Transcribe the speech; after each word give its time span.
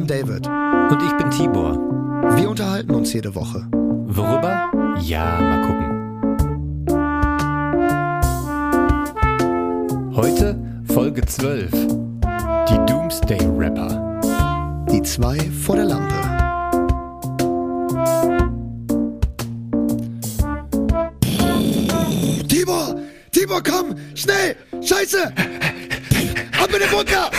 bin 0.00 0.06
David. 0.06 0.46
Und 0.46 1.02
ich 1.02 1.12
bin 1.16 1.30
Tibor. 1.30 1.76
Wir 2.36 2.48
unterhalten 2.48 2.94
uns 2.94 3.12
jede 3.12 3.34
Woche. 3.34 3.66
Worüber? 3.72 4.70
Ja, 5.00 5.40
mal 5.40 5.60
gucken. 5.66 5.86
Heute 10.14 10.56
Folge 10.92 11.22
12. 11.24 11.70
Die 12.68 12.78
Doomsday 12.86 13.40
Rapper. 13.56 14.86
Die 14.90 15.02
zwei 15.02 15.38
vor 15.38 15.76
der 15.76 15.84
Lampe. 15.86 16.14
Tibor! 22.48 22.96
Tibor, 23.32 23.62
komm! 23.62 23.94
Schnell! 24.14 24.56
Scheiße! 24.80 25.32
Ab 26.58 26.68
in 26.72 26.80
den 26.80 26.90
Bunker! 26.90 27.30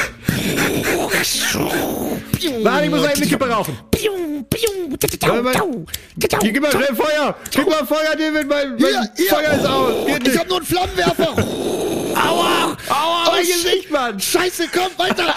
Warte, 2.59 2.85
ich 2.85 2.91
muss 2.91 3.05
eine 3.05 3.25
Kippe 3.25 3.49
rauchen. 3.49 3.77
Hier, 6.41 6.51
gib 6.51 6.61
mal 6.61 6.71
schnell 6.71 6.95
Feuer. 6.95 7.35
Gib 7.51 7.69
mal 7.69 7.85
Feuer, 7.85 8.15
David, 8.15 8.47
mein, 8.47 8.75
mein 8.75 9.09
Hier. 9.15 9.27
Feuer 9.27 9.53
ist 9.53 9.65
aus. 9.65 9.93
Ich 10.25 10.37
hab 10.37 10.47
nur 10.47 10.57
einen 10.57 10.65
Flammenwerfer! 10.65 11.35
Aua, 12.15 12.77
aua, 12.89 13.31
mein. 13.31 13.45
Gesicht, 13.45 13.89
Mann. 13.91 14.19
Scheiße, 14.19 14.67
komm, 14.73 14.91
weiter! 14.97 15.35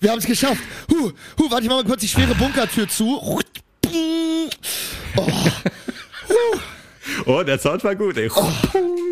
Wir 0.00 0.10
haben 0.10 0.18
es 0.18 0.26
geschafft. 0.26 0.62
Huh, 0.90 1.12
huh, 1.38 1.50
warte, 1.50 1.64
ich 1.64 1.68
mach 1.68 1.76
mal 1.76 1.84
kurz 1.84 2.00
die 2.00 2.08
schwere 2.08 2.34
Bunkertür 2.34 2.88
zu. 2.88 3.20
Oh. 3.22 3.40
Oh, 7.26 7.42
der 7.42 7.58
Sound 7.58 7.82
war 7.82 7.94
gut, 7.96 8.16
ey. 8.18 8.30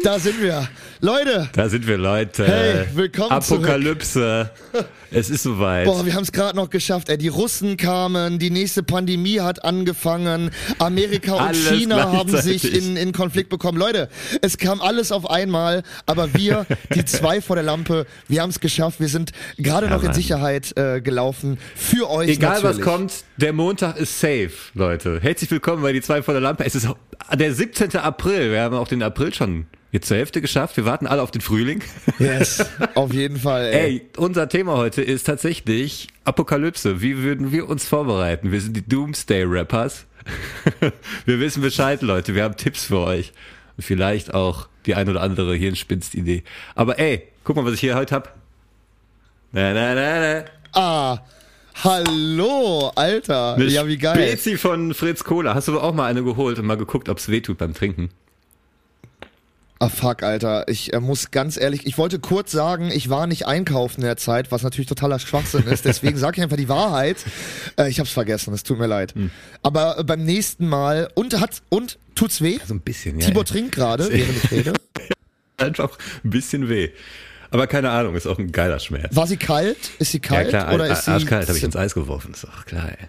Da 0.02 0.18
sind 0.18 0.40
wir. 0.42 0.68
Leute, 1.00 1.48
Da 1.52 1.68
sind 1.68 1.86
wir, 1.86 1.96
Leute. 1.96 2.44
Hey, 2.46 2.86
willkommen 2.94 3.30
Apokalypse. 3.30 4.50
Es 5.10 5.30
ist 5.30 5.44
soweit. 5.44 5.86
boah, 5.86 6.04
wir 6.04 6.12
haben 6.14 6.24
es 6.24 6.32
gerade 6.32 6.56
noch 6.56 6.70
geschafft. 6.70 7.08
Ey, 7.08 7.16
die 7.16 7.28
Russen 7.28 7.76
kamen, 7.76 8.38
die 8.38 8.50
nächste 8.50 8.82
Pandemie 8.82 9.40
hat 9.40 9.64
angefangen, 9.64 10.50
Amerika 10.78 11.34
und 11.34 11.40
Alles 11.40 11.68
China 11.70 12.12
haben 12.12 12.36
sich 12.36 12.74
in, 12.74 12.96
in 12.96 13.12
Konflikt 13.12 13.48
bekommen. 13.48 13.78
Leute, 13.78 14.08
es 14.42 14.58
kam 14.58 14.80
alles 14.82 15.10
auf 15.12 15.30
einmal, 15.30 15.82
aber 16.04 16.34
wir, 16.34 16.66
die 16.94 17.04
zwei 17.06 17.40
vor 17.40 17.56
der 17.56 17.64
Lampe, 17.64 18.06
wir 18.26 18.42
haben 18.42 18.50
es 18.50 18.60
geschafft. 18.60 19.00
Wir 19.00 19.08
sind 19.08 19.30
gerade 19.56 19.86
Ja, 19.86 19.92
noch 19.92 20.00
in 20.02 20.08
Mann. 20.08 20.14
Sicherheit 20.14 20.76
äh, 20.76 21.00
gelaufen. 21.00 21.58
Für 21.76 22.10
euch 22.10 22.28
Egal 22.28 22.60
natürlich. 22.60 22.78
was 22.78 22.84
kommt, 22.84 23.12
der 23.36 23.52
Montag 23.52 23.96
ist 23.98 24.18
safe, 24.20 24.50
Leute. 24.74 25.20
Herzlich 25.22 25.50
willkommen 25.50 25.82
bei 25.82 25.92
die 25.92 26.02
zwei 26.02 26.22
vor 26.22 26.34
der 26.34 26.40
Lampe. 26.42 26.64
Es 26.66 26.74
ist 26.74 26.88
der 27.34 27.54
17. 27.54 27.87
April. 27.96 28.50
Wir 28.50 28.62
haben 28.62 28.76
auch 28.76 28.88
den 28.88 29.02
April 29.02 29.32
schon 29.34 29.66
jetzt 29.92 30.08
zur 30.08 30.16
Hälfte 30.16 30.40
geschafft. 30.40 30.76
Wir 30.76 30.84
warten 30.84 31.06
alle 31.06 31.22
auf 31.22 31.30
den 31.30 31.40
Frühling. 31.40 31.82
Yes, 32.18 32.66
auf 32.94 33.12
jeden 33.12 33.38
Fall. 33.38 33.66
Ey. 33.66 33.80
Ey, 33.80 34.02
unser 34.16 34.48
Thema 34.48 34.76
heute 34.76 35.02
ist 35.02 35.24
tatsächlich 35.24 36.08
Apokalypse. 36.24 37.00
Wie 37.00 37.18
würden 37.18 37.52
wir 37.52 37.68
uns 37.68 37.86
vorbereiten? 37.86 38.50
Wir 38.50 38.60
sind 38.60 38.76
die 38.76 38.86
Doomsday 38.86 39.44
Rappers. 39.44 40.04
wir 41.26 41.40
wissen 41.40 41.62
Bescheid, 41.62 42.02
Leute. 42.02 42.34
Wir 42.34 42.42
haben 42.42 42.56
Tipps 42.56 42.84
für 42.84 42.98
euch. 42.98 43.32
Und 43.76 43.84
vielleicht 43.84 44.34
auch 44.34 44.68
die 44.86 44.94
ein 44.94 45.08
oder 45.08 45.20
andere 45.22 45.54
Hirnspinst-Idee. 45.54 46.42
Aber 46.74 46.98
ey, 46.98 47.28
guck 47.44 47.56
mal, 47.56 47.64
was 47.64 47.74
ich 47.74 47.80
hier 47.80 47.94
heute 47.94 48.14
hab. 48.14 48.34
Na, 49.52 49.72
na, 49.72 49.94
na, 49.94 50.20
na. 50.20 50.44
Ah, 50.72 51.18
hallo, 51.84 52.92
Alter. 52.94 53.54
Eine 53.54 53.66
ja, 53.66 53.86
wie 53.86 53.98
geil. 53.98 54.14
Spezi 54.16 54.56
von 54.56 54.94
Fritz 54.94 55.24
Cola. 55.24 55.54
Hast 55.54 55.68
du 55.68 55.80
auch 55.80 55.94
mal 55.94 56.06
eine 56.06 56.22
geholt 56.22 56.58
und 56.58 56.66
mal 56.66 56.76
geguckt, 56.76 57.08
ob's 57.08 57.28
weh 57.28 57.40
tut 57.40 57.58
beim 57.58 57.74
Trinken? 57.74 58.10
Ah, 59.80 59.88
fuck, 59.88 60.24
Alter. 60.24 60.66
Ich 60.66 60.92
äh, 60.92 60.98
muss 60.98 61.30
ganz 61.30 61.56
ehrlich, 61.56 61.86
ich 61.86 61.98
wollte 61.98 62.18
kurz 62.18 62.50
sagen, 62.50 62.90
ich 62.92 63.10
war 63.10 63.28
nicht 63.28 63.46
einkaufen 63.46 64.00
in 64.00 64.06
der 64.06 64.16
Zeit, 64.16 64.50
was 64.50 64.64
natürlich 64.64 64.88
totaler 64.88 65.20
Schwachsinn 65.20 65.64
ist. 65.68 65.84
Deswegen 65.84 66.16
sage 66.18 66.38
ich 66.38 66.42
einfach 66.42 66.56
die 66.56 66.68
Wahrheit. 66.68 67.18
Äh, 67.78 67.88
ich 67.88 68.00
hab's 68.00 68.10
vergessen, 68.10 68.52
es 68.54 68.64
tut 68.64 68.78
mir 68.78 68.88
leid. 68.88 69.14
Hm. 69.14 69.30
Aber 69.62 69.98
äh, 69.98 70.04
beim 70.04 70.24
nächsten 70.24 70.68
Mal, 70.68 71.08
und 71.14 71.38
hat, 71.38 71.62
und 71.68 71.98
tut's 72.16 72.42
weh? 72.42 72.58
So 72.66 72.74
ein 72.74 72.80
bisschen, 72.80 73.20
ja. 73.20 73.26
Tibor 73.26 73.44
ja. 73.44 73.52
trinkt 73.52 73.72
gerade, 73.72 74.10
während 74.10 74.44
ich 74.44 74.50
rede. 74.50 74.72
Einfach 75.58 75.96
ein 76.24 76.30
bisschen 76.30 76.68
weh. 76.68 76.90
Aber 77.50 77.66
keine 77.66 77.90
Ahnung, 77.90 78.14
ist 78.14 78.26
auch 78.26 78.38
ein 78.38 78.52
geiler 78.52 78.78
Schmerz. 78.78 79.14
War 79.16 79.26
sie 79.26 79.36
kalt? 79.36 79.90
Ist 79.98 80.12
sie 80.12 80.20
kalt? 80.20 80.52
ja 80.52 80.64
klar, 80.64 80.74
oder 80.74 80.86
ist 80.86 81.04
sie 81.04 81.10
arschkalt 81.10 81.48
habe 81.48 81.58
ich 81.58 81.64
ins 81.64 81.76
Eis 81.76 81.94
geworfen. 81.94 82.32
Ist 82.32 82.44
doch 82.44 82.66
klar, 82.66 82.90
ey. 82.90 83.08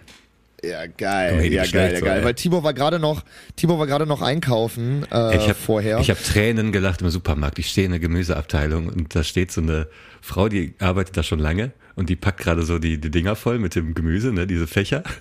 Ja, 0.61 0.87
geil, 0.87 1.45
ja, 1.51 1.65
geil, 1.65 1.93
ja, 1.93 1.99
geil. 2.01 2.23
Weil 2.23 2.33
Tibor 2.33 2.63
war 2.63 2.73
gerade 2.73 2.99
noch, 2.99 3.23
Tibor 3.55 3.79
war 3.79 3.87
gerade 3.87 4.05
noch 4.05 4.21
einkaufen 4.21 5.05
äh, 5.11 5.37
Ich 5.37 5.47
hab, 5.47 5.55
vorher. 5.55 5.99
Ich 5.99 6.09
habe 6.09 6.21
Tränen 6.21 6.71
gelacht 6.73 7.01
im 7.01 7.09
Supermarkt. 7.09 7.59
Ich 7.59 7.69
stehe 7.69 7.85
in 7.85 7.91
der 7.91 8.01
Gemüseabteilung 8.01 8.87
und 8.89 9.15
da 9.15 9.23
steht 9.23 9.51
so 9.51 9.61
eine 9.61 9.87
Frau, 10.21 10.49
die 10.49 10.73
arbeitet 10.79 11.15
da 11.15 11.23
schon 11.23 11.39
lange 11.39 11.71
und 11.95 12.09
die 12.09 12.17
packt 12.17 12.41
gerade 12.41 12.63
so 12.63 12.77
die, 12.77 12.99
die 12.99 13.09
Dinger 13.09 13.35
voll 13.35 13.59
mit 13.59 13.75
dem 13.75 13.93
Gemüse, 13.93 14.33
ne, 14.33 14.47
diese 14.47 14.67
Fächer. 14.67 15.03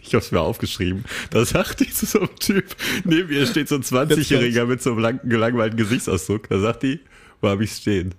Ich 0.00 0.14
habe 0.14 0.24
es 0.24 0.32
mir 0.32 0.40
aufgeschrieben. 0.40 1.04
Da 1.32 1.44
sagt 1.44 1.80
die 1.80 1.90
zu 1.90 2.06
so 2.06 2.20
einem 2.20 2.34
Typ, 2.36 2.64
neben 3.04 3.30
ihr 3.30 3.44
steht 3.46 3.68
so 3.68 3.74
ein 3.74 3.82
20-Jähriger 3.82 4.64
mit 4.64 4.82
so 4.82 4.92
einem 4.92 5.00
lang, 5.00 5.20
gelangweilten 5.22 5.76
Gesichtsausdruck. 5.76 6.48
Da 6.48 6.60
sagt 6.60 6.82
die, 6.82 7.00
wo 7.42 7.48
habe 7.48 7.64
ich 7.64 7.72
stehen? 7.72 8.14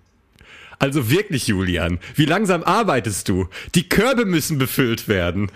Also 0.79 1.09
wirklich, 1.09 1.47
Julian, 1.47 1.99
wie 2.15 2.25
langsam 2.25 2.63
arbeitest 2.63 3.27
du? 3.27 3.49
Die 3.75 3.87
Körbe 3.89 4.25
müssen 4.25 4.57
befüllt 4.57 5.07
werden. 5.09 5.51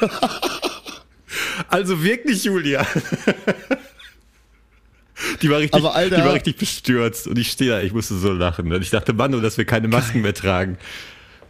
also 1.68 2.02
wirklich, 2.02 2.44
Julian. 2.44 2.86
Die 5.42 5.50
war 5.50 5.58
richtig, 5.58 5.82
Alter- 5.84 6.16
die 6.16 6.22
war 6.22 6.34
richtig 6.34 6.56
bestürzt 6.56 7.26
und 7.26 7.38
ich 7.38 7.50
stehe 7.50 7.70
da, 7.70 7.80
ich 7.80 7.92
musste 7.92 8.14
so 8.16 8.32
lachen. 8.32 8.72
Und 8.72 8.82
ich 8.82 8.90
dachte, 8.90 9.12
Mann, 9.12 9.30
nur, 9.32 9.42
dass 9.42 9.58
wir 9.58 9.64
keine 9.64 9.88
Masken 9.88 10.20
mehr 10.20 10.34
tragen. 10.34 10.78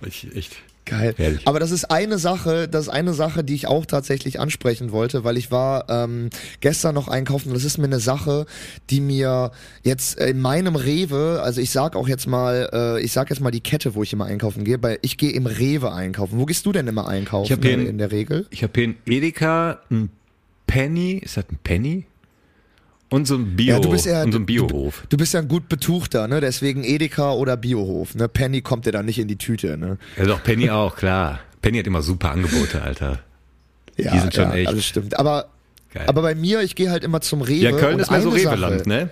Ich, 0.07 0.35
echt. 0.35 0.57
Geil. 0.89 1.15
Herrlich. 1.17 1.47
Aber 1.47 1.61
das 1.61 1.71
ist 1.71 1.91
eine 1.91 2.19
Sache, 2.19 2.67
das 2.69 2.83
ist 2.85 2.89
eine 2.89 3.13
Sache, 3.15 3.45
die 3.45 3.55
ich 3.55 3.67
auch 3.67 3.85
tatsächlich 3.87 4.41
ansprechen 4.41 4.91
wollte, 4.91 5.23
weil 5.25 5.37
ich 5.37 5.51
war 5.51 5.89
ähm, 5.89 6.31
gestern 6.61 6.95
noch 6.95 7.09
einkaufen 7.09 7.49
und 7.49 7.55
das 7.55 7.65
ist 7.65 7.79
mir 7.79 7.85
eine 7.85 8.01
Sache, 8.01 8.47
die 8.91 9.01
mir 9.01 9.51
jetzt 9.83 10.19
in 10.19 10.41
meinem 10.41 10.77
Rewe, 10.77 11.41
also 11.43 11.61
ich 11.61 11.71
sag 11.71 11.95
auch 11.97 12.09
jetzt 12.09 12.27
mal, 12.27 12.71
äh, 12.73 13.03
ich 13.03 13.13
sag 13.13 13.31
jetzt 13.31 13.41
mal 13.41 13.51
die 13.51 13.61
Kette, 13.61 13.95
wo 13.95 14.03
ich 14.03 14.13
immer 14.13 14.25
einkaufen 14.25 14.65
gehe, 14.65 14.83
weil 14.83 14.99
ich 15.03 15.17
gehe 15.19 15.31
im 15.33 15.47
Rewe 15.47 15.93
einkaufen. 15.93 16.39
Wo 16.39 16.47
gehst 16.47 16.65
du 16.67 16.73
denn 16.73 16.87
immer 16.87 17.07
einkaufen 17.09 17.45
Ich 17.47 17.53
hab 17.53 17.63
hier 17.63 17.75
in, 17.75 17.87
in- 17.87 17.99
der 17.99 18.11
Regel? 18.13 18.47
Ich 18.51 18.63
habe 18.63 18.73
hier 18.75 18.85
in 18.85 18.97
Edeka 19.07 19.81
ein 19.91 20.11
Penny, 20.67 21.19
ist 21.25 21.37
das 21.37 21.45
ein 21.51 21.59
Penny? 21.65 22.05
Und 23.11 23.27
so 23.27 23.37
ein 23.37 23.57
Bio, 23.57 23.75
Ja, 23.75 23.81
du 23.81 23.89
bist 23.91 24.05
ja- 24.07 24.23
und 24.23 24.33
so 24.33 24.39
ein 24.39 24.45
Biohof. 24.47 25.05
Du 25.09 25.17
bist 25.17 25.33
ja 25.33 25.41
ein 25.41 25.49
gut 25.49 25.69
betuchter, 25.69 26.29
ne? 26.29 26.41
Deswegen 26.43 26.85
Edeka 26.85 27.33
oder 27.33 27.57
Biohof. 27.57 28.15
Ne? 28.15 28.29
Penny 28.29 28.61
kommt 28.61 28.85
dir 28.85 28.93
dann 28.93 29.07
nicht 29.07 29.19
in 29.19 29.29
die 29.29 29.37
Tüte, 29.37 29.79
ne? 29.79 29.97
Ja, 30.19 30.27
doch, 30.27 30.43
Penny 30.43 30.69
auch, 30.69 30.95
klar. 30.95 31.41
Penny 31.63 31.79
hat 31.79 31.87
immer 31.87 32.03
super 32.03 32.33
Angebote, 32.33 32.83
Alter. 32.83 33.21
Ja, 33.97 34.13
Die 34.13 34.19
sind 34.21 34.35
schon 34.35 34.45
ja, 34.51 34.55
echt 34.55 34.69
alles 34.69 34.85
stimmt. 34.85 35.19
Aber 35.19 35.47
Geil. 35.93 36.05
aber 36.07 36.23
bei 36.23 36.35
mir, 36.35 36.61
ich 36.61 36.75
gehe 36.75 36.91
halt 36.91 37.03
immer 37.03 37.21
zum 37.23 37.41
Rewe. 37.41 37.65
ja, 37.65 37.73
Köln 37.73 37.99
ist 37.99 38.11
mehr 38.11 38.21
so 38.21 38.29
Reweland, 38.29 38.87
ne? 38.87 39.09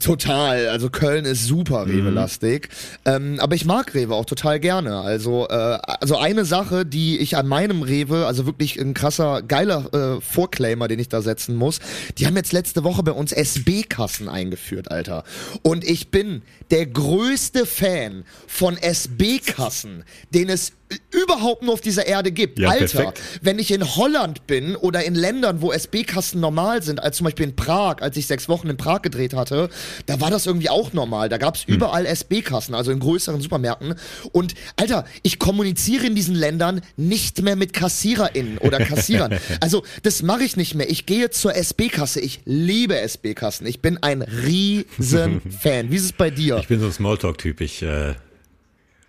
Total, 0.00 0.68
also 0.68 0.90
Köln 0.90 1.24
ist 1.24 1.46
super 1.46 1.86
Mhm. 1.86 1.92
Rewe-lastig. 1.92 2.68
Ähm, 3.04 3.38
aber 3.40 3.54
ich 3.54 3.64
mag 3.64 3.94
Rewe 3.94 4.14
auch 4.14 4.24
total 4.24 4.60
gerne. 4.60 5.00
Also, 5.00 5.46
äh, 5.48 5.52
also 5.52 6.16
eine 6.16 6.44
Sache, 6.44 6.84
die 6.84 7.18
ich 7.18 7.36
an 7.36 7.46
meinem 7.46 7.82
Rewe, 7.82 8.26
also 8.26 8.46
wirklich 8.46 8.80
ein 8.80 8.94
krasser, 8.94 9.42
geiler 9.42 9.92
äh, 9.94 10.20
Vorclaimer, 10.20 10.88
den 10.88 10.98
ich 10.98 11.08
da 11.08 11.22
setzen 11.22 11.56
muss, 11.56 11.78
die 12.18 12.26
haben 12.26 12.36
jetzt 12.36 12.52
letzte 12.52 12.84
Woche 12.84 13.02
bei 13.02 13.12
uns 13.12 13.32
SB-Kassen 13.32 14.28
eingeführt, 14.28 14.90
Alter. 14.90 15.24
Und 15.62 15.84
ich 15.84 16.10
bin 16.10 16.42
der 16.70 16.86
größte 16.86 17.66
Fan 17.66 18.24
von 18.46 18.76
SB-Kassen, 18.76 20.04
den 20.34 20.48
es 20.48 20.72
überhaupt 21.10 21.62
nur 21.62 21.72
auf 21.72 21.80
dieser 21.80 22.06
Erde 22.06 22.30
gibt. 22.30 22.58
Ja, 22.58 22.70
Alter, 22.70 22.98
perfekt. 22.98 23.22
wenn 23.42 23.58
ich 23.58 23.72
in 23.72 23.96
Holland 23.96 24.46
bin 24.46 24.76
oder 24.76 25.04
in 25.04 25.14
Ländern, 25.14 25.60
wo 25.60 25.72
SB-Kassen 25.72 26.40
normal 26.40 26.82
sind, 26.82 27.02
als 27.02 27.16
zum 27.16 27.24
Beispiel 27.24 27.46
in 27.46 27.56
Prag, 27.56 27.96
als 28.00 28.16
ich 28.16 28.26
sechs 28.26 28.48
Wochen 28.48 28.68
in 28.68 28.76
Prag 28.76 29.02
gedreht 29.02 29.34
hatte, 29.34 29.68
da 30.06 30.20
war 30.20 30.30
das 30.30 30.46
irgendwie 30.46 30.70
auch 30.70 30.92
normal. 30.92 31.28
Da 31.28 31.38
gab's 31.38 31.64
überall 31.66 32.06
SB-Kassen, 32.06 32.74
also 32.74 32.92
in 32.92 33.00
größeren 33.00 33.40
Supermärkten. 33.40 33.94
Und 34.32 34.54
Alter, 34.76 35.04
ich 35.22 35.38
kommuniziere 35.38 36.06
in 36.06 36.14
diesen 36.14 36.34
Ländern 36.34 36.80
nicht 36.96 37.42
mehr 37.42 37.56
mit 37.56 37.72
KassiererInnen 37.72 38.58
oder 38.58 38.78
Kassierern. 38.78 39.38
also 39.60 39.82
das 40.02 40.22
mache 40.22 40.44
ich 40.44 40.56
nicht 40.56 40.74
mehr. 40.74 40.88
Ich 40.88 41.06
gehe 41.06 41.30
zur 41.30 41.56
SB-Kasse. 41.56 42.20
Ich 42.20 42.40
liebe 42.44 42.98
SB-Kassen. 42.98 43.66
Ich 43.66 43.80
bin 43.80 43.98
ein 44.02 44.22
riesen 44.22 45.40
Fan. 45.50 45.90
Wie 45.90 45.96
ist 45.96 46.04
es 46.04 46.12
bei 46.12 46.30
dir? 46.30 46.58
Ich 46.58 46.68
bin 46.68 46.78
so 46.78 46.86
ein 46.86 46.92
Smalltalk-Typ. 46.92 47.60
Ich 47.60 47.82
äh, 47.82 48.14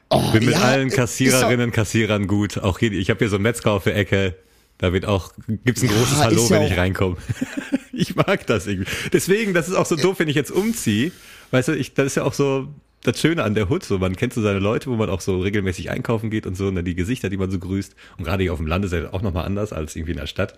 Oh, 0.09 0.31
bin 0.31 0.45
mit 0.45 0.53
ja, 0.53 0.61
allen 0.61 0.89
Kassiererinnen, 0.89 1.71
Kassierern 1.71 2.27
gut. 2.27 2.57
Auch 2.57 2.79
hier, 2.79 2.91
ich 2.91 3.09
habe 3.09 3.19
hier 3.19 3.29
so 3.29 3.35
einen 3.35 3.43
Metzger 3.43 3.71
auf 3.71 3.83
der 3.83 3.95
Ecke. 3.95 4.35
Da 4.77 4.93
wird 4.93 5.05
auch, 5.05 5.33
gibt's 5.47 5.81
ein 5.81 5.89
Ja, 5.89 5.95
großes 5.95 6.13
ist 6.13 6.23
Hallo, 6.23 6.43
ja 6.43 6.49
wenn 6.51 6.61
ich 6.63 6.77
reinkomme. 6.77 7.17
ich 7.93 8.15
mag 8.15 8.45
das 8.45 8.67
irgendwie. 8.67 8.89
Deswegen, 9.11 9.53
das 9.53 9.67
ist 9.67 9.75
auch 9.75 9.85
so 9.85 9.95
doof, 9.95 10.19
wenn 10.19 10.29
ich 10.29 10.35
jetzt 10.35 10.51
umziehe. 10.51 11.11
Weißt 11.51 11.69
du, 11.69 11.73
ich, 11.73 11.93
das 11.93 12.07
ist 12.07 12.15
ja 12.15 12.23
auch 12.23 12.33
so 12.33 12.67
das 13.03 13.19
Schöne 13.19 13.43
an 13.43 13.55
der 13.55 13.69
Hut. 13.69 13.83
So, 13.83 13.97
man 13.97 14.15
kennt 14.15 14.33
so 14.33 14.41
seine 14.41 14.59
Leute, 14.59 14.89
wo 14.89 14.95
man 14.95 15.09
auch 15.09 15.21
so 15.21 15.39
regelmäßig 15.39 15.89
einkaufen 15.89 16.29
geht 16.29 16.45
und 16.45 16.55
so, 16.55 16.67
und 16.67 16.75
dann 16.75 16.85
die 16.85 16.95
Gesichter, 16.95 17.29
die 17.29 17.37
man 17.37 17.49
so 17.49 17.57
grüßt. 17.59 17.95
Und 18.17 18.23
gerade 18.23 18.43
hier 18.43 18.53
auf 18.53 18.59
dem 18.59 18.67
Land 18.67 18.85
ist 18.85 18.93
ja 18.93 19.13
auch 19.13 19.21
nochmal 19.21 19.45
anders 19.45 19.73
als 19.73 19.95
irgendwie 19.95 20.11
in 20.11 20.19
der 20.19 20.27
Stadt. 20.27 20.53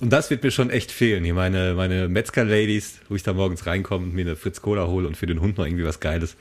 Und 0.00 0.12
das 0.12 0.30
wird 0.30 0.42
mir 0.42 0.50
schon 0.50 0.70
echt 0.70 0.90
fehlen. 0.90 1.24
Hier 1.24 1.34
meine, 1.34 1.74
meine 1.74 2.08
Metzger-Ladies, 2.08 3.00
wo 3.08 3.14
ich 3.14 3.22
da 3.22 3.32
morgens 3.32 3.66
reinkomme 3.66 4.06
und 4.06 4.14
mir 4.14 4.22
eine 4.22 4.36
Fritz 4.36 4.60
Cola 4.60 4.86
hole 4.88 5.06
und 5.06 5.16
für 5.16 5.26
den 5.26 5.40
Hund 5.40 5.58
noch 5.58 5.64
irgendwie 5.64 5.84
was 5.84 6.00
Geiles. 6.00 6.36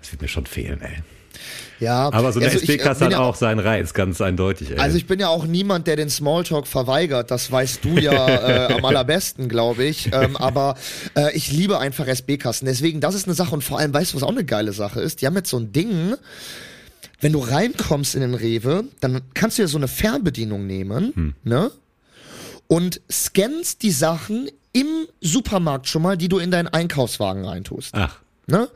Das 0.00 0.12
wird 0.12 0.22
mir 0.22 0.28
schon 0.28 0.46
fehlen, 0.46 0.80
ey. 0.80 1.02
Ja, 1.80 2.10
Aber 2.12 2.32
so 2.32 2.40
eine 2.40 2.48
also 2.48 2.58
äh, 2.58 2.62
SB-Kasse 2.62 3.00
bin 3.00 3.06
hat 3.06 3.12
ja 3.12 3.18
auch 3.20 3.34
seinen 3.34 3.58
Reiz, 3.58 3.92
ganz 3.92 4.20
eindeutig. 4.20 4.70
Ey. 4.70 4.78
Also 4.78 4.96
ich 4.96 5.06
bin 5.06 5.20
ja 5.20 5.28
auch 5.28 5.46
niemand, 5.46 5.86
der 5.86 5.96
den 5.96 6.08
Smalltalk 6.08 6.66
verweigert. 6.66 7.30
Das 7.30 7.50
weißt 7.50 7.84
du 7.84 7.98
ja 7.98 8.28
äh, 8.70 8.74
am 8.74 8.84
allerbesten, 8.84 9.48
glaube 9.48 9.84
ich. 9.84 10.10
Ähm, 10.12 10.36
aber 10.36 10.76
äh, 11.16 11.36
ich 11.36 11.52
liebe 11.52 11.78
einfach 11.78 12.06
SB-Kassen. 12.06 12.66
Deswegen, 12.66 13.00
das 13.00 13.14
ist 13.14 13.26
eine 13.26 13.34
Sache. 13.34 13.54
Und 13.54 13.62
vor 13.62 13.78
allem, 13.78 13.92
weißt 13.92 14.12
du, 14.12 14.16
was 14.16 14.22
auch 14.22 14.30
eine 14.30 14.44
geile 14.44 14.72
Sache 14.72 15.00
ist? 15.00 15.20
Die 15.20 15.26
haben 15.26 15.36
jetzt 15.36 15.50
so 15.50 15.58
ein 15.58 15.72
Ding, 15.72 16.14
wenn 17.20 17.32
du 17.32 17.40
reinkommst 17.40 18.14
in 18.14 18.22
den 18.22 18.34
Rewe, 18.34 18.84
dann 19.00 19.20
kannst 19.34 19.58
du 19.58 19.62
ja 19.62 19.68
so 19.68 19.78
eine 19.78 19.88
Fernbedienung 19.88 20.66
nehmen, 20.66 21.34
ne? 21.44 21.70
Und 22.68 23.00
scannst 23.10 23.82
die 23.82 23.92
Sachen 23.92 24.50
im 24.72 24.86
Supermarkt 25.20 25.88
schon 25.88 26.02
mal, 26.02 26.16
die 26.16 26.28
du 26.28 26.38
in 26.38 26.50
deinen 26.50 26.66
Einkaufswagen 26.66 27.44
reintust. 27.44 27.94
Ach, 27.94 28.18
Ne? 28.48 28.68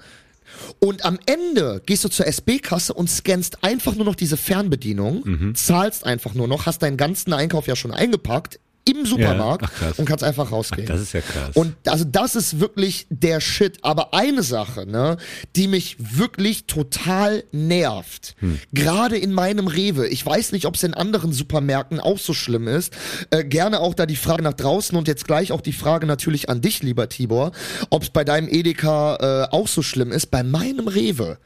Und 0.79 1.05
am 1.05 1.19
Ende 1.27 1.83
gehst 1.87 2.05
du 2.05 2.09
zur 2.09 2.27
SB-Kasse 2.27 2.93
und 2.95 3.09
scannst 3.09 3.63
einfach 3.65 3.95
nur 3.95 4.05
noch 4.05 4.15
diese 4.15 4.37
Fernbedienung, 4.37 5.23
Mhm. 5.25 5.55
zahlst 5.55 6.05
einfach 6.05 6.35
nur 6.35 6.49
noch, 6.49 6.67
hast 6.67 6.83
deinen 6.83 6.97
ganzen 6.97 7.33
Einkauf 7.33 7.67
ja 7.67 7.77
schon 7.77 7.93
eingepackt 7.93 8.59
im 8.99 9.07
Supermarkt 9.07 9.65
Ach, 9.67 9.73
krass. 9.73 9.99
und 9.99 10.05
kannst 10.07 10.25
einfach 10.25 10.51
rausgehen. 10.53 10.87
das 10.87 11.01
ist 11.01 11.13
ja 11.13 11.21
krass. 11.21 11.51
Und 11.55 11.75
also 11.87 12.05
das 12.05 12.35
ist 12.37 12.61
wirklich 12.61 13.07
der 13.11 13.41
Shit. 13.41 13.79
Aber 13.83 14.15
eine 14.15 14.43
Sache, 14.43 14.87
ne, 14.87 15.17
die 15.57 15.69
mich 15.69 15.97
wirklich 15.99 16.67
total 16.67 17.45
nervt, 17.53 18.35
Hm. 18.41 18.59
gerade 18.73 19.17
in 19.19 19.33
meinem 19.33 19.67
Rewe, 19.67 20.07
ich 20.09 20.25
weiß 20.25 20.53
nicht, 20.53 20.67
ob 20.67 20.75
es 20.75 20.83
in 20.83 20.95
anderen 20.95 21.33
Supermärkten 21.33 22.01
auch 22.01 22.19
so 22.19 22.35
schlimm 22.35 22.69
ist, 22.69 22.93
äh, 23.31 23.45
gerne 23.45 23.81
auch 23.81 23.95
da 23.95 24.07
die 24.07 24.17
Frage 24.17 24.43
nach 24.43 24.55
draußen 24.55 24.97
und 24.97 25.09
jetzt 25.09 25.27
gleich 25.27 25.53
auch 25.53 25.61
die 25.61 25.73
Frage 25.73 26.07
natürlich 26.07 26.49
an 26.49 26.61
dich, 26.61 26.83
lieber 26.83 27.09
Tibor, 27.09 27.53
ob 27.91 28.03
es 28.03 28.11
bei 28.11 28.25
deinem 28.25 28.49
Edeka 28.49 29.47
äh, 29.51 29.55
auch 29.55 29.69
so 29.69 29.83
schlimm 29.83 30.13
ist. 30.13 30.27
Bei 30.31 30.43
meinem 30.43 30.89
Rewe, 30.89 31.39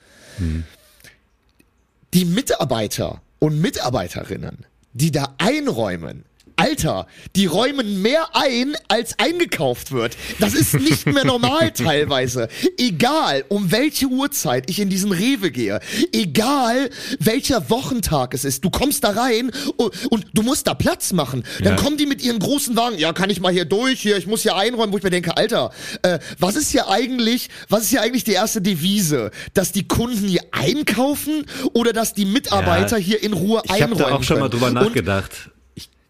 die 2.12 2.24
Mitarbeiter 2.24 3.22
und 3.38 3.60
Mitarbeiterinnen, 3.60 4.66
die 4.92 5.10
da 5.10 5.34
einräumen, 5.38 6.24
Alter, 6.56 7.06
die 7.36 7.46
räumen 7.46 8.00
mehr 8.02 8.28
ein, 8.34 8.74
als 8.88 9.18
eingekauft 9.18 9.92
wird. 9.92 10.16
Das 10.40 10.54
ist 10.54 10.74
nicht 10.74 11.06
mehr 11.06 11.24
normal 11.24 11.70
teilweise. 11.74 12.48
Egal, 12.78 13.44
um 13.48 13.70
welche 13.72 14.06
Uhrzeit 14.06 14.70
ich 14.70 14.78
in 14.80 14.88
diesen 14.88 15.12
Rewe 15.12 15.50
gehe, 15.50 15.80
egal 16.12 16.90
welcher 17.18 17.70
Wochentag 17.70 18.34
es 18.34 18.44
ist, 18.44 18.64
du 18.64 18.70
kommst 18.70 19.04
da 19.04 19.10
rein 19.10 19.50
und, 19.76 19.92
und 20.10 20.26
du 20.32 20.42
musst 20.42 20.66
da 20.66 20.74
Platz 20.74 21.12
machen. 21.12 21.44
Dann 21.62 21.74
Ja. 21.76 21.82
kommen 21.82 21.96
die 21.96 22.06
mit 22.06 22.22
ihren 22.22 22.38
großen 22.38 22.76
Wagen, 22.76 22.98
ja, 22.98 23.12
kann 23.12 23.30
ich 23.30 23.40
mal 23.40 23.52
hier 23.52 23.64
durch, 23.64 24.00
hier, 24.00 24.16
ich 24.16 24.26
muss 24.26 24.42
hier 24.42 24.56
einräumen, 24.56 24.92
wo 24.92 24.96
ich 24.98 25.02
mir 25.02 25.10
denke, 25.10 25.36
Alter, 25.36 25.70
äh, 26.02 26.18
was 26.38 26.56
ist 26.56 26.70
hier 26.70 26.88
eigentlich, 26.88 27.48
was 27.68 27.82
ist 27.84 27.90
hier 27.90 28.02
eigentlich 28.02 28.24
die 28.24 28.32
erste 28.32 28.60
Devise? 28.62 29.30
Dass 29.54 29.72
die 29.72 29.86
Kunden 29.88 30.28
hier 30.28 30.42
einkaufen 30.52 31.46
oder 31.72 31.92
dass 31.92 32.14
die 32.14 32.24
Mitarbeiter 32.24 32.98
Ja, 32.98 33.04
hier 33.04 33.22
in 33.22 33.32
Ruhe 33.32 33.62
ich 33.64 33.70
habe 33.72 33.82
einräumen 33.84 33.98
da 33.98 34.14
auch 34.16 34.22
schon 34.22 34.38
mal 34.38 34.48
können? 34.48 34.60
drüber 34.60 34.66
Und 34.68 34.74
nachgedacht. 34.74 35.30
Ich, 35.32 35.53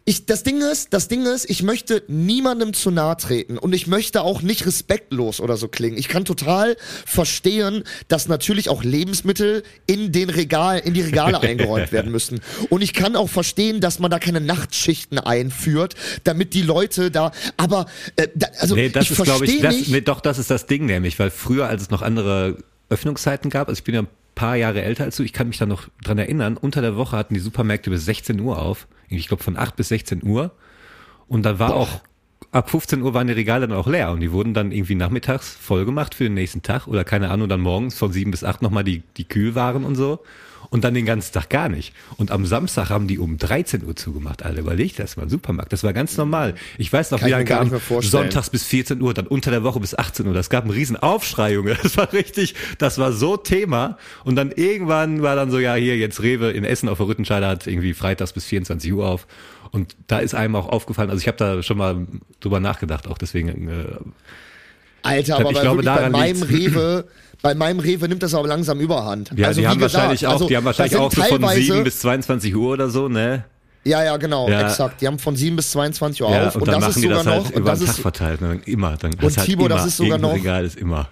ich, 0.07 0.27
das 0.27 0.43
Ding 0.43 0.61
ist, 0.61 0.93
das 0.93 1.07
Ding 1.07 1.25
ist, 1.25 1.49
ich 1.49 1.63
möchte 1.63 2.03
niemandem 2.07 2.73
zu 2.73 2.91
nahe 2.91 3.17
treten 3.17 3.57
und 3.57 3.73
ich 3.73 3.87
möchte 3.87 4.21
auch 4.21 4.43
nicht 4.43 4.67
respektlos 4.67 5.39
oder 5.39 5.57
so 5.57 5.67
klingen. 5.67 5.97
Ich 5.97 6.09
kann 6.09 6.25
total 6.25 6.77
verstehen, 7.07 7.83
dass 8.07 8.27
natürlich 8.27 8.69
auch 8.69 8.83
Lebensmittel 8.83 9.63
in 9.87 10.11
den 10.11 10.29
Regal, 10.29 10.77
in 10.77 10.93
die 10.93 11.01
Regale 11.01 11.39
eingeräumt 11.41 11.91
werden 11.91 12.11
müssen. 12.11 12.41
Und 12.69 12.83
ich 12.83 12.93
kann 12.93 13.15
auch 13.15 13.29
verstehen, 13.29 13.81
dass 13.81 13.97
man 13.97 14.11
da 14.11 14.19
keine 14.19 14.41
Nachtschichten 14.41 15.17
einführt, 15.17 15.95
damit 16.23 16.53
die 16.53 16.61
Leute 16.61 17.09
da, 17.09 17.31
aber, 17.57 17.87
äh, 18.15 18.27
da, 18.35 18.47
also, 18.59 18.75
nee, 18.75 18.89
das 18.89 19.05
ich 19.05 19.17
ist, 19.17 19.23
glaube 19.23 19.47
ich, 19.47 19.59
das, 19.59 19.87
nee, 19.87 20.01
doch, 20.01 20.21
das 20.21 20.37
ist 20.37 20.51
das 20.51 20.67
Ding 20.67 20.85
nämlich, 20.85 21.17
weil 21.17 21.31
früher, 21.31 21.67
als 21.67 21.81
es 21.81 21.89
noch 21.89 22.03
andere 22.03 22.57
Öffnungszeiten 22.89 23.49
gab, 23.49 23.69
also 23.69 23.79
ich 23.79 23.83
bin 23.83 23.95
ja 23.95 24.03
ein 24.03 24.07
paar 24.35 24.55
Jahre 24.55 24.83
älter 24.83 25.05
als 25.05 25.15
du, 25.15 25.23
ich 25.23 25.33
kann 25.33 25.47
mich 25.47 25.57
da 25.57 25.65
noch 25.65 25.87
dran 26.03 26.19
erinnern, 26.19 26.57
unter 26.57 26.81
der 26.81 26.95
Woche 26.95 27.17
hatten 27.17 27.33
die 27.33 27.39
Supermärkte 27.39 27.89
bis 27.89 28.05
16 28.05 28.39
Uhr 28.39 28.61
auf. 28.61 28.87
Ich 29.09 29.27
glaube 29.27 29.43
von 29.43 29.57
8 29.57 29.75
bis 29.75 29.89
16 29.89 30.23
Uhr. 30.23 30.51
Und 31.27 31.43
da 31.43 31.59
war 31.59 31.73
auch, 31.73 32.01
ab 32.51 32.69
15 32.69 33.01
Uhr 33.01 33.13
waren 33.13 33.27
die 33.27 33.33
Regale 33.33 33.67
dann 33.67 33.77
auch 33.77 33.87
leer 33.87 34.11
und 34.11 34.19
die 34.19 34.31
wurden 34.31 34.53
dann 34.53 34.71
irgendwie 34.71 34.95
nachmittags 34.95 35.49
voll 35.53 35.85
gemacht 35.85 36.15
für 36.15 36.25
den 36.25 36.35
nächsten 36.35 36.61
Tag 36.61 36.87
oder 36.87 37.03
keine 37.03 37.29
Ahnung, 37.29 37.49
dann 37.49 37.61
morgens 37.61 37.97
von 37.97 38.11
7 38.11 38.31
bis 38.31 38.43
8 38.43 38.61
nochmal 38.61 38.83
die, 38.83 39.03
die 39.17 39.27
Kühlwaren 39.27 39.83
und 39.83 39.95
so. 39.95 40.19
Und 40.69 40.83
dann 40.83 40.93
den 40.93 41.05
ganzen 41.05 41.33
Tag 41.33 41.49
gar 41.49 41.69
nicht. 41.69 41.93
Und 42.17 42.31
am 42.31 42.45
Samstag 42.45 42.89
haben 42.89 43.07
die 43.07 43.19
um 43.19 43.37
13 43.37 43.83
Uhr 43.85 43.95
zugemacht. 43.95 44.43
Alter, 44.43 44.59
überleg 44.59 44.95
das 44.95 45.17
mal, 45.17 45.29
Supermarkt. 45.29 45.73
Das 45.73 45.83
war 45.83 45.93
ganz 45.93 46.17
normal. 46.17 46.55
Ich 46.77 46.91
weiß 46.91 47.11
noch, 47.11 47.19
Kann 47.19 47.27
wie 47.27 47.31
lange 47.31 47.45
gar 47.45 47.59
nicht 47.59 47.65
am 47.65 47.71
mehr 47.71 47.79
vorstellen. 47.79 48.23
Sonntags 48.23 48.49
bis 48.49 48.63
14 48.63 49.01
Uhr, 49.01 49.13
dann 49.13 49.27
unter 49.27 49.51
der 49.51 49.63
Woche 49.63 49.79
bis 49.79 49.95
18 49.97 50.27
Uhr. 50.27 50.33
Das 50.33 50.49
gab 50.49 50.63
einen 50.63 50.73
riesen 50.73 50.97
Aufschrei, 50.97 51.53
Junge. 51.53 51.77
Das 51.85 51.97
war 51.97 52.11
richtig, 52.13 52.55
das 52.79 52.97
war 52.97 53.11
so 53.11 53.37
Thema. 53.37 53.97
Und 54.23 54.35
dann 54.35 54.51
irgendwann 54.51 55.21
war 55.21 55.35
dann 55.35 55.51
so, 55.51 55.59
ja, 55.59 55.75
hier 55.75 55.97
jetzt 55.97 56.21
Rewe 56.21 56.51
in 56.51 56.63
Essen 56.63 56.89
auf 56.89 56.97
der 56.97 57.07
Rüttenscheider 57.07 57.47
hat 57.47 57.67
irgendwie 57.67 57.93
freitags 57.93 58.33
bis 58.33 58.45
24 58.45 58.91
Uhr 58.91 59.07
auf. 59.07 59.27
Und 59.71 59.95
da 60.07 60.19
ist 60.19 60.33
einem 60.33 60.55
auch 60.55 60.69
aufgefallen, 60.69 61.09
also 61.09 61.21
ich 61.21 61.27
habe 61.27 61.37
da 61.37 61.61
schon 61.61 61.77
mal 61.77 62.07
drüber 62.39 62.59
nachgedacht, 62.59 63.07
auch 63.07 63.17
deswegen, 63.17 63.67
äh, 63.67 63.85
Alter, 65.05 65.39
aber 65.39 65.51
Ich 65.51 65.61
glaube, 65.61 65.83
bei 65.83 65.95
daran 65.95 66.11
meinem. 66.11 66.41
Rewe, 66.41 67.05
bei 67.45 67.53
meinem 67.53 67.79
Rewe 67.79 68.07
nimmt 68.07 68.23
das 68.23 68.33
aber 68.33 68.47
langsam 68.47 68.79
überhand. 68.79 69.31
ja, 69.35 69.49
also, 69.49 69.61
die 69.61 69.67
haben 69.67 69.77
gesagt, 69.77 69.93
wahrscheinlich 69.93 70.25
auch, 70.25 70.31
also, 70.31 70.47
die 70.47 70.57
haben 70.57 70.65
wahrscheinlich 70.65 70.95
auch 70.97 71.11
so 71.11 71.21
von 71.21 71.41
teilweise- 71.41 71.61
7 71.61 71.83
bis 71.83 71.99
22 71.99 72.55
Uhr 72.55 72.73
oder 72.73 72.89
so, 72.89 73.07
ne? 73.07 73.45
Ja, 73.83 74.03
ja, 74.03 74.17
genau, 74.17 74.49
Ja. 74.49 74.61
exakt. 74.61 74.99
Die 75.01 75.05
haben 75.05 75.19
von 75.19 75.35
7 75.35 75.55
bis 75.55 75.69
22 75.69 76.23
Uhr 76.23 76.31
Ja, 76.31 76.47
auf. 76.47 76.55
und, 76.55 76.61
Und, 76.63 76.67
dann 76.69 76.73
das 76.75 76.81
machen 76.81 76.89
ist 76.89 76.95
die 76.95 77.01
sogar 77.03 77.17
das 77.23 77.27
halt 77.27 77.43
noch, 77.43 77.49
und 77.51 77.59
über 77.59 77.69
das 77.69 77.79
den 77.79 77.85
Tag 77.85 77.95
ist, 77.97 78.01
verteilt, 78.01 78.41
ne? 78.41 78.59
immer. 78.65 78.97
Dann 78.97 79.11
hast 79.21 79.37
halt 79.37 79.45
Tibor, 79.47 79.67
immer, 79.67 79.75
das 79.75 79.85
ist 79.85 79.97
sogar 79.97 80.17
noch- 80.17 80.33
Regal 80.33 80.65
ist 80.65 80.75
immer. 80.79 81.07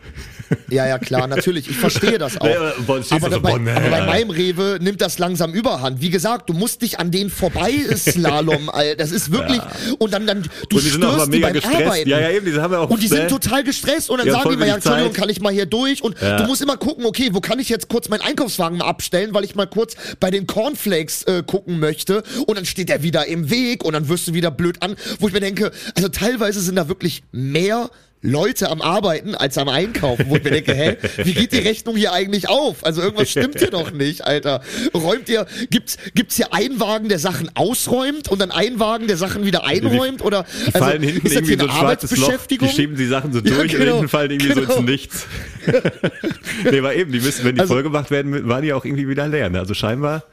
Ja, 0.69 0.87
ja, 0.87 0.99
klar, 0.99 1.27
natürlich. 1.27 1.69
Ich 1.69 1.77
verstehe 1.77 2.17
das 2.17 2.39
auch. 2.39 2.45
Nee, 2.45 2.55
aber 2.55 2.73
Bonn 2.85 3.03
stehst 3.03 3.13
aber, 3.13 3.29
du 3.29 3.35
so, 3.35 3.41
bei, 3.41 3.51
Bonn, 3.51 3.67
aber 3.67 3.89
bei 3.89 3.99
äh. 3.99 4.05
meinem 4.05 4.29
Rewe 4.29 4.77
nimmt 4.81 5.01
das 5.01 5.19
langsam 5.19 5.53
überhand. 5.53 6.01
Wie 6.01 6.09
gesagt, 6.09 6.49
du 6.49 6.53
musst 6.53 6.81
dich 6.81 6.99
an 6.99 7.11
denen 7.11 7.29
vorbei 7.29 7.73
Slalom, 7.95 8.69
Alter. 8.73 8.95
Das 8.95 9.11
ist 9.11 9.31
wirklich, 9.31 9.61
und 9.99 10.13
dann, 10.13 10.27
dann, 10.27 10.43
du 10.69 10.77
Und 10.77 10.83
die 10.83 10.89
sind 10.89 11.03
auch 11.05 11.17
mal 11.17 11.27
mega 11.27 11.47
beim 11.47 11.53
gestresst. 11.53 11.81
Arbeiten. 11.81 12.09
Ja, 12.09 12.19
ja, 12.19 12.29
eben, 12.31 12.45
die 12.45 12.53
haben 12.59 12.71
ja 12.73 12.79
auch, 12.79 12.89
Und 12.89 13.01
die 13.01 13.07
sind 13.07 13.23
ne? 13.23 13.27
total 13.27 13.63
gestresst 13.63 14.09
und 14.09 14.17
dann 14.19 14.27
Ja, 14.27 14.33
sagen 14.33 14.49
die 14.51 14.57
mir, 14.57 14.67
ja, 14.67 14.75
Entschuldigung, 14.75 15.13
kann 15.13 15.29
ich 15.29 15.41
mal 15.41 15.53
hier 15.53 15.65
durch? 15.65 16.01
Und 16.03 16.19
Ja. 16.21 16.37
du 16.37 16.43
musst 16.45 16.61
immer 16.61 16.77
gucken, 16.77 17.05
okay, 17.05 17.29
wo 17.33 17.41
kann 17.41 17.59
ich 17.59 17.69
jetzt 17.69 17.87
kurz 17.89 18.09
meinen 18.09 18.21
Einkaufswagen 18.21 18.77
mal 18.77 18.85
abstellen, 18.85 19.33
weil 19.33 19.43
ich 19.43 19.55
mal 19.55 19.67
kurz 19.67 19.95
bei 20.19 20.31
den 20.31 20.47
Cornflakes 20.47 21.23
äh, 21.23 21.43
gucken 21.45 21.79
möchte 21.79 22.23
und 22.47 22.57
dann 22.57 22.65
steht 22.65 22.89
der 22.89 23.03
wieder 23.03 23.25
im 23.27 23.49
Weg 23.49 23.83
und 23.83 23.93
dann 23.93 24.07
wirst 24.09 24.27
du 24.27 24.33
wieder 24.33 24.51
blöd 24.51 24.81
an, 24.81 24.95
wo 25.19 25.27
ich 25.27 25.33
mir 25.33 25.39
denke, 25.39 25.71
also 25.95 26.09
teilweise 26.09 26.59
sind 26.61 26.75
da 26.75 26.87
wirklich 26.87 27.23
mehr 27.31 27.89
Leute 28.25 28.69
am 28.71 28.81
Arbeiten 28.81 29.35
als 29.35 29.57
am 29.57 29.67
Einkaufen, 29.67 30.25
wo 30.29 30.37
ich 30.37 30.43
mir 30.43 30.51
denke, 30.51 30.73
hä, 30.73 30.95
wie 31.25 31.33
geht 31.33 31.51
die 31.51 31.59
Rechnung 31.59 31.97
hier 31.97 32.13
eigentlich 32.13 32.47
auf? 32.47 32.85
Also 32.85 33.01
irgendwas 33.01 33.29
stimmt 33.29 33.59
hier 33.59 33.69
doch 33.69 33.91
nicht, 33.91 34.23
Alter. 34.23 34.61
Räumt 34.93 35.27
ihr, 35.27 35.45
gibt's, 35.69 35.97
gibt's 36.15 36.37
hier 36.37 36.53
einen 36.53 36.79
Wagen, 36.79 37.09
der 37.09 37.19
Sachen 37.19 37.51
ausräumt 37.55 38.29
und 38.29 38.39
dann 38.39 38.51
einen 38.51 38.79
Wagen, 38.79 39.07
der 39.07 39.17
Sachen 39.17 39.45
wieder 39.45 39.65
einräumt? 39.65 40.23
Oder 40.23 40.45
Die 40.65 40.71
fallen 40.71 41.03
hinten 41.03 41.27
ist 41.27 41.35
das 41.35 41.41
irgendwie 41.43 41.59
so 41.65 41.69
ein 41.69 41.77
schwarzes 41.77 42.17
Loch, 42.17 42.45
die 42.49 42.67
schieben 42.69 42.95
die 42.95 43.07
Sachen 43.07 43.33
so 43.33 43.39
Ja, 43.39 43.55
durch 43.55 43.73
und 43.73 43.79
genau, 43.81 43.93
hinten 43.95 44.07
fallen 44.09 44.31
irgendwie 44.31 44.53
so 44.53 44.61
genau. 44.61 44.75
ins 44.77 44.89
Nichts. 44.89 45.27
nee, 46.71 46.79
aber 46.79 46.95
eben, 46.95 47.11
die 47.11 47.19
müssen, 47.19 47.43
wenn 47.43 47.55
die 47.55 47.61
Also- 47.61 47.73
voll 47.73 47.83
gemacht 47.83 48.09
werden, 48.09 48.47
waren 48.47 48.63
die 48.63 48.71
auch 48.71 48.85
irgendwie 48.85 49.07
wieder 49.09 49.27
leer. 49.27 49.49
Ne? 49.49 49.59
Also 49.59 49.73
scheinbar 49.73 50.23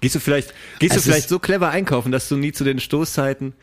gehst 0.00 0.14
du 0.16 0.20
vielleicht, 0.20 0.52
gehst 0.80 0.96
du 0.96 1.00
vielleicht 1.00 1.28
so 1.28 1.38
clever 1.38 1.70
einkaufen, 1.70 2.10
dass 2.12 2.28
du 2.28 2.36
nie 2.36 2.52
zu 2.52 2.64
den 2.64 2.80
Stoßzeiten, 2.80 3.54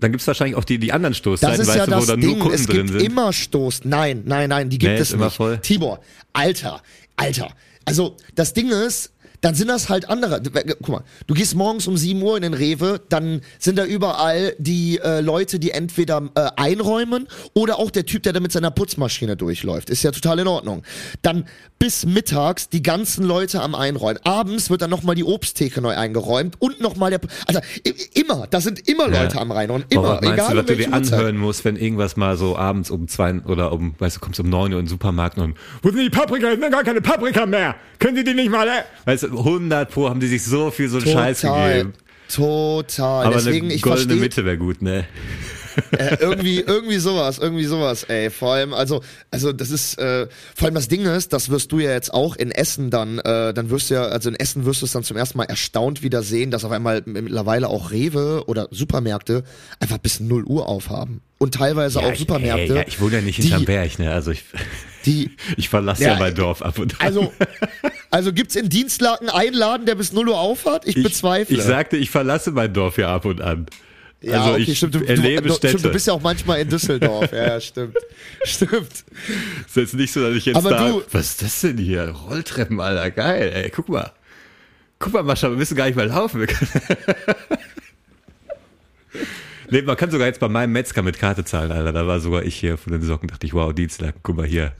dann 0.00 0.12
gibt's 0.12 0.26
wahrscheinlich 0.26 0.56
auch 0.56 0.64
die, 0.64 0.78
die 0.78 0.92
anderen 0.92 1.12
Das 1.12 1.18
Stoßzeiten, 1.18 1.60
ist 1.60 1.66
weißt 1.68 1.76
ja 1.78 1.86
du, 1.86 1.92
wo 1.92 2.04
das 2.04 2.16
Ding. 2.16 2.20
nur 2.20 2.38
Kunden 2.38 2.54
Es 2.54 2.66
gibt 2.66 2.90
immer 3.02 3.32
Stoß. 3.32 3.80
Nein, 3.84 4.22
nein, 4.26 4.48
nein, 4.50 4.68
die 4.68 4.78
gibt 4.78 4.92
Nee, 4.92 4.98
es 4.98 5.08
ist 5.08 5.14
immer 5.14 5.26
nicht. 5.26 5.36
voll. 5.36 5.58
Tibor, 5.58 6.00
Alter, 6.32 6.82
Alter. 7.16 7.48
Also, 7.84 8.16
das 8.34 8.52
Ding 8.52 8.70
ist, 8.70 9.12
dann 9.40 9.54
sind 9.54 9.68
das 9.68 9.88
halt 9.88 10.08
andere. 10.08 10.42
Guck 10.42 10.88
mal, 10.88 11.04
du 11.26 11.34
gehst 11.34 11.54
morgens 11.54 11.86
um 11.86 11.96
7 11.96 12.20
Uhr 12.22 12.36
in 12.36 12.42
den 12.42 12.54
Rewe, 12.54 13.00
dann 13.08 13.42
sind 13.58 13.78
da 13.78 13.84
überall 13.84 14.54
die 14.58 14.98
äh, 14.98 15.20
Leute, 15.20 15.58
die 15.58 15.70
entweder 15.70 16.30
äh, 16.34 16.48
einräumen 16.56 17.28
oder 17.54 17.78
auch 17.78 17.90
der 17.90 18.06
Typ, 18.06 18.22
der 18.22 18.32
da 18.32 18.40
mit 18.40 18.52
seiner 18.52 18.70
Putzmaschine 18.70 19.36
durchläuft. 19.36 19.90
Ist 19.90 20.02
ja 20.02 20.10
total 20.10 20.40
in 20.40 20.48
Ordnung. 20.48 20.82
Dann 21.22 21.46
bis 21.78 22.06
mittags 22.06 22.68
die 22.68 22.82
ganzen 22.82 23.24
Leute 23.24 23.60
am 23.60 23.74
Einräumen. 23.74 24.18
Abends 24.24 24.70
wird 24.70 24.82
dann 24.82 24.90
nochmal 24.90 25.14
die 25.14 25.24
Obsttheke 25.24 25.80
neu 25.80 25.96
eingeräumt 25.96 26.56
und 26.58 26.80
nochmal 26.80 27.10
der. 27.10 27.20
Also 27.46 27.60
immer, 28.14 28.46
da 28.48 28.60
sind 28.60 28.88
immer 28.88 29.08
Leute 29.08 29.40
am 29.40 29.50
Reinräumen. 29.50 29.86
Immer, 29.90 30.02
Boah, 30.02 30.20
meinst 30.22 30.32
egal 30.32 30.54
du, 30.54 30.60
um 30.60 30.66
du 30.66 30.76
dir 30.76 30.92
anhören 30.92 31.36
musst, 31.36 31.64
wenn 31.64 31.76
irgendwas 31.76 32.16
mal 32.16 32.36
so 32.36 32.56
abends 32.56 32.90
um 32.90 33.08
zwei 33.08 33.34
oder 33.46 33.72
um, 33.72 33.94
weißt 33.98 34.16
du, 34.16 34.20
kommst 34.20 34.40
um 34.40 34.48
neun 34.48 34.72
Uhr 34.72 34.78
in 34.78 34.86
den 34.86 34.90
Supermarkt 34.90 35.38
und 35.38 35.56
wo 35.82 35.90
sind 35.90 36.00
die 36.00 36.10
Paprika? 36.10 36.48
Es 36.48 36.60
sind 36.60 36.70
gar 36.70 36.84
keine 36.84 37.00
Paprika 37.00 37.46
mehr. 37.46 37.74
Können 37.98 38.16
Sie 38.16 38.24
die 38.24 38.34
nicht 38.34 38.50
mal? 38.50 38.68
Äh? 38.68 38.82
Weißt 39.04 39.24
du, 39.24 39.25
100 39.30 39.90
pro 39.90 40.08
haben 40.08 40.20
die 40.20 40.26
sich 40.26 40.44
so 40.44 40.70
viel 40.70 40.88
so 40.88 40.98
einen 40.98 41.06
Scheiß 41.06 41.40
Total. 41.40 41.72
gegeben. 41.72 41.92
Total. 42.28 43.26
Aber 43.26 43.34
Deswegen, 43.36 43.70
eine 43.70 43.78
goldene. 43.78 44.16
Mitte 44.16 44.44
wäre 44.44 44.58
gut, 44.58 44.82
ne? 44.82 45.06
Äh, 45.98 46.16
irgendwie, 46.20 46.60
irgendwie 46.60 46.98
sowas, 46.98 47.38
irgendwie 47.38 47.64
sowas, 47.64 48.04
ey. 48.04 48.30
Vor 48.30 48.52
allem, 48.54 48.72
also, 48.74 49.02
also 49.30 49.52
das 49.52 49.70
ist, 49.70 49.98
äh, 49.98 50.26
vor 50.54 50.66
allem 50.66 50.74
das 50.74 50.88
Ding 50.88 51.04
ist, 51.04 51.32
das 51.32 51.48
wirst 51.50 51.72
du 51.72 51.78
ja 51.80 51.90
jetzt 51.92 52.12
auch 52.14 52.36
in 52.36 52.50
Essen 52.50 52.90
dann, 52.90 53.18
äh, 53.18 53.52
dann 53.54 53.70
wirst 53.70 53.90
du 53.90 53.94
ja, 53.94 54.04
also 54.04 54.28
in 54.28 54.34
Essen 54.36 54.64
wirst 54.64 54.82
du 54.82 54.86
es 54.86 54.92
dann 54.92 55.04
zum 55.04 55.16
ersten 55.16 55.38
Mal 55.38 55.44
erstaunt 55.44 56.02
wieder 56.02 56.22
sehen, 56.22 56.50
dass 56.50 56.64
auf 56.64 56.72
einmal 56.72 57.02
mittlerweile 57.04 57.68
auch 57.68 57.90
Rewe 57.90 58.44
oder 58.46 58.68
Supermärkte 58.70 59.44
einfach 59.80 59.98
bis 59.98 60.20
0 60.20 60.44
Uhr 60.44 60.66
aufhaben. 60.68 61.20
Und 61.38 61.54
teilweise 61.54 62.00
auch 62.00 62.12
ich, 62.12 62.18
Supermärkte. 62.20 62.72
ey, 62.72 62.76
ja, 62.80 62.84
ich 62.86 62.98
wohne 63.00 63.16
ja 63.16 63.20
nicht 63.22 63.36
hinterm 63.36 63.60
die- 63.60 63.66
Berg, 63.66 63.98
ne? 63.98 64.10
Also 64.12 64.30
ich, 64.30 64.44
Die, 65.04 65.30
ich 65.58 65.68
verlasse 65.68 66.02
ja, 66.04 66.12
Ja, 66.14 66.18
mein 66.18 66.34
Dorf 66.34 66.62
ab 66.62 66.78
und 66.78 66.94
an. 66.98 67.06
also, 67.06 67.32
also 68.10 68.32
gibt's 68.32 68.56
in 68.56 68.70
Dienstlaken 68.70 69.28
einen 69.28 69.54
Laden, 69.54 69.84
der 69.84 69.94
bis 69.96 70.12
0 70.14 70.30
Uhr 70.30 70.38
aufhat? 70.38 70.86
Ich, 70.86 70.96
ich, 70.96 71.02
bezweifle. 71.02 71.56
Ich 71.58 71.62
sagte, 71.62 71.98
ich 71.98 72.08
verlasse 72.10 72.52
mein 72.52 72.72
Dorf 72.72 72.96
ja 72.96 73.14
ab 73.14 73.26
und 73.26 73.42
an. 73.42 73.66
Ja, 74.22 74.40
also 74.42 74.52
okay, 74.54 74.62
ich 74.62 74.78
stimmt. 74.78 74.94
Du, 74.94 75.00
erlebe 75.06 75.48
du, 75.48 75.54
Städte. 75.54 75.68
Stimmt, 75.68 75.84
du 75.84 75.92
bist 75.92 76.06
ja 76.06 76.12
auch 76.14 76.22
manchmal 76.22 76.60
in 76.60 76.68
Düsseldorf. 76.68 77.30
ja, 77.32 77.60
stimmt. 77.60 77.96
Stimmt. 78.44 79.04
ist 79.66 79.76
jetzt 79.76 79.94
nicht 79.94 80.12
so, 80.12 80.20
dass 80.22 80.34
ich 80.36 80.46
jetzt 80.46 80.56
Aber 80.56 80.70
da. 80.70 80.88
du- 80.88 81.02
was 81.12 81.30
ist 81.30 81.42
das 81.42 81.60
denn 81.60 81.78
hier? 81.78 82.08
Rolltreppen, 82.10 82.80
Alter, 82.80 83.10
geil, 83.10 83.52
ey, 83.54 83.70
guck 83.70 83.88
mal. 83.88 84.12
Guck 84.98 85.12
mal, 85.12 85.22
Mascha, 85.22 85.50
wir 85.50 85.56
müssen 85.56 85.76
gar 85.76 85.86
nicht 85.86 85.96
mehr 85.96 86.06
laufen. 86.06 86.46
Nee, 89.68 89.82
man 89.82 89.96
kann 89.96 90.10
sogar 90.12 90.28
jetzt 90.28 90.38
bei 90.38 90.48
meinem 90.48 90.72
Metzger 90.72 91.02
mit 91.02 91.18
Karte 91.18 91.44
zahlen, 91.44 91.72
Alter. 91.72 91.92
Da 91.92 92.06
war 92.06 92.20
sogar 92.20 92.44
ich 92.44 92.54
hier 92.54 92.76
von 92.78 92.92
den 92.92 93.02
Socken, 93.02 93.28
dachte 93.28 93.46
ich, 93.46 93.52
wow, 93.52 93.72
Dienstag, 93.72 94.14
guck 94.22 94.36
mal 94.36 94.46
hier. 94.46 94.72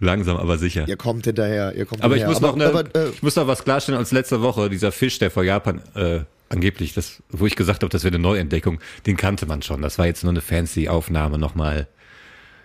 Langsam, 0.00 0.36
aber 0.36 0.58
sicher. 0.58 0.88
Ihr 0.88 0.96
kommt 0.96 1.24
hinterher. 1.24 1.72
Ihr 1.76 1.86
kommt 1.86 2.02
Aber 2.02 2.16
ich 2.16 2.22
hinterher. 2.24 2.40
muss 2.40 2.50
noch, 2.50 2.56
ne, 2.56 2.66
aber, 2.66 2.84
äh, 2.96 3.10
ich 3.10 3.22
muss 3.22 3.36
noch 3.36 3.46
was 3.46 3.62
klarstellen 3.62 3.96
als 3.98 4.10
letzte 4.10 4.42
Woche. 4.42 4.68
Dieser 4.68 4.90
Fisch, 4.90 5.20
der 5.20 5.30
vor 5.30 5.44
Japan 5.44 5.80
äh, 5.94 6.20
angeblich, 6.54 6.94
das, 6.94 7.22
wo 7.30 7.46
ich 7.46 7.56
gesagt 7.56 7.82
habe, 7.82 7.90
das 7.90 8.04
wäre 8.04 8.14
eine 8.14 8.22
Neuentdeckung, 8.22 8.80
den 9.06 9.16
kannte 9.16 9.44
man 9.46 9.60
schon. 9.62 9.82
Das 9.82 9.98
war 9.98 10.06
jetzt 10.06 10.22
nur 10.24 10.32
eine 10.32 10.40
fancy 10.40 10.88
Aufnahme 10.88 11.38
nochmal 11.38 11.86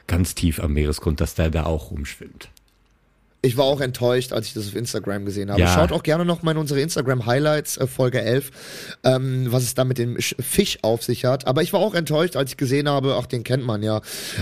ganz 0.07 0.33
tief 0.35 0.59
am 0.59 0.73
Meeresgrund, 0.73 1.19
dass 1.21 1.35
der 1.35 1.49
da 1.49 1.65
auch 1.65 1.91
rumschwimmt. 1.91 2.49
Ich 3.41 3.55
war 3.55 3.63
auch 3.63 3.79
enttäuscht, 3.79 4.33
als 4.33 4.47
ich 4.47 4.53
das 4.53 4.67
auf 4.67 4.75
Instagram 4.75 5.23
gesehen 5.23 5.49
habe. 5.49 5.61
Ja. 5.61 5.73
Schaut 5.73 5.93
auch 5.93 6.03
gerne 6.03 6.25
noch 6.25 6.43
mal 6.43 6.51
in 6.51 6.57
unsere 6.57 6.81
Instagram-Highlights, 6.81 7.77
äh, 7.77 7.87
Folge 7.87 8.21
11, 8.21 8.51
ähm, 9.05 9.47
was 9.49 9.63
es 9.63 9.75
da 9.75 9.85
mit 9.85 9.97
dem 9.97 10.17
Sch- 10.17 10.35
Fisch 10.41 10.79
auf 10.81 11.03
sich 11.03 11.23
hat. 11.23 11.47
Aber 11.47 11.61
ich 11.61 11.71
war 11.71 11.79
auch 11.79 11.93
enttäuscht, 11.95 12.35
als 12.35 12.51
ich 12.51 12.57
gesehen 12.57 12.89
habe, 12.89 13.15
ach, 13.17 13.27
den 13.27 13.45
kennt 13.45 13.65
man 13.65 13.81
ja. 13.81 14.01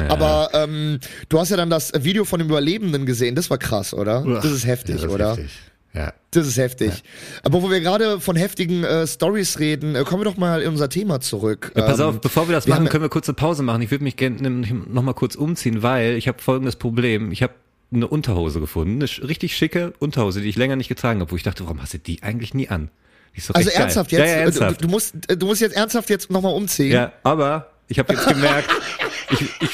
Aber 0.09 0.49
ähm, 0.53 0.99
du 1.29 1.39
hast 1.39 1.49
ja 1.51 1.57
dann 1.57 1.69
das 1.69 1.91
Video 2.03 2.25
von 2.25 2.39
dem 2.39 2.47
Überlebenden 2.47 3.05
gesehen. 3.05 3.35
Das 3.35 3.51
war 3.51 3.59
krass, 3.59 3.93
oder? 3.93 4.23
Das 4.41 4.45
ist 4.45 4.65
heftig, 4.65 4.95
Ja, 4.95 5.01
das 5.01 5.05
ist 5.05 5.13
oder? 5.13 5.29
Heftig. 5.35 5.51
Ja. 5.93 6.13
Das 6.31 6.45
ist 6.45 6.57
heftig. 6.57 7.03
Aber 7.43 7.63
wo 7.63 7.71
wir 7.71 7.79
gerade 7.79 8.19
von 8.19 8.35
heftigen 8.35 8.83
äh, 8.83 9.07
Stories 9.07 9.59
reden, 9.59 9.95
äh, 9.95 10.03
kommen 10.03 10.21
wir 10.21 10.25
doch 10.25 10.37
mal 10.37 10.61
in 10.61 10.69
unser 10.69 10.89
Thema 10.89 11.19
zurück. 11.21 11.71
Ja, 11.75 11.83
pass 11.83 11.99
Ähm, 11.99 12.05
auf, 12.05 12.21
bevor 12.21 12.47
wir 12.47 12.53
das 12.55 12.67
wir 12.67 12.75
machen, 12.75 12.87
können 12.89 13.03
wir 13.03 13.09
kurz 13.09 13.27
eine 13.27 13.35
Pause 13.35 13.63
machen. 13.63 13.81
Ich 13.81 13.89
würde 13.89 14.03
mich 14.03 14.15
gerne 14.15 14.49
noch 14.49 15.01
mal 15.01 15.13
kurz 15.13 15.35
umziehen, 15.35 15.81
weil 15.81 16.15
ich 16.15 16.27
habe 16.27 16.39
folgendes 16.41 16.75
Problem. 16.75 17.31
Ich 17.31 17.41
habe 17.41 17.53
eine 17.91 18.07
Unterhose 18.07 18.59
gefunden, 18.59 19.01
eine 19.01 19.27
richtig 19.29 19.55
schicke 19.55 19.93
Unterhose, 19.99 20.41
die 20.41 20.49
ich 20.49 20.57
länger 20.57 20.75
nicht 20.75 20.89
getragen 20.89 21.21
habe, 21.21 21.31
wo 21.31 21.35
ich 21.35 21.43
dachte, 21.43 21.63
warum 21.63 21.81
hast 21.81 21.93
du 21.93 21.99
die 21.99 22.21
eigentlich 22.21 22.53
nie 22.53 22.67
an? 22.67 22.89
Also 23.35 23.53
echt 23.53 23.69
geil. 23.69 23.81
ernsthaft 23.81 24.11
jetzt? 24.11 24.19
Ja, 24.19 24.25
ja, 24.25 24.31
Äh, 24.33 24.41
ernsthaft. 24.41 24.81
Du, 24.81 24.85
du, 24.87 24.91
musst, 24.91 25.15
äh, 25.29 25.37
du 25.37 25.45
musst 25.45 25.61
jetzt 25.61 25.75
ernsthaft 25.75 26.09
jetzt 26.09 26.29
nochmal 26.29 26.53
umziehen. 26.53 26.91
Ja, 26.91 27.13
aber 27.23 27.71
ich 27.87 27.97
habe 27.99 28.13
jetzt 28.13 28.27
gemerkt, 28.27 28.69
ich, 29.31 29.41
ich, 29.61 29.69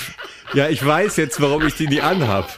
ja, 0.53 0.69
ich 0.69 0.85
weiß 0.85 1.15
jetzt, 1.17 1.41
warum 1.41 1.65
ich 1.65 1.73
die 1.75 1.87
nie 1.87 2.01
anhab. 2.01 2.55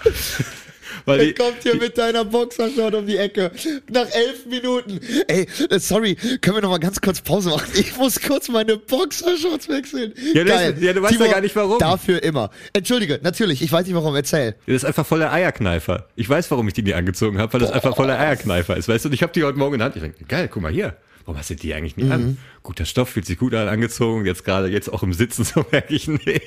Weil 1.05 1.19
Er 1.19 1.25
die, 1.27 1.33
kommt 1.33 1.57
hier 1.63 1.75
mit 1.75 1.97
deiner 1.97 2.25
Boxershort 2.25 2.95
um 2.95 3.05
die 3.05 3.17
Ecke. 3.17 3.51
Nach 3.91 4.07
elf 4.11 4.45
Minuten. 4.47 4.99
Ey, 5.27 5.47
äh, 5.69 5.79
sorry, 5.79 6.15
können 6.41 6.57
wir 6.57 6.61
noch 6.61 6.71
mal 6.71 6.79
ganz 6.79 6.99
kurz 6.99 7.21
Pause 7.21 7.49
machen? 7.51 7.69
Ich 7.75 7.95
muss 7.97 8.19
kurz 8.21 8.49
meine 8.49 8.77
Boxershorts 8.77 9.69
wechseln. 9.69 10.13
Ja, 10.33 10.43
das- 10.43 10.53
Geil. 10.55 10.77
ja, 10.81 10.93
du 10.93 11.01
weißt 11.01 11.19
ja 11.19 11.27
gar 11.31 11.41
nicht, 11.41 11.55
warum. 11.55 11.77
Dafür 11.79 12.23
immer. 12.23 12.49
Entschuldige, 12.73 13.19
natürlich, 13.23 13.61
ich 13.61 13.71
weiß 13.71 13.85
nicht 13.85 13.95
warum, 13.95 14.15
erzähl. 14.15 14.55
das 14.65 14.75
ist 14.77 14.85
einfach 14.85 15.05
voller 15.05 15.31
Eierkneifer. 15.31 16.07
Ich 16.15 16.27
weiß, 16.29 16.49
warum 16.51 16.67
ich 16.67 16.73
die 16.73 16.81
nie 16.83 16.93
angezogen 16.93 17.37
habe, 17.37 17.53
weil 17.53 17.59
das 17.59 17.71
einfach 17.71 17.95
voller 17.95 18.19
Eierkneifer 18.19 18.75
ist. 18.75 18.87
Weißt 18.87 19.05
du, 19.05 19.09
und 19.09 19.13
ich 19.13 19.21
habe 19.23 19.31
die 19.33 19.43
heute 19.43 19.57
Morgen 19.57 19.75
in 19.75 19.79
der 19.79 19.85
Hand. 19.85 19.95
Ich 19.95 20.01
denke, 20.01 20.23
geil, 20.25 20.49
guck 20.51 20.61
mal 20.63 20.71
hier. 20.71 20.95
Warum 21.25 21.39
hast 21.39 21.49
du 21.49 21.55
die 21.55 21.73
eigentlich 21.73 21.97
nie 21.97 22.03
Mhm. 22.03 22.11
an? 22.11 22.37
Guter 22.61 22.85
Stoff, 22.85 23.09
fühlt 23.09 23.25
sich 23.25 23.39
gut 23.39 23.53
an, 23.55 23.67
angezogen. 23.67 24.25
Jetzt 24.27 24.43
gerade, 24.45 24.67
jetzt 24.67 24.93
auch 24.93 25.01
im 25.01 25.11
Sitzen, 25.13 25.43
so 25.43 25.65
merke 25.71 25.93
ich, 25.95 26.07
nee. 26.07 26.41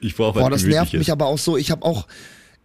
Ich 0.00 0.14
brauche 0.16 0.36
was 0.36 0.42
Boah, 0.42 0.50
das 0.50 0.62
nervt 0.64 0.92
mich 0.92 1.10
aber 1.10 1.26
auch 1.26 1.38
so. 1.38 1.56
Ich 1.56 1.70
habe 1.72 1.84
auch, 1.84 2.06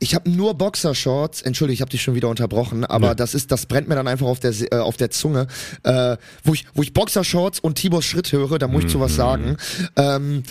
ich 0.01 0.15
habe 0.15 0.29
nur 0.29 0.55
Boxershorts. 0.55 1.41
Entschuldige, 1.43 1.75
ich 1.75 1.81
habe 1.81 1.91
dich 1.91 2.01
schon 2.01 2.15
wieder 2.15 2.27
unterbrochen, 2.27 2.83
aber 2.85 3.07
Ja. 3.09 3.15
das 3.15 3.33
ist, 3.33 3.51
das 3.51 3.65
brennt 3.67 3.87
mir 3.87 3.95
dann 3.95 4.07
einfach 4.07 4.25
auf 4.27 4.39
der 4.39 4.53
äh, 4.71 4.77
auf 4.77 4.97
der 4.97 5.11
Zunge. 5.11 5.47
Äh, 5.83 6.17
wo 6.43 6.53
ich, 6.53 6.65
wo 6.73 6.81
ich 6.81 6.93
Boxershorts 6.93 7.59
und 7.59 7.75
Tibors 7.75 8.05
Schritt 8.05 8.31
höre, 8.31 8.59
da 8.59 8.67
muss 8.67 8.83
ich 8.85 8.89
zu 8.89 8.97
Mhm. 8.97 9.01
was 9.01 9.15
sagen. 9.15 9.57
Ähm, 9.95 10.43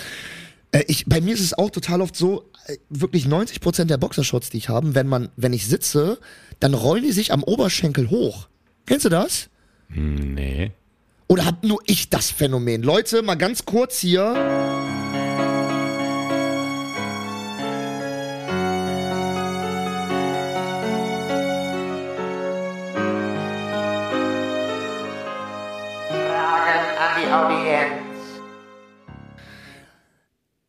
äh, 0.73 0.85
ich, 0.87 1.05
bei 1.07 1.21
mir 1.21 1.35
ist 1.35 1.41
es 1.41 1.53
auch 1.53 1.71
total 1.71 2.01
oft 2.01 2.15
so, 2.17 2.51
äh, 2.67 2.77
wirklich 2.89 3.27
90 3.27 3.61
Prozent 3.61 3.91
der 3.91 3.99
Boxershorts, 3.99 4.51
die 4.51 4.59
ich 4.59 4.69
habe, 4.69 4.95
wenn 4.95 5.09
man, 5.09 5.29
wenn 5.37 5.53
ich 5.53 5.67
sitze, 5.67 6.19
dann 6.61 6.75
rollen 6.75 7.03
die 7.03 7.13
sich 7.13 7.33
am 7.33 7.43
Oberschenkel 7.43 8.09
hoch. 8.11 8.49
Kennst 8.87 9.05
du 9.05 9.09
das? 9.09 9.49
Nee. 9.89 10.73
Oder 11.27 11.45
hab 11.47 11.65
nur 11.65 11.79
ich 11.87 12.09
das 12.11 12.31
Phänomen? 12.31 12.83
Leute, 12.83 13.23
mal 13.23 13.37
ganz 13.37 13.65
kurz 13.65 13.99
hier. 13.99 15.00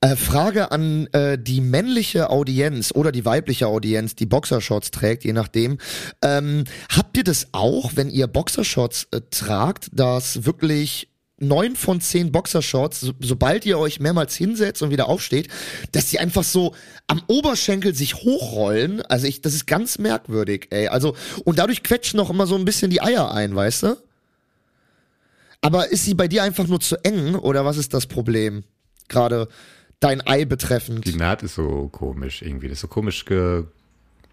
Äh, 0.03 0.15
Frage 0.15 0.71
an 0.71 1.05
äh, 1.13 1.37
die 1.37 1.61
männliche 1.61 2.31
Audienz 2.31 2.91
oder 2.91 3.11
die 3.11 3.23
weibliche 3.23 3.67
Audienz, 3.67 4.15
die 4.15 4.25
Boxershorts 4.25 4.89
trägt, 4.89 5.23
je 5.23 5.33
nachdem. 5.33 5.77
Ähm, 6.23 6.63
habt 6.89 7.17
ihr 7.17 7.23
das 7.23 7.49
auch, 7.51 7.91
wenn 7.93 8.09
ihr 8.09 8.25
Boxershorts 8.25 9.09
äh, 9.11 9.21
tragt, 9.29 9.89
dass 9.93 10.43
wirklich 10.43 11.09
neun 11.37 11.75
von 11.75 12.01
zehn 12.01 12.31
Boxershorts, 12.31 13.01
so, 13.01 13.13
sobald 13.19 13.63
ihr 13.67 13.77
euch 13.77 13.99
mehrmals 13.99 14.35
hinsetzt 14.35 14.81
und 14.81 14.89
wieder 14.89 15.07
aufsteht, 15.07 15.49
dass 15.91 16.09
die 16.09 16.17
einfach 16.17 16.43
so 16.43 16.73
am 17.05 17.21
Oberschenkel 17.27 17.93
sich 17.93 18.15
hochrollen? 18.15 19.03
Also 19.03 19.27
ich, 19.27 19.41
das 19.41 19.53
ist 19.53 19.67
ganz 19.67 19.99
merkwürdig, 19.99 20.69
ey. 20.71 20.87
Also, 20.87 21.15
und 21.45 21.59
dadurch 21.59 21.83
quetschen 21.83 22.17
noch 22.17 22.31
immer 22.31 22.47
so 22.47 22.55
ein 22.55 22.65
bisschen 22.65 22.89
die 22.89 23.03
Eier 23.03 23.31
ein, 23.31 23.55
weißt 23.55 23.83
du? 23.83 23.97
Aber 25.61 25.91
ist 25.91 26.05
sie 26.05 26.15
bei 26.15 26.27
dir 26.27 26.41
einfach 26.41 26.65
nur 26.65 26.79
zu 26.79 26.95
eng 27.05 27.35
oder 27.35 27.65
was 27.65 27.77
ist 27.77 27.93
das 27.93 28.07
Problem? 28.07 28.63
Gerade 29.09 29.47
dein 30.01 30.25
Ei 30.27 30.43
betreffend. 30.43 31.05
Die 31.05 31.15
Naht 31.15 31.41
ist 31.43 31.55
so 31.55 31.87
komisch 31.91 32.41
irgendwie. 32.41 32.67
Das 32.67 32.77
ist 32.79 32.81
so 32.81 32.87
komisch 32.87 33.23
ge 33.23 33.63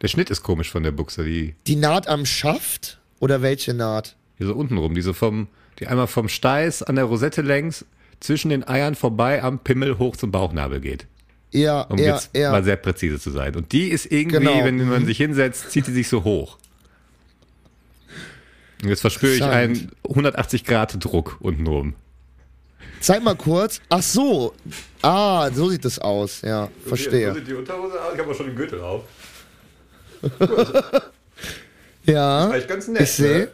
Der 0.03 0.09
Schnitt 0.09 0.31
ist 0.31 0.43
komisch 0.43 0.71
von 0.71 0.83
der 0.83 0.91
Buchse, 0.91 1.25
die 1.25 1.55
Die 1.69 1.77
Naht 1.77 2.09
am 2.09 2.27
Schaft 2.27 2.99
oder 3.21 3.41
welche 3.43 3.75
Naht? 3.75 4.17
hier 4.39 4.47
so 4.49 4.55
unten 4.55 4.77
rum, 4.79 4.95
die 4.95 5.03
so 5.03 5.13
vom, 5.13 5.49
die 5.79 5.87
einmal 5.89 6.07
vom 6.07 6.29
Steiß 6.29 6.83
an 6.85 6.95
der 6.97 7.05
Rosette 7.05 7.43
längs 7.43 7.85
zwischen 8.21 8.49
den 8.51 8.67
Eiern 8.67 8.95
vorbei 8.95 9.43
am 9.43 9.59
Pimmel 9.61 9.99
hoch 9.99 10.17
zum 10.17 10.31
Bauchnabel 10.33 10.81
geht. 10.81 11.07
Ja, 11.51 11.83
Um 11.83 11.99
ja, 11.99 12.15
jetzt 12.15 12.31
ja. 12.37 12.51
mal 12.53 12.63
sehr 12.63 12.77
präzise 12.77 13.19
zu 13.19 13.31
sein. 13.31 13.57
Und 13.57 13.73
die 13.73 13.89
ist 13.89 14.07
irgendwie, 14.07 14.39
Genau. 14.39 14.65
wenn 14.65 14.89
man 14.89 15.07
sich 15.07 15.17
hinsetzt, 15.17 15.71
zieht 15.71 15.87
die 15.87 15.93
sich 15.93 16.09
so 16.09 16.23
hoch. 16.25 16.59
Und 18.83 18.91
jetzt 18.91 19.01
verspüre 19.01 19.35
ich 19.35 19.43
einen 19.43 19.75
Interessant. 19.75 19.97
180 20.09 20.65
Grad 20.65 21.05
Druck 21.05 21.37
untenrum. 21.41 21.95
Zeig 23.01 23.23
mal 23.23 23.37
kurz. 23.37 23.81
Ach 23.89 24.03
so. 24.03 24.55
Ah, 25.03 25.51
so 25.53 25.69
sieht 25.71 25.85
es 25.85 25.99
aus. 25.99 26.41
Ja, 26.43 26.69
verstehe. 26.87 27.33
die 27.41 27.55
Unterhose 27.55 28.01
aus? 28.01 28.15
Ich 28.15 28.19
habe 28.21 28.31
auch 28.31 28.35
schon 28.37 28.47
den 28.47 28.57
Gürtel 28.57 28.81
auf. 28.81 29.03
Ja, 32.05 32.47
Eigentlich 32.49 32.67
ganz 32.69 32.89
nett. 32.89 33.03
ich 33.03 33.11
sehe. 33.13 33.51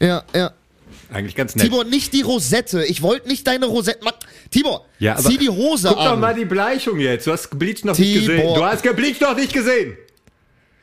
Ja, 0.00 0.24
ja. 0.34 0.52
Eigentlich 1.12 1.36
ganz 1.36 1.54
nett. 1.54 1.66
Tibor, 1.66 1.84
nicht 1.84 2.12
die 2.12 2.22
Rosette. 2.22 2.84
Ich 2.84 3.00
wollte 3.00 3.28
nicht 3.28 3.46
deine 3.46 3.66
Rosette. 3.66 4.00
Tibor, 4.50 4.86
Ja, 4.98 5.12
aber 5.16 5.22
zieh 5.30 5.38
die 5.38 5.48
Hose 5.48 5.88
Guck 5.88 5.98
an. 5.98 6.04
doch 6.06 6.18
mal 6.18 6.34
die 6.34 6.44
Bleichung 6.46 6.98
jetzt. 6.98 7.26
Du 7.28 7.32
hast 7.32 7.56
Bleach 7.56 7.84
noch 7.84 7.96
nicht 7.96 8.12
Tibor. 8.12 8.34
gesehen. 8.36 8.54
Du 8.56 8.64
hast 8.64 8.82
Bleach 8.96 9.20
noch 9.20 9.36
nicht 9.36 9.52
gesehen. 9.52 9.96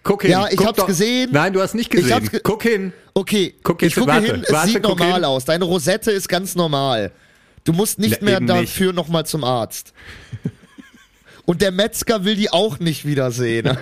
Guck 0.03 0.21
hin. 0.21 0.31
Ja, 0.31 0.47
ich 0.49 0.55
Guck 0.55 0.67
hab's 0.67 0.77
doch. 0.77 0.87
gesehen. 0.87 1.29
Nein, 1.33 1.51
du 1.51 1.61
hast 1.61 1.75
nicht 1.75 1.93
Ich 1.93 2.01
gesehen. 2.01 2.15
hab's 2.15 2.31
ge- 2.31 2.39
Guck 2.41 2.63
hin. 2.63 2.93
Okay, 3.13 3.53
Guck 3.63 3.81
ich 3.81 3.89
jetzt, 3.89 3.95
gucke 3.99 4.07
warte, 4.13 4.25
hin, 4.27 4.43
es 4.47 4.53
warte, 4.53 4.67
sieht 4.71 4.81
guck 4.81 4.97
normal 4.97 5.15
hin. 5.15 5.25
aus. 5.25 5.43
Deine 5.45 5.65
Rosette 5.65 6.11
ist 6.11 6.29
ganz 6.29 6.55
normal. 6.55 7.11
Du 7.63 7.73
musst 7.73 7.99
nicht 7.99 8.21
mehr 8.21 8.37
eben 8.37 8.47
dafür 8.47 8.93
nochmal 8.93 9.25
zum 9.25 9.43
Arzt. 9.43 9.93
Und 11.45 11.61
der 11.61 11.71
Metzger 11.71 12.23
will 12.23 12.35
die 12.35 12.51
auch 12.51 12.79
nicht 12.79 13.05
wiedersehen. 13.05 13.77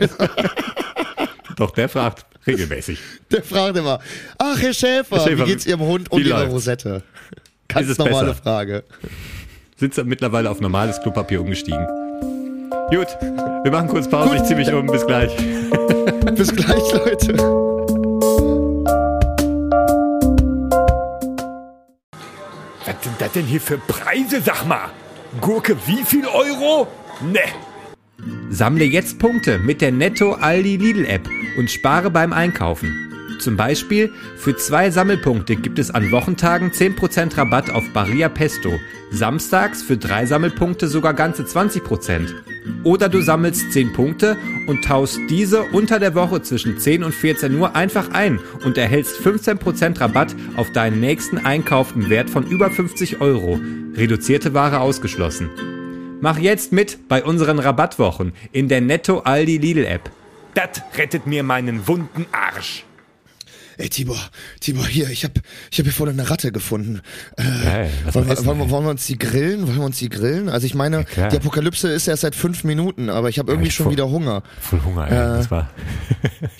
Doch, 1.57 1.71
der 1.71 1.89
fragt 1.89 2.25
regelmäßig. 2.47 2.99
Der 3.31 3.43
fragt 3.43 3.77
immer, 3.77 3.99
ach 4.37 4.59
Herr 4.59 4.73
Schäfer, 4.73 5.17
Herr 5.17 5.27
Schäfer, 5.27 5.45
wie 5.45 5.49
geht's 5.51 5.65
Ihrem 5.65 5.81
Hund 5.81 6.11
und 6.11 6.21
Ihrer 6.25 6.39
läuft's? 6.39 6.53
Rosette? 6.53 7.03
Ganz 7.67 7.85
Ist 7.85 7.91
es 7.93 7.97
normale 7.97 8.27
besser? 8.29 8.41
Frage. 8.41 8.83
Sind 9.75 9.93
sie 9.93 10.03
mittlerweile 10.03 10.49
auf 10.49 10.59
normales 10.61 10.99
Klopapier 11.01 11.41
umgestiegen. 11.41 11.85
Gut, 12.89 13.07
wir 13.21 13.71
machen 13.71 13.87
kurz 13.87 14.09
Pause. 14.09 14.37
Ich 14.37 14.43
zieh 14.43 14.55
mich 14.55 14.71
um. 14.73 14.87
Bis 14.87 15.05
gleich. 15.05 15.31
Bis 16.35 16.53
gleich, 16.55 16.93
Leute. 16.93 17.78
Was 22.99 23.05
sind 23.05 23.21
das 23.21 23.31
denn 23.31 23.45
hier 23.45 23.61
für 23.61 23.77
Preise, 23.77 24.41
sag 24.41 24.67
mal? 24.67 24.89
Gurke 25.39 25.77
wie 25.87 26.03
viel 26.03 26.25
Euro? 26.25 26.85
Ne. 27.21 27.39
Sammle 28.49 28.83
jetzt 28.83 29.19
Punkte 29.19 29.57
mit 29.57 29.79
der 29.79 29.93
Netto 29.93 30.33
Aldi 30.33 30.75
Lidl 30.75 31.05
App 31.05 31.29
und 31.57 31.71
spare 31.71 32.11
beim 32.11 32.33
Einkaufen. 32.33 32.93
Zum 33.39 33.55
Beispiel 33.55 34.11
für 34.35 34.57
zwei 34.57 34.91
Sammelpunkte 34.91 35.55
gibt 35.55 35.79
es 35.79 35.91
an 35.91 36.11
Wochentagen 36.11 36.71
10% 36.71 37.37
Rabatt 37.37 37.69
auf 37.69 37.87
Barilla 37.93 38.27
Pesto, 38.27 38.77
samstags 39.11 39.81
für 39.81 39.95
drei 39.95 40.25
Sammelpunkte 40.25 40.89
sogar 40.89 41.13
ganze 41.13 41.43
20%. 41.43 42.33
Oder 42.83 43.09
du 43.09 43.21
sammelst 43.21 43.71
10 43.71 43.93
Punkte 43.93 44.37
und 44.67 44.83
tauschst 44.83 45.19
diese 45.29 45.63
unter 45.63 45.99
der 45.99 46.15
Woche 46.15 46.41
zwischen 46.41 46.77
10 46.77 47.03
und 47.03 47.13
14 47.13 47.55
Uhr 47.55 47.75
einfach 47.75 48.11
ein 48.11 48.39
und 48.63 48.77
erhältst 48.77 49.17
15% 49.19 49.99
Rabatt 49.99 50.35
auf 50.57 50.71
deinen 50.71 50.99
nächsten 50.99 51.37
Einkauf 51.37 51.95
im 51.95 52.09
Wert 52.09 52.29
von 52.29 52.45
über 52.45 52.69
50 52.69 53.21
Euro. 53.21 53.59
Reduzierte 53.95 54.53
Ware 54.53 54.79
ausgeschlossen. 54.79 55.49
Mach 56.21 56.37
jetzt 56.37 56.73
mit 56.73 57.07
bei 57.07 57.23
unseren 57.23 57.59
Rabattwochen 57.59 58.33
in 58.51 58.67
der 58.67 58.81
Netto 58.81 59.19
Aldi 59.19 59.57
Lidl 59.57 59.85
App. 59.85 60.11
Das 60.53 60.81
rettet 60.97 61.27
mir 61.27 61.43
meinen 61.43 61.87
wunden 61.87 62.25
Arsch. 62.31 62.85
Ey, 63.79 63.87
Tibor, 63.89 64.19
Tibor, 64.59 64.85
hier, 64.85 65.09
ich 65.09 65.23
hab, 65.23 65.31
ich 65.71 65.79
hab 65.79 65.85
hier 65.85 65.93
vorne 65.93 66.11
eine 66.11 66.29
Ratte 66.29 66.51
gefunden. 66.51 66.99
Äh, 67.37 67.87
was 68.03 68.13
wollen, 68.15 68.27
wir, 68.27 68.45
wollen, 68.45 68.57
wir, 68.59 68.69
wollen 68.69 68.83
wir 68.85 68.89
uns 68.91 69.05
die 69.07 69.17
grillen? 69.17 69.65
Wollen 69.67 69.77
wir 69.77 69.85
uns 69.85 69.97
die 69.99 70.09
grillen? 70.09 70.49
Also 70.49 70.65
ich 70.67 70.75
meine, 70.75 71.05
klar. 71.05 71.29
die 71.29 71.37
Apokalypse 71.37 71.87
ist 71.87 72.07
erst 72.07 72.23
seit 72.23 72.35
fünf 72.35 72.65
Minuten, 72.65 73.09
aber 73.09 73.29
ich 73.29 73.39
habe 73.39 73.51
irgendwie 73.51 73.69
ich 73.69 73.75
schon 73.75 73.85
voll- 73.85 73.93
wieder 73.93 74.09
Hunger. 74.09 74.43
Voll 74.59 74.81
Hunger, 74.83 75.07
ey. 75.09 75.13
Äh, 75.13 75.37
Das 75.37 75.49
war 75.49 75.69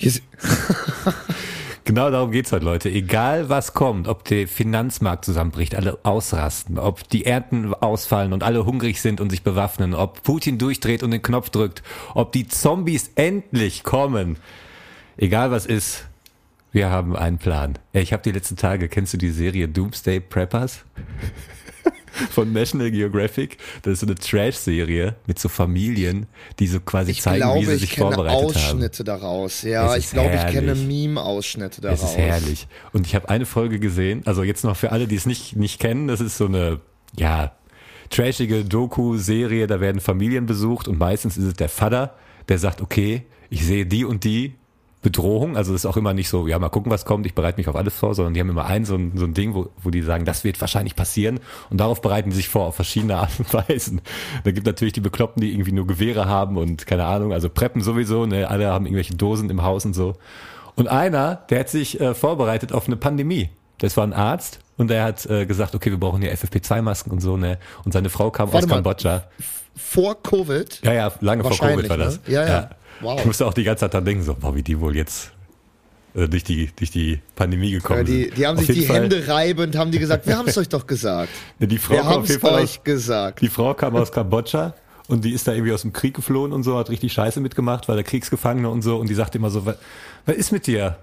Genau 1.84 2.10
darum 2.10 2.30
geht's 2.30 2.52
heute, 2.52 2.64
Leute. 2.64 2.88
Egal 2.90 3.48
was 3.48 3.72
kommt, 3.74 4.06
ob 4.06 4.24
der 4.24 4.46
Finanzmarkt 4.46 5.24
zusammenbricht, 5.24 5.74
alle 5.74 5.98
ausrasten, 6.04 6.78
ob 6.78 7.08
die 7.08 7.26
Ernten 7.26 7.74
ausfallen 7.74 8.32
und 8.32 8.42
alle 8.44 8.64
hungrig 8.64 9.00
sind 9.00 9.20
und 9.20 9.30
sich 9.30 9.42
bewaffnen, 9.42 9.94
ob 9.94 10.22
Putin 10.22 10.58
durchdreht 10.58 11.02
und 11.02 11.10
den 11.10 11.22
Knopf 11.22 11.50
drückt, 11.50 11.82
ob 12.14 12.32
die 12.32 12.46
Zombies 12.46 13.10
endlich 13.16 13.82
kommen. 13.82 14.36
Egal 15.16 15.50
was 15.50 15.66
ist, 15.66 16.04
wir 16.72 16.90
haben 16.90 17.16
einen 17.16 17.38
Plan. 17.38 17.78
Ich 17.92 18.12
habe 18.12 18.22
die 18.22 18.32
letzten 18.32 18.56
Tage, 18.56 18.88
kennst 18.88 19.12
du 19.14 19.16
die 19.16 19.30
Serie 19.30 19.68
Doomsday 19.68 20.20
Preppers? 20.20 20.80
Von 22.30 22.52
National 22.52 22.90
Geographic. 22.90 23.58
Das 23.82 23.94
ist 23.94 24.00
so 24.00 24.06
eine 24.06 24.16
Trash-Serie 24.16 25.14
mit 25.26 25.38
so 25.38 25.48
Familien, 25.48 26.26
die 26.58 26.66
so 26.66 26.80
quasi 26.80 27.12
ich 27.12 27.22
zeigen, 27.22 27.36
wie 27.36 27.40
glaube, 27.40 27.66
sie 27.66 27.72
ich 27.72 27.80
sich 27.80 27.90
kenne 27.92 28.12
vorbereitet 28.12 28.40
haben. 28.40 28.46
Ausschnitte 28.46 29.04
daraus. 29.04 29.62
Ja, 29.62 29.96
ich 29.96 30.10
glaube, 30.10 30.34
ich 30.34 30.46
kenne. 30.52 30.74
Meme-Ausschnitte 30.74 31.80
daraus. 31.80 32.02
Es 32.02 32.10
ist 32.10 32.18
herrlich. 32.18 32.68
Und 32.92 33.06
ich 33.06 33.14
habe 33.14 33.28
eine 33.28 33.46
Folge 33.46 33.78
gesehen, 33.78 34.22
also 34.26 34.42
jetzt 34.42 34.64
noch 34.64 34.76
für 34.76 34.92
alle, 34.92 35.06
die 35.06 35.14
es 35.14 35.24
nicht, 35.24 35.56
nicht 35.56 35.80
kennen, 35.80 36.08
das 36.08 36.20
ist 36.20 36.36
so 36.36 36.46
eine, 36.46 36.80
ja, 37.16 37.52
trashige 38.10 38.64
Doku-Serie, 38.64 39.66
da 39.66 39.80
werden 39.80 40.00
Familien 40.00 40.46
besucht 40.46 40.88
und 40.88 40.98
meistens 40.98 41.36
ist 41.36 41.44
es 41.44 41.54
der 41.54 41.68
Vater, 41.68 42.16
der 42.48 42.58
sagt, 42.58 42.80
okay, 42.80 43.22
ich 43.50 43.64
sehe 43.64 43.86
die 43.86 44.04
und 44.04 44.24
die 44.24 44.54
Bedrohung, 45.02 45.56
also 45.56 45.72
es 45.74 45.84
ist 45.84 45.86
auch 45.86 45.96
immer 45.96 46.12
nicht 46.12 46.28
so, 46.28 46.46
ja, 46.46 46.58
mal 46.58 46.68
gucken, 46.68 46.92
was 46.92 47.06
kommt, 47.06 47.24
ich 47.24 47.34
bereite 47.34 47.58
mich 47.58 47.68
auf 47.68 47.76
alles 47.76 47.94
vor, 47.94 48.14
sondern 48.14 48.34
die 48.34 48.40
haben 48.40 48.50
immer 48.50 48.66
ein 48.66 48.84
so 48.84 48.96
ein, 48.96 49.12
so 49.16 49.24
ein 49.24 49.32
Ding, 49.32 49.54
wo, 49.54 49.70
wo 49.82 49.88
die 49.88 50.02
sagen, 50.02 50.26
das 50.26 50.44
wird 50.44 50.60
wahrscheinlich 50.60 50.94
passieren 50.94 51.40
und 51.70 51.80
darauf 51.80 52.02
bereiten 52.02 52.30
die 52.30 52.36
sich 52.36 52.50
vor, 52.50 52.66
auf 52.66 52.76
verschiedene 52.76 53.16
Art 53.16 53.30
und 53.38 53.52
Weisen. 53.68 54.02
Da 54.44 54.50
gibt 54.50 54.66
natürlich 54.66 54.92
die 54.92 55.00
Bekloppten, 55.00 55.40
die 55.40 55.52
irgendwie 55.52 55.72
nur 55.72 55.86
Gewehre 55.86 56.26
haben 56.26 56.58
und 56.58 56.86
keine 56.86 57.06
Ahnung, 57.06 57.32
also 57.32 57.48
preppen 57.48 57.82
sowieso, 57.82 58.26
ne, 58.26 58.48
alle 58.50 58.68
haben 58.68 58.84
irgendwelche 58.84 59.14
Dosen 59.14 59.48
im 59.48 59.62
Haus 59.62 59.86
und 59.86 59.94
so. 59.94 60.16
Und 60.76 60.88
einer, 60.88 61.36
der 61.48 61.60
hat 61.60 61.70
sich 61.70 61.98
äh, 61.98 62.14
vorbereitet 62.14 62.72
auf 62.72 62.86
eine 62.86 62.96
Pandemie. 62.96 63.48
Das 63.78 63.96
war 63.96 64.04
ein 64.04 64.12
Arzt 64.12 64.60
und 64.76 64.90
der 64.90 65.04
hat 65.04 65.24
äh, 65.26 65.46
gesagt, 65.46 65.74
okay, 65.74 65.90
wir 65.90 65.98
brauchen 65.98 66.20
hier 66.20 66.34
FFP2-Masken 66.34 67.10
und 67.10 67.20
so, 67.20 67.38
ne? 67.38 67.58
Und 67.84 67.92
seine 67.92 68.10
Frau 68.10 68.30
kam 68.30 68.52
Warte 68.52 68.64
aus 68.64 68.68
mal. 68.68 68.76
Kambodscha. 68.76 69.24
Vor 69.74 70.22
Covid? 70.22 70.80
Ja, 70.84 70.92
ja, 70.92 71.12
lange 71.20 71.42
vor 71.42 71.56
Covid 71.56 71.88
war 71.88 71.96
ne? 71.96 72.04
das. 72.04 72.20
Ja, 72.26 72.46
ja. 72.46 72.70
Wow. 73.00 73.18
Ich 73.20 73.26
musste 73.26 73.46
auch 73.46 73.54
die 73.54 73.64
ganze 73.64 73.80
Zeit 73.82 73.94
dran 73.94 74.04
denken, 74.04 74.22
so, 74.22 74.34
boah, 74.34 74.54
wie 74.54 74.62
die 74.62 74.78
wohl 74.78 74.94
jetzt 74.96 75.32
äh, 76.14 76.28
durch, 76.28 76.44
die, 76.44 76.70
durch 76.76 76.90
die 76.90 77.20
Pandemie 77.36 77.70
gekommen 77.72 77.98
Ja, 78.00 78.04
die, 78.04 78.22
sind. 78.24 78.36
die 78.38 78.46
haben 78.46 78.58
Auf 78.58 78.64
sich 78.66 78.78
die 78.78 78.84
Fall- 78.86 79.02
Hände 79.02 79.26
reibend, 79.28 79.76
haben 79.76 79.90
die 79.90 79.98
gesagt, 79.98 80.26
wir 80.26 80.36
haben 80.36 80.48
es 80.48 80.58
euch 80.58 80.68
doch 80.68 80.86
gesagt. 80.86 81.30
Ne, 81.58 81.66
die 81.68 81.78
Frau 81.78 81.94
Wir 81.94 82.04
haben 82.04 82.24
es 82.24 82.42
euch 82.42 82.44
aus, 82.62 82.84
gesagt. 82.84 83.40
Die 83.40 83.48
Frau 83.48 83.74
kam 83.74 83.96
aus 83.96 84.10
Kambodscha 84.12 84.74
und 85.08 85.24
die 85.24 85.32
ist 85.32 85.46
da 85.48 85.52
irgendwie 85.52 85.72
aus 85.72 85.82
dem 85.82 85.92
Krieg 85.92 86.14
geflohen 86.14 86.52
und 86.52 86.62
so, 86.62 86.76
hat 86.78 86.90
richtig 86.90 87.12
Scheiße 87.12 87.40
mitgemacht, 87.40 87.88
war 87.88 87.94
der 87.94 88.04
Kriegsgefangene 88.04 88.68
und 88.68 88.82
so 88.82 88.96
und 88.98 89.08
die 89.08 89.14
sagt 89.14 89.34
immer 89.34 89.50
so, 89.50 89.64
was, 89.66 89.76
was 90.26 90.36
ist 90.36 90.52
mit 90.52 90.66
dir? 90.66 90.96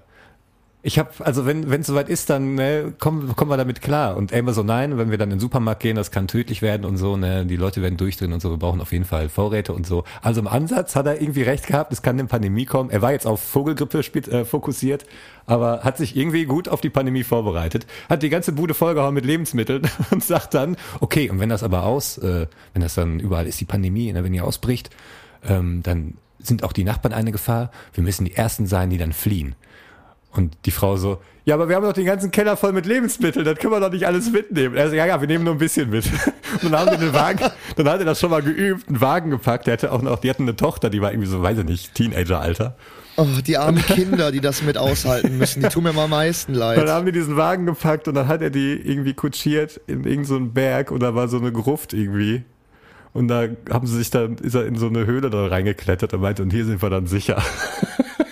Ich 0.80 0.96
habe, 0.96 1.10
also 1.18 1.44
wenn 1.44 1.68
es 1.68 1.88
soweit 1.88 2.08
ist, 2.08 2.30
dann 2.30 2.54
ne, 2.54 2.94
kommen 3.00 3.34
kommen 3.34 3.50
wir 3.50 3.56
damit 3.56 3.82
klar. 3.82 4.16
Und 4.16 4.30
er 4.30 4.38
immer 4.38 4.52
so, 4.52 4.62
nein, 4.62 4.96
wenn 4.96 5.10
wir 5.10 5.18
dann 5.18 5.28
in 5.30 5.36
den 5.36 5.40
Supermarkt 5.40 5.82
gehen, 5.82 5.96
das 5.96 6.12
kann 6.12 6.28
tödlich 6.28 6.62
werden 6.62 6.86
und 6.86 6.96
so, 6.96 7.16
ne, 7.16 7.44
die 7.46 7.56
Leute 7.56 7.82
werden 7.82 7.96
durchdrehen 7.96 8.32
und 8.32 8.40
so, 8.40 8.50
wir 8.50 8.58
brauchen 8.58 8.80
auf 8.80 8.92
jeden 8.92 9.04
Fall 9.04 9.28
Vorräte 9.28 9.72
und 9.72 9.88
so. 9.88 10.04
Also 10.22 10.40
im 10.40 10.46
Ansatz 10.46 10.94
hat 10.94 11.06
er 11.06 11.20
irgendwie 11.20 11.42
recht 11.42 11.66
gehabt, 11.66 11.92
es 11.92 12.00
kann 12.00 12.16
eine 12.16 12.28
Pandemie 12.28 12.64
kommen. 12.64 12.90
Er 12.90 13.02
war 13.02 13.10
jetzt 13.10 13.26
auf 13.26 13.40
Vogelgrippe 13.40 13.98
äh, 13.98 14.44
fokussiert, 14.44 15.04
aber 15.46 15.80
hat 15.82 15.96
sich 15.96 16.16
irgendwie 16.16 16.44
gut 16.44 16.68
auf 16.68 16.80
die 16.80 16.90
Pandemie 16.90 17.24
vorbereitet, 17.24 17.84
hat 18.08 18.22
die 18.22 18.28
ganze 18.28 18.52
Bude 18.52 18.72
vollgehauen 18.72 19.14
mit 19.14 19.24
Lebensmitteln 19.24 19.82
und 20.12 20.22
sagt 20.22 20.54
dann, 20.54 20.76
okay, 21.00 21.28
und 21.28 21.40
wenn 21.40 21.48
das 21.48 21.64
aber 21.64 21.82
aus, 21.82 22.18
äh, 22.18 22.46
wenn 22.72 22.82
das 22.82 22.94
dann 22.94 23.18
überall 23.18 23.48
ist, 23.48 23.60
die 23.60 23.64
Pandemie, 23.64 24.12
ne, 24.12 24.22
wenn 24.22 24.32
die 24.32 24.40
ausbricht, 24.40 24.90
ähm, 25.44 25.82
dann 25.82 26.14
sind 26.38 26.62
auch 26.62 26.72
die 26.72 26.84
Nachbarn 26.84 27.12
eine 27.12 27.32
Gefahr. 27.32 27.70
Wir 27.92 28.04
müssen 28.04 28.24
die 28.24 28.34
Ersten 28.34 28.66
sein, 28.66 28.90
die 28.90 28.98
dann 28.98 29.12
fliehen. 29.12 29.56
Und 30.32 30.56
die 30.66 30.70
Frau 30.70 30.96
so, 30.96 31.18
ja, 31.44 31.54
aber 31.54 31.68
wir 31.68 31.76
haben 31.76 31.84
doch 31.84 31.94
den 31.94 32.04
ganzen 32.04 32.30
Keller 32.30 32.58
voll 32.58 32.72
mit 32.72 32.84
Lebensmitteln, 32.84 33.44
das 33.44 33.58
können 33.58 33.72
wir 33.72 33.80
doch 33.80 33.90
nicht 33.90 34.06
alles 34.06 34.30
mitnehmen. 34.30 34.76
Er 34.76 34.90
so, 34.90 34.94
ja, 34.94 35.06
ja, 35.06 35.18
wir 35.18 35.26
nehmen 35.26 35.44
nur 35.44 35.54
ein 35.54 35.58
bisschen 35.58 35.88
mit. 35.88 36.04
Und 36.62 36.70
dann 36.70 36.80
haben 36.80 36.90
wir 36.90 36.98
den 36.98 37.14
Wagen, 37.14 37.50
dann 37.76 37.88
hat 37.88 38.00
er 38.00 38.04
das 38.04 38.20
schon 38.20 38.30
mal 38.30 38.42
geübt, 38.42 38.86
einen 38.88 39.00
Wagen 39.00 39.30
gepackt, 39.30 39.66
der 39.66 39.72
hatte 39.72 39.90
auch 39.90 40.02
noch, 40.02 40.18
die 40.18 40.28
hatten 40.28 40.42
eine 40.42 40.56
Tochter, 40.56 40.90
die 40.90 41.00
war 41.00 41.10
irgendwie 41.10 41.28
so, 41.28 41.42
weiß 41.42 41.58
ich 41.58 41.64
nicht, 41.64 41.94
Teenager-Alter. 41.94 42.76
Oh, 43.16 43.26
die 43.44 43.56
armen 43.56 43.82
Kinder, 43.82 44.30
die 44.30 44.40
das 44.40 44.62
mit 44.62 44.76
aushalten 44.76 45.38
müssen, 45.38 45.62
die 45.62 45.68
tun 45.70 45.84
mir 45.84 45.92
mal 45.94 46.04
am 46.04 46.10
meisten 46.10 46.52
Dann 46.52 46.76
leid. 46.76 46.88
haben 46.88 47.06
die 47.06 47.12
diesen 47.12 47.36
Wagen 47.36 47.66
gepackt 47.66 48.06
und 48.06 48.14
dann 48.14 48.28
hat 48.28 48.42
er 48.42 48.50
die 48.50 48.74
irgendwie 48.74 49.14
kutschiert 49.14 49.80
in 49.86 50.04
irgendeinen 50.04 50.24
so 50.24 50.40
Berg 50.40 50.90
und 50.90 51.00
da 51.00 51.14
war 51.14 51.28
so 51.28 51.38
eine 51.38 51.50
Gruft 51.50 51.94
irgendwie. 51.94 52.44
Und 53.14 53.28
da 53.28 53.48
haben 53.70 53.86
sie 53.86 53.96
sich 53.96 54.10
dann, 54.10 54.36
ist 54.36 54.54
er 54.54 54.66
in 54.66 54.76
so 54.76 54.86
eine 54.86 55.06
Höhle 55.06 55.30
da 55.30 55.46
reingeklettert 55.46 56.12
und 56.14 56.20
meinte, 56.20 56.42
und 56.42 56.52
hier 56.52 56.64
sind 56.66 56.82
wir 56.82 56.90
dann 56.90 57.06
sicher. 57.06 57.42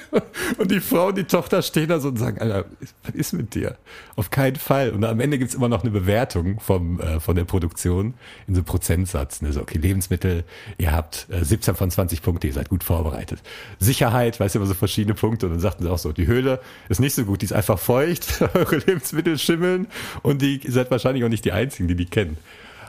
und 0.59 0.71
die 0.71 0.81
Frau 0.81 1.09
und 1.09 1.19
die 1.19 1.25
Tochter 1.25 1.63
stehen 1.63 1.89
da 1.89 2.01
so 2.01 2.09
und 2.09 2.19
sagen, 2.19 2.39
Alter, 2.39 2.67
was 3.03 3.15
ist 3.15 3.33
mit 3.33 3.55
dir? 3.55 3.77
Auf 4.17 4.31
keinen 4.31 4.57
Fall. 4.57 4.91
Und 4.91 5.05
am 5.05 5.21
Ende 5.21 5.39
gibt's 5.39 5.55
immer 5.55 5.69
noch 5.69 5.83
eine 5.83 5.91
Bewertung 5.91 6.61
vom, 6.61 7.01
äh, 7.01 7.21
von 7.21 7.37
der 7.37 7.45
Produktion 7.45 8.15
in 8.47 8.55
so 8.55 8.63
Prozentsatz. 8.63 9.43
Ne? 9.43 9.53
So, 9.53 9.61
okay, 9.61 9.79
Lebensmittel, 9.79 10.45
ihr 10.79 10.93
habt 10.93 11.27
äh, 11.31 11.45
17 11.45 11.75
von 11.75 11.91
20 11.91 12.23
Punkte, 12.23 12.47
ihr 12.47 12.53
seid 12.53 12.69
gut 12.69 12.85
vorbereitet. 12.85 13.41
Sicherheit, 13.79 14.39
weißt 14.41 14.55
du, 14.55 14.59
immer 14.59 14.69
so 14.69 14.75
verschiedene 14.75 15.15
Punkte. 15.15 15.47
Und 15.47 15.53
dann 15.53 15.61
sagten 15.61 15.85
sie 15.85 15.91
auch 15.91 15.99
so, 15.99 16.13
die 16.13 16.27
Höhle 16.27 16.61
ist 16.89 17.01
nicht 17.01 17.15
so 17.15 17.25
gut, 17.25 17.43
die 17.43 17.47
ist 17.47 17.53
einfach 17.53 17.79
feucht, 17.79 18.43
eure 18.55 18.77
Lebensmittel 18.77 19.39
schimmeln 19.39 19.87
und 20.23 20.43
die 20.43 20.57
ihr 20.59 20.73
seid 20.73 20.91
wahrscheinlich 20.91 21.25
auch 21.25 21.29
nicht 21.29 21.45
die 21.45 21.53
Einzigen, 21.53 21.89
die 21.89 21.95
die 21.95 22.07
kennen. 22.07 22.37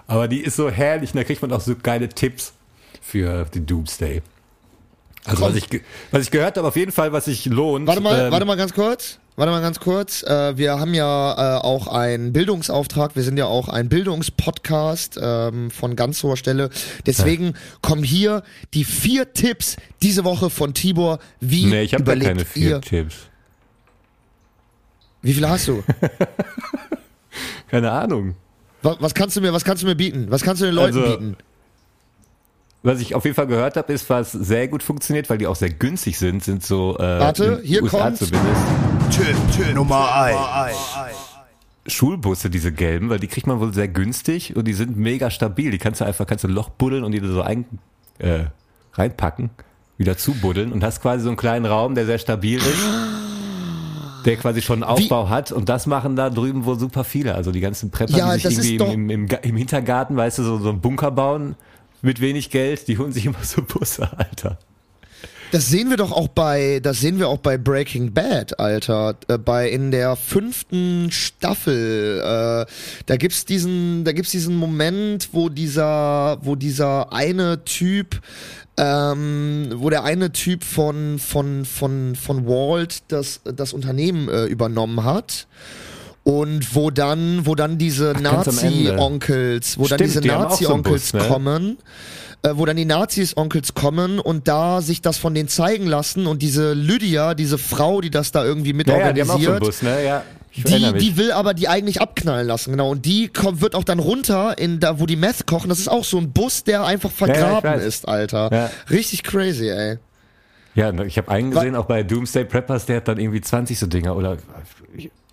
Aber 0.08 0.28
die 0.28 0.40
ist 0.40 0.56
so 0.56 0.70
herrlich 0.70 1.12
und 1.12 1.18
da 1.18 1.24
kriegt 1.24 1.42
man 1.42 1.52
auch 1.52 1.62
so 1.62 1.76
geile 1.76 2.10
Tipps 2.10 2.54
für 3.02 3.46
den 3.46 3.66
Doomsday. 3.66 4.22
Also 5.28 5.44
Komm. 5.44 5.56
was 5.56 5.58
ich, 5.58 5.82
was 6.12 6.22
ich 6.24 6.32
gehört 6.32 6.58
habe, 6.58 6.68
auf 6.68 6.76
jeden 6.76 6.92
Fall, 6.92 7.12
was 7.12 7.26
sich 7.26 7.46
lohnt. 7.46 7.86
Warte 7.86 8.02
mal, 8.02 8.28
ähm, 8.28 8.32
warte 8.32 8.46
mal 8.46 8.56
ganz 8.58 8.74
kurz. 8.74 9.20
Warte 9.36 9.52
mal 9.52 9.62
ganz 9.62 9.80
kurz. 9.80 10.24
Äh, 10.24 10.58
wir 10.58 10.80
haben 10.80 10.94
ja 10.96 11.58
äh, 11.58 11.62
auch 11.62 11.88
einen 11.88 12.34
Bildungsauftrag. 12.34 13.16
Wir 13.16 13.22
sind 13.24 13.38
ja 13.38 13.46
auch 13.46 13.68
ein 13.70 13.88
Bildungspodcast 13.90 15.20
ähm, 15.22 15.70
von 15.70 15.96
ganz 15.96 16.24
hoher 16.24 16.38
Stelle. 16.38 16.70
Deswegen 17.06 17.54
kommen 17.82 18.04
hier 18.04 18.42
die 18.74 18.84
vier 18.84 19.34
Tipps 19.34 19.76
diese 20.02 20.24
Woche 20.24 20.50
von 20.50 20.74
Tibor. 20.74 21.20
Wie 21.40 21.66
Nee, 21.66 21.84
ich 21.84 21.94
habe 21.94 22.02
überlegt 22.04 22.26
keine 22.30 22.46
vier 22.46 22.70
ihr? 22.70 22.82
Tipps. 22.82 23.16
Wie 25.22 25.34
viele 25.34 25.50
hast 25.50 25.68
du? 25.68 25.84
Keine 27.70 27.92
Ahnung. 27.92 28.36
was, 28.82 28.98
was 29.02 29.14
kannst 29.14 29.36
du 29.36 29.42
mir, 29.42 29.52
was 29.52 29.66
kannst 29.66 29.84
du 29.84 29.88
mir 29.88 29.96
bieten? 29.96 30.28
Was 30.30 30.42
kannst 30.42 30.62
du 30.62 30.66
den 30.66 30.76
Leuten 30.76 30.98
Also, 30.98 31.12
bieten? 31.18 31.38
Was 32.88 33.02
ich 33.02 33.16
auf 33.16 33.26
jeden 33.26 33.36
Fall 33.36 33.48
gehört 33.48 33.76
habe, 33.76 33.92
ist, 33.92 34.10
was 34.10 34.32
sehr 34.32 34.70
gut 34.70 34.82
funktioniert, 34.82 35.30
weil 35.30 35.38
die 35.38 35.46
auch 35.48 35.58
sehr 35.58 35.70
günstig 35.72 36.18
sind, 36.18 36.42
sind 36.42 36.64
so 36.64 36.96
äh, 36.98 37.20
Warte, 37.20 37.60
hier 37.62 37.84
USA 37.84 38.04
kommt's. 38.06 38.20
zumindest. 38.20 38.62
Tipp 39.12 39.76
Nummer 39.76 40.10
1. 40.16 40.76
Schulbusse, 41.86 42.50
diese 42.50 42.72
gelben, 42.72 43.10
weil 43.10 43.20
die 43.20 43.28
kriegt 43.28 43.46
man 43.46 43.60
wohl 43.60 43.74
sehr 43.74 43.88
günstig 43.90 44.56
und 44.56 44.66
die 44.70 44.74
sind 44.74 44.96
mega 44.98 45.30
stabil. 45.30 45.72
Die 45.72 45.78
kannst 45.78 46.00
du 46.00 46.06
einfach, 46.06 46.26
kannst 46.28 46.44
du 46.46 46.48
ein 46.48 46.54
Loch 46.54 46.70
buddeln 46.70 47.04
und 47.04 47.12
die 47.12 47.20
da 47.20 47.28
so 47.28 47.42
ein, 47.42 47.66
äh, 48.20 48.46
reinpacken, 48.94 49.50
wieder 49.98 50.18
zubuddeln 50.18 50.72
und 50.72 50.82
hast 50.84 51.02
quasi 51.02 51.24
so 51.24 51.30
einen 51.30 51.38
kleinen 51.38 51.66
Raum, 51.66 51.94
der 51.94 52.06
sehr 52.06 52.20
stabil 52.20 52.58
ist. 52.58 52.86
Der 54.26 54.36
quasi 54.38 54.62
schon 54.62 54.84
einen 54.84 54.92
Aufbau 54.92 55.28
hat 55.30 55.52
und 55.52 55.68
das 55.70 55.88
machen 55.88 56.16
da 56.16 56.30
drüben 56.30 56.64
wohl 56.66 56.80
super 56.80 57.04
viele. 57.06 57.36
Also 57.36 57.52
die 57.52 57.62
ganzen 57.62 57.92
Prepper, 57.92 58.18
Ja, 58.18 58.36
die 58.38 58.48
sich 58.48 58.58
irgendwie 58.74 58.78
doch- 58.78 58.92
im, 58.94 59.10
im, 59.10 59.28
im 59.42 59.56
Hintergarten, 59.58 60.16
weißt 60.18 60.40
du, 60.40 60.44
so, 60.44 60.58
so 60.60 60.70
einen 60.70 60.80
Bunker 60.82 61.12
bauen 61.12 61.56
mit 62.02 62.22
wenig 62.22 62.50
Geld, 62.50 62.88
die 62.88 62.98
holen 62.98 63.12
sich 63.12 63.26
immer 63.26 63.44
so 63.44 63.62
Busse, 63.62 64.10
Alter. 64.18 64.58
Das 65.52 65.70
sehen 65.70 65.90
wir 65.90 65.96
doch 65.96 66.12
auch 66.12 66.28
bei, 66.28 66.82
das 66.84 67.00
sehen 67.00 67.20
wir 67.20 67.30
auch 67.30 67.38
bei 67.38 67.58
Breaking 67.58 68.14
Bad, 68.14 68.60
Alter. 68.60 69.16
Äh, 69.30 69.38
bei 69.38 69.70
in 69.70 69.92
der 69.92 70.18
fünften 70.18 71.10
Staffel, 71.10 72.20
äh, 72.20 72.72
da 73.06 73.16
gibt's 73.18 73.46
diesen, 73.46 74.04
da 74.04 74.12
gibt's 74.12 74.32
diesen 74.32 74.58
Moment, 74.58 75.30
wo 75.32 75.48
dieser, 75.48 76.40
wo 76.42 76.56
dieser 76.58 77.14
eine 77.14 77.64
Typ, 77.64 78.20
ähm, 78.76 79.70
wo 79.76 79.90
der 79.90 80.04
eine 80.04 80.34
Typ 80.34 80.66
von 80.66 81.18
von 81.18 81.64
von 81.66 82.16
von 82.16 82.46
Walt 82.46 83.04
das 83.08 83.42
das 83.44 83.72
Unternehmen 83.72 84.28
äh, 84.28 84.46
übernommen 84.46 85.06
hat. 85.06 85.48
Und 86.28 86.76
wo 86.76 86.92
dann, 86.92 87.46
wo 87.46 87.56
dann 87.56 87.78
diese. 87.78 88.12
Nazi-Onkels, 88.12 89.80
wo 89.80 89.88
dann 89.88 89.98
diese 89.98 90.20
die 90.20 90.28
so 90.28 90.36
Nazi-Onkels 90.36 91.14
Bus, 91.14 91.22
ne? 91.22 91.26
kommen, 91.26 91.78
äh, 92.42 92.50
wo 92.56 92.66
dann 92.66 92.76
die 92.76 92.84
Nazis-Onkels 92.84 93.76
kommen 93.76 94.20
und 94.20 94.50
da 94.50 94.82
sich 94.82 95.02
das 95.02 95.18
von 95.18 95.34
denen 95.34 95.48
zeigen 95.48 95.88
lassen 95.88 96.28
und 96.28 96.42
diese 96.42 96.74
Lydia, 96.74 97.34
diese 97.34 97.58
Frau, 97.58 98.02
die 98.02 98.10
das 98.10 98.34
da 98.34 98.44
irgendwie 98.44 98.74
mit 98.74 98.90
Ja, 98.90 99.00
ja, 99.00 99.14
die 99.14 99.22
so 99.22 99.32
organisiert, 99.32 99.60
Bus, 99.62 99.82
ne? 99.82 100.04
Ja. 100.04 100.24
Die, 100.54 100.92
die 100.98 101.16
will 101.16 101.32
aber 101.32 101.54
die 101.54 101.70
eigentlich 101.70 102.02
abknallen 102.02 102.46
lassen, 102.46 102.72
genau. 102.72 102.90
Und 102.90 103.06
die 103.06 103.30
kommt, 103.30 103.62
wird 103.62 103.74
auch 103.74 103.86
dann 103.86 104.00
runter 104.00 104.58
in 104.58 104.82
da, 104.82 105.00
wo 105.00 105.06
die 105.06 105.16
Meth 105.16 105.46
kochen. 105.46 105.70
Das 105.70 105.80
ist 105.80 105.88
auch 105.88 106.04
so 106.04 106.18
ein 106.18 106.34
Bus, 106.34 106.66
der 106.66 106.84
einfach 106.84 107.12
vergraben 107.12 107.80
ist, 107.80 108.06
Alter. 108.06 108.70
Richtig 108.90 109.24
crazy, 109.24 109.70
ey. 109.70 109.98
Ja, 110.76 110.92
ich 111.06 111.18
habe 111.18 111.32
einen 111.32 111.52
gesehen, 111.52 111.78
auch 111.78 111.86
bei 111.86 112.04
Doomsday 112.04 112.44
Preppers, 112.44 112.86
der 112.86 112.98
hat 112.98 113.08
dann 113.08 113.18
irgendwie 113.18 113.40
20 113.40 113.80
so 113.80 113.88
Dinger 113.88 114.16
oder, 114.18 114.38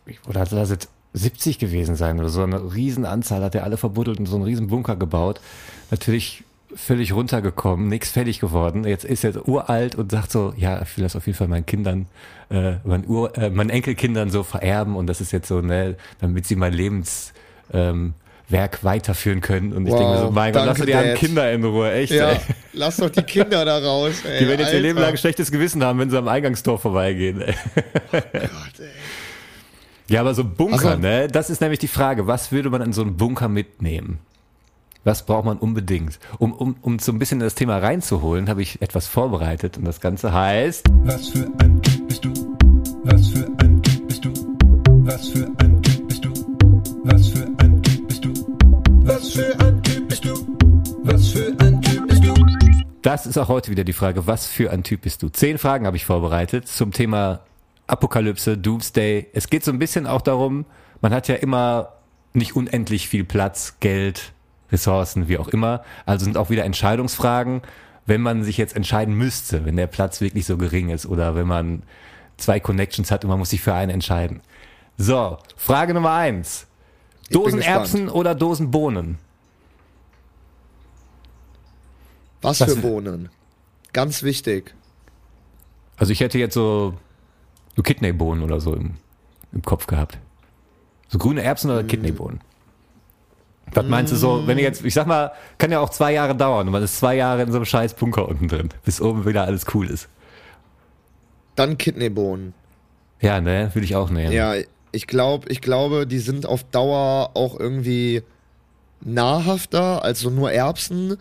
ich- 0.06 0.18
oder 0.28 0.40
hat 0.40 0.52
das 0.52 0.70
jetzt 0.70 0.88
70 1.12 1.58
gewesen 1.58 1.94
sein 1.96 2.18
oder 2.18 2.28
so. 2.28 2.42
Eine 2.42 2.74
Riesenanzahl 2.74 3.42
hat 3.42 3.54
er 3.54 3.64
alle 3.64 3.76
verbuddelt 3.76 4.18
und 4.18 4.26
so 4.26 4.34
einen 4.36 4.44
riesen 4.44 4.66
Bunker 4.68 4.96
gebaut. 4.96 5.40
Natürlich 5.90 6.42
völlig 6.74 7.12
runtergekommen, 7.12 7.86
nichts 7.86 8.10
fertig 8.10 8.40
geworden. 8.40 8.84
Jetzt 8.84 9.04
ist 9.04 9.22
er 9.22 9.46
uralt 9.48 9.94
und 9.94 10.10
sagt 10.10 10.32
so, 10.32 10.52
ja, 10.56 10.82
ich 10.82 10.96
will 10.96 11.04
das 11.04 11.14
auf 11.14 11.24
jeden 11.26 11.38
Fall 11.38 11.46
meinen 11.46 11.66
Kindern, 11.66 12.06
äh, 12.50 12.74
meinen, 12.82 13.06
Ur, 13.06 13.36
äh, 13.38 13.48
meinen 13.50 13.70
Enkelkindern 13.70 14.30
so 14.30 14.42
vererben 14.42 14.96
und 14.96 15.06
das 15.06 15.20
ist 15.20 15.30
jetzt 15.30 15.46
so, 15.46 15.60
ne, 15.60 15.94
damit 16.20 16.46
sie 16.46 16.56
mein 16.56 16.72
Lebens, 16.72 17.32
ähm, 17.72 18.14
weiterführen 18.48 19.40
können. 19.40 19.72
Und 19.72 19.86
ich 19.86 19.92
Wow, 19.92 19.98
denke 20.00 20.14
mir 20.14 20.20
so, 20.26 20.30
mein 20.32 20.52
Gott, 20.52 20.66
lass 20.66 20.78
doch 20.78 20.84
die 20.84 20.92
Dad. 20.92 21.14
Kinder 21.16 21.50
in 21.52 21.64
Ruhe, 21.64 21.92
echt. 21.92 22.12
Ja, 22.12 22.30
Ey. 22.32 22.38
lass 22.72 22.96
doch 22.98 23.10
die 23.10 23.22
Kinder 23.22 23.64
da 23.64 23.78
raus, 23.78 24.12
ey. 24.28 24.40
Die 24.40 24.48
werden 24.48 24.60
jetzt 24.60 24.72
ihr 24.74 24.80
Leben 24.80 24.98
lang 24.98 25.06
Alter. 25.06 25.16
schlechtes 25.18 25.50
Gewissen 25.50 25.82
haben, 25.82 25.98
wenn 26.00 26.10
sie 26.10 26.18
am 26.18 26.28
Eingangstor 26.28 26.78
vorbeigehen. 26.78 27.40
Ey. 27.40 27.54
Gott, 28.12 28.22
ey. 28.80 28.88
Ja, 30.08 30.20
aber 30.20 30.34
so 30.34 30.42
ein 30.42 30.54
Bunker, 30.54 30.74
Also- 30.90 30.96
ne? 31.00 31.28
Das 31.28 31.50
ist 31.50 31.60
nämlich 31.60 31.78
die 31.80 31.88
Frage. 31.88 32.26
Was 32.26 32.52
würde 32.52 32.70
man 32.70 32.82
in 32.82 32.92
so 32.92 33.02
einen 33.02 33.16
Bunker 33.16 33.48
mitnehmen? 33.48 34.18
Was 35.02 35.24
braucht 35.26 35.44
man 35.44 35.58
unbedingt? 35.58 36.18
Um, 36.38 36.52
um, 36.52 36.76
um 36.80 36.98
so 36.98 37.12
ein 37.12 37.18
bisschen 37.18 37.40
in 37.40 37.44
das 37.44 37.54
Thema 37.54 37.78
reinzuholen, 37.78 38.48
habe 38.48 38.62
ich 38.62 38.80
etwas 38.80 39.06
vorbereitet 39.06 39.76
und 39.76 39.84
das 39.84 40.00
Ganze 40.00 40.32
heißt 40.32 40.86
Was 41.04 41.28
für 41.28 41.46
ein 41.58 41.80
Typ 41.82 42.08
bist 42.08 42.24
du? 42.24 42.32
Was 43.04 43.28
für 43.28 43.46
ein 43.58 43.82
Typ 43.82 44.08
bist 44.08 44.24
du? 44.24 44.32
Was 45.04 45.28
für 45.28 45.46
ein 45.58 45.82
Typ 45.82 46.08
bist 46.08 46.24
du? 46.24 46.30
Was 47.04 47.28
für 47.28 47.46
ein 47.58 47.82
Typ 47.82 48.08
bist 48.08 48.24
du? 48.24 48.32
Was 49.04 49.32
für 49.32 49.60
ein 49.60 49.82
Typ 49.82 50.08
bist 50.08 50.24
du? 50.24 50.56
Was 51.02 51.28
für 51.28 51.54
ein 51.60 51.82
Typ 51.82 52.08
bist 52.08 52.24
du? 52.24 52.34
Das 53.02 53.26
ist 53.26 53.36
auch 53.36 53.48
heute 53.48 53.70
wieder 53.70 53.84
die 53.84 53.92
Frage, 53.92 54.26
was 54.26 54.46
für 54.46 54.70
ein 54.70 54.82
Typ 54.82 55.02
bist 55.02 55.22
du? 55.22 55.28
Zehn 55.28 55.58
Fragen 55.58 55.86
habe 55.86 55.98
ich 55.98 56.06
vorbereitet 56.06 56.66
zum 56.66 56.92
Thema 56.92 57.40
Apokalypse, 57.86 58.56
Doomsday. 58.56 59.26
Es 59.32 59.48
geht 59.48 59.64
so 59.64 59.70
ein 59.70 59.78
bisschen 59.78 60.06
auch 60.06 60.22
darum, 60.22 60.64
man 61.00 61.12
hat 61.12 61.28
ja 61.28 61.34
immer 61.36 61.92
nicht 62.32 62.56
unendlich 62.56 63.08
viel 63.08 63.24
Platz, 63.24 63.76
Geld, 63.80 64.32
Ressourcen, 64.72 65.28
wie 65.28 65.38
auch 65.38 65.48
immer. 65.48 65.84
Also 66.06 66.24
sind 66.24 66.36
auch 66.36 66.50
wieder 66.50 66.64
Entscheidungsfragen, 66.64 67.62
wenn 68.06 68.20
man 68.20 68.42
sich 68.44 68.56
jetzt 68.56 68.74
entscheiden 68.74 69.14
müsste, 69.14 69.64
wenn 69.64 69.76
der 69.76 69.86
Platz 69.86 70.20
wirklich 70.20 70.46
so 70.46 70.56
gering 70.56 70.90
ist 70.90 71.06
oder 71.06 71.34
wenn 71.34 71.46
man 71.46 71.82
zwei 72.36 72.58
Connections 72.60 73.10
hat 73.10 73.24
und 73.24 73.30
man 73.30 73.38
muss 73.38 73.50
sich 73.50 73.60
für 73.60 73.74
einen 73.74 73.90
entscheiden. 73.90 74.40
So, 74.98 75.38
Frage 75.56 75.94
Nummer 75.94 76.12
eins. 76.12 76.66
Dosenerbsen 77.30 78.08
oder 78.08 78.34
Dosenbohnen? 78.34 79.18
Was, 82.42 82.60
Was- 82.60 82.74
für 82.74 82.80
Bohnen? 82.80 83.30
Ganz 83.92 84.22
wichtig. 84.22 84.74
Also 85.96 86.12
ich 86.12 86.20
hätte 86.20 86.38
jetzt 86.38 86.54
so, 86.54 86.94
so 87.76 87.82
Kidneybohnen 87.82 88.42
oder 88.44 88.60
so 88.60 88.74
im, 88.74 88.94
im 89.52 89.62
Kopf 89.62 89.86
gehabt. 89.86 90.18
So 91.08 91.18
grüne 91.18 91.42
Erbsen 91.42 91.70
oder 91.70 91.84
Kidneybohnen. 91.84 92.40
Was 93.72 93.86
meinst 93.86 94.12
du 94.12 94.16
so, 94.16 94.46
wenn 94.46 94.58
ich 94.58 94.64
jetzt, 94.64 94.84
ich 94.84 94.94
sag 94.94 95.06
mal, 95.06 95.32
kann 95.58 95.72
ja 95.72 95.80
auch 95.80 95.90
zwei 95.90 96.12
Jahre 96.12 96.36
dauern 96.36 96.66
und 96.66 96.72
man 96.72 96.82
ist 96.82 96.98
zwei 96.98 97.16
Jahre 97.16 97.42
in 97.42 97.50
so 97.50 97.58
einem 97.58 97.64
scheiß 97.64 97.94
Bunker 97.94 98.28
unten 98.28 98.48
drin, 98.48 98.68
bis 98.84 99.00
oben 99.00 99.26
wieder 99.26 99.44
alles 99.44 99.66
cool 99.74 99.88
ist. 99.88 100.08
Dann 101.56 101.78
Kidneybohnen. 101.78 102.52
Ja, 103.20 103.40
ne, 103.40 103.70
würde 103.72 103.84
ich 103.84 103.96
auch 103.96 104.10
nehmen. 104.10 104.32
Ja, 104.32 104.54
ich 104.92 105.06
glaube, 105.06 105.48
ich 105.50 105.60
glaube, 105.60 106.06
die 106.06 106.18
sind 106.18 106.46
auf 106.46 106.62
Dauer 106.64 107.30
auch 107.34 107.58
irgendwie 107.58 108.22
nahrhafter 109.00 110.04
als 110.04 110.20
so 110.20 110.30
nur 110.30 110.52
Erbsen. 110.52 111.16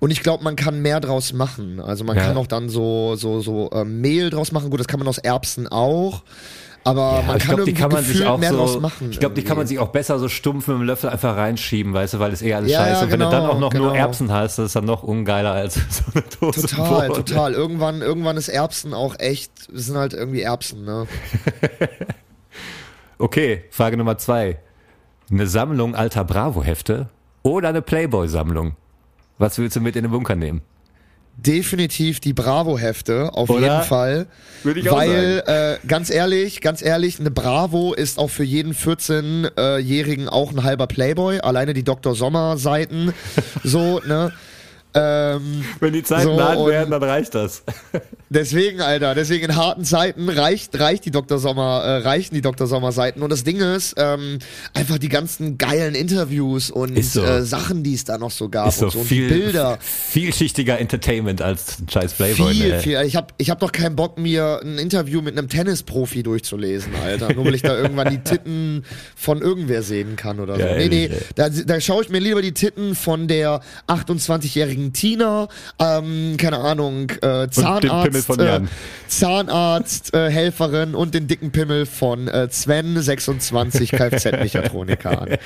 Und 0.00 0.10
ich 0.10 0.22
glaube, 0.22 0.42
man 0.42 0.56
kann 0.56 0.80
mehr 0.82 0.98
draus 1.00 1.32
machen. 1.32 1.78
Also 1.80 2.04
man 2.04 2.16
Ja. 2.16 2.24
kann 2.24 2.36
auch 2.38 2.46
dann 2.46 2.68
so 2.68 3.14
so 3.16 3.40
so 3.40 3.70
äh, 3.70 3.84
Mehl 3.84 4.30
draus 4.30 4.50
machen. 4.50 4.70
Gut, 4.70 4.80
das 4.80 4.88
kann 4.88 4.98
man 4.98 5.06
aus 5.08 5.18
Erbsen 5.18 5.68
auch. 5.68 6.22
Aber 6.82 7.16
Ja, 7.20 7.22
man 7.26 7.38
kann 7.38 7.56
glaube, 7.56 7.64
die 7.66 7.74
kann 7.74 7.92
man 7.92 8.02
sich 8.02 8.24
auch 8.24 8.38
mehr 8.38 8.52
draus 8.54 8.72
so, 8.72 8.80
machen. 8.80 9.10
ich 9.10 9.20
glaube, 9.20 9.34
die 9.34 9.44
kann 9.44 9.58
man 9.58 9.66
sich 9.66 9.78
auch 9.78 9.88
besser 9.90 10.18
so 10.18 10.30
stumpf 10.30 10.66
mit 10.66 10.78
dem 10.78 10.82
Löffel 10.84 11.10
einfach 11.10 11.36
reinschieben, 11.36 11.92
weißt 11.92 12.14
du, 12.14 12.18
weil 12.20 12.32
es 12.32 12.40
eh 12.40 12.54
alles 12.54 12.70
Ja, 12.70 12.78
scheiße. 12.78 12.92
ja, 12.92 13.02
Und 13.02 13.12
wenn 13.12 13.20
du 13.20 13.28
dann 13.28 13.42
genau, 13.42 13.52
auch 13.52 13.58
noch 13.60 13.72
nur 13.74 13.82
genau. 13.88 13.94
Erbsen 13.94 14.32
hast, 14.32 14.58
das 14.58 14.68
ist 14.68 14.76
dann 14.76 14.86
noch 14.86 15.02
ungeiler 15.02 15.52
als 15.52 15.74
so 15.90 16.04
eine 16.14 16.24
Dose 16.40 16.66
Total, 16.66 17.08
Bohnen. 17.08 17.26
total. 17.26 17.52
Irgendwann, 17.52 18.00
irgendwann 18.00 18.38
ist 18.38 18.48
Erbsen 18.48 18.94
auch 18.94 19.18
echt, 19.18 19.52
das 19.70 19.84
sind 19.84 19.96
halt 19.98 20.14
irgendwie 20.14 20.40
Erbsen, 20.40 20.82
ne? 20.86 21.06
Okay, 23.18 23.64
Frage 23.70 23.96
Nummer 23.98 24.16
zwei. 24.18 24.58
Eine 25.30 25.46
Sammlung 25.46 25.94
alter 25.94 26.24
Bravo-Hefte 26.24 27.08
oder 27.42 27.68
eine 27.68 27.82
Playboy-Sammlung? 27.82 28.72
Was 29.40 29.56
willst 29.56 29.74
du 29.74 29.80
mit 29.80 29.96
in 29.96 30.02
den 30.02 30.12
Bunker 30.12 30.36
nehmen? 30.36 30.60
Definitiv 31.38 32.20
die 32.20 32.34
Bravo-Hefte, 32.34 33.30
auf 33.32 33.48
Oder? 33.48 33.60
jeden 33.60 33.82
Fall. 33.84 34.26
Würde 34.62 34.80
ich 34.80 34.90
auch 34.90 34.96
Weil, 34.98 35.42
äh, 35.46 35.86
ganz 35.86 36.10
ehrlich, 36.10 36.60
ganz 36.60 36.82
ehrlich, 36.82 37.18
eine 37.18 37.30
Bravo 37.30 37.94
ist 37.94 38.18
auch 38.18 38.28
für 38.28 38.44
jeden 38.44 38.74
14-Jährigen 38.74 40.28
auch 40.28 40.52
ein 40.52 40.62
halber 40.62 40.86
Playboy. 40.86 41.40
Alleine 41.40 41.72
die 41.72 41.84
Dr. 41.84 42.14
Sommer-Seiten, 42.14 43.14
so, 43.64 44.00
ne? 44.06 44.30
Ähm, 44.92 45.64
Wenn 45.78 45.92
die 45.92 46.02
Zeiten 46.02 46.24
So, 46.24 46.40
hart 46.42 46.58
und- 46.58 46.68
werden, 46.70 46.90
dann 46.90 47.02
reicht 47.02 47.34
das. 47.34 47.62
Deswegen, 48.32 48.80
Alter, 48.80 49.16
deswegen 49.16 49.46
in 49.46 49.56
harten 49.56 49.84
Zeiten 49.84 50.28
reicht, 50.28 50.78
reicht 50.78 51.04
die 51.04 51.10
Dr. 51.10 51.40
Sommer, 51.40 51.82
äh, 51.82 51.96
reichen 52.06 52.32
die 52.36 52.40
Dr. 52.42 52.68
Sommer 52.68 52.92
Seiten. 52.92 53.22
Und 53.22 53.30
das 53.30 53.42
Ding 53.42 53.58
ist, 53.58 53.94
ähm, 53.96 54.38
einfach 54.72 54.98
die 54.98 55.08
ganzen 55.08 55.58
geilen 55.58 55.96
Interviews 55.96 56.70
und 56.70 56.96
so. 57.04 57.24
äh, 57.24 57.42
Sachen, 57.42 57.82
die 57.82 57.94
es 57.94 58.04
da 58.04 58.18
noch 58.18 58.30
so 58.30 58.48
gab 58.48 58.68
Ist 58.68 58.78
so 58.78 58.84
und 58.84 58.92
so 58.92 58.98
und 59.00 59.06
viel, 59.06 59.26
die 59.28 59.34
Bilder. 59.34 59.78
vielschichtiger 59.80 60.78
Entertainment 60.78 61.42
als 61.42 61.80
ein 61.80 61.88
scheiß 61.88 62.12
Playboy. 62.12 62.54
Viel, 62.54 62.68
ne? 62.68 62.78
viel. 62.78 63.02
Ich 63.04 63.16
hab, 63.16 63.34
ich 63.36 63.50
hab 63.50 63.58
doch 63.58 63.72
keinen 63.72 63.96
Bock, 63.96 64.16
mir 64.16 64.60
ein 64.62 64.78
Interview 64.78 65.22
mit 65.22 65.36
einem 65.36 65.48
Tennisprofi 65.48 66.22
durchzulesen, 66.22 66.92
Alter. 67.02 67.34
Nur 67.34 67.46
weil 67.46 67.56
ich 67.56 67.62
da 67.62 67.76
irgendwann 67.76 68.10
die 68.10 68.18
Titten 68.22 68.84
von 69.16 69.42
irgendwer 69.42 69.82
sehen 69.82 70.14
kann 70.14 70.38
oder 70.38 70.54
so. 70.54 70.60
Ja, 70.60 70.76
nee, 70.76 70.86
nee. 70.88 71.10
Da, 71.34 71.48
da 71.48 71.80
schaue 71.80 72.04
ich 72.04 72.08
mir 72.10 72.20
lieber 72.20 72.42
die 72.42 72.52
Titten 72.54 72.94
von 72.94 73.26
der 73.26 73.60
28-jährigen 73.88 74.79
Tina, 74.92 75.48
ähm, 75.78 76.36
keine 76.38 76.58
Ahnung, 76.58 77.10
äh, 77.22 77.48
Zahnarzt. 77.50 78.30
Äh. 78.38 78.60
Zahnarzt, 79.08 80.14
äh, 80.14 80.30
Helferin 80.30 80.94
und 80.94 81.14
den 81.14 81.26
dicken 81.26 81.50
Pimmel 81.52 81.86
von 81.86 82.28
äh, 82.28 82.48
Sven, 82.50 83.00
26, 83.00 83.90
Kfz-Mechatroniker 83.92 85.22
an. 85.22 85.28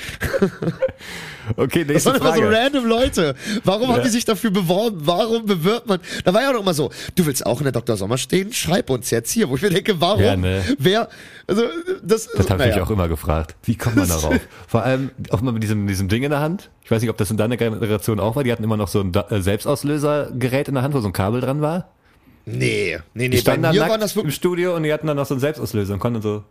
Okay, 1.56 1.84
Das 1.84 1.88
nächste 2.06 2.10
waren 2.12 2.20
immer 2.22 2.34
so 2.34 2.40
Frage. 2.40 2.56
random 2.56 2.86
Leute. 2.86 3.34
Warum 3.64 3.90
Ja. 3.90 3.96
haben 3.96 4.02
die 4.02 4.08
sich 4.08 4.24
dafür 4.24 4.50
beworben? 4.50 5.00
Warum 5.02 5.44
bewirbt 5.44 5.86
man? 5.86 6.00
Da 6.24 6.32
war 6.32 6.40
ja 6.40 6.52
doch 6.54 6.60
immer 6.62 6.72
so, 6.72 6.90
du 7.16 7.26
willst 7.26 7.44
auch 7.44 7.58
in 7.60 7.64
der 7.64 7.72
Dr. 7.72 7.98
Sommer 7.98 8.16
stehen? 8.16 8.50
Schreib 8.54 8.88
uns 8.88 9.10
jetzt 9.10 9.30
hier. 9.30 9.50
Wo 9.50 9.56
ich 9.56 9.60
mir 9.62 9.68
denke, 9.68 10.00
warum? 10.00 10.22
Ja, 10.22 10.36
ne. 10.36 10.62
Wer? 10.78 11.08
Also, 11.46 11.64
das, 12.02 12.28
Das 12.28 12.48
habe 12.48 12.62
ich 12.62 12.68
naja. 12.70 12.74
mich 12.76 12.82
auch 12.82 12.90
immer 12.90 13.08
gefragt. 13.08 13.56
Wie 13.64 13.76
kommt 13.76 13.96
man 13.96 14.08
darauf? 14.08 14.34
Vor 14.66 14.84
allem 14.84 15.10
auch 15.30 15.42
mal 15.42 15.52
mit 15.52 15.62
diesem, 15.62 15.86
diesem 15.86 16.08
Ding 16.08 16.22
in 16.22 16.30
der 16.30 16.40
Hand. 16.40 16.70
Ich 16.84 16.90
weiß 16.90 17.00
nicht, 17.00 17.10
ob 17.10 17.16
das 17.16 17.30
in 17.30 17.36
deiner 17.38 17.56
Generation 17.56 18.20
auch 18.20 18.36
war. 18.36 18.44
Die 18.44 18.52
hatten 18.52 18.62
immer 18.62 18.76
noch 18.76 18.88
so 18.88 19.00
ein 19.00 19.12
äh, 19.14 19.40
Selbstauslösergerät 19.40 20.68
in 20.68 20.74
der 20.74 20.82
Hand, 20.82 20.94
wo 20.94 21.00
so 21.00 21.08
ein 21.08 21.12
Kabel 21.14 21.40
dran 21.40 21.62
war. 21.62 21.88
Nee, 22.44 22.98
nee, 23.14 23.28
Die 23.28 23.28
nee. 23.28 23.36
Bei 23.36 23.40
standen 23.40 23.62
da 23.62 23.72
mir 23.72 23.80
war 23.80 23.88
nackt 23.88 24.02
das 24.02 24.16
im. 24.16 24.30
Studio 24.30 24.76
und 24.76 24.82
die 24.82 24.92
hatten 24.92 25.06
dann 25.06 25.16
noch 25.16 25.24
so 25.24 25.32
einen 25.34 25.40
Selbstauslöser 25.40 25.94
und 25.94 26.00
konnten 26.00 26.20
so 26.20 26.44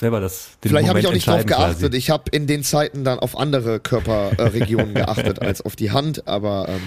selber 0.00 0.18
das 0.20 0.58
den 0.64 0.70
Vielleicht 0.70 0.88
habe 0.88 0.98
ich 0.98 1.06
auch 1.06 1.12
nicht 1.12 1.26
drauf 1.28 1.46
geachtet. 1.46 1.78
quasi. 1.92 1.96
Ich 1.96 2.10
habe 2.10 2.24
in 2.32 2.48
den 2.48 2.64
Zeiten 2.64 3.04
dann 3.04 3.20
auf 3.20 3.38
andere 3.38 3.78
Körperregionen 3.78 4.92
geachtet 4.94 5.40
als 5.40 5.62
auf 5.62 5.76
die 5.76 5.92
Hand, 5.92 6.26
aber 6.26 6.68
ähm, 6.68 6.80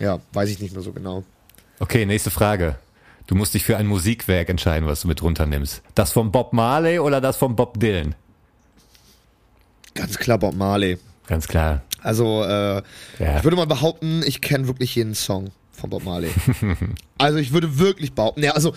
ja, 0.00 0.20
weiß 0.32 0.50
ich 0.50 0.60
nicht 0.60 0.72
mehr 0.72 0.82
so 0.82 0.92
genau. 0.92 1.24
Okay, 1.80 2.06
nächste 2.06 2.30
Frage. 2.30 2.76
Du 3.26 3.34
musst 3.34 3.54
dich 3.54 3.64
für 3.64 3.76
ein 3.76 3.88
Musikwerk 3.88 4.48
entscheiden, 4.50 4.86
was 4.86 5.00
du 5.00 5.08
mit 5.08 5.20
runternimmst. 5.20 5.82
Das 5.96 6.12
von 6.12 6.30
Bob 6.30 6.52
Marley 6.52 7.00
oder 7.00 7.20
das 7.20 7.36
von 7.36 7.56
Bob 7.56 7.80
Dylan? 7.80 8.14
Ganz 9.94 10.18
klar 10.18 10.38
Bob 10.38 10.54
Marley. 10.54 10.98
Ganz 11.26 11.48
klar. 11.48 11.82
Also, 12.04 12.44
äh, 12.44 12.82
Ja. 13.18 13.38
ich 13.38 13.44
würde 13.44 13.56
mal 13.56 13.66
behaupten, 13.66 14.22
ich 14.24 14.40
kenne 14.40 14.68
wirklich 14.68 14.94
jeden 14.94 15.14
Song 15.14 15.50
von 15.72 15.90
Bob 15.90 16.04
Marley. 16.04 16.30
also 17.18 17.38
ich 17.38 17.52
würde 17.52 17.78
wirklich 17.78 18.12
behaupten, 18.12 18.44
ja, 18.44 18.52
also 18.52 18.74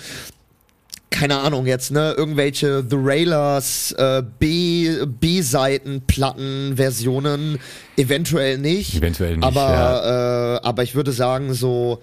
keine 1.10 1.38
Ahnung 1.40 1.66
jetzt, 1.66 1.92
ne, 1.92 2.14
irgendwelche 2.18 2.84
The 2.88 2.98
Railers, 3.00 3.92
äh, 3.94 4.24
B, 4.40 5.06
B-Seiten, 5.06 6.04
Versionen, 6.76 7.60
eventuell 7.96 8.58
nicht. 8.58 8.96
Eventuell 8.96 9.38
nicht, 9.38 9.44
Aber, 9.46 10.60
äh, 10.64 10.68
aber 10.68 10.84
ich 10.84 10.96
würde 10.96 11.12
sagen, 11.12 11.54
so 11.54 12.02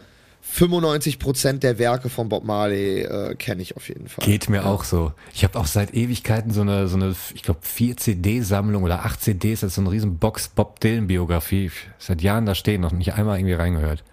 95% 0.52 1.58
der 1.58 1.78
Werke 1.78 2.08
von 2.08 2.28
Bob 2.28 2.44
Marley 2.44 3.02
äh, 3.02 3.34
kenne 3.34 3.62
ich 3.62 3.76
auf 3.76 3.88
jeden 3.88 4.08
Fall. 4.08 4.24
Geht 4.24 4.48
mir 4.48 4.66
auch 4.66 4.84
so. 4.84 5.12
Ich 5.32 5.42
habe 5.42 5.58
auch 5.58 5.66
seit 5.66 5.94
Ewigkeiten 5.94 6.52
so 6.52 6.60
eine, 6.60 6.86
so 6.86 6.96
eine, 6.96 7.14
ich 7.34 7.42
glaube, 7.42 7.60
vier 7.62 7.96
CD-Sammlung 7.96 8.82
oder 8.84 9.04
acht 9.04 9.20
CDs, 9.22 9.60
das 9.60 9.68
ist 9.68 9.74
so 9.76 9.80
eine 9.80 9.90
riesen 9.90 10.18
Box 10.18 10.48
Bob 10.48 10.78
Dylan-Biografie. 10.80 11.72
Seit 11.98 12.22
Jahren 12.22 12.46
da 12.46 12.54
stehen, 12.54 12.80
noch 12.80 12.92
nicht 12.92 13.14
einmal 13.14 13.38
irgendwie 13.38 13.54
reingehört. 13.54 14.04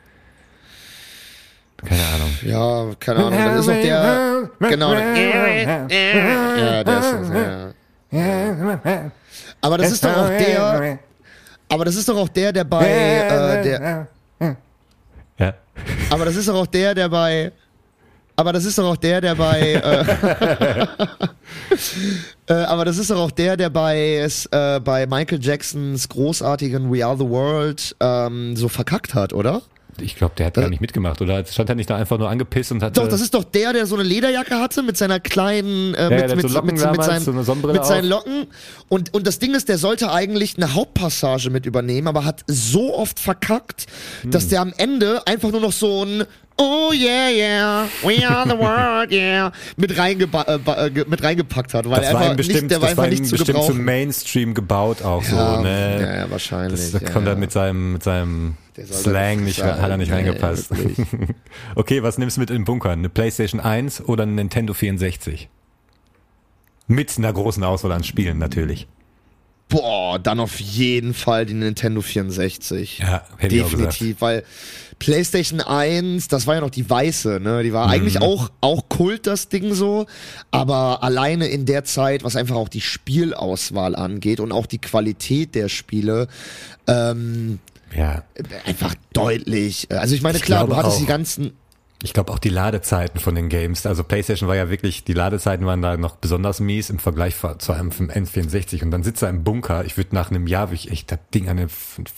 Keine 1.86 2.06
Ahnung. 2.08 2.30
Ja, 2.44 2.96
keine 3.00 3.26
Ahnung. 3.26 3.40
Das 3.40 3.60
ist 3.60 3.70
auch 3.70 3.74
der. 3.74 4.50
Genau. 4.60 4.94
Ja, 4.94 6.84
der 6.84 7.00
ist 7.00 7.12
das, 7.12 7.30
ja. 8.12 9.12
Aber 9.62 9.78
das 9.78 9.92
ist 9.92 10.04
doch 10.04 10.18
auch 10.18 10.28
der. 10.28 11.00
Aber 11.70 11.86
das 11.86 11.96
ist 11.96 12.10
doch 12.10 12.18
auch 12.18 12.30
der, 12.30 12.52
der 12.52 12.64
bei. 12.66 12.88
Äh, 12.88 13.64
der, 13.64 13.82
Ja. 13.82 14.08
Aber 16.10 16.26
das 16.26 16.36
ist 16.36 16.48
doch 16.48 16.56
auch 16.56 16.68
der, 16.68 16.96
der 16.96 17.10
bei. 17.10 17.52
Aber 18.36 18.54
das 18.54 18.66
ist 18.66 18.78
doch 18.78 18.86
auch 18.92 18.98
der, 18.98 19.22
der 19.22 19.36
bei. 19.36 19.60
Äh, 19.60 20.06
äh, 22.48 22.54
aber 22.54 22.86
das 22.86 22.98
ist 22.98 23.12
doch 23.12 23.20
auch 23.20 23.32
der, 23.32 23.58
der 23.58 23.70
bei, 23.70 24.28
äh, 24.52 24.80
bei 24.80 25.06
Michael 25.06 25.40
Jacksons 25.42 26.10
großartigen 26.10 26.92
We 26.92 27.06
Are 27.06 27.18
the 27.18 27.28
World 27.28 27.96
ähm, 28.00 28.56
so 28.56 28.68
verkackt 28.68 29.14
hat, 29.14 29.34
oder? 29.34 29.62
Ich 30.02 30.16
glaube, 30.16 30.34
der 30.38 30.48
hat 30.48 30.56
gar 30.56 30.70
nicht 30.70 30.82
mitgemacht, 30.82 31.22
oder? 31.22 31.46
Stand 31.46 31.70
er 31.70 31.76
nicht 31.76 31.90
da 31.90 31.96
einfach 31.96 32.18
nur 32.18 32.30
angepisst 32.30 32.72
und 32.72 32.84
hat. 32.84 32.98
Doch, 32.98 33.08
das 33.08 33.22
ist 33.22 33.34
doch 33.34 33.44
der, 33.44 33.74
der 33.74 33.86
so 33.86 33.96
eine 33.96 34.04
Lederjacke 34.04 34.56
hatte 34.60 34.84
mit 34.84 34.98
seiner 34.98 35.20
kleinen, 35.20 35.94
äh, 35.94 36.10
der 36.10 36.28
mit, 36.28 36.36
mit, 36.38 36.50
so 36.50 36.54
Locken 36.56 36.76
mit, 36.76 36.92
mit, 36.92 37.04
seinen, 37.04 37.44
so 37.44 37.56
mit 37.56 37.86
seinen. 37.86 38.06
Locken. 38.06 38.48
Und, 38.90 39.14
und 39.14 39.28
das 39.28 39.40
Ding 39.40 39.54
ist, 39.54 39.70
der 39.70 39.78
sollte 39.78 40.12
eigentlich 40.12 40.58
eine 40.58 40.74
Hauptpassage 40.74 41.50
mit 41.50 41.66
übernehmen, 41.66 42.08
aber 42.08 42.26
hat 42.26 42.44
so 42.48 42.96
oft 42.96 43.20
verkackt, 43.20 43.86
Hm. 44.22 44.32
dass 44.32 44.48
der 44.48 44.62
am 44.62 44.74
Ende 44.78 45.26
einfach 45.28 45.52
nur 45.52 45.62
noch 45.62 45.72
so 45.72 46.04
ein 46.04 46.24
Oh 46.58 46.92
yeah, 46.94 47.30
yeah, 47.30 47.88
we 48.04 48.24
are 48.28 48.48
the 48.48 48.56
world, 48.56 49.12
yeah, 49.12 49.52
mit, 49.78 49.98
äh, 49.98 50.12
äh, 50.14 51.06
mit 51.08 51.24
reingepackt 51.24 51.74
hat, 51.74 51.90
weil 51.90 52.02
das 52.02 52.14
war 52.14 52.22
ihm 52.22 52.24
einfach 52.24 52.36
bestimmt, 52.36 52.62
nicht, 52.64 52.72
der 52.72 52.82
war 52.82 52.90
das 52.90 52.98
war 52.98 53.06
einfach 53.06 53.18
ihm 53.18 53.22
nicht 53.22 53.30
zu 53.30 53.38
bestimmt 53.38 53.64
zum. 53.64 53.84
Mainstream 53.84 54.54
gebaut 54.54 55.02
auch 55.02 55.24
Ja, 55.24 55.56
so, 55.56 55.62
ne? 55.64 55.98
ja, 56.02 56.16
ja, 56.18 56.30
wahrscheinlich. 56.30 56.92
Das, 56.92 56.92
da 56.92 57.00
ja, 57.00 57.10
kommt 57.12 57.26
er 57.26 57.34
ja. 57.34 57.40
mit 57.40 57.52
seinem, 57.52 57.94
mit 57.94 58.04
seinem 58.04 58.58
Slang 58.92 59.44
nicht 59.44 59.62
hat 59.64 59.90
er 59.90 59.98
nicht 59.98 60.10
Nee, 60.10 60.16
reingepasst. 60.16 60.76
wirklich. 60.76 61.08
okay, 61.76 62.04
was 62.04 62.18
nimmst 62.18 62.38
du 62.38 62.42
mit 62.42 62.50
in 62.50 62.58
den 62.58 62.66
Bunker? 62.66 62.90
Eine 62.92 63.10
Playstation 63.10 63.60
1 63.60 64.02
oder 64.08 64.24
ein 64.24 64.36
Nintendo 64.36 64.74
64? 64.74 65.50
Mit 66.88 67.18
einer 67.18 67.32
großen 67.34 67.64
Auswahl 67.64 67.92
an 67.94 68.04
Spielen 68.04 68.38
natürlich. 68.38 68.88
Boah, 69.70 70.20
dann 70.20 70.42
auf 70.42 70.60
jeden 70.60 71.14
Fall 71.14 71.46
die 71.46 71.54
Nintendo 71.54 72.02
64. 72.02 73.00
Ja, 73.00 73.24
hätte 73.38 73.56
ich 73.56 73.64
auch 73.64 73.70
Definitiv, 73.70 74.20
weil 74.20 74.44
PlayStation 75.00 75.62
1, 75.62 76.28
das 76.28 76.46
war 76.46 76.56
ja 76.56 76.62
noch 76.62 76.70
die 76.70 76.88
weiße, 76.90 77.40
ne? 77.40 77.64
Die 77.64 77.72
war 77.72 77.90
eigentlich 77.90 78.16
Mhm. 78.16 78.24
auch, 78.24 78.50
auch 78.60 78.90
Kult, 78.90 79.28
das 79.28 79.48
Ding 79.48 79.74
so. 79.74 80.08
Aber 80.52 81.02
alleine 81.04 81.48
in 81.48 81.66
der 81.66 81.86
Zeit, 81.86 82.26
was 82.26 82.36
einfach 82.36 82.58
auch 82.58 82.68
die 82.68 82.82
Spielauswahl 82.82 83.96
angeht 83.96 84.42
und 84.42 84.52
auch 84.52 84.66
die 84.66 84.80
Qualität 84.80 85.56
der 85.56 85.70
Spiele, 85.70 86.28
ähm, 86.88 87.60
Ja, 87.94 88.24
einfach 88.66 88.96
deutlich. 89.14 89.88
Also 89.92 90.16
ich 90.16 90.22
meine, 90.22 90.38
Ich 90.38 90.44
klar, 90.44 90.66
du 90.68 90.76
hattest 90.76 90.96
auch. 90.96 91.00
die 91.00 91.06
ganzen, 91.06 91.52
ich 92.04 92.14
glaube 92.14 92.32
auch 92.32 92.40
die 92.40 92.50
Ladezeiten 92.50 93.20
von 93.20 93.36
den 93.36 93.50
Games. 93.50 93.86
Also 93.86 94.04
PlayStation 94.04 94.48
war 94.48 94.56
ja 94.56 94.70
wirklich, 94.70 95.04
die 95.04 95.14
Ladezeiten 95.14 95.66
waren 95.66 95.82
da 95.82 95.98
noch 95.98 96.16
besonders 96.16 96.60
mies 96.62 96.90
im 96.90 97.00
Vergleich 97.00 97.36
zu 97.60 97.74
einem 97.74 97.92
vom 97.92 98.10
N64. 98.10 98.82
Und 98.84 98.92
dann 98.92 99.04
sitzt 99.04 99.22
er 99.22 99.30
im 99.30 99.44
Bunker. 99.44 99.84
Ich 99.86 99.98
würde 99.98 100.16
nach 100.16 100.32
einem 100.32 100.48
Jahr 100.48 100.70
würd 100.72 100.80
ich 100.86 100.92
echt 100.92 101.12
das 101.12 101.20
Ding 101.34 101.50
an 101.50 101.58
die 101.58 101.68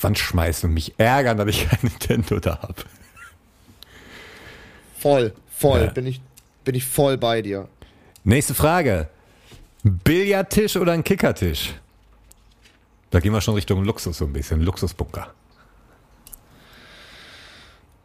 Wand 0.01 0.17
schmeißen 0.19 0.69
und 0.69 0.73
mich 0.73 0.93
ärgern, 0.99 1.37
dass 1.37 1.47
ich 1.49 1.67
kein 1.69 1.79
Nintendo 1.81 2.39
da 2.39 2.59
habe. 2.61 2.75
voll, 4.97 5.33
voll, 5.53 5.81
Ja. 5.85 5.91
bin 5.91 6.05
ich, 6.07 6.21
bin 6.63 6.75
ich 6.75 6.85
voll 6.85 7.17
bei 7.17 7.41
dir. 7.41 7.67
Nächste 8.23 8.53
Frage. 8.53 9.09
Billardtisch 9.83 10.77
oder 10.77 10.93
ein 10.93 11.03
Kickertisch? 11.03 11.73
Da 13.11 13.19
gehen 13.19 13.33
wir 13.33 13.41
schon 13.41 13.55
Richtung 13.55 13.83
Luxus 13.83 14.17
so 14.17 14.25
ein 14.25 14.33
bisschen, 14.33 14.61
Luxusbunker. 14.61 15.33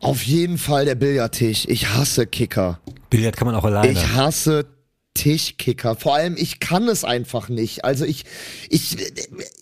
Auf 0.01 0.23
jeden 0.23 0.59
Fall 0.59 0.85
der 0.85 0.95
Billardtisch. 0.95 1.65
Ich 1.69 1.89
hasse 1.89 2.27
Kicker. 2.27 2.81
Billard 3.11 3.37
kann 3.37 3.47
man 3.47 3.55
auch 3.57 3.65
alleine. 3.65 3.91
Ich 3.91 4.09
hasse 4.15 4.67
Tischkicker. 5.15 5.97
Vor 5.97 6.15
allem, 6.15 6.37
ich 6.37 6.61
kann 6.61 6.87
es 6.89 7.03
einfach 7.05 7.49
nicht. 7.49 7.85
Also 7.85 8.05
ich, 8.05 8.25
ich, 8.71 8.97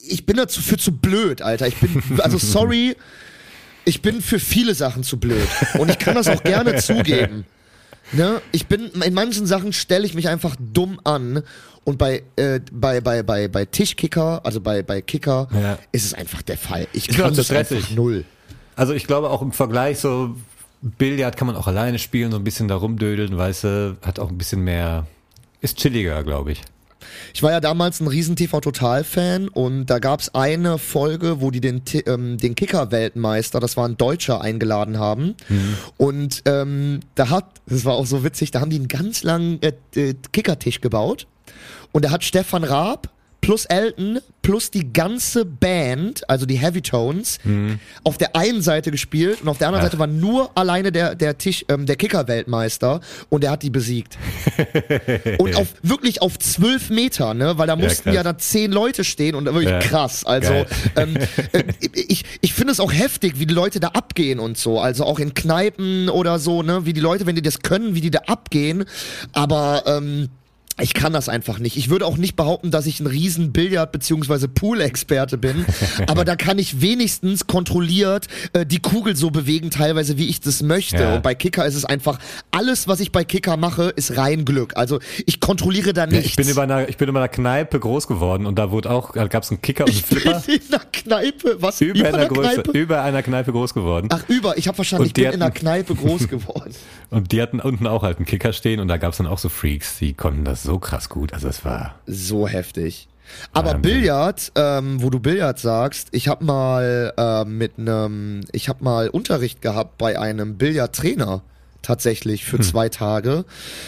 ich 0.06 0.26
bin 0.26 0.36
dazu 0.36 0.60
für 0.60 0.76
zu 0.76 0.92
blöd, 0.92 1.40
Alter. 1.42 1.66
Ich 1.66 1.76
bin, 1.76 2.02
also 2.18 2.36
sorry, 2.38 2.96
ich 3.86 4.02
bin 4.02 4.20
für 4.20 4.38
viele 4.38 4.74
Sachen 4.74 5.02
zu 5.02 5.18
blöd. 5.18 5.46
Und 5.78 5.90
ich 5.90 5.98
kann 5.98 6.14
das 6.14 6.28
auch 6.28 6.42
gerne 6.42 6.76
zugeben. 6.82 7.46
Ne? 8.12 8.42
Ich 8.52 8.66
bin, 8.66 8.90
in 9.02 9.14
manchen 9.14 9.46
Sachen 9.46 9.72
stelle 9.72 10.04
ich 10.06 10.14
mich 10.14 10.28
einfach 10.28 10.54
dumm 10.60 11.00
an. 11.04 11.42
Und 11.84 11.98
bei, 11.98 12.24
äh, 12.36 12.60
bei, 12.72 13.00
bei, 13.00 13.22
bei, 13.22 13.48
bei 13.48 13.64
Tischkicker, 13.64 14.44
also 14.44 14.60
bei, 14.60 14.82
bei 14.82 15.00
Kicker, 15.00 15.48
Ja. 15.54 15.78
ist 15.92 16.04
es 16.04 16.14
einfach 16.14 16.42
der 16.42 16.58
Fall. 16.58 16.86
Ich 16.92 17.08
Ist 17.08 17.16
kann 17.16 17.32
das 17.34 17.50
einfach 17.50 17.90
null. 17.90 18.24
Also 18.76 18.92
ich 18.92 19.06
glaube 19.06 19.30
auch 19.30 19.42
im 19.42 19.52
Vergleich 19.52 19.98
so 19.98 20.36
Billard 20.82 21.36
kann 21.36 21.46
man 21.46 21.56
auch 21.56 21.66
alleine 21.66 21.98
spielen, 21.98 22.30
so 22.30 22.36
ein 22.36 22.44
bisschen 22.44 22.68
da 22.68 22.76
rumdödeln, 22.76 23.36
weißt 23.36 23.64
du, 23.64 23.96
hat 24.02 24.18
auch 24.18 24.28
ein 24.28 24.38
bisschen 24.38 24.62
mehr, 24.62 25.06
ist 25.60 25.78
chilliger, 25.78 26.22
glaube 26.22 26.52
ich. 26.52 26.62
Ich 27.34 27.42
war 27.42 27.52
ja 27.52 27.60
damals 27.60 28.00
ein 28.00 28.08
riesen 28.08 28.36
TV-Total-Fan 28.36 29.48
und 29.48 29.86
da 29.86 29.98
gab's 29.98 30.34
eine 30.34 30.78
Folge, 30.78 31.40
wo 31.40 31.50
die 31.50 31.60
den, 31.60 31.82
ähm, 32.06 32.36
den 32.36 32.54
Kicker-Weltmeister, 32.54 33.60
das 33.60 33.76
war 33.76 33.86
ein 33.88 33.96
Deutscher, 33.96 34.40
eingeladen 34.40 34.98
haben. 34.98 35.34
Und 35.96 36.42
ähm, 36.46 37.00
da 37.14 37.30
hat, 37.30 37.46
das 37.66 37.84
war 37.84 37.94
auch 37.94 38.06
so 38.06 38.24
witzig, 38.24 38.50
da 38.50 38.60
haben 38.60 38.70
die 38.70 38.76
einen 38.76 38.88
ganz 38.88 39.22
langen 39.22 39.60
äh, 39.62 39.72
äh, 39.94 40.14
Kickertisch 40.32 40.80
gebaut 40.80 41.26
und 41.92 42.04
da 42.04 42.10
hat 42.10 42.24
Stefan 42.24 42.64
Raab 42.64 43.10
plus 43.46 43.64
Elton 43.66 44.18
plus 44.42 44.72
die 44.72 44.92
ganze 44.92 45.44
Band, 45.44 46.28
also 46.28 46.46
die 46.46 46.56
Heavy 46.56 46.82
Tones, 46.82 47.38
auf 48.02 48.18
der 48.18 48.34
einen 48.34 48.60
Seite 48.60 48.90
gespielt 48.90 49.40
und 49.42 49.48
auf 49.48 49.58
der 49.58 49.68
anderen 49.68 49.82
Ach. 49.84 49.86
Seite 49.88 50.00
war 50.00 50.08
nur 50.08 50.50
alleine 50.56 50.90
der, 50.90 51.14
der 51.14 51.38
Tisch, 51.38 51.64
ähm, 51.68 51.86
der 51.86 51.94
Kicker-Weltmeister 51.94 53.00
und 53.28 53.44
der 53.44 53.52
hat 53.52 53.62
die 53.62 53.70
besiegt. 53.70 54.18
Und 55.38 55.54
auf 55.56 55.68
wirklich 55.82 56.22
auf 56.22 56.38
zwölf 56.38 56.90
Meter, 56.90 57.34
ne? 57.34 57.56
Weil 57.58 57.66
da 57.68 57.76
mussten 57.76 58.04
krass. 58.04 58.14
ja 58.14 58.22
da 58.24 58.36
zehn 58.38 58.72
Leute 58.72 59.04
stehen 59.04 59.34
und 59.36 59.44
wirklich 59.44 59.68
Ja. 59.70 59.78
krass. 59.78 60.24
Also 60.24 60.64
ähm, 60.96 61.16
äh, 61.52 61.62
ich, 61.92 62.24
ich 62.40 62.52
finde 62.54 62.72
es 62.72 62.80
auch 62.80 62.92
heftig, 62.92 63.38
wie 63.38 63.46
die 63.46 63.54
Leute 63.54 63.78
da 63.80 63.88
abgehen 63.88 64.38
und 64.40 64.58
so. 64.58 64.80
Also 64.80 65.04
auch 65.04 65.18
in 65.20 65.34
Kneipen 65.34 66.08
oder 66.08 66.38
so, 66.38 66.62
ne? 66.62 66.84
Wie 66.86 66.92
die 66.92 67.00
Leute, 67.00 67.26
wenn 67.26 67.36
die 67.36 67.42
das 67.42 67.60
können, 67.60 67.94
wie 67.94 68.00
die 68.00 68.10
da 68.10 68.20
abgehen. 68.26 68.84
Aber 69.32 69.82
ähm, 69.86 70.30
ich 70.78 70.92
kann 70.94 71.12
das 71.12 71.28
einfach 71.28 71.58
nicht. 71.58 71.76
Ich 71.76 71.88
würde 71.88 72.04
auch 72.06 72.16
nicht 72.18 72.36
behaupten, 72.36 72.70
dass 72.70 72.86
ich 72.86 73.00
ein 73.00 73.06
riesen 73.06 73.52
Billard- 73.52 73.92
bzw. 73.92 74.46
Pool-Experte 74.48 75.38
bin, 75.38 75.64
aber 76.06 76.24
da 76.24 76.36
kann 76.36 76.58
ich 76.58 76.80
wenigstens 76.82 77.46
kontrolliert 77.46 78.26
äh, 78.52 78.66
die 78.66 78.78
Kugel 78.80 79.16
so 79.16 79.30
bewegen, 79.30 79.70
teilweise 79.70 80.18
wie 80.18 80.28
ich 80.28 80.40
das 80.40 80.62
möchte. 80.62 80.96
Ja. 81.02 81.14
Und 81.16 81.22
bei 81.22 81.34
Kicker 81.34 81.64
ist 81.64 81.74
es 81.76 81.84
einfach, 81.86 82.18
alles, 82.50 82.88
was 82.88 83.00
ich 83.00 83.10
bei 83.12 83.24
Kicker 83.24 83.56
mache, 83.56 83.84
ist 83.96 84.16
rein 84.18 84.44
Glück. 84.44 84.76
Also 84.76 84.98
ich 85.24 85.40
kontrolliere 85.40 85.92
da 85.94 86.02
Ja, 86.02 86.06
nichts. 86.08 86.26
ich 86.30 86.36
bin 86.36 86.48
über 86.48 86.62
einer, 86.62 86.88
ich 86.88 86.96
bin 86.98 87.08
über 87.08 87.20
einer 87.20 87.28
Kneipe 87.28 87.80
groß 87.80 88.06
geworden 88.06 88.44
und 88.46 88.58
da 88.58 88.70
wurde 88.70 88.90
auch, 88.90 89.12
da 89.12 89.26
gab 89.28 89.44
es 89.44 89.50
einen 89.50 89.62
Kicker 89.62 89.84
und 89.84 89.90
einen 89.90 89.98
ich 89.98 90.04
bin 90.06 90.18
Flipper. 90.18 90.42
in 90.46 90.74
einer 90.74 90.84
Kneipe. 90.92 91.56
Was? 91.60 91.80
Über 91.80 92.08
einer, 92.08 92.18
einer 92.18 92.26
Größe, 92.28 92.62
Kneipe? 92.62 92.78
über 92.78 93.02
einer 93.02 93.22
Kneipe 93.22 93.52
groß 93.52 93.72
geworden. 93.74 94.08
Ach, 94.12 94.24
über. 94.28 94.58
Ich 94.58 94.68
habe 94.68 94.74
verstanden, 94.76 95.06
ich 95.06 95.14
bin 95.14 95.22
die 95.24 95.28
in 95.28 95.34
einer 95.36 95.46
hatten- 95.46 95.54
Kneipe 95.58 95.94
groß 95.94 96.28
geworden. 96.28 96.74
Und 97.10 97.32
die 97.32 97.40
hatten 97.40 97.60
unten 97.60 97.86
auch 97.86 98.02
halt 98.02 98.18
einen 98.18 98.26
Kicker 98.26 98.52
stehen 98.52 98.80
und 98.80 98.88
da 98.88 98.96
gab 98.98 99.12
es 99.12 99.18
dann 99.18 99.26
auch 99.26 99.38
so 99.38 99.48
Freaks, 99.48 99.98
die 99.98 100.12
konnten 100.12 100.44
das 100.44 100.65
so 100.66 100.78
krass 100.78 101.08
gut. 101.08 101.32
Also 101.32 101.48
es 101.48 101.64
war. 101.64 101.94
So 102.06 102.46
heftig. 102.46 103.08
Aber 103.52 103.74
Wahnsinn. 103.74 103.82
Billard, 103.82 104.52
ähm, 104.54 105.02
wo 105.02 105.10
du 105.10 105.18
Billard 105.18 105.58
sagst, 105.58 106.08
ich 106.12 106.28
habe 106.28 106.44
mal 106.44 107.12
äh, 107.16 107.44
mit 107.44 107.78
einem, 107.78 108.42
ich 108.52 108.68
habe 108.68 108.84
mal 108.84 109.08
Unterricht 109.08 109.62
gehabt 109.62 109.98
bei 109.98 110.18
einem 110.18 110.58
Billardtrainer 110.58 111.42
tatsächlich 111.86 112.44
für 112.44 112.60
zwei 112.60 112.88
Tage 112.88 113.44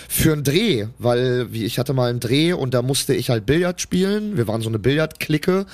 für 0.08 0.32
einen 0.32 0.44
Dreh, 0.44 0.87
weil 0.98 1.52
wie 1.52 1.64
ich 1.64 1.78
hatte 1.78 1.92
mal 1.92 2.11
einen 2.11 2.20
Dreh 2.20 2.52
und 2.52 2.72
da 2.74 2.82
musste 2.82 3.14
ich 3.14 3.30
halt 3.30 3.44
Billard 3.44 3.80
spielen. 3.80 4.37
Wir 4.37 4.46
waren 4.46 4.62
so 4.62 4.68
eine 4.68 4.78
Billardklicke 4.78 5.66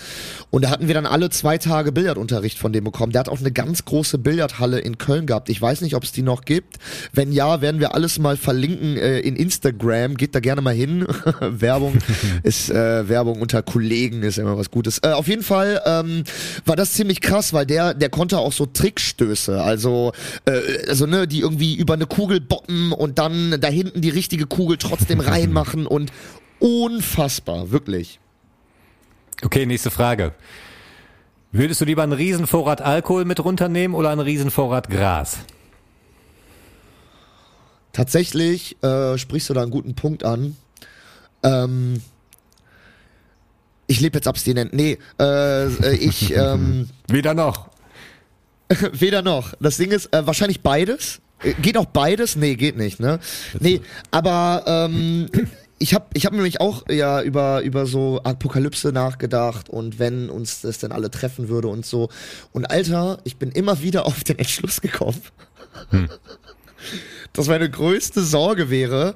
und 0.50 0.64
da 0.64 0.70
hatten 0.70 0.86
wir 0.86 0.94
dann 0.94 1.06
alle 1.06 1.30
zwei 1.30 1.58
Tage 1.58 1.92
Billardunterricht 1.92 2.58
von 2.58 2.72
dem 2.72 2.84
bekommen. 2.84 3.12
Der 3.12 3.20
hat 3.20 3.28
auch 3.28 3.40
eine 3.40 3.52
ganz 3.52 3.84
große 3.84 4.18
Billardhalle 4.18 4.78
in 4.78 4.98
Köln 4.98 5.26
gehabt. 5.26 5.48
Ich 5.50 5.60
weiß 5.60 5.82
nicht, 5.82 5.94
ob 5.94 6.04
es 6.04 6.12
die 6.12 6.22
noch 6.22 6.44
gibt. 6.44 6.78
Wenn 7.12 7.32
ja, 7.32 7.60
werden 7.60 7.80
wir 7.80 7.94
alles 7.94 8.18
mal 8.18 8.36
verlinken 8.36 8.96
äh, 8.96 9.20
in 9.20 9.36
Instagram. 9.36 10.16
Geht 10.16 10.34
da 10.34 10.40
gerne 10.40 10.62
mal 10.62 10.74
hin. 10.74 11.06
Werbung 11.40 11.98
ist 12.42 12.70
äh, 12.70 13.08
Werbung 13.08 13.42
unter 13.42 13.62
Kollegen 13.62 14.22
ist 14.22 14.38
immer 14.38 14.56
was 14.56 14.70
Gutes. 14.70 14.98
Äh, 15.02 15.08
auf 15.08 15.28
jeden 15.28 15.42
Fall 15.42 15.82
ähm, 15.84 16.24
war 16.64 16.76
das 16.76 16.94
ziemlich 16.94 17.20
krass, 17.20 17.52
weil 17.52 17.66
der 17.66 17.94
der 17.94 18.08
konnte 18.08 18.38
auch 18.38 18.52
so 18.52 18.66
Trickstöße, 18.66 19.62
also 19.62 20.12
äh, 20.46 20.88
also 20.88 21.06
ne, 21.06 21.26
die 21.26 21.40
irgendwie 21.40 21.74
über 21.74 21.94
eine 21.94 22.06
Kugel 22.14 22.40
boppen 22.40 22.92
und 22.92 23.18
dann 23.18 23.60
da 23.60 23.68
hinten 23.68 24.00
die 24.00 24.10
richtige 24.10 24.46
Kugel 24.46 24.78
trotzdem 24.78 25.20
reinmachen 25.32 25.86
und 25.86 26.12
unfassbar, 26.60 27.70
wirklich. 27.72 28.20
Okay, 29.42 29.66
nächste 29.66 29.90
Frage. 29.90 30.32
Würdest 31.50 31.80
du 31.80 31.84
lieber 31.84 32.02
einen 32.02 32.12
Riesenvorrat 32.12 32.80
Alkohol 32.82 33.24
mit 33.24 33.44
runternehmen 33.44 33.96
oder 33.96 34.10
einen 34.10 34.20
Riesenvorrat 34.20 34.90
Gras? 34.90 35.38
Tatsächlich 37.92 38.82
äh, 38.82 39.18
sprichst 39.18 39.50
du 39.50 39.54
da 39.54 39.62
einen 39.62 39.70
guten 39.70 39.94
Punkt 39.94 40.24
an. 40.24 40.56
Ähm, 41.42 42.00
ich 43.86 44.00
lebe 44.00 44.18
jetzt 44.18 44.26
abstinent. 44.28 44.72
Nee, 44.72 44.98
äh, 45.20 45.66
äh, 45.66 45.96
ich 45.96 46.32
ähm, 46.36 46.88
Weder 47.08 47.34
noch. 47.34 47.68
weder 48.92 49.22
noch. 49.22 49.54
Das 49.60 49.76
Ding 49.76 49.90
ist 49.90 50.12
äh, 50.14 50.26
wahrscheinlich 50.26 50.62
beides. 50.62 51.20
Äh, 51.42 51.54
Geht 51.54 51.76
auch 51.76 51.86
beides? 51.86 52.36
Nee, 52.36 52.54
geht 52.56 52.76
nicht, 52.76 53.00
ne? 53.00 53.20
Nee, 53.60 53.80
aber 54.10 54.64
ähm, 54.66 55.28
ich 55.78 55.94
habe 55.94 56.06
ich 56.14 56.26
hab 56.26 56.32
nämlich 56.32 56.60
auch 56.60 56.88
ja 56.88 57.22
über 57.22 57.62
über 57.62 57.86
so 57.86 58.20
Apokalypse 58.22 58.92
nachgedacht 58.92 59.68
und 59.68 59.98
wenn 59.98 60.30
uns 60.30 60.60
das 60.62 60.78
denn 60.78 60.92
alle 60.92 61.10
treffen 61.10 61.48
würde 61.48 61.68
und 61.68 61.84
so. 61.84 62.08
Und 62.52 62.70
Alter, 62.70 63.18
ich 63.24 63.36
bin 63.36 63.50
immer 63.50 63.82
wieder 63.82 64.06
auf 64.06 64.24
den 64.24 64.38
Entschluss 64.38 64.80
gekommen, 64.80 65.20
dass 67.32 67.48
meine 67.48 67.68
größte 67.68 68.22
Sorge 68.22 68.70
wäre, 68.70 69.14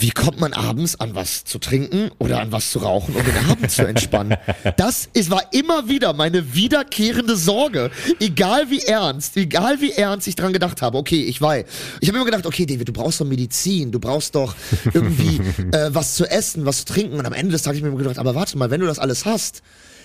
wie 0.00 0.10
kommt 0.10 0.40
man 0.40 0.52
abends 0.52 1.00
an 1.00 1.14
was 1.14 1.44
zu 1.44 1.58
trinken 1.58 2.10
oder 2.18 2.40
an 2.40 2.52
was 2.52 2.70
zu 2.70 2.80
rauchen, 2.80 3.14
um 3.14 3.24
den 3.24 3.50
Abend 3.50 3.70
zu 3.70 3.86
entspannen? 3.86 4.36
Das 4.76 5.08
ist, 5.12 5.30
war 5.30 5.52
immer 5.52 5.88
wieder 5.88 6.12
meine 6.12 6.54
wiederkehrende 6.54 7.36
Sorge. 7.36 7.90
Egal 8.20 8.70
wie 8.70 8.80
ernst, 8.80 9.36
egal 9.36 9.80
wie 9.80 9.92
ernst 9.92 10.28
ich 10.28 10.36
dran 10.36 10.52
gedacht 10.52 10.82
habe. 10.82 10.98
Okay, 10.98 11.22
ich 11.22 11.40
weiß. 11.40 11.64
Ich 12.00 12.08
habe 12.08 12.18
immer 12.18 12.26
gedacht, 12.26 12.46
okay, 12.46 12.66
David, 12.66 12.88
du 12.88 12.92
brauchst 12.92 13.20
doch 13.20 13.26
Medizin, 13.26 13.90
du 13.90 13.98
brauchst 13.98 14.34
doch 14.34 14.54
irgendwie 14.92 15.40
äh, 15.72 15.94
was 15.94 16.14
zu 16.14 16.26
essen, 16.26 16.66
was 16.66 16.78
zu 16.78 16.84
trinken. 16.86 17.18
Und 17.18 17.26
am 17.26 17.32
Ende 17.32 17.52
des 17.52 17.62
Tages 17.62 17.76
habe 17.76 17.78
ich 17.78 17.82
mir 17.82 17.88
immer 17.88 17.98
gedacht, 17.98 18.18
aber 18.18 18.34
warte 18.34 18.58
mal, 18.58 18.70
wenn 18.70 18.80
du 18.80 18.86
das 18.86 18.98
alles 18.98 19.24
hast, 19.24 19.62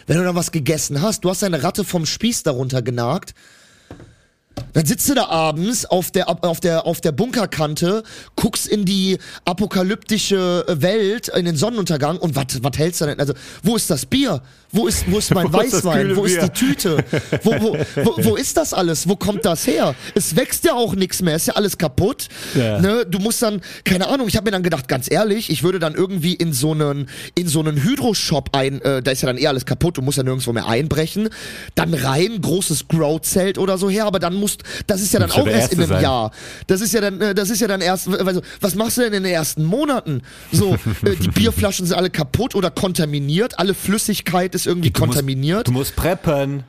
wenn 0.08 0.18
du 0.18 0.24
dann 0.24 0.36
was 0.36 0.52
gegessen 0.52 1.02
hast, 1.02 1.24
du 1.24 1.30
hast 1.30 1.44
eine 1.44 1.64
Ratte 1.64 1.84
vom 1.84 2.06
Spieß 2.06 2.44
darunter 2.44 2.82
genagt, 2.82 3.34
dann 4.74 4.86
sitzt 4.86 5.10
du 5.10 5.14
da 5.14 5.26
abends 5.28 5.86
auf 5.86 6.12
der, 6.12 6.30
auf 6.30 6.60
der, 6.60 6.86
auf 6.86 7.02
der 7.02 7.12
Bunkerkante, 7.12 8.04
guckst 8.36 8.68
in 8.68 8.86
die 8.86 9.18
apokalyptische 9.46 10.66
Welt, 10.68 11.28
in 11.30 11.46
den 11.46 11.56
Sonnenuntergang 11.56 12.18
und 12.18 12.36
was 12.36 12.78
hältst 12.78 13.02
du 13.02 13.06
denn? 13.06 13.20
Also, 13.20 13.34
wo 13.64 13.76
ist 13.76 13.90
das 13.90 14.06
Bier? 14.06 14.42
Wo 14.72 14.88
ist, 14.88 15.10
wo 15.12 15.18
ist 15.18 15.34
mein 15.34 15.52
Wo 15.54 15.60
ist 15.60 15.74
Weißwein? 15.74 16.02
kühle 16.02 16.16
Wo 16.16 16.26
ist 16.26 16.42
die 16.42 16.50
Tüte? 16.50 17.04
Wo, 17.44 17.52
wo, 17.60 17.78
wo, 18.04 18.24
wo 18.24 18.36
ist 18.38 18.56
das 18.58 18.74
alles? 18.74 19.08
Wo 19.08 19.16
kommt 19.16 19.46
das 19.46 19.68
her? 19.68 19.96
Es 20.16 20.36
wächst 20.36 20.64
ja 20.66 20.74
auch 20.74 20.96
nichts 20.96 21.22
mehr, 21.22 21.36
ist 21.36 21.48
ja 21.48 21.56
alles 21.56 21.78
kaputt. 21.78 22.28
Ja. 22.56 22.80
Ne? 22.80 23.06
Du 23.06 23.20
musst 23.20 23.42
dann, 23.42 23.62
keine 23.84 24.08
Ahnung, 24.08 24.28
ich 24.28 24.36
habe 24.38 24.46
mir 24.46 24.52
dann 24.52 24.64
gedacht, 24.64 24.88
ganz 24.88 25.12
ehrlich, 25.12 25.50
ich 25.50 25.64
würde 25.64 25.80
dann 25.80 25.96
irgendwie 25.96 26.34
in 26.34 26.54
so 26.54 26.72
einen, 26.72 27.10
in 27.36 27.48
so 27.48 27.60
einen 27.60 27.84
Hydro-Shop 27.84 28.50
ein, 28.54 28.82
äh, 28.82 29.02
da 29.02 29.12
ist 29.12 29.22
ja 29.22 29.28
dann 29.28 29.38
eh 29.38 29.48
alles 29.48 29.66
kaputt, 29.66 29.98
du 29.98 30.02
musst 30.02 30.18
ja 30.18 30.24
nirgendwo 30.24 30.54
mehr 30.54 30.68
einbrechen, 30.68 31.30
dann 31.76 31.94
rein, 31.94 32.42
großes 32.42 32.88
Grow-Zelt 32.88 33.58
oder 33.58 33.78
so 33.78 33.90
her, 33.90 34.06
aber 34.06 34.20
dann 34.20 34.36
musst, 34.36 34.64
das 34.88 35.02
ist 35.02 35.14
ja 35.14 35.20
dann 35.20 35.32
auch 35.32 35.48
erst 35.48 35.74
in 35.74 35.80
einem 35.80 35.90
sein. 35.90 36.04
Jahr. 36.04 36.32
Das 36.68 36.82
ist 36.82 36.94
ja 36.94 37.02
dann, 37.02 37.20
äh, 37.20 37.36
das 37.36 37.50
ist 37.50 37.60
ja 37.60 37.68
dann 37.68 37.82
erst, 37.82 38.08
also, 38.08 38.42
was 38.62 38.76
machst 38.76 38.98
du 38.98 39.02
denn 39.02 39.14
in 39.14 39.24
den 39.24 39.34
ersten 39.34 39.64
Monaten? 39.66 40.22
So, 40.52 40.76
äh, 41.04 41.16
die 41.16 41.28
Bierflaschen 41.34 41.86
sind 41.86 41.98
alle 41.98 42.10
kaputt 42.10 42.56
oder 42.56 42.72
kontaminiert, 42.72 43.60
alle 43.60 43.74
Flüssigkeit 43.74 44.56
ist 44.56 44.61
irgendwie 44.68 44.90
Du 44.92 45.00
musst- 45.02 45.14
kontaminiert. 45.14 45.68
Du 45.68 45.72
musst 45.72 45.96
preppen. 45.96 46.64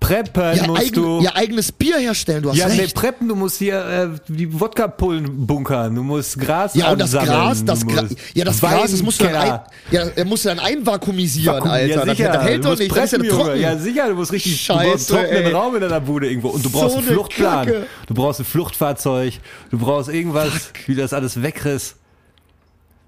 Preppen 0.00 0.56
ja, 0.56 0.64
musst 0.68 0.80
eigen, 0.82 0.94
du. 0.94 1.20
ja, 1.22 1.34
eigenes 1.34 1.72
Bier 1.72 1.96
herstellen, 1.98 2.40
du 2.44 2.50
hast 2.50 2.56
Ja, 2.56 2.68
nee, 2.68 2.82
recht. 2.82 2.94
preppen, 2.94 3.26
du 3.26 3.34
musst 3.34 3.58
hier 3.58 3.84
äh, 3.84 4.08
die 4.28 4.60
Wodka-Pullen 4.60 5.44
bunkern, 5.44 5.92
du 5.92 6.04
musst 6.04 6.38
Gras 6.38 6.72
Ja, 6.76 6.92
und 6.92 7.00
das 7.00 7.10
Gras, 7.10 7.64
das 7.64 7.84
Gra 7.84 8.02
musst 8.02 8.14
ja, 8.32 8.44
das 8.44 8.60
Gras, 8.60 8.92
das 8.92 9.02
musst 9.02 9.20
du 9.20 9.24
dann 9.24 9.34
ein, 9.34 9.60
ja, 9.90 10.02
er 10.14 10.24
musst 10.24 10.44
du 10.44 10.50
dann 10.50 10.60
einvakuumisieren, 10.60 11.56
Vakuum- 11.56 11.70
Alter. 11.70 11.86
Ja, 11.96 12.04
das, 12.04 12.16
sicher. 12.16 12.32
das 12.32 12.42
hält 12.44 12.58
du 12.58 12.62
doch 12.62 12.68
musst 12.70 12.80
nicht, 12.82 12.96
das 12.96 13.04
ist 13.06 13.10
ja 13.12 13.18
preppen, 13.18 13.36
trocken. 13.38 13.60
Ja, 13.60 13.76
sicher, 13.76 14.08
du 14.08 14.14
musst 14.14 14.30
richtig, 14.32 14.66
du 14.68 14.72
brauchst 14.72 14.84
Scheiße, 14.86 15.16
einen 15.16 15.24
trockenen 15.26 15.44
ey. 15.46 15.52
Raum 15.52 15.74
in 15.74 15.80
deiner 15.80 16.00
Bude 16.00 16.28
irgendwo 16.30 16.48
und 16.50 16.64
du 16.64 16.70
brauchst 16.70 16.90
So 16.92 16.98
einen 16.98 17.06
eine 17.08 17.14
Fluchtplan. 17.16 17.66
Kacke. 17.66 17.86
Du 18.06 18.14
brauchst 18.14 18.38
ein 18.40 18.44
Fluchtfahrzeug, 18.46 19.34
du 19.72 19.78
brauchst 19.78 20.08
irgendwas, 20.10 20.52
wie 20.86 20.94
das 20.94 21.12
alles 21.12 21.42
wegriss. 21.42 21.96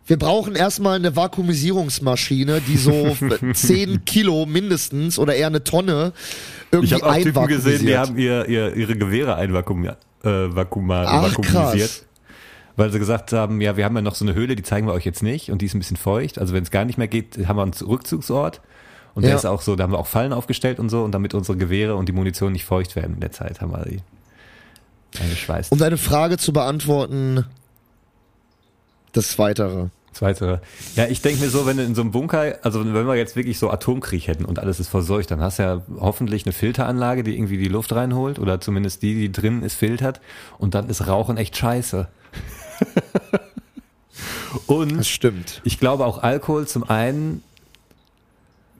Wir 0.07 0.19
brauchen 0.19 0.57
erstmal 0.57 0.97
eine 0.97 1.15
Vakuumisierungsmaschine, 1.15 2.61
die 2.67 2.77
so 2.77 3.17
10 3.53 4.05
Kilo 4.05 4.47
mindestens 4.47 5.19
oder 5.19 5.35
eher 5.35 5.47
eine 5.49 5.63
Tonne 5.63 6.13
irgendwie 6.73 6.95
Ich 6.95 7.03
habe 7.03 7.13
auch 7.13 7.23
Typen 7.23 7.47
gesehen, 7.47 7.87
die 7.87 7.97
haben 7.97 8.17
ihr, 8.19 8.49
ihr, 8.49 8.75
ihre 8.75 8.97
Gewehre 8.97 9.37
einvakuum, 9.37 9.85
äh, 9.85 9.93
vakuma, 10.23 11.05
Ach, 11.07 11.23
vakuumisiert. 11.31 11.89
krass. 11.91 12.05
Weil 12.77 12.91
sie 12.93 12.99
gesagt 12.99 13.33
haben, 13.33 13.61
ja, 13.61 13.77
wir 13.77 13.85
haben 13.85 13.95
ja 13.97 14.03
noch 14.03 14.15
so 14.15 14.25
eine 14.25 14.35
Höhle, 14.35 14.57
die 14.57 14.63
zeigen 14.63 14.87
wir 14.87 14.95
euch 14.95 15.05
jetzt 15.05 15.23
nicht 15.23 15.51
und 15.51 15.61
die 15.63 15.67
ist 15.67 15.75
ein 15.75 15.81
bisschen 15.81 15.97
feucht. 15.97 16.39
Also 16.39 16.55
wenn 16.55 16.63
es 16.63 16.71
gar 16.71 16.85
nicht 16.85 16.99
mehr 16.99 17.09
geht, 17.09 17.47
haben 17.47 17.57
wir 17.57 17.63
einen 17.63 17.73
Rückzugsort. 17.73 18.61
Und 19.15 19.23
der 19.25 19.33
Ja. 19.33 19.37
ist 19.37 19.45
auch 19.45 19.61
so, 19.61 19.77
da 19.77 19.85
haben 19.85 19.93
wir 19.93 19.99
auch 19.99 20.07
Fallen 20.07 20.33
aufgestellt 20.33 20.79
und 20.79 20.89
so 20.89 21.03
und 21.03 21.13
damit 21.13 21.35
unsere 21.35 21.59
Gewehre 21.59 21.97
und 21.97 22.09
die 22.09 22.13
Munition 22.13 22.53
nicht 22.53 22.65
feucht 22.65 22.95
werden 22.97 23.15
in 23.17 23.21
der 23.21 23.33
Zeit, 23.33 23.61
haben 23.61 23.73
wir 23.73 23.85
die 23.85 24.01
eingeschweißt. 25.21 25.73
Um 25.73 25.79
deine 25.79 25.97
Frage 25.99 26.37
zu 26.39 26.53
beantworten, 26.53 27.45
das 29.13 29.39
Weitere. 29.39 29.89
Zweite. 30.13 30.61
Ja, 30.97 31.07
ich 31.07 31.23
denke 31.23 31.41
mir 31.41 31.51
so, 31.51 31.67
wenn 31.67 31.77
du 31.77 31.85
in 31.85 31.95
so 31.95 32.03
einem 32.03 32.11
Bunker, 32.11 32.59
also 32.63 32.85
wenn 32.85 33.07
wir 33.07 33.15
jetzt 33.15 33.37
wirklich 33.37 33.59
so 33.59 33.71
Atomkrieg 33.71 34.27
hätten 34.27 34.45
und 34.45 34.59
alles 34.59 34.81
ist 34.81 34.89
verseucht, 34.89 35.31
dann 35.31 35.41
hast 35.41 35.59
du 35.59 35.63
ja 35.63 35.83
hoffentlich 36.01 36.45
eine 36.45 36.53
Filteranlage, 36.53 37.23
die 37.23 37.35
irgendwie 37.37 37.59
die 37.59 37.69
Luft 37.69 37.93
reinholt 37.93 38.39
oder 38.39 38.61
zumindest 38.61 39.03
die, 39.03 39.15
die 39.15 39.33
drin 39.33 39.63
ist, 39.63 39.75
filtert 39.75 40.21
und 40.59 40.75
dann 40.75 40.89
ist 40.89 41.07
Rauchen 41.07 41.37
echt 41.37 41.57
scheiße. 41.57 42.09
und 44.67 44.99
Das 44.99 45.09
stimmt. 45.09 45.61
ich 45.65 45.79
glaube 45.79 46.05
auch 46.05 46.23
Alkohol 46.23 46.67
zum 46.67 46.83
einen, 46.91 47.45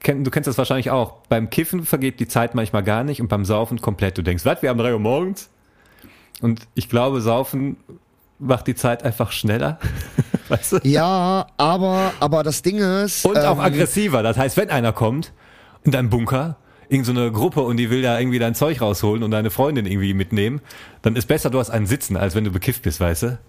du 0.03 0.29
kennst 0.31 0.47
das 0.47 0.57
wahrscheinlich 0.57 0.91
auch, 0.91 1.13
beim 1.29 1.49
Kiffen 1.49 1.85
vergeht 1.85 2.19
die 2.19 2.27
Zeit 2.27 2.55
manchmal 2.55 2.83
gar 2.83 3.05
nicht 3.05 3.21
und 3.21 3.29
beim 3.29 3.45
Saufen 3.45 3.79
komplett. 3.79 4.17
Du 4.17 4.21
denkst, 4.21 4.43
was, 4.43 4.61
wir 4.61 4.69
haben 4.69 4.77
drei 4.77 4.91
Uhr 4.91 4.99
morgens? 4.99 5.49
Und 6.41 6.67
ich 6.73 6.89
glaube, 6.89 7.21
Saufen 7.21 7.77
macht 8.41 8.67
die 8.67 8.75
Zeit 8.75 9.03
einfach 9.03 9.31
schneller. 9.31 9.79
weißt 10.49 10.73
du? 10.73 10.79
Ja, 10.83 11.47
aber, 11.57 12.13
aber 12.19 12.43
das 12.43 12.61
Ding 12.61 12.79
ist. 12.79 13.25
Und 13.25 13.37
auch 13.37 13.57
ähm, 13.57 13.61
aggressiver. 13.61 14.23
Das 14.23 14.37
heißt, 14.37 14.57
wenn 14.57 14.69
einer 14.69 14.91
kommt 14.91 15.33
in 15.83 15.91
deinem 15.91 16.09
Bunker, 16.09 16.57
irgend 16.89 17.05
so 17.05 17.13
eine 17.13 17.31
Gruppe 17.31 17.61
und 17.61 17.77
die 17.77 17.89
will 17.89 18.01
da 18.01 18.19
irgendwie 18.19 18.39
dein 18.39 18.53
Zeug 18.53 18.81
rausholen 18.81 19.23
und 19.23 19.31
deine 19.31 19.49
Freundin 19.49 19.85
irgendwie 19.85 20.13
mitnehmen, 20.13 20.61
dann 21.01 21.15
ist 21.15 21.27
besser, 21.27 21.49
du 21.49 21.59
hast 21.59 21.69
einen 21.69 21.85
sitzen, 21.85 22.17
als 22.17 22.35
wenn 22.35 22.43
du 22.43 22.51
bekifft 22.51 22.81
bist, 22.81 22.99
weißt 22.99 23.23
du? 23.23 23.39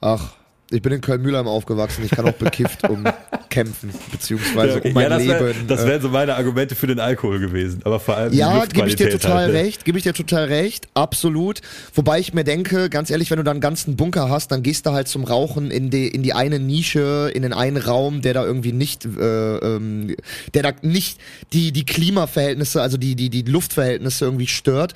Ach, 0.00 0.34
ich 0.70 0.82
bin 0.82 0.92
in 0.92 1.00
Köln-Mühlheim 1.00 1.46
aufgewachsen. 1.46 2.04
Ich 2.04 2.10
kann 2.10 2.28
auch 2.28 2.32
bekifft 2.32 2.82
umkämpfen, 3.54 3.90
beziehungsweise 4.10 4.80
um 4.80 4.92
mein 4.92 5.04
ja, 5.04 5.08
das 5.10 5.26
wär- 5.26 5.42
Leben. 5.48 5.66
das 5.68 5.80
äh, 5.82 5.86
wären 5.86 6.02
so 6.02 6.08
meine 6.08 6.34
Argumente 6.36 6.74
für 6.74 6.86
den 6.86 6.98
Alkohol 7.00 7.38
gewesen. 7.38 7.80
Aber 7.84 8.00
vor 8.00 8.16
allem 8.16 8.32
Ja, 8.32 8.64
gebe 8.66 8.88
ich 8.88 8.96
dir 8.96 9.10
total 9.10 9.34
halt, 9.44 9.52
ne? 9.52 9.58
recht, 9.60 9.84
gebe 9.84 9.96
ich 9.98 10.04
dir 10.04 10.12
total 10.12 10.44
recht, 10.46 10.88
absolut. 10.94 11.60
Wobei 11.94 12.18
ich 12.18 12.34
mir 12.34 12.44
denke, 12.44 12.90
ganz 12.90 13.10
ehrlich, 13.10 13.30
wenn 13.30 13.38
du 13.38 13.44
da 13.44 13.50
einen 13.52 13.60
ganzen 13.60 13.96
Bunker 13.96 14.28
hast, 14.28 14.50
dann 14.50 14.62
gehst 14.62 14.86
du 14.86 14.90
halt 14.92 15.08
zum 15.08 15.24
Rauchen 15.24 15.70
in 15.70 15.90
die, 15.90 16.08
in 16.08 16.22
die 16.22 16.32
eine 16.32 16.58
Nische, 16.58 17.30
in 17.34 17.42
den 17.42 17.52
einen 17.52 17.76
Raum, 17.76 18.22
der 18.22 18.34
da 18.34 18.44
irgendwie 18.44 18.72
nicht, 18.72 19.04
äh, 19.04 19.08
ähm, 19.56 20.16
der 20.54 20.62
da 20.62 20.72
nicht 20.82 21.18
die, 21.52 21.72
die 21.72 21.84
Klimaverhältnisse, 21.84 22.82
also 22.82 22.96
die, 22.96 23.14
die, 23.14 23.30
die 23.30 23.42
Luftverhältnisse 23.42 24.24
irgendwie 24.24 24.46
stört. 24.48 24.94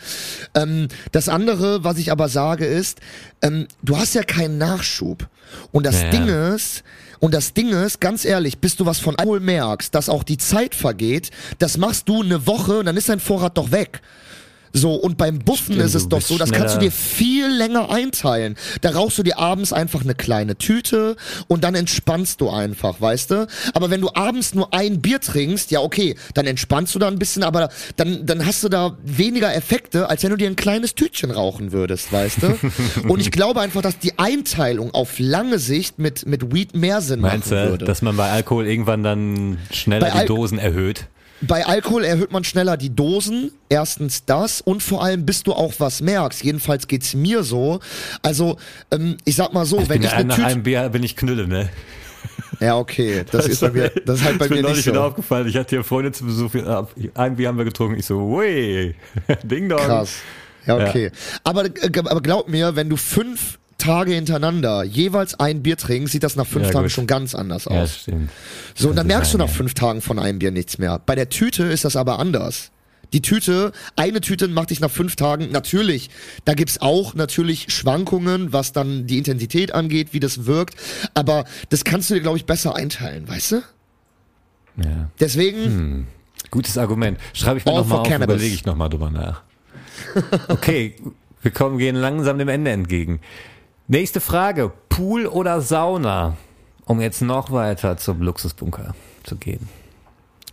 Ähm, 0.55 0.89
das 1.13 1.29
andere, 1.29 1.85
was 1.85 1.99
ich 1.99 2.11
aber 2.11 2.29
sage, 2.29 2.67
ist, 2.67 3.01
ähm, 3.43 3.67
du 3.83 3.97
hast 3.97 4.15
ja 4.15 4.23
keinen 4.23 4.59
Nachschub. 4.59 5.29
Und 5.73 5.87
das 5.87 6.03
Ja. 6.03 6.11
Ding 6.11 6.27
ist, 6.29 6.83
und 7.21 7.35
das 7.35 7.53
Ding 7.53 7.71
ist, 7.71 8.01
ganz 8.01 8.25
ehrlich, 8.25 8.59
bis 8.59 8.77
du 8.77 8.87
was 8.87 8.99
von 8.99 9.17
Alkohol 9.17 9.41
merkst, 9.41 9.95
dass 9.95 10.09
auch 10.09 10.23
die 10.23 10.39
Zeit 10.39 10.75
vergeht, 10.75 11.31
das 11.59 11.77
machst 11.77 12.09
du 12.09 12.23
eine 12.23 12.47
Woche 12.47 12.79
und 12.79 12.87
dann 12.87 12.97
ist 12.97 13.09
dein 13.09 13.21
Vorrat 13.21 13.59
doch 13.59 13.71
weg. 13.71 14.01
So, 14.73 14.95
und 14.95 15.17
beim 15.17 15.39
Buffen 15.39 15.75
Stimmt, 15.75 15.81
ist 15.83 15.95
es 15.95 16.09
doch 16.09 16.21
so, 16.21 16.37
das 16.39 16.51
kannst 16.53 16.75
du 16.77 16.79
schneller. 16.81 16.91
dir 16.91 16.93
viel 16.93 17.47
länger 17.49 17.91
einteilen. 17.91 18.57
Da 18.83 18.91
rauchst 18.91 19.19
du 19.19 19.23
dir 19.23 19.39
abends 19.39 19.73
einfach 19.73 20.03
eine 20.03 20.15
kleine 20.15 20.57
Tüte 20.57 21.17
und 21.47 21.65
dann 21.65 21.75
entspannst 21.75 22.41
du 22.41 22.51
einfach, 22.51 23.01
weißt 23.01 23.31
du? 23.31 23.47
Aber 23.75 23.91
wenn 23.91 24.01
du 24.01 24.11
abends 24.15 24.55
nur 24.55 24.75
ein 24.75 25.01
Bier 25.01 25.21
trinkst, 25.21 25.71
ja 25.71 25.81
okay, 25.81 26.17
dann 26.35 26.47
entspannst 26.47 26.95
du 26.95 26.99
da 26.99 27.09
ein 27.09 27.19
bisschen, 27.19 27.43
aber 27.43 27.71
dann, 27.97 28.27
dann 28.27 28.45
hast 28.45 28.63
du 28.65 28.69
da 28.69 28.97
weniger 29.05 29.55
Effekte, 29.55 30.09
als 30.11 30.23
wenn 30.23 30.31
du 30.31 30.37
dir 30.37 30.49
ein 30.49 30.57
kleines 30.57 30.95
Tütchen 30.95 31.31
rauchen 31.31 31.73
würdest, 31.73 32.13
weißt 32.13 32.39
du? 32.43 32.59
und 33.09 33.21
ich 33.21 33.31
glaube 33.31 33.61
einfach, 33.61 33.83
dass 33.83 33.99
die 33.99 34.19
Einteilung 34.19 34.93
auf 34.95 35.19
lange 35.19 35.59
Sicht 35.59 35.99
mit, 35.99 36.27
mit 36.27 36.53
Weed 36.55 36.75
mehr 36.75 37.01
Sinn 37.01 37.21
Meinst 37.21 37.51
machen 37.51 37.65
du, 37.65 37.71
würde. 37.71 37.85
dass 37.85 38.03
man 38.03 38.17
bei 38.17 38.31
Alkohol 38.31 38.67
irgendwann 38.67 39.03
dann 39.03 39.59
schneller 39.73 40.07
Bei 40.07 40.11
die 40.13 40.19
Al- 40.19 40.27
Dosen 40.27 40.59
erhöht? 40.59 41.07
Bei 41.41 41.65
Alkohol 41.67 42.05
erhöht 42.05 42.33
man 42.33 42.45
schneller 42.45 42.77
die 42.77 42.95
Dosen. 42.95 43.53
Erstens 43.69 44.25
das 44.25 44.61
und 44.61 44.83
vor 44.83 45.03
allem, 45.05 45.25
bis 45.25 45.43
du 45.43 45.53
auch 45.53 45.75
was 45.79 46.01
merkst. 46.01 46.43
Jedenfalls 46.43 46.89
geht's 46.89 47.15
mir 47.15 47.43
so. 47.43 47.81
Also, 48.23 48.57
ähm, 48.91 49.17
ich 49.25 49.37
sag 49.37 49.53
mal 49.53 49.65
so, 49.65 49.81
Ich 49.81 49.89
wenn 49.89 50.03
ich 50.03 50.11
ja, 50.11 50.17
eine 50.17 50.29
nach 50.29 50.39
einem 50.39 50.63
Bier 50.63 50.89
bin 50.89 51.03
ich 51.03 51.17
Knülle, 51.17 51.47
ne? 51.47 51.69
Ja, 52.61 52.77
okay. 52.77 53.25
Das, 53.31 53.47
ist 53.47 53.61
bei 53.61 53.71
mir, 53.71 53.89
das 54.05 54.21
ist 54.21 54.25
halt 54.25 54.39
bei 54.39 54.47
ist 54.47 54.51
mir 54.51 54.63
mir 54.63 54.71
nicht 54.71 54.87
wieder 54.87 54.97
so. 54.97 55.03
aufgefallen. 55.03 55.47
Ich 55.49 55.57
hatte 55.57 55.77
hier 55.77 55.85
Freunde 55.85 56.13
zu 56.13 56.25
Besuch. 56.25 56.51
Ein 57.15 57.37
Bier 57.37 57.49
haben 57.49 57.59
wir 57.59 57.65
getrunken. 57.65 57.99
Ich 57.99 58.07
so, 58.07 58.39
wey, 58.39 58.95
Ding 59.45 59.69
Dong. 59.69 59.79
Krass. 59.79 60.17
Ja, 60.67 60.77
okay. 60.77 61.11
Aber, 61.45 61.65
äh, 61.65 61.71
aber 62.05 62.21
glaub 62.21 62.49
mir, 62.49 62.75
wenn 62.77 62.89
du 62.89 62.97
fünf 62.97 63.59
Tage 63.79 64.13
hintereinander 64.13 64.83
jeweils 64.85 65.39
ein 65.39 65.63
Bier 65.63 65.77
trinkst, 65.77 66.13
sieht 66.13 66.23
das 66.25 66.37
nach 66.37 66.47
fünf 66.47 66.67
Ja, 66.67 66.73
Tagen 66.73 66.85
gut. 66.87 66.93
schon 66.93 67.07
ganz 67.07 67.35
anders 67.35 67.65
Ja, 67.67 67.83
aus. 67.83 67.97
stimmt. 68.03 68.31
So, 68.75 68.91
und 68.91 68.97
dann 68.97 69.07
merkst 69.07 69.33
du 69.35 69.39
nach 69.39 69.47
ja. 69.49 69.53
fünf 69.55 69.75
Tagen 69.75 70.01
von 70.03 70.19
einem 70.19 70.39
Bier 70.41 70.51
nichts 70.51 70.79
mehr. 70.79 71.01
Bei 71.07 71.15
der 71.15 71.29
Tüte 71.29 71.63
ist 71.65 71.85
das 71.85 71.97
aber 71.97 72.19
anders. 72.19 72.71
Die 73.15 73.23
Tüte, 73.23 73.73
eine 73.97 74.21
Tüte 74.21 74.49
macht 74.49 74.69
dich 74.69 74.81
nach 74.81 74.91
fünf 74.91 75.17
Tagen, 75.17 75.51
natürlich, 75.51 76.11
da 76.45 76.53
gibt's 76.53 76.79
auch 76.83 77.15
natürlich 77.15 77.73
Schwankungen, 77.73 78.53
was 78.53 78.73
dann 78.73 79.07
die 79.07 79.17
Intensität 79.17 79.73
angeht, 79.73 80.09
wie 80.13 80.21
das 80.21 80.45
wirkt, 80.45 80.75
aber 81.15 81.47
das 81.71 81.85
kannst 81.85 82.11
du 82.11 82.15
dir, 82.15 82.21
glaube 82.21 82.37
ich, 82.37 82.45
besser 82.45 82.77
einteilen, 82.77 83.27
weißt 83.27 83.53
du? 83.53 83.57
Ja. 84.85 85.11
Deswegen, 85.21 85.65
Hm. 85.65 86.07
Gutes 86.51 86.77
Argument. 86.79 87.19
Schreibe 87.33 87.59
ich 87.59 87.65
mir 87.65 87.73
nochmal 87.73 87.99
auf, 88.01 88.09
cannabis. 88.09 88.35
überlege 88.35 88.55
ich 88.55 88.65
nochmal 88.67 88.89
drüber 88.91 89.11
nach. 89.11 89.43
Okay, 90.49 90.97
wir 91.43 91.51
kommen, 91.51 91.79
gehen 91.79 91.97
langsam 91.97 92.39
dem 92.39 92.49
Ende 92.49 92.71
entgegen. 92.71 93.21
Nächste 93.91 94.21
Frage. 94.21 94.71
Pool 94.91 95.27
oder 95.27 95.63
Sauna? 95.63 96.37
Um 96.85 97.01
jetzt 97.01 97.23
noch 97.23 97.51
weiter 97.51 97.97
zum 97.97 98.21
Luxusbunker 98.21 98.95
zu 99.25 99.37
gehen. 99.37 99.69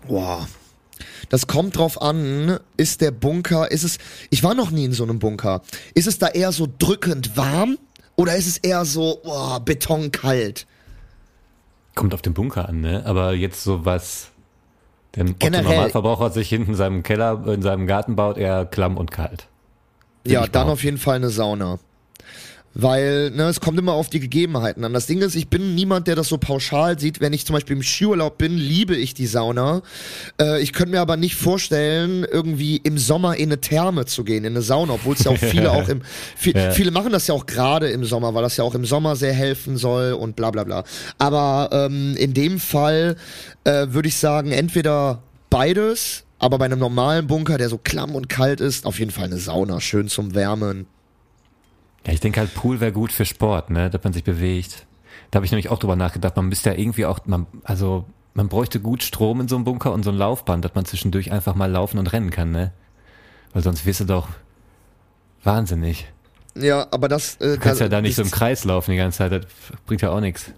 boah, 0.08 0.48
das 1.30 1.46
kommt 1.48 1.78
drauf 1.78 2.02
an, 2.02 2.60
ist 2.78 3.02
der 3.02 3.12
Bunker, 3.12 3.72
ist 3.72 3.84
es, 3.84 3.98
ich 4.30 4.44
war 4.44 4.54
noch 4.54 4.72
nie 4.72 4.86
in 4.86 4.94
so 4.94 5.04
einem 5.04 5.20
Bunker, 5.20 5.62
ist 5.94 6.08
es 6.08 6.18
da 6.18 6.28
eher 6.28 6.52
so 6.54 6.68
drückend 6.80 7.36
warm 7.36 7.78
oder 8.16 8.36
ist 8.36 8.48
es 8.48 8.58
eher 8.58 8.86
so, 8.86 9.20
boah, 9.24 9.60
betonkalt? 9.60 10.66
Kommt 11.96 12.14
auf 12.14 12.22
den 12.22 12.34
Bunker 12.34 12.70
an, 12.70 12.80
ne? 12.82 13.04
Aber 13.06 13.34
jetzt 13.34 13.64
so 13.64 13.84
was, 13.86 14.30
der 15.16 15.26
Generell- 15.26 15.64
Normalverbraucher 15.64 16.30
sich 16.30 16.48
hinten 16.48 16.72
in 16.72 16.78
seinem 16.78 17.04
Keller, 17.04 17.46
in 17.48 17.62
seinem 17.62 17.88
Garten 17.88 18.16
baut, 18.16 18.38
eher 18.38 18.66
klamm 18.66 18.96
und 18.98 19.12
kalt. 19.12 19.48
Ja, 20.26 20.44
ich 20.44 20.52
dann 20.52 20.70
auf 20.70 20.84
jeden 20.84 20.98
Fall 20.98 21.16
eine 21.16 21.30
Sauna. 21.30 21.80
Weil, 22.78 23.32
ne, 23.32 23.44
es 23.44 23.62
kommt 23.62 23.80
immer 23.80 23.94
auf 23.94 24.10
die 24.10 24.20
Gegebenheiten 24.20 24.84
an. 24.84 24.92
Das 24.92 25.08
Ding 25.08 25.22
ist, 25.22 25.36
ich 25.36 25.48
bin 25.48 25.76
niemand, 25.76 26.08
der 26.08 26.16
das 26.18 26.28
so 26.28 26.38
pauschal 26.38 27.00
sieht. 27.00 27.22
Wenn 27.22 27.32
ich 27.32 27.46
zum 27.46 27.54
Beispiel 27.54 27.78
im 27.78 27.82
Skiurlaub 27.84 28.38
bin, 28.38 28.58
liebe 28.58 28.98
ich 28.98 29.14
die 29.14 29.28
Sauna. 29.28 29.82
Äh, 30.42 30.62
ich 30.62 30.74
könnte 30.74 30.92
mir 30.92 31.00
aber 31.00 31.16
nicht 31.16 31.36
vorstellen, 31.36 32.26
irgendwie 32.30 32.76
im 32.76 32.98
Sommer 32.98 33.38
in 33.38 33.50
eine 33.50 33.62
Therme 33.62 34.06
zu 34.06 34.26
gehen, 34.26 34.44
in 34.44 34.52
eine 34.54 34.62
Sauna, 34.62 34.94
obwohl 34.96 35.16
es 35.16 35.24
ja 35.24 35.32
auch 35.32 35.38
viele 35.40 35.72
auch 35.72 35.88
im, 35.88 36.02
viel, 36.36 36.54
Ja. 36.54 36.72
viele 36.72 36.92
machen 36.92 37.14
das 37.14 37.28
ja 37.28 37.34
auch 37.34 37.46
gerade 37.46 37.88
im 37.88 38.04
Sommer, 38.04 38.34
weil 38.34 38.44
das 38.44 38.58
ja 38.58 38.66
auch 38.66 38.76
im 38.76 38.84
Sommer 38.86 39.16
sehr 39.16 39.34
helfen 39.34 39.78
soll 39.78 40.12
und 40.12 40.36
bla 40.36 40.52
bla 40.52 40.66
bla. 40.66 40.84
Aber 41.18 41.70
ähm, 41.72 42.16
in 42.18 42.34
dem 42.34 42.60
Fall 42.60 43.16
äh, 43.64 43.88
würde 43.90 44.10
ich 44.10 44.18
sagen, 44.18 44.52
entweder 44.52 45.24
beides, 45.50 46.26
aber 46.40 46.58
bei 46.58 46.66
einem 46.66 46.80
normalen 46.80 47.28
Bunker, 47.28 47.58
der 47.58 47.70
so 47.70 47.78
klamm 47.82 48.16
und 48.16 48.28
kalt 48.28 48.60
ist, 48.60 48.86
auf 48.86 49.00
jeden 49.00 49.12
Fall 49.12 49.26
eine 49.26 49.38
Sauna, 49.38 49.80
schön 49.80 50.10
zum 50.10 50.36
Wärmen. 50.36 50.88
Ja, 52.06 52.14
ich 52.14 52.20
denke 52.20 52.40
halt, 52.40 52.54
Pool 52.54 52.80
wäre 52.80 52.92
gut 52.92 53.12
für 53.12 53.26
Sport, 53.26 53.70
ne? 53.70 53.90
Dass 53.90 54.04
man 54.04 54.14
sich 54.14 54.24
bewegt. 54.24 54.86
Da 55.32 55.38
habe 55.38 55.46
ich 55.46 55.52
nämlich 55.52 55.70
auch 55.70 55.80
drüber 55.80 55.96
nachgedacht. 55.96 56.36
Man 56.36 56.48
müsste 56.48 56.70
ja 56.72 56.78
irgendwie 56.78 57.06
auch, 57.06 57.20
man, 57.26 57.48
also 57.64 58.06
man 58.34 58.48
bräuchte 58.48 58.80
gut 58.80 59.02
Strom 59.04 59.42
in 59.42 59.48
so 59.48 59.56
einem 59.56 59.66
Bunker 59.66 59.92
und 59.92 60.04
so 60.04 60.12
ein 60.12 60.18
Laufband, 60.18 60.64
dass 60.64 60.76
man 60.76 60.86
zwischendurch 60.86 61.32
einfach 61.32 61.56
mal 61.56 61.72
laufen 61.72 61.98
und 61.98 62.08
rennen 62.14 62.30
kann, 62.30 62.52
ne? 62.52 62.72
Weil 63.54 63.64
sonst 63.64 63.86
wirst 63.86 64.02
du 64.02 64.06
doch 64.06 64.28
wahnsinnig. 65.44 66.12
Ja, 66.58 66.88
aber 66.92 67.08
das. 67.08 67.36
Äh, 67.36 67.54
Du 67.56 67.60
kannst 67.60 67.66
das, 67.66 67.80
ja 67.82 67.90
da 67.90 68.02
nicht 68.02 68.16
so 68.16 68.22
im 68.22 68.32
Kreis 68.32 68.64
laufen 68.64 68.92
die 68.92 68.98
ganze 68.98 69.18
Zeit. 69.20 69.32
Das 69.32 69.46
bringt 69.86 70.02
ja 70.02 70.10
auch 70.12 70.22
nichts. 70.22 70.52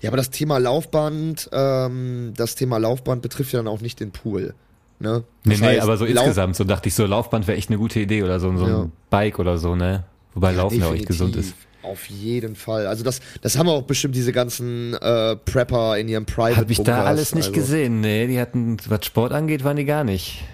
Ja, 0.00 0.08
aber 0.10 0.16
das 0.16 0.30
Thema 0.30 0.58
Laufband, 0.58 1.50
ähm, 1.52 2.32
das 2.36 2.54
Thema 2.54 2.78
Laufband 2.78 3.22
betrifft 3.22 3.52
ja 3.52 3.58
dann 3.58 3.68
auch 3.68 3.80
nicht 3.80 4.00
den 4.00 4.12
Pool. 4.12 4.54
Ne? 4.98 5.24
Nee, 5.44 5.52
Das 5.54 5.60
nee, 5.60 5.66
heißt, 5.68 5.82
aber 5.82 5.96
so 5.98 6.04
Lauf- 6.04 6.10
insgesamt, 6.24 6.56
so 6.56 6.64
dachte 6.64 6.88
ich, 6.88 6.94
so 6.94 7.04
Laufband 7.06 7.46
wäre 7.46 7.56
echt 7.58 7.68
eine 7.70 7.78
gute 7.78 8.00
Idee 8.00 8.22
oder 8.22 8.40
so, 8.40 8.54
so 8.56 8.64
ein 8.64 8.70
Ja. 8.70 8.86
Bike 9.10 9.38
oder 9.38 9.58
so, 9.58 9.74
ne? 9.76 10.04
Wobei 10.34 10.52
Laufen 10.52 10.80
ja 10.80 10.86
auch 10.88 10.94
echt 10.94 11.06
gesund 11.06 11.36
ist. 11.36 11.54
Auf 11.82 12.06
jeden 12.06 12.56
Fall. 12.56 12.86
Also 12.86 13.02
das, 13.04 13.20
das 13.40 13.56
haben 13.56 13.68
auch 13.68 13.82
bestimmt 13.82 14.14
diese 14.14 14.32
ganzen 14.32 14.94
äh, 14.94 15.36
Prepper 15.36 15.96
in 15.98 16.08
ihrem 16.08 16.26
Private 16.26 16.56
Hab 16.56 16.70
ich 16.70 16.82
da 16.82 17.04
alles 17.04 17.34
nicht 17.34 17.48
also. 17.48 17.60
gesehen, 17.60 18.00
nee, 18.00 18.26
die 18.26 18.38
hatten, 18.38 18.76
was 18.88 19.06
Sport 19.06 19.32
angeht, 19.32 19.64
waren 19.64 19.76
die 19.78 19.86
gar 19.86 20.04
nicht. 20.04 20.44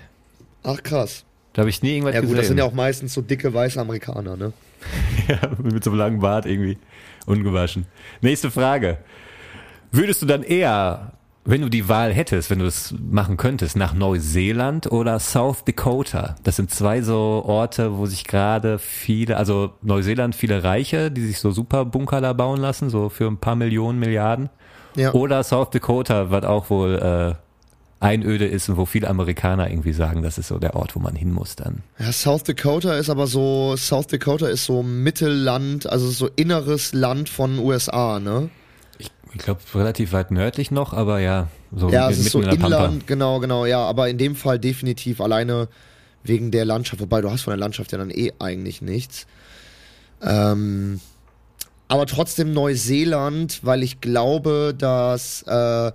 Ach 0.63 0.83
krass. 0.83 1.25
Da 1.53 1.61
habe 1.63 1.71
ich 1.71 1.83
nie 1.83 1.95
irgendwas 1.95 2.15
Ja 2.15 2.21
gut, 2.21 2.29
gesehen. 2.29 2.39
das 2.39 2.47
sind 2.49 2.59
ja 2.59 2.65
auch 2.65 2.73
meistens 2.75 3.13
so 3.15 3.23
dicke 3.23 3.53
weiße 3.53 3.81
Amerikaner, 3.81 4.37
ne? 4.37 4.53
Ja, 5.29 5.41
mit 5.61 5.83
so 5.83 5.91
einem 5.91 5.99
langen 5.99 6.21
Bart 6.21 6.47
irgendwie. 6.47 6.79
Ungewaschen. 7.27 7.87
Nächste 8.21 8.51
Frage. 8.53 8.99
Würdest 9.91 10.23
du 10.23 10.27
dann 10.27 10.45
eher, 10.45 11.13
wenn 11.47 11.63
du 11.63 11.69
die 11.69 11.89
Wahl 11.89 12.13
hättest, 12.13 12.51
wenn 12.51 12.59
du 12.59 12.67
es 12.67 12.95
machen 12.99 13.37
könntest, 13.37 13.77
nach 13.77 13.95
Neuseeland 13.95 14.91
oder 14.91 15.19
South 15.21 15.65
Dakota? 15.65 16.37
Das 16.43 16.57
sind 16.57 16.71
zwei 16.71 17.03
so 17.03 17.45
Orte, 17.47 17.97
wo 17.97 18.07
sich 18.07 18.25
gerade 18.25 18.79
viele, 18.79 19.37
also 19.37 19.73
Neuseeland 19.83 20.35
viele 20.35 20.65
Reiche, 20.65 21.11
die 21.11 21.25
sich 21.25 21.39
so 21.39 21.53
super 21.53 21.85
Bunker 21.85 22.21
da 22.21 22.33
bauen 22.33 22.61
lassen, 22.61 22.91
so 22.91 23.09
für 23.09 23.27
ein 23.27 23.39
paar 23.39 23.57
Millionen, 23.57 23.99
Milliarden. 23.99 24.51
Ja. 24.97 25.13
Oder 25.13 25.45
South 25.45 25.71
Dakota, 25.71 26.31
was 26.31 26.45
auch 26.45 26.69
wohl 26.71 26.97
äh, 26.97 27.35
Einöde 28.01 28.47
ist 28.47 28.69
und 28.69 28.77
wo 28.77 28.85
viele 28.85 29.09
Amerikaner 29.09 29.71
irgendwie 29.71 29.93
sagen, 29.93 30.23
das 30.23 30.39
ist 30.39 30.49
so 30.49 30.59
der 30.59 30.75
Ort, 30.75 30.97
wo 30.97 31.01
man 31.01 31.15
hin 31.15 31.33
muss 31.33 31.57
dann. 31.57 31.83
Ja, 31.99 32.13
South 32.13 32.43
Dakota 32.43 32.97
ist 32.97 33.09
aber 33.09 33.27
so, 33.27 33.75
South 33.77 34.09
Dakota 34.09 34.49
ist 34.49 34.65
so 34.65 34.83
Mittelland, 34.83 35.89
also 35.89 36.09
so 36.11 36.29
inneres 36.37 36.93
Land 36.93 37.29
von 37.29 37.59
USA, 37.59 38.21
ne? 38.21 38.51
Ich 39.37 39.45
glaube, 39.45 39.61
relativ 39.75 40.13
weit 40.13 40.31
nördlich 40.31 40.71
noch, 40.71 40.95
aber 40.95 41.21
ja, 41.21 41.49
so 41.75 41.91
Ja, 41.91 42.11
es 42.11 42.19
ist 42.19 42.31
so 42.31 42.41
in 42.41 42.49
der 42.49 42.57
Pampa. 42.57 42.87
Inland, 42.87 43.07
genau, 43.07 43.39
genau, 43.39 43.67
ja, 43.67 43.81
aber 43.81 44.09
in 44.09 44.17
dem 44.17 44.35
Fall 44.35 44.59
definitiv 44.59 45.21
alleine 45.21 45.69
wegen 46.25 46.51
der 46.51 46.65
Landschaft, 46.65 47.01
wobei 47.03 47.21
du 47.21 47.31
hast 47.31 47.43
von 47.43 47.53
der 47.53 47.59
Landschaft 47.59 47.93
ja 47.93 47.99
dann 47.99 48.11
eh 48.11 48.33
eigentlich 48.39 48.81
nichts. 48.81 49.27
Ähm, 50.23 51.01
aber 51.89 52.07
trotzdem 52.07 52.53
Neuseeland, 52.53 53.61
weil 53.63 53.83
ich 53.83 54.01
glaube, 54.01 54.75
dass 54.77 55.43
äh, 55.43 55.93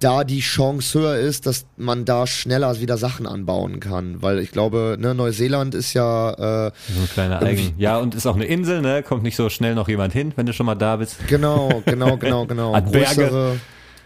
da 0.00 0.24
die 0.24 0.40
Chance 0.40 0.98
höher 0.98 1.16
ist, 1.16 1.46
dass 1.46 1.66
man 1.76 2.04
da 2.04 2.26
schneller 2.26 2.80
wieder 2.80 2.98
Sachen 2.98 3.26
anbauen 3.26 3.80
kann, 3.80 4.20
weil 4.22 4.38
ich 4.38 4.50
glaube, 4.50 4.96
ne, 4.98 5.14
Neuseeland 5.14 5.74
ist 5.74 5.94
ja 5.94 6.66
äh, 6.66 6.72
So 6.88 6.98
eine 6.98 7.08
kleine 7.08 7.40
Eigen. 7.40 7.74
Ja, 7.78 7.98
und 7.98 8.14
ist 8.14 8.26
auch 8.26 8.34
eine 8.34 8.44
Insel, 8.44 8.80
ne? 8.80 9.02
Kommt 9.02 9.22
nicht 9.22 9.36
so 9.36 9.48
schnell 9.48 9.74
noch 9.74 9.88
jemand 9.88 10.12
hin, 10.12 10.32
wenn 10.36 10.46
du 10.46 10.52
schon 10.52 10.66
mal 10.66 10.74
da 10.74 10.96
bist. 10.96 11.26
Genau, 11.28 11.82
genau, 11.84 12.16
genau, 12.18 12.46
genau. 12.46 12.72
Berge. 12.72 12.90
Größere, 12.90 13.56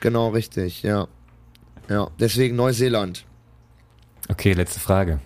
genau, 0.01 0.29
richtig, 0.29 0.83
ja. 0.83 1.09
Ja, 1.89 2.09
deswegen 2.19 2.57
Neuseeland. 2.57 3.25
Okay, 4.29 4.53
letzte 4.53 4.81
Frage. 4.81 5.21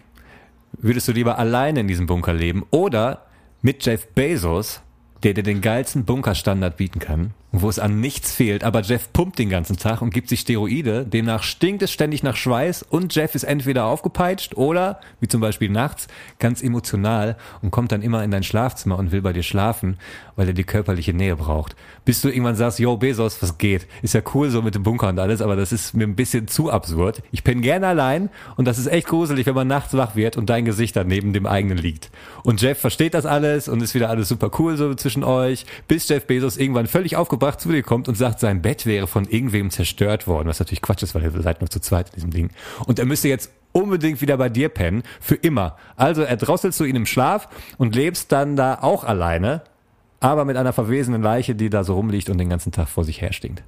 Würdest 0.72 1.08
du 1.08 1.12
lieber 1.12 1.38
alleine 1.38 1.80
in 1.80 1.88
diesem 1.88 2.06
Bunker 2.06 2.32
leben 2.32 2.64
oder 2.70 3.26
mit 3.62 3.84
Jeff 3.84 4.08
Bezos, 4.08 4.80
der 5.22 5.34
dir 5.34 5.42
den 5.42 5.60
geilsten 5.60 6.04
Bunkerstandard 6.04 6.76
bieten 6.76 6.98
kann, 6.98 7.34
wo 7.62 7.68
es 7.68 7.78
an 7.78 8.00
nichts 8.00 8.32
fehlt, 8.32 8.64
aber 8.64 8.80
Jeff 8.80 9.12
pumpt 9.12 9.38
den 9.38 9.48
ganzen 9.48 9.76
Tag 9.76 10.02
und 10.02 10.12
gibt 10.12 10.28
sich 10.28 10.40
Steroide, 10.40 11.04
demnach 11.04 11.42
stinkt 11.42 11.82
es 11.82 11.92
ständig 11.92 12.22
nach 12.22 12.36
Schweiß 12.36 12.82
und 12.82 13.14
Jeff 13.14 13.34
ist 13.34 13.44
entweder 13.44 13.86
aufgepeitscht 13.86 14.56
oder, 14.56 15.00
wie 15.20 15.28
zum 15.28 15.40
Beispiel 15.40 15.68
nachts, 15.68 16.08
ganz 16.38 16.62
emotional 16.62 17.36
und 17.62 17.70
kommt 17.70 17.92
dann 17.92 18.02
immer 18.02 18.24
in 18.24 18.30
dein 18.30 18.42
Schlafzimmer 18.42 18.98
und 18.98 19.12
will 19.12 19.22
bei 19.22 19.32
dir 19.32 19.42
schlafen, 19.42 19.98
weil 20.36 20.48
er 20.48 20.54
die 20.54 20.64
körperliche 20.64 21.12
Nähe 21.12 21.36
braucht. 21.36 21.76
Bis 22.04 22.20
du 22.20 22.28
irgendwann 22.28 22.56
sagst, 22.56 22.78
yo 22.78 22.96
Bezos, 22.96 23.40
was 23.42 23.58
geht? 23.58 23.86
Ist 24.02 24.14
ja 24.14 24.20
cool 24.34 24.50
so 24.50 24.62
mit 24.62 24.74
dem 24.74 24.82
Bunker 24.82 25.08
und 25.08 25.18
alles, 25.18 25.40
aber 25.40 25.56
das 25.56 25.72
ist 25.72 25.94
mir 25.94 26.04
ein 26.04 26.16
bisschen 26.16 26.48
zu 26.48 26.70
absurd. 26.70 27.22
Ich 27.32 27.42
bin 27.42 27.62
gerne 27.62 27.86
allein 27.86 28.30
und 28.56 28.66
das 28.66 28.78
ist 28.78 28.86
echt 28.86 29.08
gruselig, 29.08 29.46
wenn 29.46 29.54
man 29.54 29.68
nachts 29.68 29.94
wach 29.94 30.14
wird 30.14 30.36
und 30.36 30.50
dein 30.50 30.64
Gesicht 30.64 30.96
dann 30.96 31.08
neben 31.08 31.32
dem 31.32 31.46
eigenen 31.46 31.78
liegt. 31.78 32.10
Und 32.42 32.60
Jeff 32.60 32.78
versteht 32.78 33.14
das 33.14 33.26
alles 33.26 33.68
und 33.68 33.82
ist 33.82 33.94
wieder 33.94 34.10
alles 34.10 34.28
super 34.28 34.50
cool 34.58 34.76
so 34.76 34.94
zwischen 34.94 35.24
euch, 35.24 35.66
bis 35.88 36.08
Jeff 36.08 36.26
Bezos 36.26 36.56
irgendwann 36.56 36.86
völlig 36.86 37.16
aufgebracht 37.46 37.60
zu 37.60 37.68
dir 37.70 37.82
kommt 37.82 38.08
und 38.08 38.16
sagt, 38.16 38.40
sein 38.40 38.62
Bett 38.62 38.86
wäre 38.86 39.06
von 39.06 39.26
irgendwem 39.26 39.70
zerstört 39.70 40.26
worden, 40.26 40.48
was 40.48 40.58
natürlich 40.58 40.82
Quatsch 40.82 41.02
ist, 41.02 41.14
weil 41.14 41.22
ihr 41.22 41.42
seid 41.42 41.60
nur 41.60 41.70
zu 41.70 41.80
zweit 41.80 42.08
in 42.10 42.14
diesem 42.14 42.30
Ding. 42.30 42.50
Und 42.86 42.98
er 42.98 43.04
müsste 43.04 43.28
jetzt 43.28 43.50
unbedingt 43.72 44.20
wieder 44.20 44.36
bei 44.36 44.48
dir 44.48 44.68
pennen, 44.68 45.02
für 45.20 45.34
immer. 45.34 45.76
Also 45.96 46.22
erdrosselst 46.22 46.80
du 46.80 46.84
ihn 46.84 46.96
im 46.96 47.06
Schlaf 47.06 47.48
und 47.78 47.94
lebst 47.94 48.32
dann 48.32 48.56
da 48.56 48.78
auch 48.80 49.04
alleine, 49.04 49.62
aber 50.20 50.44
mit 50.44 50.56
einer 50.56 50.72
verwesenen 50.72 51.22
Leiche, 51.22 51.54
die 51.54 51.70
da 51.70 51.84
so 51.84 51.94
rumliegt 51.94 52.30
und 52.30 52.38
den 52.38 52.48
ganzen 52.48 52.72
Tag 52.72 52.88
vor 52.88 53.04
sich 53.04 53.20
her 53.20 53.32
stinkt. 53.32 53.62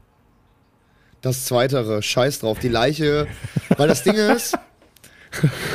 Das 1.20 1.44
Zweitere, 1.44 2.02
scheiß 2.02 2.40
drauf, 2.40 2.58
die 2.58 2.68
Leiche. 2.68 3.26
Weil 3.76 3.88
das 3.88 4.02
Ding 4.02 4.14
ist, 4.14 4.56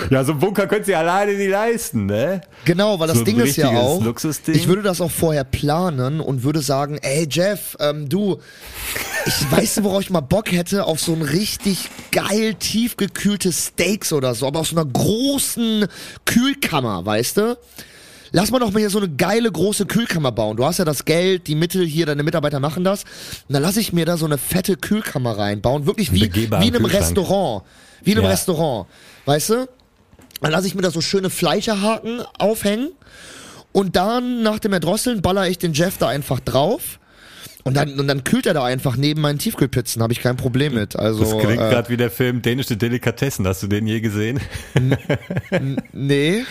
Ja, 0.10 0.24
so 0.24 0.34
ein 0.34 0.40
Bunker 0.40 0.68
könnt 0.68 0.88
ihr 0.88 0.98
alleine 0.98 1.34
nicht 1.34 1.50
leisten, 1.50 2.06
ne? 2.08 2.42
Genau, 2.66 3.00
weil 3.00 3.08
das 3.08 3.20
So 3.20 3.24
Ding 3.24 3.40
ist 3.40 3.56
ja 3.56 3.70
auch, 3.70 4.04
Luxusding. 4.04 4.56
ich 4.56 4.68
würde 4.68 4.82
das 4.82 5.00
auch 5.00 5.12
vorher 5.12 5.44
planen 5.44 6.20
und 6.22 6.44
würde 6.44 6.62
sagen, 6.62 6.98
ey 7.02 7.28
Jeff, 7.30 7.78
ähm, 7.80 8.10
du, 8.10 8.40
ich 9.26 9.52
weiß, 9.52 9.84
worauf 9.84 10.02
ich 10.02 10.10
mal 10.10 10.22
Bock 10.22 10.52
hätte, 10.52 10.86
auf 10.86 11.00
so 11.00 11.14
ein 11.14 11.22
richtig 11.22 11.90
geil 12.12 12.56
tiefgekühlte 12.56 13.52
Steaks 13.54 14.12
oder 14.12 14.34
so, 14.36 14.48
aber 14.48 14.62
aus 14.62 14.70
so 14.70 14.76
einer 14.76 14.86
großen 14.90 15.88
Kühlkammer, 16.26 17.06
weißt 17.06 17.38
du? 17.38 17.58
Lass 18.36 18.50
mal 18.50 18.58
doch 18.58 18.72
mal 18.72 18.80
hier 18.80 18.90
so 18.90 18.98
eine 18.98 19.10
geile 19.10 19.52
große 19.52 19.86
Kühlkammer 19.86 20.32
bauen. 20.32 20.58
Du 20.58 20.66
hast 20.66 20.80
ja 20.80 20.86
das 20.86 21.06
Geld, 21.06 21.46
die 21.46 21.54
Mittel 21.54 21.86
hier, 21.86 22.08
deine 22.08 22.24
Mitarbeiter 22.24 22.60
machen 22.60 22.84
das. 22.84 23.04
Und 23.48 23.54
dann 23.54 23.62
lasse 23.62 23.80
ich 23.80 23.94
mir 23.94 24.06
da 24.08 24.18
so 24.18 24.26
eine 24.26 24.40
fette 24.40 24.76
Kühlkammer 24.76 25.38
reinbauen. 25.38 25.86
Wirklich 25.86 26.12
wie, 26.12 26.34
wie 26.34 26.46
in 26.48 26.52
einem. 26.76 26.86
Restaurant. 26.86 27.64
Wie 28.04 28.14
in 28.14 28.18
einem 28.18 28.26
Ja. 28.26 28.32
Restaurant. 28.32 28.88
Weißt 29.26 29.50
du? 29.50 29.70
Dann 30.42 30.52
lasse 30.52 30.68
ich 30.68 30.76
mir 30.76 30.82
da 30.82 30.92
so 30.92 31.02
schöne 31.02 31.30
Fleischerhaken 31.30 32.22
aufhängen. 32.38 32.92
Und 33.72 33.96
dann, 33.96 34.44
nach 34.44 34.60
dem 34.60 34.74
Erdrosseln, 34.74 35.22
baller 35.22 35.48
ich 35.48 35.58
den 35.58 35.74
Jeff 35.74 35.98
da 35.98 36.08
einfach 36.08 36.40
drauf. 36.40 37.00
Und 37.64 37.78
dann, 37.78 37.98
und 37.98 38.08
dann 38.08 38.26
kühlt 38.26 38.46
er 38.46 38.54
da 38.54 38.66
einfach 38.66 38.98
neben 38.98 39.22
meinen 39.22 39.40
Tiefkühlpizzen, 39.40 40.04
habe 40.04 40.12
ich 40.12 40.20
kein 40.20 40.36
Problem 40.36 40.74
mit. 40.74 40.98
Also, 40.98 41.24
Das 41.24 41.38
klingt 41.38 41.62
äh, 41.62 41.70
gerade 41.70 41.90
wie 41.90 41.98
der 41.98 42.12
Film 42.12 42.42
Dänische 42.42 42.76
Delikatessen. 42.76 43.48
Hast 43.48 43.64
du 43.64 43.68
den 43.68 43.88
je 43.88 44.02
gesehen? 44.02 44.42
nee. 45.94 46.44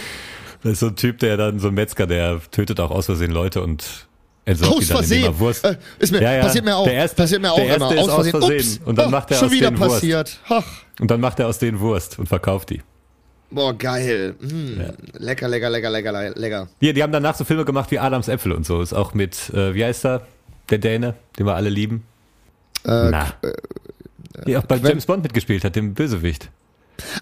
Das 0.62 0.72
ist 0.72 0.80
so 0.80 0.86
ein 0.86 0.96
Typ, 0.96 1.18
der 1.18 1.36
dann, 1.36 1.58
so 1.58 1.68
ein 1.68 1.74
Metzger, 1.74 2.06
der 2.06 2.40
tötet 2.50 2.80
auch 2.80 2.90
aus 2.90 3.06
Versehen 3.06 3.30
Leute 3.30 3.62
und 3.62 4.06
entsorgt 4.44 4.76
Aus 4.78 4.86
Versehen. 4.86 5.24
er 5.24 5.38
Wurst. 5.38 5.64
Äh, 5.64 5.76
ist 5.98 6.12
mir, 6.12 6.20
Passiert 6.20 6.64
mir 6.64 6.76
auch. 6.76 6.84
Der 6.84 6.94
erste, 6.94 7.16
passiert 7.16 7.42
mir 7.42 7.52
auch 7.52 7.58
immer. 7.58 7.92
Ist 7.94 8.08
Aus 8.08 8.28
Versehen. 8.28 8.56
Ups. 8.58 8.80
Und 8.84 8.96
dann 8.98 9.06
Oh, 9.08 9.10
macht 9.10 9.30
er 9.30 9.36
schon 9.38 9.46
aus 9.48 9.52
wieder 9.52 9.78
Wurst. 9.78 9.94
passiert. 9.94 10.38
Ach. 10.48 10.64
Und 11.00 11.10
dann 11.10 11.20
macht 11.20 11.38
er 11.40 11.48
aus 11.48 11.58
denen 11.58 11.80
Wurst 11.80 12.18
und 12.18 12.28
verkauft 12.28 12.70
die. 12.70 12.82
Boah, 13.50 13.74
geil. 13.76 14.34
Mm, 14.40 14.80
Lecker, 15.18 15.46
lecker, 15.48 15.68
lecker, 15.68 15.90
lecker, 15.90 16.12
le- 16.12 16.32
lecker. 16.36 16.68
Hier, 16.80 16.94
die 16.94 17.02
haben 17.02 17.12
danach 17.12 17.34
so 17.34 17.44
Filme 17.44 17.64
gemacht 17.66 17.90
wie 17.90 17.98
Adams 17.98 18.28
Äpfel 18.28 18.52
und 18.52 18.64
so. 18.64 18.80
Ist 18.80 18.94
auch 18.94 19.12
mit, 19.14 19.50
äh, 19.50 19.74
wie 19.74 19.84
heißt 19.84 20.06
er? 20.06 20.22
Der 20.70 20.78
Däne, 20.78 21.14
den 21.38 21.44
wir 21.46 21.54
alle 21.54 21.68
lieben. 21.68 22.04
Äh, 22.84 23.10
Na. 23.10 23.34
Die 24.46 24.56
auch 24.56 24.64
bei 24.64 24.76
James 24.76 25.04
Bond 25.04 25.22
mitgespielt 25.22 25.64
hat, 25.64 25.76
dem 25.76 25.92
Bösewicht. 25.92 26.48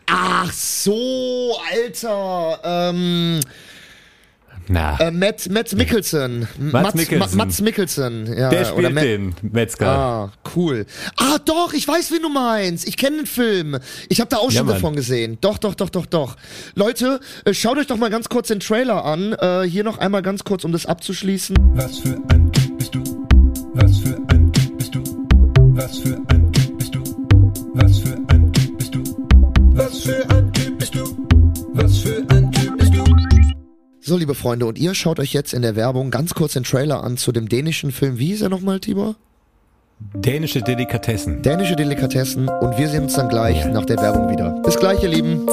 Ach 0.07 0.53
so, 0.53 1.57
Alter. 1.73 2.61
Ähm, 2.63 3.41
Na, 4.73 4.97
äh, 5.01 5.11
Matt, 5.11 5.49
Matt 5.51 5.73
Mikkelsen. 5.75 6.47
Mats 6.57 6.95
Mikkelsen. 6.95 7.19
Ma- 7.37 7.45
Mats 7.45 7.61
Mikkelsen. 7.61 8.27
Ja, 8.39 8.51
der 8.51 8.61
oder 8.61 8.89
spielt 8.89 8.95
Matt- 8.95 9.05
den 9.05 9.35
Metzger. 9.43 9.89
Ah, 9.89 10.33
cool. 10.55 10.87
Ah, 11.17 11.39
doch, 11.45 11.73
ich 11.73 11.89
weiß, 11.89 12.13
wen 12.13 12.23
du 12.23 12.29
meinst. 12.29 12.87
Ich 12.87 12.97
kenne 12.97 13.17
den 13.17 13.27
Film. 13.27 13.79
Ich 14.09 14.21
habe 14.21 14.29
da 14.31 14.37
auch 14.37 14.53
Ja, 14.53 14.59
schon 14.59 14.67
Mann. 14.67 14.77
davon 14.77 14.95
gesehen. 14.95 15.39
Doch, 15.41 15.59
doch, 15.59 15.75
doch, 15.75 15.91
doch, 15.91 16.07
doch. 16.07 16.37
Leute, 16.77 17.19
äh, 17.45 17.53
schaut 17.53 17.79
euch 17.79 17.89
doch 17.89 17.97
mal 17.97 18.11
ganz 18.11 18.29
kurz 18.29 18.47
den 18.47 18.61
Trailer 18.61 19.05
an. 19.05 19.33
Äh, 19.33 19.63
hier 19.63 19.83
noch 19.83 19.99
einmal 19.99 20.23
ganz 20.23 20.45
kurz, 20.45 20.63
um 20.65 20.71
das 20.71 20.87
abzuschließen. 20.87 21.57
Was 21.75 21.99
für 21.99 22.17
ein 22.29 22.53
Typ 22.53 22.79
bist 22.79 22.95
du? 22.95 23.27
Was 23.75 23.99
für 23.99 24.17
ein 24.29 24.53
Typ 24.53 24.79
bist 24.79 24.95
du? 24.95 25.03
Was 25.75 25.99
für 25.99 26.17
ein 26.29 26.53
Typ 26.53 26.79
bist 26.79 26.95
du? 26.95 27.03
Was 27.75 27.99
für 27.99 28.17
ein 28.29 28.53
Typ 28.53 28.79
bist 28.79 28.95
du? 28.95 29.03
Was 29.75 29.99
für 30.03 30.31
ein 30.31 30.40
So, 34.11 34.17
liebe 34.17 34.35
Freunde, 34.35 34.67
und 34.67 34.77
ihr 34.77 34.93
schaut 34.97 35.21
euch 35.21 35.33
jetzt 35.33 35.55
in 35.55 35.63
der 35.63 35.77
Werbung 35.77 36.11
ganz 36.11 36.35
kurz 36.35 36.55
den 36.55 36.65
Trailer 36.65 37.05
an 37.05 37.17
zu 37.17 37.31
dem 37.31 37.49
dänischen 37.49 37.93
Film. 37.93 38.19
Wie 38.19 38.27
hieß 38.27 38.43
er 38.43 38.49
nochmal, 38.49 38.81
Tibor? 38.81 39.15
Dänische 40.01 40.61
Delikatessen. 40.63 41.43
Dänische 41.43 41.77
Delikatessen. 41.77 42.49
Und 42.49 42.77
wir 42.77 42.89
sehen 42.89 43.05
uns 43.05 43.15
dann 43.15 43.29
gleich 43.29 43.65
nach 43.67 43.85
der 43.85 43.99
Werbung 43.99 44.29
wieder. 44.29 44.51
Bis 44.65 44.75
gleich, 44.75 45.01
ihr 45.05 45.11
Lieben. 45.11 45.47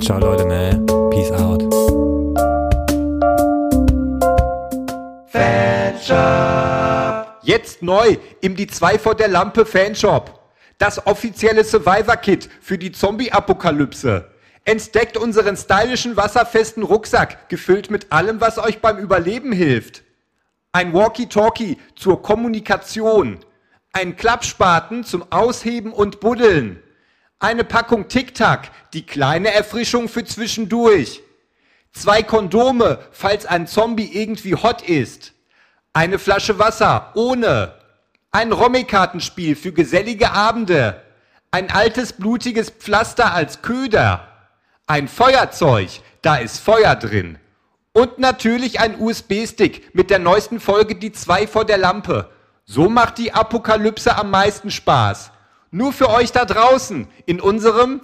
Ciao 0.00 0.18
Leute, 0.18 0.46
ne? 0.46 0.82
Peace 1.10 1.30
out. 1.32 1.62
Jetzt 7.42 7.82
neu 7.82 8.16
im 8.40 8.56
Die 8.56 8.66
2 8.66 8.98
vor 8.98 9.14
der 9.14 9.28
Lampe 9.28 9.66
Fanshop. 9.66 10.40
Das 10.78 11.06
offizielle 11.06 11.62
Survivor-Kit 11.62 12.48
für 12.62 12.78
die 12.78 12.92
Zombie-Apokalypse. 12.92 14.24
Entdeckt 14.66 15.18
unseren 15.18 15.56
stylischen 15.56 16.16
wasserfesten 16.16 16.82
Rucksack, 16.82 17.50
gefüllt 17.50 17.90
mit 17.90 18.12
allem, 18.12 18.40
was 18.40 18.58
euch 18.58 18.80
beim 18.80 18.96
Überleben 18.98 19.52
hilft. 19.52 20.02
Ein 20.72 20.94
Walkie-Talkie 20.94 21.78
zur 21.94 22.22
Kommunikation. 22.22 23.40
Ein 23.92 24.16
Klappspaten 24.16 25.04
zum 25.04 25.30
Ausheben 25.30 25.92
und 25.92 26.20
Buddeln. 26.20 26.82
Eine 27.38 27.62
Packung 27.62 28.08
Tic-Tac, 28.08 28.70
die 28.94 29.04
kleine 29.04 29.52
Erfrischung 29.52 30.08
für 30.08 30.24
zwischendurch. 30.24 31.20
Zwei 31.92 32.22
Kondome, 32.22 32.98
falls 33.12 33.44
ein 33.44 33.66
Zombie 33.66 34.10
irgendwie 34.14 34.54
hot 34.54 34.82
ist. 34.82 35.32
Eine 35.92 36.18
Flasche 36.18 36.58
Wasser 36.58 37.12
ohne. 37.14 37.74
Ein 38.32 38.50
Rommi-Kartenspiel 38.50 39.54
für 39.54 39.72
gesellige 39.72 40.32
Abende. 40.32 41.02
Ein 41.50 41.70
altes 41.70 42.14
blutiges 42.14 42.70
Pflaster 42.70 43.32
als 43.32 43.60
Köder. 43.62 44.33
Ein 44.86 45.08
Feuerzeug, 45.08 45.88
da 46.20 46.36
ist 46.36 46.58
Feuer 46.58 46.94
drin. 46.94 47.38
Und 47.94 48.18
natürlich 48.18 48.80
ein 48.80 49.00
USB-Stick 49.00 49.94
mit 49.94 50.10
der 50.10 50.18
neuesten 50.18 50.60
Folge 50.60 50.94
Die 50.96 51.10
2 51.10 51.46
vor 51.46 51.64
der 51.64 51.78
Lampe. 51.78 52.28
So 52.66 52.90
macht 52.90 53.16
die 53.16 53.32
Apokalypse 53.32 54.14
am 54.14 54.30
meisten 54.30 54.70
Spaß. 54.70 55.30
Nur 55.70 55.94
für 55.94 56.10
euch 56.10 56.32
da 56.32 56.44
draußen 56.44 57.06
in 57.24 57.40
unserem 57.40 58.02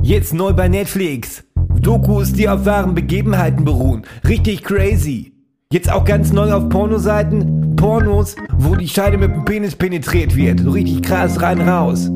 Jetzt 0.00 0.32
neu 0.32 0.52
bei 0.52 0.68
Netflix. 0.68 1.42
Dokus, 1.80 2.32
die 2.32 2.48
auf 2.48 2.64
wahren 2.66 2.94
Begebenheiten 2.94 3.64
beruhen. 3.64 4.06
Richtig 4.28 4.62
crazy. 4.62 5.34
Jetzt 5.72 5.90
auch 5.90 6.04
ganz 6.04 6.32
neu 6.32 6.52
auf 6.52 6.68
Pornoseiten. 6.68 7.74
Pornos, 7.74 8.36
wo 8.52 8.76
die 8.76 8.88
Scheide 8.88 9.18
mit 9.18 9.32
dem 9.32 9.44
Penis 9.44 9.74
penetriert 9.74 10.36
wird. 10.36 10.60
So 10.60 10.70
richtig 10.70 11.02
krass 11.02 11.42
rein 11.42 11.68
raus. 11.68 12.10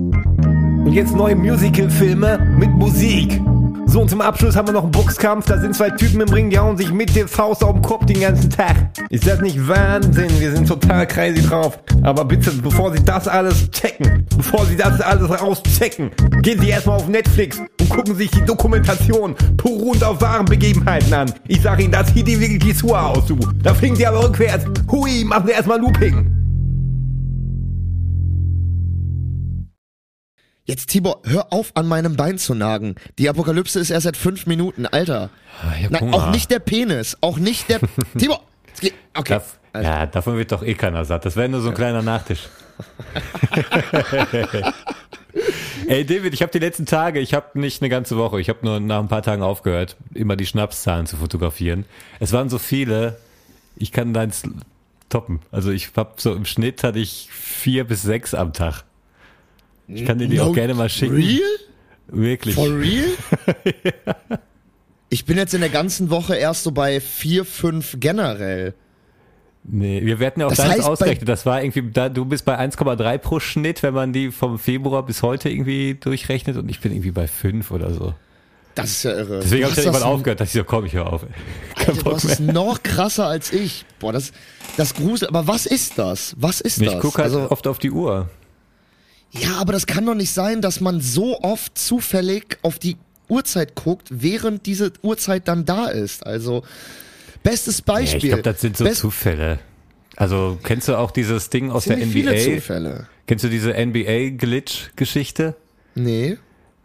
Und 0.85 0.93
jetzt 0.93 1.16
neue 1.16 1.35
Musical-Filme 1.35 2.39
mit 2.59 2.70
Musik. 2.70 3.41
So, 3.87 4.03
und 4.03 4.11
zum 4.11 4.20
Abschluss 4.20 4.55
haben 4.55 4.68
wir 4.68 4.72
noch 4.74 4.82
einen 4.82 4.93
Boxkampf. 4.93 5.47
Da 5.47 5.59
sind 5.59 5.74
zwei 5.74 5.89
Typen 5.89 6.20
im 6.20 6.28
Ring, 6.28 6.51
die 6.51 6.59
hauen 6.59 6.76
sich 6.76 6.93
mit 6.93 7.16
der 7.16 7.26
Faust 7.26 7.64
auf 7.64 7.72
den 7.72 7.80
Kopf 7.82 8.05
den 8.05 8.20
ganzen 8.20 8.51
Tag. 8.51 8.76
Ist 9.09 9.26
das 9.26 9.41
nicht 9.41 9.66
Wahnsinn? 9.66 10.28
Wir 10.39 10.53
sind 10.53 10.68
total 10.68 11.07
crazy 11.07 11.43
drauf. 11.43 11.78
Aber 12.03 12.26
bitte, 12.26 12.51
bevor 12.62 12.93
Sie 12.93 13.03
das 13.03 13.26
alles 13.26 13.70
checken, 13.70 14.26
bevor 14.37 14.66
Sie 14.66 14.76
das 14.76 15.01
alles 15.01 15.30
rauschecken, 15.30 16.11
gehen 16.43 16.61
Sie 16.61 16.68
erstmal 16.68 16.97
auf 16.97 17.09
Netflix 17.09 17.59
und 17.80 17.89
gucken 17.89 18.14
sich 18.14 18.30
die 18.30 18.45
Dokumentation 18.45 19.35
beruhend 19.57 20.05
auf 20.05 20.20
wahren 20.20 20.45
Begebenheiten 20.45 21.14
an. 21.14 21.32
Ich 21.49 21.62
sag 21.62 21.80
Ihnen, 21.80 21.93
das 21.93 22.12
sieht 22.12 22.28
Ihnen 22.28 22.43
wirklich 22.43 22.76
die 22.76 22.93
aus, 22.93 23.24
du. 23.26 23.39
Da 23.62 23.72
fliegen 23.72 23.97
Sie 23.97 24.07
aber 24.07 24.22
rückwärts. 24.22 24.66
Hui, 24.91 25.24
machen 25.24 25.47
Sie 25.47 25.53
erstmal 25.53 25.80
Looping. 25.80 26.34
Jetzt, 30.67 30.89
Tibor, 30.89 31.21
hör 31.25 31.53
auf, 31.53 31.73
an 31.75 31.87
meinem 31.87 32.17
Bein 32.17 32.39
zu 32.39 32.55
nagen. 32.55 32.95
Die 33.19 33.29
Apokalypse 33.29 33.79
ist 33.81 33.91
erst 33.91 34.05
seit 34.05 34.17
fünf 34.17 34.47
Minuten, 34.47 34.87
Alter. 34.87 35.29
hab 35.61 35.91
Nein, 35.91 36.15
auch 36.15 36.31
nicht 36.31 36.51
der 36.51 36.59
Penis. 36.59 37.19
Auch 37.21 37.37
nicht 37.37 37.69
der. 37.69 37.81
Tibor! 38.19 38.41
Okay. 39.15 39.29
Das, 39.29 39.59
ja, 39.75 40.07
davon 40.07 40.39
wird 40.39 40.53
doch 40.53 40.62
eh 40.62 40.75
keiner 40.75 41.05
satt. 41.05 41.27
Das 41.27 41.37
wäre 41.37 41.51
nur 41.51 41.61
so 41.61 41.69
ein 41.69 41.75
kleiner 41.75 42.01
Nachtisch. 42.03 42.49
Ey, 45.87 46.07
David, 46.07 46.33
ich 46.33 46.41
habe 46.41 46.51
die 46.51 46.61
letzten 46.61 46.87
Tage, 46.87 47.21
ich 47.21 47.35
habe 47.35 47.61
nicht 47.61 47.83
eine 47.83 47.91
ganze 47.91 48.17
Woche, 48.17 48.41
ich 48.41 48.49
habe 48.49 48.61
nur 48.62 48.81
nach 48.81 49.01
ein 49.01 49.09
paar 49.09 49.23
Tagen 49.23 49.43
aufgehört, 49.43 49.97
immer 50.15 50.35
die 50.37 50.47
Schnapszahlen 50.47 51.07
zu 51.07 51.19
fotografieren. 51.19 51.85
Es 52.21 52.33
waren 52.33 52.49
so 52.49 52.59
viele, 52.59 53.19
ich 53.77 53.93
kann 53.93 54.15
deins 54.15 54.45
toppen. 55.11 55.41
Also 55.51 55.71
ich 55.71 55.91
hab 55.95 56.21
so 56.21 56.35
im 56.35 56.47
Schnitt 56.47 56.83
hatte 56.83 57.01
ich 57.01 57.29
vier 57.31 57.85
bis 57.85 58.03
sechs 58.03 58.33
am 58.33 58.55
Tag. 58.55 58.85
Ich 59.89 60.05
kann 60.05 60.18
dir 60.18 60.28
die 60.28 60.37
No- 60.37 60.45
auch 60.45 60.55
gerne 60.55 60.74
mal 60.74 60.89
schicken. 60.89 61.14
Real? 61.16 61.41
Wirklich. 62.09 62.55
For 62.55 62.68
real? 62.68 63.05
Ich 65.11 65.24
bin 65.26 65.37
jetzt 65.37 65.55
in 65.55 65.61
der 65.61 65.70
ganzen 65.70 66.11
Woche 66.11 66.35
erst 66.35 66.64
so 66.64 66.72
bei 66.72 66.99
vier, 67.01 67.45
fünf 67.45 67.97
generell. 68.01 68.74
Nee, 69.62 70.05
wir 70.05 70.18
werden 70.18 70.41
ja 70.41 70.47
auch 70.47 70.51
Das 70.51 70.59
deins 70.59 70.72
heißt, 70.78 70.89
ausgerechnet. 70.89 71.28
Das 71.28 71.47
war 71.47 71.62
irgendwie, 71.62 71.82
da, 71.93 72.09
du 72.09 72.24
bist 72.24 72.45
bei 72.45 72.59
1,3 72.59 73.18
pro 73.18 73.39
Schnitt, 73.39 73.82
wenn 73.85 73.95
man 73.95 74.12
die 74.12 74.32
vom 74.32 74.59
Februar 74.59 75.07
bis 75.07 75.22
heute 75.22 75.49
irgendwie 75.51 75.95
durchrechnet 75.95 76.57
und 76.57 76.68
ich 76.68 76.80
bin 76.80 76.91
irgendwie 76.93 77.12
bei 77.12 77.28
5 77.28 77.70
oder 77.70 77.95
so. 77.95 78.12
Das 78.74 78.91
ist 78.91 79.05
ja 79.05 79.12
irre. 79.12 79.39
Deswegen 79.41 79.62
habe 79.62 79.70
ich 79.70 79.76
das- 79.76 79.85
irgendwann 79.85 80.09
aufgehört, 80.09 80.41
dass 80.41 80.49
ich 80.49 80.55
so, 80.55 80.64
komm, 80.64 80.85
ich 80.85 80.95
hör 80.95 81.12
auf. 81.12 81.24
Alter, 81.76 81.93
du 81.93 82.12
hast 82.12 82.24
es 82.24 82.41
noch 82.41 82.82
krasser 82.82 83.26
als 83.26 83.53
ich. 83.53 83.85
Boah, 84.01 84.12
das, 84.12 84.32
das 84.76 84.95
Grusel. 84.95 85.28
Aber 85.28 85.47
was 85.47 85.64
ist 85.64 85.97
das? 85.97 86.35
Was 86.39 86.61
ist 86.61 86.82
Ich 86.82 86.89
das? 86.91 87.01
gucke 87.01 87.22
halt 87.22 87.32
also, 87.32 87.51
oft 87.53 87.68
auf 87.68 87.78
die 87.78 87.93
Uhr. 87.93 88.28
Ja, 89.37 89.57
aber 89.57 89.72
das 89.72 89.87
kann 89.87 90.07
doch 90.07 90.14
nicht 90.14 90.32
sein, 90.32 90.62
dass 90.62 90.80
man 90.80 91.01
so 91.01 91.41
oft 91.41 91.76
zufällig 91.76 92.59
auf 92.62 92.78
die 92.78 92.97
Uhrzeit 93.28 93.74
guckt, 93.74 94.09
während 94.11 94.66
diese 94.66 94.93
Uhrzeit 95.03 95.49
dann 95.49 95.64
da 95.64 95.87
ist. 95.89 96.24
Also, 96.26 96.62
bestes 97.43 97.78
Ja, 97.78 97.85
Beispiel. 97.95 98.16
ich 98.24 98.28
glaube, 98.28 98.43
das 98.43 98.61
sind 98.61 98.76
so 98.76 98.85
Best- 98.85 99.01
Zufälle. 99.01 99.59
Also 100.16 100.59
kennst 100.62 100.87
du 100.87 100.97
auch 100.97 101.11
dieses 101.11 101.51
Ding 101.51 101.72
aus 101.72 101.85
der 101.87 101.97
ziemlich 101.99 102.12
viele 102.12 102.30
NBA? 102.32 102.55
Zufälle. 102.57 103.09
Kennst 103.26 103.43
du 103.45 103.49
diese 103.49 103.72
NBA-Glitch-Geschichte? 104.55 105.57
Nee. 105.95 106.39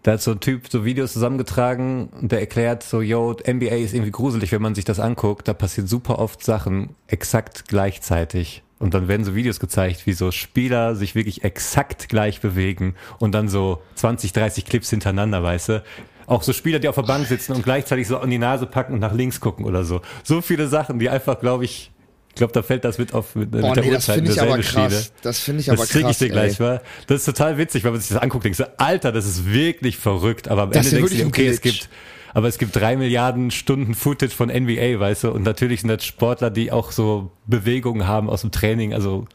Da 0.04 0.14
hat 0.14 0.22
so 0.22 0.32
ein 0.32 0.40
Typ 0.40 0.64
so 0.72 0.86
Videos 0.86 1.14
zusammengetragen 1.14 2.08
und 2.22 2.32
der 2.32 2.40
erklärt 2.40 2.84
so, 2.84 3.02
yo, 3.02 3.34
NBA 3.46 3.76
ist 3.76 3.94
irgendwie 3.94 4.12
gruselig, 4.12 4.52
wenn 4.52 4.62
man 4.62 4.74
sich 4.74 4.86
das 4.86 5.00
anguckt. 5.00 5.48
Da 5.48 5.54
passieren 5.54 5.88
super 5.88 6.20
oft 6.20 6.44
Sachen 6.44 6.96
exakt 7.08 7.68
gleichzeitig. 7.68 8.64
Und 8.80 8.94
dann 8.94 9.08
werden 9.10 9.26
so 9.26 9.36
Videos 9.36 9.60
gezeigt, 9.60 10.06
wie 10.08 10.14
so 10.14 10.32
Spieler 10.32 10.96
sich 10.96 11.14
wirklich 11.14 11.44
exakt 11.44 12.08
gleich 12.10 12.40
bewegen 12.40 12.96
und 13.20 13.34
dann 13.34 13.50
so 13.50 13.82
20, 13.96 14.32
30 14.34 14.66
Clips 14.66 14.90
hintereinander, 14.90 15.44
weißt 15.44 15.70
du? 15.70 15.84
Auch 16.28 16.44
so 16.44 16.54
Spieler, 16.54 16.80
die 16.80 16.88
auf 16.88 16.96
der 16.96 17.02
Bank 17.04 17.28
sitzen 17.28 17.54
und 17.54 17.64
gleichzeitig 17.64 18.08
so 18.08 18.18
an 18.20 18.30
die 18.30 18.38
Nase 18.38 18.66
packen 18.68 18.94
und 18.94 19.00
nach 19.00 19.14
links 19.14 19.40
gucken 19.42 19.66
oder 19.66 19.84
so. 19.84 20.02
So 20.24 20.42
viele 20.42 20.68
Sachen, 20.68 20.98
die 21.00 21.10
einfach, 21.10 21.40
glaube 21.40 21.66
ich, 21.66 21.92
ich 22.30 22.36
glaube, 22.36 22.54
da 22.54 22.62
fällt 22.62 22.86
das 22.86 23.00
mit 23.00 23.14
auf 23.14 23.36
mit, 23.36 23.52
mit 23.52 23.64
Oh 23.64 23.74
der 23.74 23.84
nee, 23.84 23.90
das 23.92 24.08
Uhrzeit 24.08 24.16
finde 24.16 24.30
in 24.32 24.36
ich 24.38 24.42
aber 24.42 24.56
derselbe 24.58 24.64
Schiene. 24.64 24.88
krass. 25.02 25.14
Das 25.24 25.40
finde 25.40 25.60
ich 25.62 25.66
Das 25.66 25.78
aber 25.80 25.88
krieg 25.88 26.02
krass. 26.04 26.12
ich 26.12 26.18
dir 26.20 26.30
gleich 26.30 26.60
mal. 26.60 26.82
Das 27.08 27.18
ist 27.20 27.26
total 27.26 27.58
witzig, 27.58 27.84
wenn 27.84 27.92
man 27.92 28.00
sich 28.00 28.12
das 28.12 28.22
anguckt, 28.22 28.46
denkst 28.46 28.60
du, 28.60 28.80
Alter, 28.80 29.12
das 29.12 29.26
ist 29.26 29.52
wirklich 29.52 29.98
verrückt. 29.98 30.48
Aber 30.48 30.62
am 30.62 30.72
Das 30.72 30.86
Ende 30.94 31.08
denkst 31.10 31.18
du 31.18 31.28
okay, 31.28 31.48
es 31.48 31.60
gibt, 31.60 31.90
aber 32.34 32.48
es 32.48 32.58
gibt 32.58 32.76
drei 32.76 32.96
Milliarden 32.98 33.52
Stunden 33.52 33.94
Footage 33.96 34.34
von 34.36 34.50
NBA, 34.50 35.00
weißt 35.00 35.26
du, 35.26 35.32
und 35.32 35.44
natürlich 35.44 35.82
sind 35.82 35.90
das 35.90 36.06
Sportler, 36.06 36.50
die 36.50 36.72
auch 36.72 36.92
so 36.92 37.32
Bewegungen 37.48 38.08
haben 38.08 38.30
aus 38.30 38.42
dem 38.42 38.52
Training, 38.52 38.94
also 38.94 39.26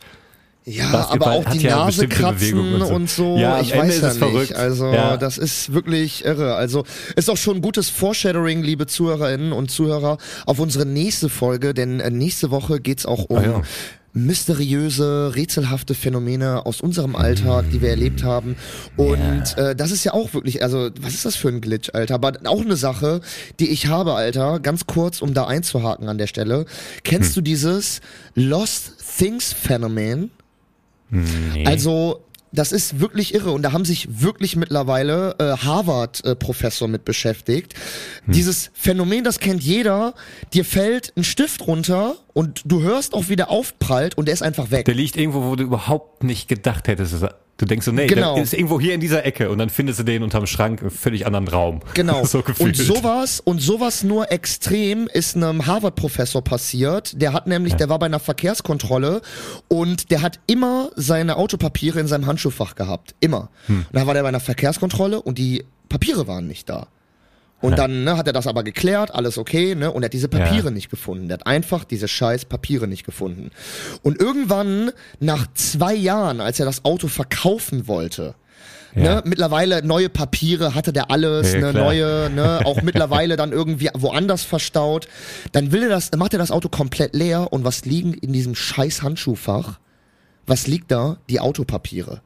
Ja, 0.64 0.90
Basketball 0.92 1.38
aber 1.38 1.48
auch 1.48 1.52
die 1.52 1.58
ja 1.60 1.76
Nase 1.76 2.08
kratzen 2.08 2.58
und 2.74 2.86
so. 2.86 2.94
und 2.94 3.10
so. 3.10 3.36
Ja, 3.36 3.60
ich 3.60 3.76
weiß 3.76 3.96
ist 3.96 4.02
ja 4.02 4.08
nicht. 4.08 4.18
verrückt. 4.18 4.54
Also 4.54 4.86
Ja. 4.92 5.16
das 5.18 5.36
ist 5.36 5.72
wirklich 5.74 6.24
irre. 6.24 6.54
Also 6.54 6.84
ist 7.16 7.28
auch 7.28 7.36
schon 7.36 7.60
gutes 7.60 7.90
Foreshadowing, 7.90 8.62
liebe 8.62 8.86
Zuhörerinnen 8.86 9.52
und 9.52 9.70
Zuhörer, 9.70 10.16
auf 10.46 10.58
unsere 10.60 10.86
nächste 10.86 11.28
Folge, 11.28 11.74
denn 11.74 12.00
äh, 12.00 12.10
nächste 12.10 12.50
Woche 12.50 12.80
geht's 12.80 13.04
auch 13.04 13.24
um 13.24 13.36
Ah, 13.36 13.42
ja. 13.42 13.62
Mysteriöse, 14.14 15.32
rätselhafte 15.34 15.94
Phänomene 15.94 16.64
aus 16.66 16.80
unserem 16.80 17.16
Alltag, 17.16 17.66
die 17.72 17.82
wir 17.82 17.90
erlebt 17.90 18.22
haben. 18.22 18.56
Und 18.96 19.58
äh, 19.58 19.74
das 19.74 19.90
ist 19.90 20.04
ja 20.04 20.14
auch 20.14 20.32
wirklich, 20.34 20.62
also 20.62 20.90
was 21.00 21.14
ist 21.14 21.24
das 21.24 21.36
für 21.36 21.48
ein 21.48 21.60
Glitch, 21.60 21.90
Alter? 21.92 22.14
Aber 22.14 22.32
auch 22.44 22.60
eine 22.62 22.76
Sache, 22.76 23.20
die 23.60 23.68
ich 23.70 23.88
habe, 23.88 24.14
Alter, 24.14 24.60
ganz 24.60 24.86
kurz, 24.86 25.20
um 25.20 25.34
da 25.34 25.46
einzuhaken 25.46 26.08
an 26.08 26.18
der 26.18 26.28
Stelle. 26.28 26.64
Kennst 27.02 27.30
Hm. 27.30 27.34
du 27.34 27.40
dieses 27.42 28.00
Lost 28.34 28.94
Things 29.18 29.52
Phänomen? 29.52 30.30
nee. 31.10 31.66
Also, 31.66 32.20
das 32.54 32.72
ist 32.72 33.00
wirklich 33.00 33.34
irre 33.34 33.50
und 33.50 33.62
da 33.62 33.72
haben 33.72 33.84
sich 33.84 34.20
wirklich 34.22 34.56
mittlerweile 34.56 35.34
äh, 35.38 35.56
Harvard-Professor 35.58 36.88
mit 36.88 37.04
beschäftigt. 37.04 37.74
Dieses 38.26 38.70
Phänomen, 38.74 39.24
das 39.24 39.40
kennt 39.40 39.62
jeder. 39.62 40.14
Dir 40.52 40.64
fällt 40.64 41.12
ein 41.16 41.24
Stift 41.24 41.66
runter 41.66 42.16
und 42.32 42.62
du 42.64 42.82
hörst 42.82 43.14
auch, 43.14 43.28
wie 43.28 43.36
der 43.36 43.50
aufprallt 43.50 44.16
und 44.16 44.26
der 44.26 44.34
ist 44.34 44.42
einfach 44.42 44.70
weg. 44.70 44.84
der 44.86 44.94
liegt 44.94 45.16
irgendwo, 45.16 45.42
wo 45.44 45.56
du 45.56 45.64
überhaupt 45.64 46.22
nicht 46.24 46.48
gedacht 46.48 46.88
hättest. 46.88 47.12
dass 47.14 47.22
er- 47.22 47.43
Du 47.56 47.66
denkst 47.66 47.86
so, 47.86 47.92
nee, 47.92 48.06
Genau. 48.06 48.34
der 48.34 48.42
ist 48.42 48.52
irgendwo 48.52 48.80
hier 48.80 48.94
in 48.94 49.00
dieser 49.00 49.24
Ecke 49.24 49.48
und 49.50 49.58
dann 49.58 49.70
findest 49.70 50.00
du 50.00 50.02
den 50.02 50.22
unterm 50.24 50.46
Schrank 50.46 50.82
im 50.82 50.90
völlig 50.90 51.24
anderen 51.26 51.46
Raum. 51.46 51.80
Genau. 51.94 52.24
so 52.24 52.42
und 52.58 52.76
sowas 52.76 53.40
und 53.40 53.60
sowas 53.60 54.02
nur 54.02 54.32
extrem 54.32 55.06
ist 55.06 55.36
einem 55.36 55.66
Harvard-Professor 55.66 56.42
passiert. 56.42 57.20
Der 57.20 57.32
hat 57.32 57.46
nämlich, 57.46 57.74
der 57.74 57.88
war 57.88 57.98
bei 57.98 58.06
einer 58.06 58.18
Verkehrskontrolle 58.18 59.22
und 59.68 60.10
der 60.10 60.22
hat 60.22 60.40
immer 60.46 60.90
seine 60.96 61.36
Autopapiere 61.36 62.00
in 62.00 62.08
seinem 62.08 62.26
Handschuhfach 62.26 62.74
gehabt. 62.74 63.14
Immer. 63.20 63.50
Hm. 63.66 63.78
Und 63.78 63.86
dann 63.92 64.06
war 64.06 64.14
der 64.14 64.22
bei 64.22 64.28
einer 64.28 64.40
Verkehrskontrolle 64.40 65.22
und 65.22 65.38
die 65.38 65.64
Papiere 65.88 66.26
waren 66.26 66.48
nicht 66.48 66.68
da. 66.68 66.88
Und 67.64 67.78
dann 67.78 68.04
ne, 68.04 68.16
hat 68.16 68.26
er 68.26 68.32
das 68.32 68.46
aber 68.46 68.62
geklärt, 68.62 69.14
alles 69.14 69.38
okay, 69.38 69.74
ne? 69.74 69.90
Und 69.90 70.02
er 70.02 70.06
hat 70.06 70.12
diese 70.12 70.28
Papiere 70.28 70.66
Ja. 70.66 70.70
nicht 70.70 70.90
gefunden. 70.90 71.28
Der 71.28 71.38
hat 71.38 71.46
einfach 71.46 71.84
diese 71.84 72.08
scheiß 72.08 72.44
Papiere 72.44 72.86
nicht 72.86 73.04
gefunden. 73.04 73.50
Und 74.02 74.20
irgendwann, 74.20 74.90
nach 75.20 75.46
zwei 75.54 75.94
Jahren, 75.94 76.40
als 76.40 76.60
er 76.60 76.66
das 76.66 76.84
Auto 76.84 77.08
verkaufen 77.08 77.88
wollte, 77.88 78.34
Ja. 78.94 79.16
ne, 79.16 79.22
mittlerweile 79.24 79.84
neue 79.84 80.08
Papiere 80.08 80.74
hatte 80.74 80.92
der 80.92 81.10
alles, 81.10 81.52
Ja, 81.54 81.60
ne, 81.60 81.70
klar. 81.70 81.84
neue, 81.84 82.30
ne, 82.30 82.60
auch 82.64 82.82
mittlerweile 82.82 83.36
dann 83.36 83.50
irgendwie 83.52 83.90
woanders 83.94 84.44
verstaut. 84.44 85.08
Dann 85.52 85.72
will 85.72 85.82
er 85.84 85.88
das, 85.88 86.10
macht 86.16 86.32
er 86.32 86.38
das 86.38 86.50
Auto 86.50 86.68
komplett 86.68 87.14
leer 87.14 87.52
und 87.52 87.64
was 87.64 87.84
liegen 87.84 88.14
in 88.14 88.32
diesem 88.32 88.54
scheiß 88.54 89.02
Handschuhfach? 89.02 89.78
Was 90.46 90.66
liegt 90.66 90.90
da? 90.92 91.16
Die 91.30 91.40
Autopapiere. 91.40 92.20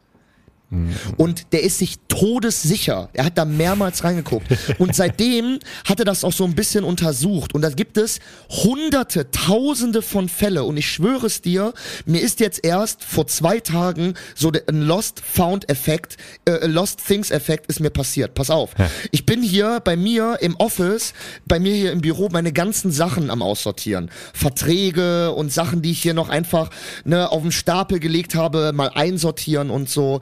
Und 1.16 1.52
der 1.52 1.62
ist 1.62 1.78
sich 1.78 1.96
todessicher. 2.08 3.08
Er 3.14 3.24
hat 3.24 3.38
da 3.38 3.44
mehrmals 3.46 4.04
reingeguckt. 4.04 4.46
Und 4.78 4.94
seitdem 4.94 5.58
hat 5.86 5.98
er 5.98 6.04
das 6.04 6.24
auch 6.24 6.32
so 6.32 6.44
ein 6.44 6.54
bisschen 6.54 6.84
untersucht. 6.84 7.54
Und 7.54 7.62
da 7.62 7.70
gibt 7.70 7.96
es 7.96 8.18
hunderte, 8.50 9.30
tausende 9.30 10.02
von 10.02 10.28
Fälle. 10.28 10.64
Und 10.64 10.76
ich 10.76 10.90
schwöre 10.90 11.26
es 11.26 11.40
dir, 11.40 11.72
mir 12.04 12.20
ist 12.20 12.40
jetzt 12.40 12.64
erst 12.66 13.02
vor 13.02 13.26
zwei 13.26 13.60
Tagen 13.60 14.12
so 14.34 14.50
der- 14.50 14.64
ein 14.68 14.82
Lost 14.82 15.20
Found 15.20 15.68
Effekt, 15.70 16.18
äh, 16.44 16.66
Lost 16.66 17.00
Things 17.06 17.30
Effekt 17.30 17.66
ist 17.68 17.80
mir 17.80 17.90
passiert. 17.90 18.34
Pass 18.34 18.50
auf. 18.50 18.72
Ich 19.10 19.24
bin 19.24 19.42
hier 19.42 19.80
bei 19.80 19.96
mir 19.96 20.36
im 20.42 20.54
Office, 20.56 21.14
bei 21.46 21.58
mir 21.58 21.74
hier 21.74 21.92
im 21.92 22.02
Büro 22.02 22.28
meine 22.30 22.52
ganzen 22.52 22.90
Sachen 22.92 23.30
am 23.30 23.40
Aussortieren. 23.42 24.10
Verträge 24.34 25.32
und 25.32 25.52
Sachen, 25.52 25.80
die 25.82 25.92
ich 25.92 26.02
hier 26.02 26.14
noch 26.14 26.28
einfach 26.28 26.70
ne, 27.04 27.30
auf 27.30 27.42
den 27.42 27.52
Stapel 27.52 28.00
gelegt 28.00 28.34
habe, 28.34 28.72
mal 28.74 28.90
einsortieren 28.94 29.70
und 29.70 29.88
so. 29.88 30.20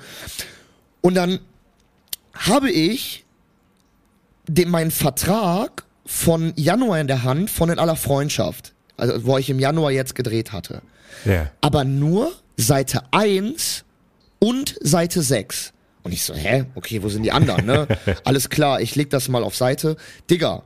Und 1.07 1.14
dann 1.14 1.38
habe 2.34 2.68
ich 2.68 3.24
den, 4.48 4.70
meinen 4.70 4.90
Vertrag 4.90 5.84
von 6.04 6.52
Januar 6.57 6.98
in 6.98 7.07
der 7.07 7.22
Hand 7.22 7.48
von 7.48 7.70
in 7.70 7.78
aller 7.78 7.94
Freundschaft, 7.94 8.72
also 8.96 9.24
wo 9.24 9.38
ich 9.38 9.48
im 9.48 9.61
Januar 9.61 9.92
jetzt 9.92 10.16
gedreht 10.16 10.50
hatte. 10.50 10.82
ja. 11.24 11.48
Aber 11.61 11.84
nur 11.84 12.32
Seite 12.57 13.04
1 13.12 13.84
und 14.40 14.74
Seite 14.80 15.22
6. 15.22 15.72
Und 16.02 16.11
ich 16.11 16.24
so, 16.24 16.34
hä? 16.34 16.64
Okay, 16.74 17.00
wo 17.04 17.09
sind 17.09 17.22
die 17.22 17.30
anderen, 17.30 17.66
ne? 17.66 17.86
Alles 18.24 18.50
klar, 18.50 18.80
ich 18.80 18.96
leg 18.96 19.09
das 19.11 19.28
mal 19.28 19.44
auf 19.44 19.54
Seite. 19.54 19.96
Digga, 20.28 20.64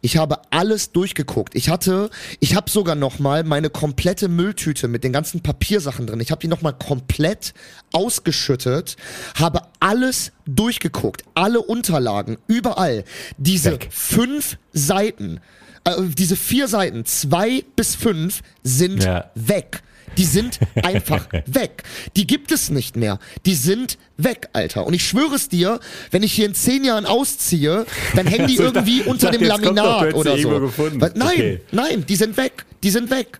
ich 0.00 0.16
habe 0.16 0.40
alles 0.50 0.92
durchgeguckt. 0.92 1.54
Ich 1.56 1.68
hatte, 1.68 2.10
ich 2.40 2.54
habe 2.54 2.70
sogar 2.70 2.94
noch 2.94 3.18
mal 3.18 3.42
meine 3.44 3.68
komplette 3.70 4.28
Mülltüte 4.28 4.86
mit 4.88 5.02
den 5.04 5.12
ganzen 5.12 5.42
Papiersachen 5.42 6.06
drin. 6.06 6.20
Ich 6.20 6.30
habe 6.30 6.40
die 6.40 6.48
noch 6.48 6.62
mal 6.62 6.72
komplett 6.72 7.52
ausgeschüttet, 7.92 8.96
habe 9.38 9.62
alles 9.80 10.32
durchgeguckt, 10.46 11.24
alle 11.34 11.60
Unterlagen, 11.60 12.38
überall. 12.46 13.04
Diese 13.36 13.72
Weg. 13.72 13.88
fünf 13.90 14.56
Seiten, 14.72 15.40
äh, 15.84 15.92
diese 16.16 16.36
vier 16.36 16.68
Seiten, 16.68 17.04
zwei 17.04 17.64
bis 17.76 17.94
fünf, 17.94 18.42
sind 18.62 19.04
Ja. 19.04 19.30
weg. 19.34 19.82
Die 20.16 20.24
sind 20.24 20.58
einfach 20.82 21.28
weg. 21.46 21.82
Die 22.16 22.26
gibt 22.26 22.50
es 22.52 22.70
nicht 22.70 22.96
mehr. 22.96 23.18
Die 23.46 23.54
sind 23.54 23.98
weg, 24.16 24.48
Alter. 24.52 24.86
Und 24.86 24.94
ich 24.94 25.06
schwöre 25.06 25.34
es 25.34 25.48
dir, 25.48 25.80
wenn 26.10 26.22
ich 26.22 26.32
hier 26.32 26.46
in 26.46 26.54
zehn 26.54 26.84
Jahren 26.84 27.06
ausziehe, 27.06 27.86
dann 28.14 28.26
hängen 28.26 28.46
die 28.48 28.56
irgendwie 28.58 29.02
unter 29.02 29.30
dem 29.30 29.42
Laminat 29.42 30.14
oder 30.14 30.38
so. 30.38 30.72
Was- 30.76 31.14
Nein, 31.14 31.28
Okay. 31.38 31.60
nein, 31.72 32.04
die 32.08 32.16
sind 32.16 32.36
weg. 32.36 32.64
Die 32.82 32.90
sind 32.90 33.10
weg. 33.10 33.38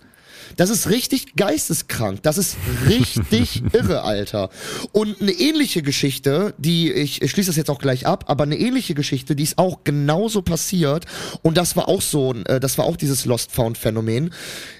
Das 0.56 0.70
ist 0.70 0.88
richtig 0.90 1.36
geisteskrank. 1.36 2.20
Das 2.24 2.36
ist 2.36 2.56
richtig 2.88 3.62
irre, 3.72 4.02
Alter. 4.02 4.50
Und 4.90 5.20
eine 5.22 5.30
ähnliche 5.30 5.82
Geschichte, 5.82 6.52
die 6.58 6.90
ich, 6.90 7.22
ich 7.22 7.30
schließe 7.30 7.48
das 7.50 7.56
jetzt 7.56 7.70
auch 7.70 7.78
gleich 7.78 8.06
ab, 8.06 8.24
aber 8.26 8.42
eine 8.42 8.58
ähnliche 8.58 8.94
Geschichte, 8.94 9.36
die 9.36 9.44
ist 9.44 9.56
auch 9.58 9.84
genauso 9.84 10.42
passiert. 10.42 11.04
Und 11.42 11.56
das 11.56 11.76
war 11.76 11.86
auch 11.86 12.02
so, 12.02 12.32
ein, 12.32 12.44
äh, 12.46 12.58
das 12.58 12.76
war 12.76 12.86
auch 12.86 12.96
dieses 12.96 13.24
Lost 13.24 13.52
Found 13.52 13.78
Phänomen. 13.78 14.30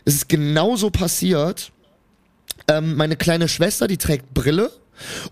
Es 0.04 0.14
ist 0.16 0.28
genauso 0.28 0.90
passiert. 0.90 1.70
Ähm, 2.68 2.96
meine 2.96 3.16
kleine 3.16 3.48
Schwester, 3.48 3.88
die 3.88 3.96
trägt 3.96 4.34
Brille. 4.34 4.70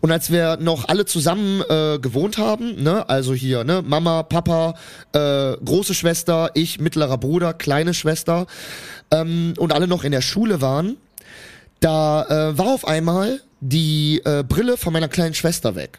Und 0.00 0.12
als 0.12 0.30
wir 0.30 0.58
noch 0.58 0.88
alle 0.88 1.06
zusammen 1.06 1.62
äh, 1.68 1.98
gewohnt 1.98 2.38
haben, 2.38 2.82
ne, 2.82 3.08
also 3.08 3.34
hier, 3.34 3.64
ne, 3.64 3.82
Mama, 3.84 4.22
Papa, 4.22 4.74
äh, 5.12 5.56
große 5.64 5.94
Schwester, 5.94 6.50
ich, 6.54 6.78
mittlerer 6.80 7.18
Bruder, 7.18 7.52
kleine 7.52 7.92
Schwester, 7.92 8.46
ähm, 9.10 9.54
und 9.58 9.72
alle 9.72 9.88
noch 9.88 10.04
in 10.04 10.12
der 10.12 10.20
Schule 10.20 10.60
waren, 10.60 10.96
da 11.80 12.24
äh, 12.24 12.58
war 12.58 12.66
auf 12.66 12.86
einmal 12.86 13.40
die 13.60 14.22
äh, 14.24 14.44
Brille 14.44 14.76
von 14.76 14.92
meiner 14.92 15.08
kleinen 15.08 15.34
Schwester 15.34 15.74
weg. 15.74 15.98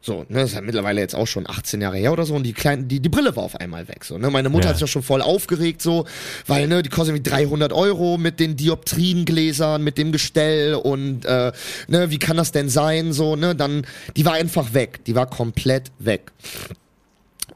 So, 0.00 0.20
ne, 0.28 0.40
das 0.40 0.50
ist 0.50 0.54
ja 0.54 0.60
mittlerweile 0.60 1.00
jetzt 1.00 1.14
auch 1.14 1.26
schon 1.26 1.48
18 1.48 1.80
Jahre 1.80 1.96
her 1.96 2.12
oder 2.12 2.24
so 2.24 2.34
und 2.34 2.44
die 2.44 2.52
kleine, 2.52 2.84
die, 2.84 3.00
die 3.00 3.08
Brille 3.08 3.34
war 3.34 3.42
auf 3.42 3.56
einmal 3.56 3.88
weg, 3.88 4.04
so, 4.04 4.18
ne. 4.18 4.30
Meine 4.30 4.48
Mutter 4.48 4.64
Ja. 4.64 4.68
hat 4.70 4.76
sich 4.76 4.82
ja 4.82 4.86
schon 4.86 5.02
voll 5.02 5.20
aufgeregt, 5.22 5.82
so, 5.82 6.04
weil, 6.46 6.68
ne, 6.68 6.82
die 6.82 6.88
kostet 6.90 7.14
irgendwie 7.16 7.30
300 7.30 7.72
Euro 7.72 8.16
mit 8.18 8.38
den 8.40 8.56
Dioptriengläsern, 8.56 9.82
mit 9.82 9.98
dem 9.98 10.12
Gestell 10.12 10.74
und, 10.74 11.24
äh, 11.24 11.52
ne, 11.88 12.10
wie 12.10 12.18
kann 12.18 12.36
das 12.36 12.52
denn 12.52 12.68
sein, 12.68 13.12
so, 13.12 13.36
ne, 13.36 13.54
dann, 13.54 13.86
die 14.16 14.24
war 14.24 14.34
einfach 14.34 14.74
weg, 14.74 15.00
die 15.06 15.14
war 15.14 15.26
komplett 15.26 15.90
weg. 15.98 16.30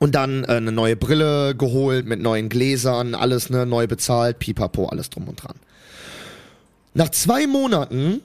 Und 0.01 0.14
dann 0.14 0.45
äh, 0.45 0.49
eine 0.53 0.73
neue 0.73 0.97
Brille 0.97 1.55
geholt 1.57 2.07
mit 2.07 2.21
neuen 2.21 2.49
Gläsern, 2.49 3.14
alles, 3.14 3.51
ne, 3.51 3.66
neu 3.66 3.87
bezahlt, 3.87 4.39
pipapo, 4.39 4.87
alles 4.87 5.11
drum 5.11 5.29
und 5.29 5.43
dran. 5.43 5.57
Nach 6.95 7.11
zwei 7.11 7.47
Monaten 7.47 8.23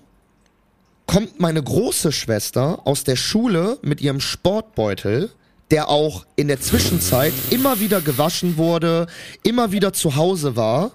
kommt 1.05 1.39
meine 1.39 1.61
große 1.61 2.11
Schwester 2.11 2.79
aus 2.85 3.03
der 3.03 3.15
Schule 3.15 3.77
mit 3.81 4.01
ihrem 4.01 4.19
Sportbeutel, 4.19 5.29
der 5.71 5.89
auch 5.89 6.25
in 6.35 6.47
der 6.47 6.59
Zwischenzeit 6.61 7.33
immer 7.49 7.79
wieder 7.79 8.01
gewaschen 8.01 8.57
wurde, 8.57 9.07
immer 9.43 9.71
wieder 9.71 9.93
zu 9.93 10.15
Hause 10.15 10.55
war. 10.55 10.91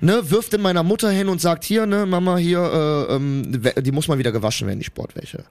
Ne, 0.00 0.30
wirft 0.30 0.54
in 0.54 0.60
meiner 0.60 0.84
Mutter 0.84 1.10
hin 1.10 1.28
und 1.28 1.40
sagt 1.40 1.64
hier, 1.64 1.84
ne, 1.84 2.06
Mama, 2.06 2.36
hier, 2.36 2.60
äh, 3.10 3.14
ähm, 3.16 3.60
die 3.80 3.90
muss 3.90 4.06
mal 4.06 4.16
wieder 4.18 4.30
gewaschen 4.30 4.68
werden, 4.68 4.78
die 4.78 4.84
Sportwäsche. 4.84 5.44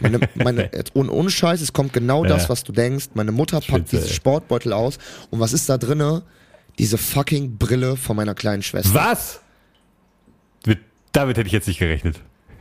Meine, 0.00 0.20
meine, 0.34 0.70
ohne, 0.94 1.10
ohne 1.10 1.28
Scheiß, 1.30 1.60
es 1.60 1.72
kommt 1.74 1.92
genau 1.92 2.24
das, 2.24 2.44
Ja. 2.44 2.48
was 2.48 2.64
du 2.64 2.72
denkst. 2.72 3.08
Meine 3.12 3.30
Mutter 3.32 3.60
packt 3.60 3.92
dieses 3.92 4.08
ey. 4.08 4.14
Sportbeutel 4.14 4.72
aus 4.72 4.96
und 5.30 5.40
was 5.40 5.52
ist 5.52 5.68
da 5.68 5.76
drinne? 5.76 6.22
Diese 6.78 6.96
fucking 6.96 7.58
Brille 7.58 7.96
von 7.96 8.16
meiner 8.16 8.34
kleinen 8.34 8.62
Schwester. 8.62 8.94
Was? 8.94 9.40
Mit, 10.64 10.78
damit 11.12 11.36
hätte 11.36 11.48
ich 11.48 11.52
jetzt 11.52 11.68
nicht 11.68 11.78
gerechnet. 11.80 12.20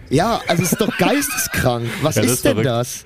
Ja, 0.09 0.41
also 0.47 0.63
es 0.63 0.71
ist 0.73 0.81
doch 0.81 0.95
geisteskrank. 0.97 1.87
Was 2.01 2.15
Ja, 2.15 2.23
ist 2.23 2.31
ist 2.31 2.45
denn 2.45 2.51
verrückt. 2.53 2.67
das? 2.67 3.05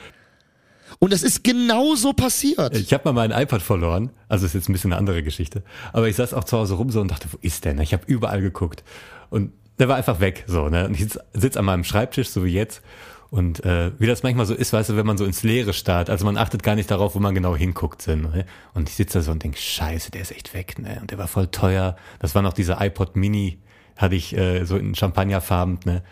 Und 0.99 1.14
es 1.14 1.24
ist 1.24 1.43
genau 1.43 1.95
so 1.95 2.14
passiert. 2.14 2.76
Ich 2.76 2.93
habe 2.93 3.12
mal 3.12 3.28
meinen 3.28 3.41
iPad 3.41 3.62
verloren. 3.62 4.12
Also 4.28 4.45
ist 4.45 4.54
jetzt 4.54 4.70
ein 4.70 4.74
bisschen 4.74 4.91
eine 4.93 4.99
andere 4.99 5.24
Geschichte. 5.24 5.64
Aber 5.93 6.08
ich 6.08 6.16
saß 6.16 6.34
auch 6.34 6.43
zu 6.43 6.58
Hause 6.58 6.76
rum 6.76 6.91
so 6.91 7.02
und 7.02 7.10
dachte, 7.10 7.28
wo 7.32 7.38
ist 7.41 7.66
der? 7.66 7.74
ne? 7.74 7.82
Ich 7.84 7.93
habe 7.93 8.04
überall 8.06 8.41
geguckt. 8.41 8.84
Und 9.32 9.52
der 9.80 9.88
war 9.88 9.95
einfach 9.95 10.20
weg. 10.20 10.43
So, 10.47 10.70
ne? 10.70 10.86
Und 10.86 10.93
ich 10.93 10.99
sitz, 11.02 11.18
sitz 11.34 11.58
an 11.58 11.66
meinem 11.66 11.84
Schreibtisch, 11.84 12.30
so 12.30 12.45
wie 12.45 12.54
jetzt. 12.54 12.82
Und 13.32 13.64
äh, 13.66 13.91
wie 13.97 14.06
das 14.08 14.22
manchmal 14.24 14.45
so 14.45 14.54
ist, 14.54 14.74
weißt 14.74 14.89
du, 14.89 14.97
wenn 14.97 15.06
man 15.08 15.18
so 15.18 15.26
ins 15.26 15.41
Leere 15.41 15.74
starrt, 15.74 16.10
also 16.10 16.26
man 16.26 16.38
achtet 16.38 16.62
gar 16.64 16.76
nicht 16.76 16.91
darauf, 16.91 17.16
wo 17.16 17.20
man 17.20 17.34
genau 17.34 17.56
hinguckt. 17.56 18.02
So, 18.04 18.16
ne? 18.16 18.45
Und 18.76 18.89
ich 18.89 18.95
sitze 18.95 19.20
da 19.20 19.24
so 19.24 19.32
und 19.32 19.41
denk, 19.41 19.58
scheiße, 19.58 20.12
der 20.12 20.22
ist 20.22 20.32
echt 20.32 20.54
weg, 20.54 20.78
ne? 20.78 20.99
Und 21.02 21.10
der 21.10 21.18
war 21.18 21.28
voll 21.30 21.47
teuer. 21.47 21.95
Das 22.20 22.36
war 22.36 22.41
noch 22.43 22.54
dieser 22.54 22.80
iPod 22.86 23.16
Mini, 23.16 23.58
hatte 23.95 24.16
ich 24.16 24.38
äh, 24.38 24.66
so 24.66 24.78
in 24.78 24.93
Champagnerfarben, 24.93 25.80
ne? 25.86 26.04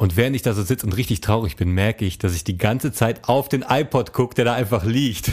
Und 0.00 0.16
während 0.16 0.34
ich 0.34 0.40
da 0.40 0.54
so 0.54 0.62
sitze 0.62 0.86
und 0.86 0.96
richtig 0.96 1.20
traurig 1.20 1.56
bin, 1.56 1.72
merke 1.72 2.06
ich, 2.06 2.16
dass 2.16 2.34
ich 2.34 2.42
die 2.42 2.56
ganze 2.56 2.90
Zeit 2.90 3.28
auf 3.28 3.50
den 3.50 3.62
iPod 3.68 4.14
gucke, 4.14 4.34
der 4.34 4.46
da 4.46 4.54
einfach 4.54 4.82
liegt. 4.82 5.30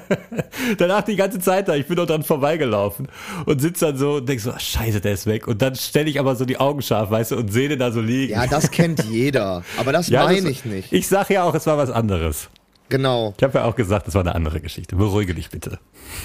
Danach 0.78 1.02
die 1.02 1.14
ganze 1.14 1.40
Zeit 1.40 1.68
da, 1.68 1.74
ich 1.74 1.88
bin 1.88 1.96
doch 1.96 2.06
dran 2.06 2.22
vorbeigelaufen 2.22 3.08
und 3.44 3.60
sitze 3.60 3.84
dann 3.84 3.98
so 3.98 4.14
und 4.14 4.26
denk 4.26 4.40
so, 4.40 4.50
ah, 4.50 4.58
scheiße, 4.58 5.02
der 5.02 5.12
ist 5.12 5.26
weg. 5.26 5.46
Und 5.46 5.60
dann 5.60 5.74
stelle 5.74 6.08
ich 6.08 6.18
aber 6.18 6.36
so 6.36 6.46
die 6.46 6.56
Augen 6.56 6.80
scharf, 6.80 7.10
weißt 7.10 7.32
du, 7.32 7.36
und 7.36 7.52
sehe 7.52 7.68
den 7.68 7.80
da 7.80 7.92
so 7.92 8.00
liegen. 8.00 8.32
Ja, 8.32 8.46
das 8.46 8.70
kennt 8.70 9.04
jeder. 9.04 9.62
Aber 9.76 9.92
das 9.92 10.08
Ja, 10.12 10.24
meine 10.24 10.48
ich 10.48 10.64
nicht. 10.64 10.90
Ich 10.90 11.06
sag 11.06 11.28
ja 11.28 11.44
auch, 11.44 11.54
es 11.54 11.66
war 11.66 11.76
was 11.76 11.90
anderes. 11.90 12.48
Genau. 12.92 13.32
Ich 13.38 13.42
habe 13.42 13.58
ja 13.58 13.64
auch 13.64 13.74
gesagt, 13.74 14.06
es 14.06 14.14
war 14.14 14.20
eine 14.20 14.34
andere 14.34 14.60
Geschichte. 14.60 14.96
Beruhige 14.96 15.34
dich 15.34 15.48
bitte. 15.48 15.78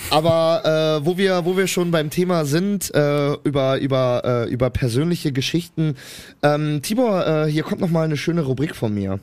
Aber 0.09 0.99
äh, 0.99 1.05
wo 1.05 1.17
wir, 1.17 1.45
wo 1.45 1.55
wir 1.55 1.65
schon 1.65 1.91
beim 1.91 2.09
Thema 2.09 2.43
sind, 2.43 2.93
äh, 2.93 3.35
über, 3.45 3.79
über, 3.79 4.21
äh, 4.25 4.49
über 4.49 4.69
persönliche 4.69 5.31
Geschichten. 5.31 5.95
Ähm, 6.43 6.81
Tibor, 6.81 7.25
äh, 7.25 7.49
hier 7.49 7.63
kommt 7.63 7.79
noch 7.79 7.89
mal 7.89 8.03
eine 8.03 8.17
schöne 8.17 8.41
Rubrik 8.41 8.75
von 8.75 8.93
mir. 8.93 9.21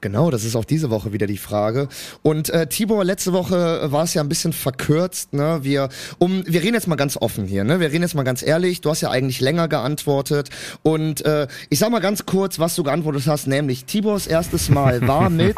Genau, 0.00 0.30
das 0.30 0.44
ist 0.44 0.56
auch 0.56 0.64
diese 0.64 0.88
Woche 0.88 1.12
wieder 1.12 1.26
die 1.26 1.36
Frage. 1.36 1.88
Und 2.22 2.48
äh, 2.48 2.66
Tibor, 2.66 3.04
letzte 3.04 3.34
Woche 3.34 3.92
war 3.92 4.04
es 4.04 4.14
ja 4.14 4.22
ein 4.22 4.28
bisschen 4.30 4.54
verkürzt, 4.54 5.34
ne? 5.34 5.60
Wir, 5.62 5.90
um, 6.18 6.42
wir 6.46 6.62
reden 6.62 6.74
jetzt 6.74 6.86
mal 6.86 6.96
ganz 6.96 7.18
offen 7.18 7.46
hier, 7.46 7.64
ne? 7.64 7.80
Wir 7.80 7.90
reden 7.90 8.02
jetzt 8.02 8.14
mal 8.14 8.22
ganz 8.22 8.42
ehrlich. 8.42 8.80
Du 8.80 8.88
hast 8.88 9.02
ja 9.02 9.10
eigentlich 9.10 9.40
länger 9.40 9.68
geantwortet. 9.68 10.48
Und 10.82 11.24
äh, 11.26 11.48
ich 11.68 11.78
sag 11.78 11.90
mal 11.90 12.00
ganz 12.00 12.24
kurz, 12.24 12.58
was 12.58 12.74
du 12.76 12.82
geantwortet 12.82 13.26
hast, 13.26 13.46
nämlich 13.46 13.84
Tibors 13.84 14.26
erstes 14.26 14.70
Mal 14.70 15.06
war 15.06 15.28
mit 15.30 15.56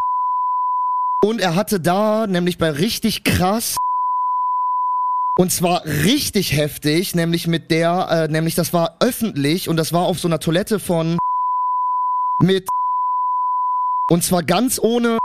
und 1.24 1.40
er 1.40 1.54
hatte 1.54 1.78
da, 1.78 2.26
nämlich 2.26 2.58
bei 2.58 2.70
richtig 2.70 3.22
krass 3.22 3.76
und 5.38 5.52
zwar 5.52 5.84
richtig 5.84 6.56
heftig, 6.56 7.14
nämlich 7.14 7.46
mit 7.46 7.70
der, 7.70 8.08
äh, 8.10 8.28
nämlich 8.28 8.54
das 8.54 8.72
war 8.72 8.96
öffentlich 9.00 9.68
und 9.68 9.76
das 9.76 9.92
war 9.92 10.02
auf 10.02 10.18
so 10.18 10.28
einer 10.28 10.40
Toilette 10.40 10.80
von 10.80 11.16
mit 12.42 12.68
und 14.12 14.22
zwar 14.22 14.42
ganz 14.42 14.78
ohne 14.78 15.16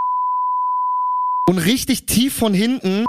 und 1.49 1.57
richtig 1.57 2.05
tief 2.05 2.33
von 2.33 2.53
hinten. 2.53 3.05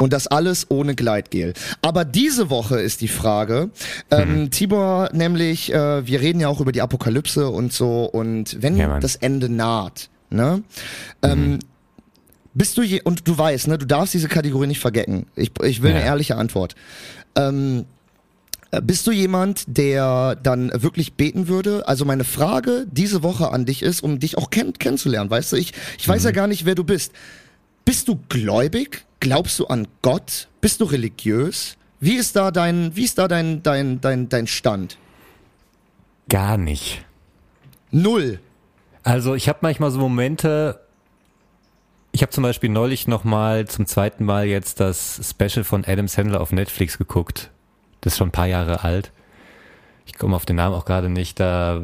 Und 0.00 0.12
das 0.12 0.26
alles 0.26 0.70
ohne 0.72 0.96
Gleitgel. 0.96 1.54
Aber 1.82 2.04
diese 2.04 2.50
Woche 2.50 2.80
ist 2.80 3.00
die 3.00 3.06
Frage, 3.08 3.70
ähm, 4.10 4.50
Tibor, 4.50 5.10
nämlich, 5.12 5.72
äh, 5.72 6.04
wir 6.04 6.20
reden 6.20 6.40
ja 6.40 6.48
auch 6.48 6.60
über 6.60 6.72
die 6.72 6.82
Apokalypse 6.82 7.48
und 7.48 7.72
so, 7.72 8.04
und 8.06 8.60
wenn 8.60 8.76
Ja, 8.76 8.98
das 8.98 9.14
Ende 9.14 9.48
naht, 9.48 10.10
ne? 10.30 10.64
Ähm, 11.22 11.60
bist 12.54 12.76
du 12.76 12.82
je, 12.82 13.00
und 13.02 13.28
du 13.28 13.38
weißt, 13.38 13.68
ne, 13.68 13.78
du 13.78 13.86
darfst 13.86 14.14
diese 14.14 14.28
Kategorie 14.28 14.66
nicht 14.66 14.80
vergessen. 14.80 15.26
Ich, 15.36 15.52
ich 15.62 15.80
will 15.82 15.90
Ja. 15.90 15.96
eine 15.96 16.04
ehrliche 16.04 16.36
Antwort. 16.36 16.74
Ähm, 17.36 17.84
äh, 17.84 17.97
bist 18.70 19.06
du 19.06 19.12
jemand, 19.12 19.64
der 19.66 20.36
dann 20.36 20.70
wirklich 20.74 21.14
beten 21.14 21.48
würde? 21.48 21.88
Also 21.88 22.04
meine 22.04 22.24
Frage 22.24 22.86
diese 22.90 23.22
Woche 23.22 23.50
an 23.50 23.64
dich 23.64 23.82
ist, 23.82 24.02
um 24.02 24.18
dich 24.18 24.36
auch 24.36 24.50
kenn 24.50 24.74
kennenzulernen, 24.74 25.30
weißt 25.30 25.52
du? 25.52 25.56
Ich, 25.56 25.72
ich 25.98 26.06
weiß 26.06 26.24
ja 26.24 26.32
gar 26.32 26.46
nicht, 26.46 26.66
wer 26.66 26.74
du 26.74 26.84
bist. 26.84 27.12
Bist 27.84 28.08
du 28.08 28.20
gläubig? 28.28 29.06
Glaubst 29.20 29.58
du 29.58 29.66
an 29.66 29.88
Gott? 30.02 30.48
Bist 30.60 30.80
du 30.80 30.84
religiös? 30.84 31.76
Wie 32.00 32.14
ist 32.14 32.36
da 32.36 32.50
dein, 32.50 32.94
wie 32.94 33.04
ist 33.04 33.18
da 33.18 33.26
dein, 33.26 33.62
dein, 33.62 34.00
dein, 34.00 34.28
dein 34.28 34.46
Stand? 34.46 34.98
Gar 36.28 36.58
nicht. 36.58 37.04
Null. 37.90 38.40
Also 39.02 39.34
ich 39.34 39.48
habe 39.48 39.60
manchmal 39.62 39.90
so 39.90 39.98
Momente. 39.98 40.80
Ich 42.12 42.20
habe 42.20 42.30
zum 42.30 42.42
Beispiel 42.42 42.68
neulich 42.68 43.08
noch 43.08 43.24
mal 43.24 43.66
zum 43.66 43.86
zweiten 43.86 44.24
Mal 44.24 44.46
jetzt 44.46 44.80
das 44.80 45.20
Special 45.30 45.64
von 45.64 45.84
Adam 45.86 46.08
Sandler 46.08 46.40
auf 46.40 46.52
Netflix 46.52 46.98
geguckt. 46.98 47.50
Das 48.08 48.14
ist 48.14 48.18
schon 48.20 48.28
ein 48.28 48.32
paar 48.32 48.46
Jahre 48.46 48.84
alt. 48.84 49.12
Ich 50.06 50.16
komme 50.16 50.34
auf 50.34 50.46
den 50.46 50.56
Namen 50.56 50.74
auch 50.74 50.86
gerade 50.86 51.10
nicht. 51.10 51.38
Da 51.40 51.82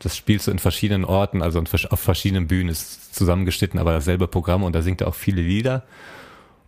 das 0.00 0.16
spielst 0.16 0.48
du 0.48 0.50
in 0.50 0.58
verschiedenen 0.58 1.04
Orten, 1.04 1.42
also 1.42 1.62
auf 1.90 2.00
verschiedenen 2.00 2.48
Bühnen 2.48 2.70
ist 2.70 3.14
zusammengeschnitten, 3.14 3.78
aber 3.78 3.92
dasselbe 3.92 4.26
Programm 4.26 4.64
und 4.64 4.74
da 4.74 4.82
singt 4.82 5.00
er 5.00 5.06
auch 5.06 5.14
viele 5.14 5.42
Lieder. 5.42 5.84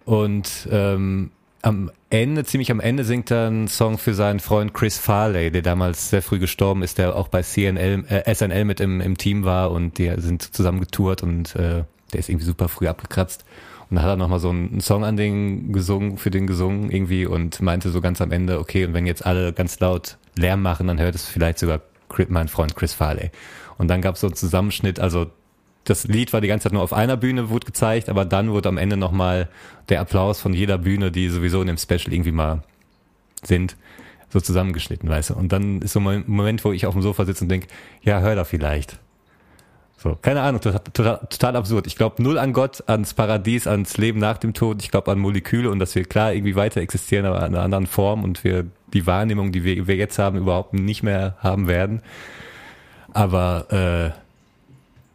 Und 0.05 0.69
ähm, 0.71 1.33
am 1.63 1.91
Ende, 2.11 2.45
ziemlich 2.45 2.71
am 2.71 2.79
Ende 2.79 3.03
singt 3.03 3.33
er 3.33 3.49
einen 3.49 3.67
Song 3.67 3.99
für 3.99 4.15
seinen 4.15 4.39
Freund 4.39 4.73
Chris 4.73 4.99
Farley, 4.99 5.51
der 5.51 5.63
damals 5.63 6.11
sehr 6.11 6.23
früh 6.23 6.39
gestorben 6.39 6.85
ist, 6.85 6.99
der 6.99 7.17
auch 7.17 7.27
bei 7.27 7.43
CNL, 7.43 8.05
äh, 8.09 8.33
SNL 8.33 8.65
mit 8.65 8.79
im, 8.79 9.01
im 9.01 9.19
Team 9.19 9.43
war 9.43 9.73
und 9.73 9.99
die 9.99 10.13
sind 10.19 10.55
zusammen 10.55 10.79
getourt 10.79 11.25
und 11.25 11.57
äh, 11.57 11.83
der 12.13 12.21
ist 12.21 12.29
irgendwie 12.29 12.47
super 12.47 12.69
früh 12.69 12.87
abgekratzt. 12.87 13.45
Und 13.93 13.97
dann 13.97 14.05
hat 14.05 14.13
er 14.13 14.17
nochmal 14.17 14.41
so 14.41 14.49
einen 14.49 14.81
Song 14.81 15.05
an 15.05 15.19
den 15.19 15.71
gesungen, 15.71 16.17
für 16.17 16.31
den 16.31 16.47
gesungen 16.47 16.91
irgendwie 16.91 17.27
und 17.27 17.61
meinte 17.61 17.91
so 17.91 18.01
ganz 18.01 18.23
am 18.23 18.33
Ende, 18.33 18.59
okay, 18.59 18.87
und 18.87 18.95
wenn 18.95 19.05
jetzt 19.05 19.27
alle 19.27 19.53
ganz 19.53 19.81
laut 19.81 20.17
Lärm 20.35 20.63
machen, 20.63 20.87
dann 20.87 20.99
hört 20.99 21.15
es 21.15 21.27
vielleicht 21.27 21.59
sogar 21.59 21.83
mein 22.29 22.49
Freund 22.49 22.75
Chris 22.75 22.95
Farley. 22.95 23.31
Und 23.77 23.89
dann 23.89 24.01
gab 24.01 24.15
es 24.15 24.23
so 24.23 24.29
einen 24.29 24.35
Zusammenschnitt, 24.35 24.99
also 24.99 25.27
das 25.85 26.05
Lied 26.09 26.33
war 26.33 26.41
die 26.41 26.49
ganze 26.49 26.63
Zeit 26.63 26.73
nur 26.73 26.81
auf 26.81 26.95
einer 26.95 27.19
Bühne, 27.19 27.51
wurde 27.51 27.67
gezeigt, 27.67 28.09
aber 28.09 28.25
dann 28.25 28.51
wurde 28.51 28.71
am 28.71 28.79
Ende 28.79 28.97
nochmal 28.97 29.51
der 29.91 30.01
Applaus 30.01 30.41
von 30.41 30.55
jeder 30.55 30.79
Bühne, 30.79 31.13
die 31.13 31.29
sowieso 31.29 31.61
in 31.61 31.67
dem 31.67 31.77
Special 31.77 32.15
irgendwie 32.15 32.33
mal 32.33 32.63
sind, 33.43 33.77
so 34.31 34.41
zusammengeschnitten, 34.41 35.07
weißt 35.07 35.29
du. 35.29 35.35
Und 35.35 35.53
dann 35.53 35.83
ist 35.83 35.93
so 35.93 36.01
ein 36.01 36.25
Moment, 36.27 36.65
wo 36.65 36.73
ich 36.73 36.87
auf 36.87 36.95
dem 36.95 37.03
Sofa 37.03 37.27
sitze 37.27 37.45
und 37.45 37.51
denke, 37.51 37.67
ja, 38.01 38.21
hör 38.21 38.37
da 38.37 38.45
vielleicht. 38.45 38.99
So, 40.03 40.19
keine 40.21 40.41
Ahnung, 40.43 40.61
total, 40.61 40.81
total, 40.93 41.21
total 41.31 41.57
absurd. 41.57 41.87
Ich 41.87 41.95
glaube 41.95 42.21
null 42.21 42.37
an 42.37 42.53
Gott, 42.53 42.83
ans 42.89 43.15
Paradies, 43.15 43.69
ans 43.69 43.97
Leben 43.99 44.19
nach 44.19 44.39
dem 44.39 44.53
Tod. 44.53 44.83
Ich 44.83 44.91
glaube 44.91 45.13
an 45.13 45.21
Moleküle 45.21 45.71
und 45.71 45.79
dass 45.79 45.95
wir 45.95 46.05
klar 46.05 46.33
irgendwie 46.33 46.57
weiter 46.57 46.81
existieren, 46.81 47.25
aber 47.25 47.39
in 47.39 47.55
einer 47.55 47.63
anderen 47.63 47.87
Form 47.87 48.25
und 48.25 48.43
wir 48.43 48.67
die 48.93 49.07
Wahrnehmung, 49.07 49.53
die 49.53 49.63
wir, 49.63 49.87
wir 49.87 49.95
jetzt 49.95 50.19
haben, 50.19 50.39
überhaupt 50.39 50.75
nicht 50.75 51.05
mehr 51.05 51.37
haben 51.39 51.69
werden. 51.69 52.03
Aber 53.13 53.67
äh, 53.71 54.19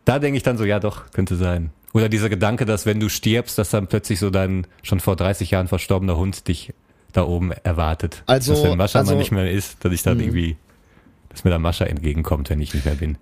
da 0.06 0.20
denke 0.20 0.38
ich 0.38 0.44
dann 0.44 0.58
so, 0.58 0.64
ja 0.64 0.80
doch, 0.80 1.12
könnte 1.12 1.36
sein. 1.36 1.72
Oder 1.94 2.08
dieser 2.08 2.30
Gedanke, 2.30 2.66
dass 2.66 2.86
wenn 2.86 3.00
du 3.02 3.10
stirbst, 3.10 3.58
dass 3.58 3.72
dann 3.72 3.88
plötzlich 3.88 4.20
so 4.20 4.30
dein 4.30 4.68
schon 4.84 5.02
vor 5.02 5.18
30 5.18 5.52
Jahren 5.52 5.68
verstorbener 5.68 6.16
Hund 6.16 6.48
dich 6.48 6.74
da 7.12 7.24
oben 7.24 7.52
erwartet. 7.52 8.24
Also- 8.26 8.54
dass 8.54 8.64
wenn 8.64 8.78
Mascha 8.78 9.00
also- 9.00 9.14
mal 9.14 9.18
nicht 9.20 9.32
mehr 9.32 9.52
ist, 9.52 9.84
dass 9.84 9.92
ich 9.92 10.04
dann 10.04 10.20
irgendwie, 10.20 10.56
dass 11.28 11.44
mir 11.44 11.50
dann 11.50 11.62
Mascha 11.62 11.86
entgegenkommt, 11.86 12.50
wenn 12.50 12.62
ich 12.62 12.74
nicht 12.74 12.86
mehr 12.86 12.96
bin. 12.96 13.18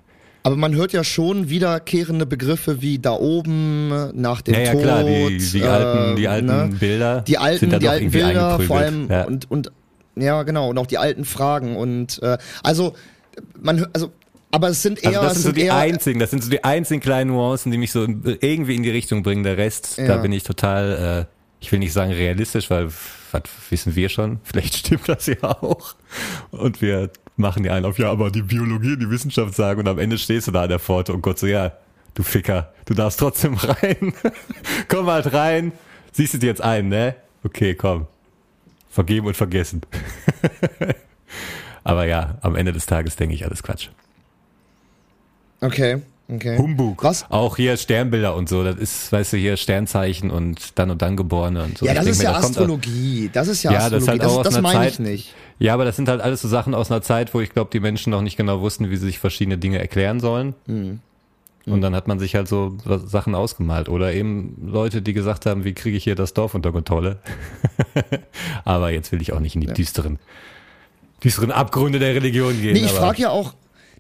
Aber 0.46 0.58
man 0.58 0.76
hört 0.76 0.94
ja 0.94 1.04
schon 1.04 1.50
wiederkehrende 1.50 2.28
Begriffe 2.28 2.80
wie 2.84 3.00
da 3.00 3.14
oben, 3.14 3.90
nach 4.14 4.42
dem 4.44 4.54
Ja, 4.54 4.60
ja, 4.60 4.72
Tod. 4.74 4.82
klar, 4.84 5.04
die, 5.04 5.38
die 5.40 5.60
äh, 5.60 5.66
alten, 5.68 6.16
die 6.18 6.28
alten 6.28 6.46
ne? 6.46 6.70
Bilder 6.80 7.22
die 7.22 7.38
alten, 7.40 7.60
sind 7.62 7.74
dann 7.74 7.80
die 7.80 7.90
alten 7.90 8.12
Bilder, 8.12 8.60
vor 8.60 8.78
allem 8.78 9.10
ja. 9.10 9.24
und 9.24 9.50
und 9.50 9.72
ja 10.16 10.44
genau 10.44 10.70
und 10.70 10.78
auch 10.78 10.86
die 10.86 11.00
alten 11.00 11.26
Fragen 11.26 11.76
und 11.76 12.22
äh, 12.22 12.38
also 12.62 12.94
man 13.60 13.88
also 13.94 14.12
aber 14.52 14.70
es 14.70 14.84
sind 14.84 15.04
eher 15.04 15.20
Also 15.20 15.22
das 15.24 15.34
sind 15.34 15.44
so 15.44 15.52
die 15.52 15.72
einzigen, 15.72 16.20
das 16.20 16.30
sind 16.30 16.44
so 16.44 16.50
die 16.52 16.64
einzigen 16.64 17.02
kleinen 17.02 17.32
Nuancen, 17.32 17.72
die 17.72 17.80
mich 17.80 17.92
so 17.92 18.04
irgendwie 18.06 18.76
in 18.76 18.84
die 18.84 18.92
Richtung 18.92 19.24
bringen. 19.24 19.44
Der 19.44 19.58
Rest, 19.58 19.98
Ja. 19.98 20.08
da 20.08 20.18
bin 20.18 20.32
ich 20.32 20.44
total, 20.44 21.28
äh, 21.28 21.34
ich 21.60 21.72
will 21.72 21.80
nicht 21.80 21.92
sagen 21.92 22.12
realistisch, 22.14 22.70
weil 22.70 22.90
was 23.32 23.42
wissen 23.72 23.96
wir 23.96 24.10
schon? 24.10 24.40
Vielleicht 24.44 24.76
stimmt 24.76 25.10
das 25.10 25.26
ja 25.26 25.42
auch. 25.42 25.96
Und 26.52 26.82
wir 26.84 27.10
machen 27.38 27.64
die 27.64 27.70
einen 27.70 27.86
auf, 27.86 28.00
ja, 28.00 28.12
aber 28.12 28.32
die 28.32 28.42
Biologie 28.42 28.94
und 28.94 29.00
die 29.00 29.10
Wissenschaft 29.10 29.54
sagen 29.56 29.82
und 29.82 29.88
am 29.88 30.00
Ende 30.00 30.18
stehst 30.18 30.48
du 30.48 30.52
da 30.52 30.64
an 30.64 30.70
der 30.70 30.80
Pforte 30.80 31.14
und 31.14 31.22
Gott 31.22 31.40
so, 31.40 31.48
ja, 31.48 31.74
du 32.14 32.24
Ficker, 32.24 32.74
du 32.86 32.94
darfst 32.94 33.20
trotzdem 33.20 33.54
rein. 33.56 34.14
komm 34.88 35.08
halt 35.08 35.34
rein. 35.34 35.72
Siehst 36.12 36.34
du 36.34 36.38
dir 36.38 36.48
jetzt 36.48 36.62
ein, 36.62 36.88
ne? 36.88 37.16
Okay, 37.44 37.76
komm. 37.76 38.08
Vergeben 38.90 39.28
und 39.28 39.36
vergessen. 39.36 39.82
aber 41.84 42.06
ja, 42.06 42.38
am 42.42 42.56
Ende 42.56 42.72
des 42.72 42.86
Tages 42.86 43.18
denke 43.18 43.36
ich 43.36 43.46
alles 43.46 43.62
Quatsch. 43.62 43.90
Okay, 45.60 46.02
okay. 46.30 46.58
Humbug. 46.58 47.04
Was? 47.04 47.26
Auch 47.30 47.56
hier 47.58 47.78
Sternbilder 47.78 48.36
und 48.36 48.50
so, 48.50 48.64
das 48.64 48.76
ist, 48.78 49.12
weißt 49.12 49.34
du, 49.34 49.38
hier 49.38 49.58
Sternzeichen 49.58 50.32
und 50.32 50.78
dann 50.80 50.90
und 50.92 51.02
dann 51.02 51.16
Geborene 51.18 51.64
und 51.64 51.78
so. 51.78 51.86
Ja, 51.86 51.92
Ich 51.94 51.98
das 52.00 52.08
ist 52.08 52.18
mir, 52.20 52.24
ja 52.26 52.32
kommt 52.34 52.44
aus- 52.46 52.50
Astrologie. 52.52 53.30
Das 53.34 53.48
ist 53.48 53.64
ja, 53.64 53.72
Ja, 53.72 53.90
das 53.90 54.04
ist 54.04 54.10
Astrologie. 54.10 54.22
halt 54.22 54.32
auch 54.32 54.38
aus 54.40 54.44
das, 54.44 54.54
das 54.54 54.56
einer 54.64 54.74
meine 54.74 54.88
ich 54.90 54.96
Zeit- 54.98 55.06
nicht. 55.06 55.34
Ja, 55.60 55.74
aber 55.74 55.86
das 55.86 55.96
sind 55.96 56.10
halt 56.10 56.22
alles 56.22 56.42
so 56.42 56.48
Sachen 56.48 56.74
aus 56.76 56.92
einer 56.92 57.02
Zeit, 57.02 57.34
wo 57.34 57.40
ich 57.42 57.52
glaube, 57.52 57.70
die 57.72 57.80
Menschen 57.80 58.12
noch 58.12 58.22
nicht 58.22 58.36
genau 58.38 58.60
wussten, 58.62 58.90
wie 58.90 58.98
sie 58.98 59.06
sich 59.06 59.20
verschiedene 59.20 59.58
Dinge 59.58 59.80
erklären 59.80 60.20
sollen. 60.20 60.54
Mhm. 60.68 61.00
Und 61.68 61.82
dann 61.82 61.96
hat 61.96 62.08
man 62.08 62.20
sich 62.20 62.36
halt 62.36 62.48
so 62.48 62.78
Sachen 63.08 63.34
ausgemalt. 63.34 63.90
Oder 63.90 64.14
eben 64.14 64.56
Leute, 64.68 65.02
die 65.02 65.14
gesagt 65.14 65.48
haben, 65.48 65.64
wie 65.64 65.74
kriege 65.74 65.98
ich 65.98 66.04
hier 66.04 66.14
das 66.14 66.36
Dorf 66.36 66.54
unter 66.54 66.72
Kontrolle? 66.72 67.18
aber 68.66 68.92
jetzt 68.92 69.12
will 69.12 69.20
ich 69.22 69.34
auch 69.34 69.40
nicht 69.40 69.56
in 69.56 69.62
die 69.62 69.68
düsteren, 69.74 70.20
düsteren 71.24 71.52
Abgründe 71.52 71.98
der 71.98 72.14
Religion 72.14 72.54
gehen. 72.62 72.74
Nee, 72.74 72.86
ich 72.86 72.92
frage 72.92 73.24
ja 73.24 73.30
auch, 73.30 73.54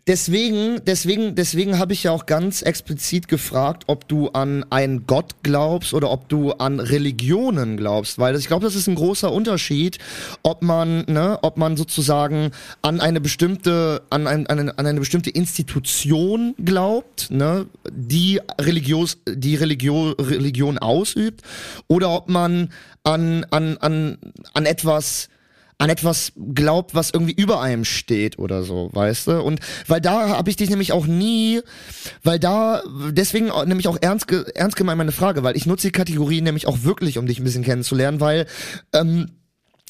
deswegen, 0.07 0.81
deswegen, 0.85 1.35
deswegen 1.35 1.79
habe 1.79 1.93
ich 1.93 2.03
ja 2.03 2.11
auch 2.11 2.25
ganz 2.25 2.61
explizit 2.61 3.27
gefragt, 3.27 3.83
ob 3.87 4.07
du 4.07 4.29
an 4.29 4.65
einen 4.69 5.07
Gott 5.07 5.35
glaubst 5.43 5.93
oder 5.93 6.11
ob 6.11 6.29
du 6.29 6.51
an 6.53 6.79
Religionen 6.79 7.77
glaubst, 7.77 8.19
weil 8.19 8.35
ich 8.35 8.47
glaube, 8.47 8.65
das 8.65 8.75
ist 8.75 8.87
ein 8.87 8.95
großer 8.95 9.31
Unterschied, 9.31 9.97
ob 10.43 10.61
man, 10.61 11.05
ne, 11.07 11.39
ob 11.41 11.57
man 11.57 11.77
sozusagen 11.77 12.51
an 12.81 13.01
eine 13.01 13.21
bestimmte, 13.21 14.03
an, 14.09 14.27
ein, 14.27 14.47
an, 14.47 14.59
eine, 14.59 14.77
an 14.77 14.85
eine 14.85 14.99
bestimmte 14.99 15.29
Institution 15.29 16.55
glaubt, 16.63 17.31
ne, 17.31 17.65
die 17.91 18.39
religios, 18.59 19.17
die 19.27 19.55
Religion, 19.55 20.13
Religion 20.19 20.77
ausübt, 20.77 21.41
oder 21.87 22.11
ob 22.11 22.29
man 22.29 22.69
an, 23.03 23.45
an, 23.49 23.77
an, 23.77 24.17
an 24.53 24.65
etwas 24.65 25.29
an 25.77 25.89
etwas 25.89 26.31
glaubt, 26.53 26.95
was 26.95 27.11
irgendwie 27.11 27.33
über 27.33 27.61
einem 27.61 27.85
steht 27.85 28.39
oder 28.39 28.63
so, 28.63 28.89
weißt 28.93 29.27
du? 29.27 29.41
Und 29.41 29.59
weil 29.87 30.01
da 30.01 30.29
habe 30.29 30.49
ich 30.49 30.55
dich 30.55 30.69
nämlich 30.69 30.91
auch 30.91 31.05
nie, 31.05 31.61
weil 32.23 32.39
da, 32.39 32.81
deswegen 33.11 33.51
nämlich 33.65 33.87
auch 33.87 33.97
ernst, 33.99 34.31
ernst 34.31 34.77
gemeint 34.77 34.97
meine 34.97 35.11
Frage, 35.11 35.43
weil 35.43 35.57
ich 35.57 35.65
nutze 35.65 35.87
die 35.87 35.91
Kategorie 35.91 36.41
nämlich 36.41 36.67
auch 36.67 36.83
wirklich, 36.83 37.17
um 37.17 37.25
dich 37.27 37.39
ein 37.39 37.43
bisschen 37.43 37.63
kennenzulernen, 37.63 38.19
weil 38.19 38.45
ähm, 38.93 39.31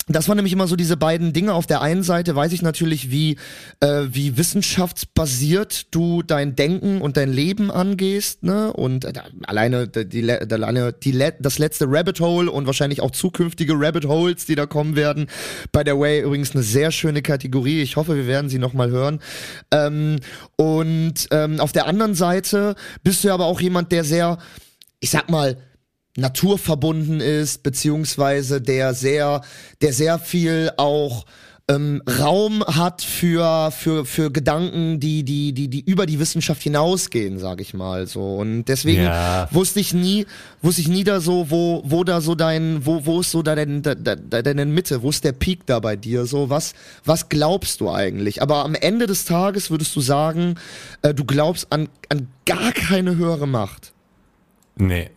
das 0.07 0.27
waren 0.27 0.35
nämlich 0.35 0.53
immer 0.53 0.67
so 0.67 0.75
diese 0.75 0.97
beiden 0.97 1.33
Dinge. 1.33 1.53
Auf 1.53 1.65
der 1.65 1.81
einen 1.81 2.03
Seite 2.03 2.35
weiß 2.35 2.51
ich 2.51 2.61
natürlich, 2.61 3.09
wie, 3.09 3.37
äh, 3.79 4.03
wie 4.11 4.37
wissenschaftsbasiert 4.37 5.87
du 5.95 6.21
dein 6.21 6.55
Denken 6.55 7.01
und 7.01 7.17
dein 7.17 7.33
Leben 7.33 7.71
angehst, 7.71 8.43
ne? 8.43 8.71
Und 8.71 9.05
äh, 9.05 9.13
alleine 9.47 9.87
die, 9.87 10.29
alleine 10.31 10.93
die, 10.93 11.17
das 11.39 11.57
letzte 11.57 11.85
Rabbit 11.89 12.19
Hole 12.19 12.51
und 12.51 12.67
wahrscheinlich 12.67 13.01
auch 13.01 13.09
zukünftige 13.09 13.73
Rabbit 13.75 14.05
Holes, 14.05 14.45
die 14.45 14.53
da 14.53 14.67
kommen 14.67 14.95
werden. 14.95 15.25
By 15.71 15.81
the 15.83 15.97
way, 15.97 16.21
übrigens 16.21 16.53
eine 16.53 16.63
sehr 16.63 16.91
schöne 16.91 17.23
Kategorie. 17.23 17.81
Ich 17.81 17.95
hoffe, 17.95 18.15
wir 18.15 18.27
werden 18.27 18.49
sie 18.49 18.59
nochmal 18.59 18.91
hören. 18.91 19.19
Ähm, 19.71 20.19
und 20.55 21.27
ähm, 21.31 21.59
auf 21.59 21.71
der 21.71 21.87
anderen 21.87 22.13
Seite 22.13 22.75
bist 23.01 23.23
du 23.23 23.31
aber 23.31 23.45
auch 23.45 23.59
jemand, 23.59 23.91
der 23.91 24.03
sehr, 24.03 24.37
ich 24.99 25.09
sag 25.09 25.31
mal, 25.31 25.57
naturverbunden 26.15 27.19
ist, 27.19 27.63
beziehungsweise 27.63 28.61
der 28.61 28.93
sehr, 28.93 29.41
der 29.81 29.93
sehr 29.93 30.19
viel 30.19 30.71
auch 30.77 31.25
ähm, 31.67 32.03
Raum 32.19 32.63
hat 32.63 33.01
für 33.01 33.71
für 33.71 34.05
für 34.05 34.29
Gedanken, 34.31 34.99
die 34.99 35.23
die 35.23 35.51
die 35.51 35.67
die 35.67 35.81
über 35.81 36.05
die 36.05 36.19
Wissenschaft 36.19 36.61
hinausgehen, 36.61 37.39
sage 37.39 37.63
ich 37.63 37.73
mal 37.73 38.05
so. 38.05 38.35
Und 38.35 38.65
deswegen 38.65 39.01
Ja. 39.05 39.47
wusste 39.51 39.79
ich 39.79 39.91
nie, 39.91 40.27
wusste 40.61 40.81
ich 40.81 40.87
nie 40.89 41.03
da 41.03 41.19
so, 41.19 41.49
wo 41.49 41.81
wo 41.83 42.03
da 42.03 42.21
so 42.21 42.35
dein, 42.35 42.85
wo 42.85 43.03
wo 43.07 43.19
ist 43.21 43.31
so 43.31 43.41
da 43.41 43.55
dein, 43.55 43.81
da, 43.81 43.95
da, 43.95 44.15
da- 44.15 44.43
deine 44.43 44.65
Mitte, 44.67 45.01
wo 45.01 45.09
ist 45.09 45.23
der 45.23 45.31
Peak 45.31 45.65
da 45.65 45.79
bei 45.79 45.95
dir? 45.95 46.27
So 46.27 46.51
was 46.51 46.75
was 47.03 47.29
glaubst 47.29 47.81
du 47.81 47.89
eigentlich? 47.89 48.43
Aber 48.43 48.63
am 48.63 48.75
Ende 48.75 49.07
des 49.07 49.25
Tages 49.25 49.71
würdest 49.71 49.95
du 49.95 50.01
sagen, 50.01 50.55
äh, 51.01 51.15
du 51.15 51.25
glaubst 51.25 51.71
an 51.71 51.89
an 52.09 52.27
gar 52.45 52.73
keine 52.73 53.15
höhere 53.15 53.47
Macht. 53.47 53.91
Nee. 54.77 55.09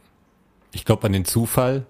Ich 0.72 0.84
glaube 0.84 1.06
an 1.06 1.12
den 1.12 1.24
Zufall, 1.24 1.86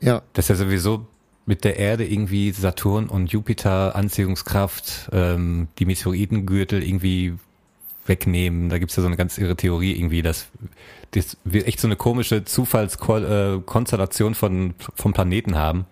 Ja. 0.00 0.22
dass 0.32 0.50
er 0.50 0.56
sowieso 0.56 1.06
mit 1.46 1.64
der 1.64 1.78
Erde 1.78 2.04
irgendwie 2.04 2.50
Saturn 2.52 3.08
und 3.08 3.30
Jupiter 3.32 3.94
Anziehungskraft, 3.94 5.10
ähm, 5.12 5.68
die 5.78 5.84
Meteoritengürtel 5.86 6.82
irgendwie 6.82 7.34
wegnehmen. 8.06 8.68
Da 8.68 8.78
gibt's 8.78 8.96
ja 8.96 9.02
so 9.02 9.06
eine 9.08 9.16
ganz 9.16 9.38
irre 9.38 9.56
Theorie 9.56 9.92
irgendwie, 9.92 10.22
dass 10.22 10.48
das 11.12 11.36
wir 11.44 11.66
echt 11.68 11.80
so 11.80 11.86
eine 11.88 11.96
komische 11.96 12.44
Zufallskonstellation 12.44 14.34
von 14.34 14.74
vom 14.94 15.12
Planeten 15.12 15.56
haben, 15.56 15.86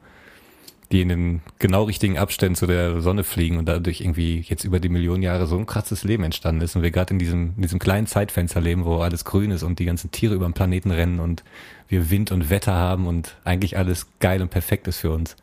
die 0.95 1.01
in 1.01 1.09
den 1.09 1.43
genau 1.59 1.83
richtigen 1.83 2.19
Abständen 2.19 2.55
zu 2.55 2.69
der 2.69 3.01
Sonne 3.01 3.25
fliegen 3.25 3.57
und 3.57 3.67
dadurch 3.67 4.01
irgendwie 4.01 4.45
jetzt 4.47 4.63
über 4.63 4.79
die 4.79 4.89
Millionen 4.89 5.25
Jahre 5.25 5.49
so 5.49 5.59
ein 5.59 5.67
krasses 5.67 6.05
Leben 6.05 6.23
entstanden 6.23 6.61
ist 6.61 6.77
und 6.77 6.83
wir 6.83 6.93
gerade 6.93 7.13
in 7.13 7.19
diesem 7.19 7.53
in 7.57 7.63
diesem 7.63 7.81
kleinen 7.81 8.07
Zeitfenster 8.07 8.61
leben, 8.61 8.85
wo 8.85 8.99
alles 8.99 9.25
grün 9.25 9.51
ist 9.51 9.65
und 9.65 9.81
die 9.81 9.87
ganzen 9.87 10.13
Tiere 10.13 10.37
über 10.37 10.47
den 10.47 10.53
Planeten 10.53 10.93
rennen 10.93 11.19
und 11.19 11.43
wir 11.89 12.11
Wind 12.11 12.31
und 12.31 12.49
Wetter 12.49 12.75
haben 12.75 13.09
und 13.09 13.35
eigentlich 13.43 13.77
alles 13.77 14.07
geil 14.21 14.41
und 14.41 14.51
perfekt 14.51 14.87
ist 14.87 14.99
für 14.99 15.11
uns. 15.11 15.35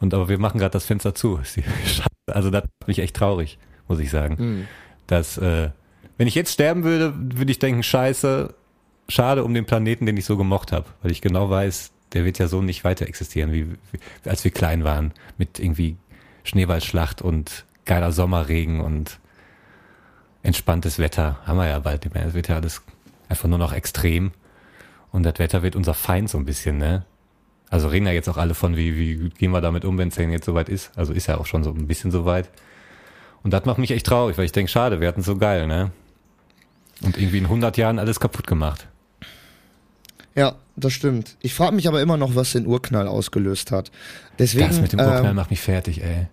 Und 0.00 0.14
aber 0.14 0.28
wir 0.28 0.38
machen 0.38 0.58
gerade 0.58 0.72
das 0.72 0.84
Fenster 0.84 1.14
zu. 1.14 1.40
Also 2.26 2.50
das 2.50 2.62
macht 2.62 2.86
mich 2.86 3.00
echt 3.00 3.16
traurig, 3.16 3.58
muss 3.88 3.98
ich 3.98 4.08
sagen. 4.08 4.36
Dass, 5.08 5.36
äh, 5.36 5.70
wenn 6.16 6.28
ich 6.28 6.36
jetzt 6.36 6.52
sterben 6.52 6.84
würde, 6.84 7.12
würde 7.16 7.50
ich 7.50 7.58
denken, 7.58 7.82
scheiße, 7.82 8.54
schade 9.08 9.42
um 9.42 9.52
den 9.52 9.64
Planeten, 9.64 10.06
den 10.06 10.16
ich 10.16 10.26
so 10.26 10.36
gemocht 10.36 10.70
habe. 10.70 10.86
Weil 11.02 11.10
ich 11.10 11.22
genau 11.22 11.50
weiß, 11.50 11.90
der 12.12 12.24
wird 12.24 12.38
ja 12.38 12.48
so 12.48 12.62
nicht 12.62 12.84
weiter 12.84 13.06
existieren, 13.06 13.52
wie, 13.52 13.66
wie 13.92 14.28
als 14.28 14.44
wir 14.44 14.50
klein 14.50 14.84
waren. 14.84 15.12
Mit 15.38 15.58
irgendwie 15.58 15.96
Schneeballschlacht 16.44 17.22
und 17.22 17.64
geiler 17.84 18.12
Sommerregen 18.12 18.80
und 18.80 19.18
entspanntes 20.42 20.98
Wetter. 20.98 21.38
Haben 21.44 21.58
wir 21.58 21.68
ja 21.68 21.78
bald 21.78 22.04
nicht 22.04 22.14
mehr. 22.14 22.26
Es 22.26 22.34
wird 22.34 22.48
ja 22.48 22.56
alles 22.56 22.82
einfach 23.28 23.48
nur 23.48 23.58
noch 23.58 23.72
extrem. 23.72 24.32
Und 25.12 25.24
das 25.24 25.38
Wetter 25.38 25.62
wird 25.62 25.76
unser 25.76 25.94
Feind 25.94 26.30
so 26.30 26.38
ein 26.38 26.44
bisschen, 26.44 26.78
ne? 26.78 27.04
Also 27.68 27.88
reden 27.88 28.06
ja 28.06 28.12
jetzt 28.12 28.28
auch 28.28 28.36
alle 28.36 28.54
von, 28.54 28.76
wie, 28.76 28.96
wie 28.96 29.28
gehen 29.30 29.52
wir 29.52 29.60
damit 29.60 29.84
um, 29.84 29.96
wenn 29.96 30.08
es 30.08 30.16
denn 30.16 30.32
jetzt 30.32 30.44
soweit 30.44 30.68
ist. 30.68 30.90
Also 30.96 31.12
ist 31.12 31.28
ja 31.28 31.38
auch 31.38 31.46
schon 31.46 31.62
so 31.62 31.70
ein 31.70 31.86
bisschen 31.86 32.10
soweit. 32.10 32.50
Und 33.42 33.52
das 33.52 33.64
macht 33.64 33.78
mich 33.78 33.92
echt 33.92 34.06
traurig, 34.06 34.36
weil 34.36 34.44
ich 34.44 34.52
denke, 34.52 34.70
schade, 34.70 35.00
wir 35.00 35.06
hatten 35.06 35.22
so 35.22 35.36
geil, 35.36 35.66
ne? 35.66 35.92
Und 37.02 37.16
irgendwie 37.16 37.38
in 37.38 37.44
100 37.44 37.76
Jahren 37.76 37.98
alles 37.98 38.18
kaputt 38.20 38.46
gemacht. 38.46 38.88
Ja, 40.36 40.54
das 40.76 40.92
stimmt. 40.92 41.36
Ich 41.40 41.54
frage 41.54 41.74
mich 41.74 41.88
aber 41.88 42.00
immer 42.00 42.16
noch, 42.16 42.34
was 42.36 42.52
den 42.52 42.66
Urknall 42.66 43.08
ausgelöst 43.08 43.72
hat. 43.72 43.90
Deswegen, 44.38 44.68
Das 44.68 44.80
mit 44.80 44.92
dem 44.92 45.00
Urknall 45.00 45.26
ähm, 45.30 45.36
macht 45.36 45.50
mich 45.50 45.60
fertig, 45.60 46.02
ey. 46.02 46.28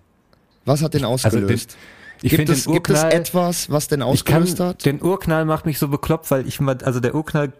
was 0.64 0.82
hat 0.82 0.94
den 0.94 1.04
Also 1.04 1.14
ausgelöst? 1.28 1.76
ich 2.22 2.30
gibt, 2.30 2.36
finde 2.36 2.52
es, 2.52 2.64
den 2.64 2.72
gibt 2.74 2.88
es 2.90 2.96
Urknall, 2.96 3.12
etwas, 3.12 3.70
was 3.70 3.88
den 3.88 4.00
ich 4.00 4.24
kann, 4.24 4.42
ausgelöst 4.42 4.60
hat? 4.60 4.84
den 4.86 5.02
Urknall 5.02 5.44
macht 5.44 5.66
mich 5.66 5.78
so 5.78 5.88
bekloppt, 5.88 6.30
weil 6.30 6.46
ich 6.46 6.60
mal, 6.60 6.78
also 6.82 7.00
der 7.00 7.14
Urknall, 7.14 7.52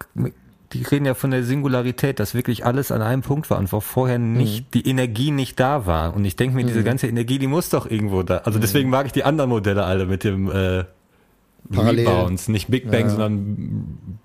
die 0.72 0.82
reden 0.82 1.06
ja 1.06 1.14
von 1.14 1.30
der 1.30 1.44
Singularität, 1.44 2.20
dass 2.20 2.34
wirklich 2.34 2.64
alles 2.66 2.92
an 2.92 3.00
einem 3.02 3.22
Punkt 3.22 3.48
war 3.50 3.58
und 3.58 3.72
wo 3.72 3.80
vorher 3.80 4.18
nicht, 4.18 4.62
Mhm. 4.66 4.70
die 4.74 4.88
Energie 4.88 5.30
nicht 5.30 5.58
da 5.58 5.86
war. 5.86 6.14
Und 6.14 6.24
ich 6.24 6.36
denke 6.36 6.56
mir, 6.56 6.64
diese 6.64 6.84
ganze 6.84 7.06
Energie, 7.08 7.38
die 7.38 7.46
muss 7.46 7.68
doch 7.70 7.90
irgendwo 7.90 8.22
da. 8.22 8.34
Mhm. 8.36 8.40
Also 8.44 8.58
deswegen 8.58 8.90
mag 8.90 9.06
ich 9.06 9.12
die 9.12 9.24
anderen 9.24 9.50
Modelle 9.50 9.84
alle 9.84 10.06
mit 10.06 10.24
dem 10.24 10.50
äh, 10.50 10.84
Parallel. 11.72 12.06
Rebounds. 12.08 12.48
Nicht 12.48 12.68
Big 12.68 12.90
Bang, 12.90 13.02
Ja. 13.04 13.08
sondern 13.10 14.18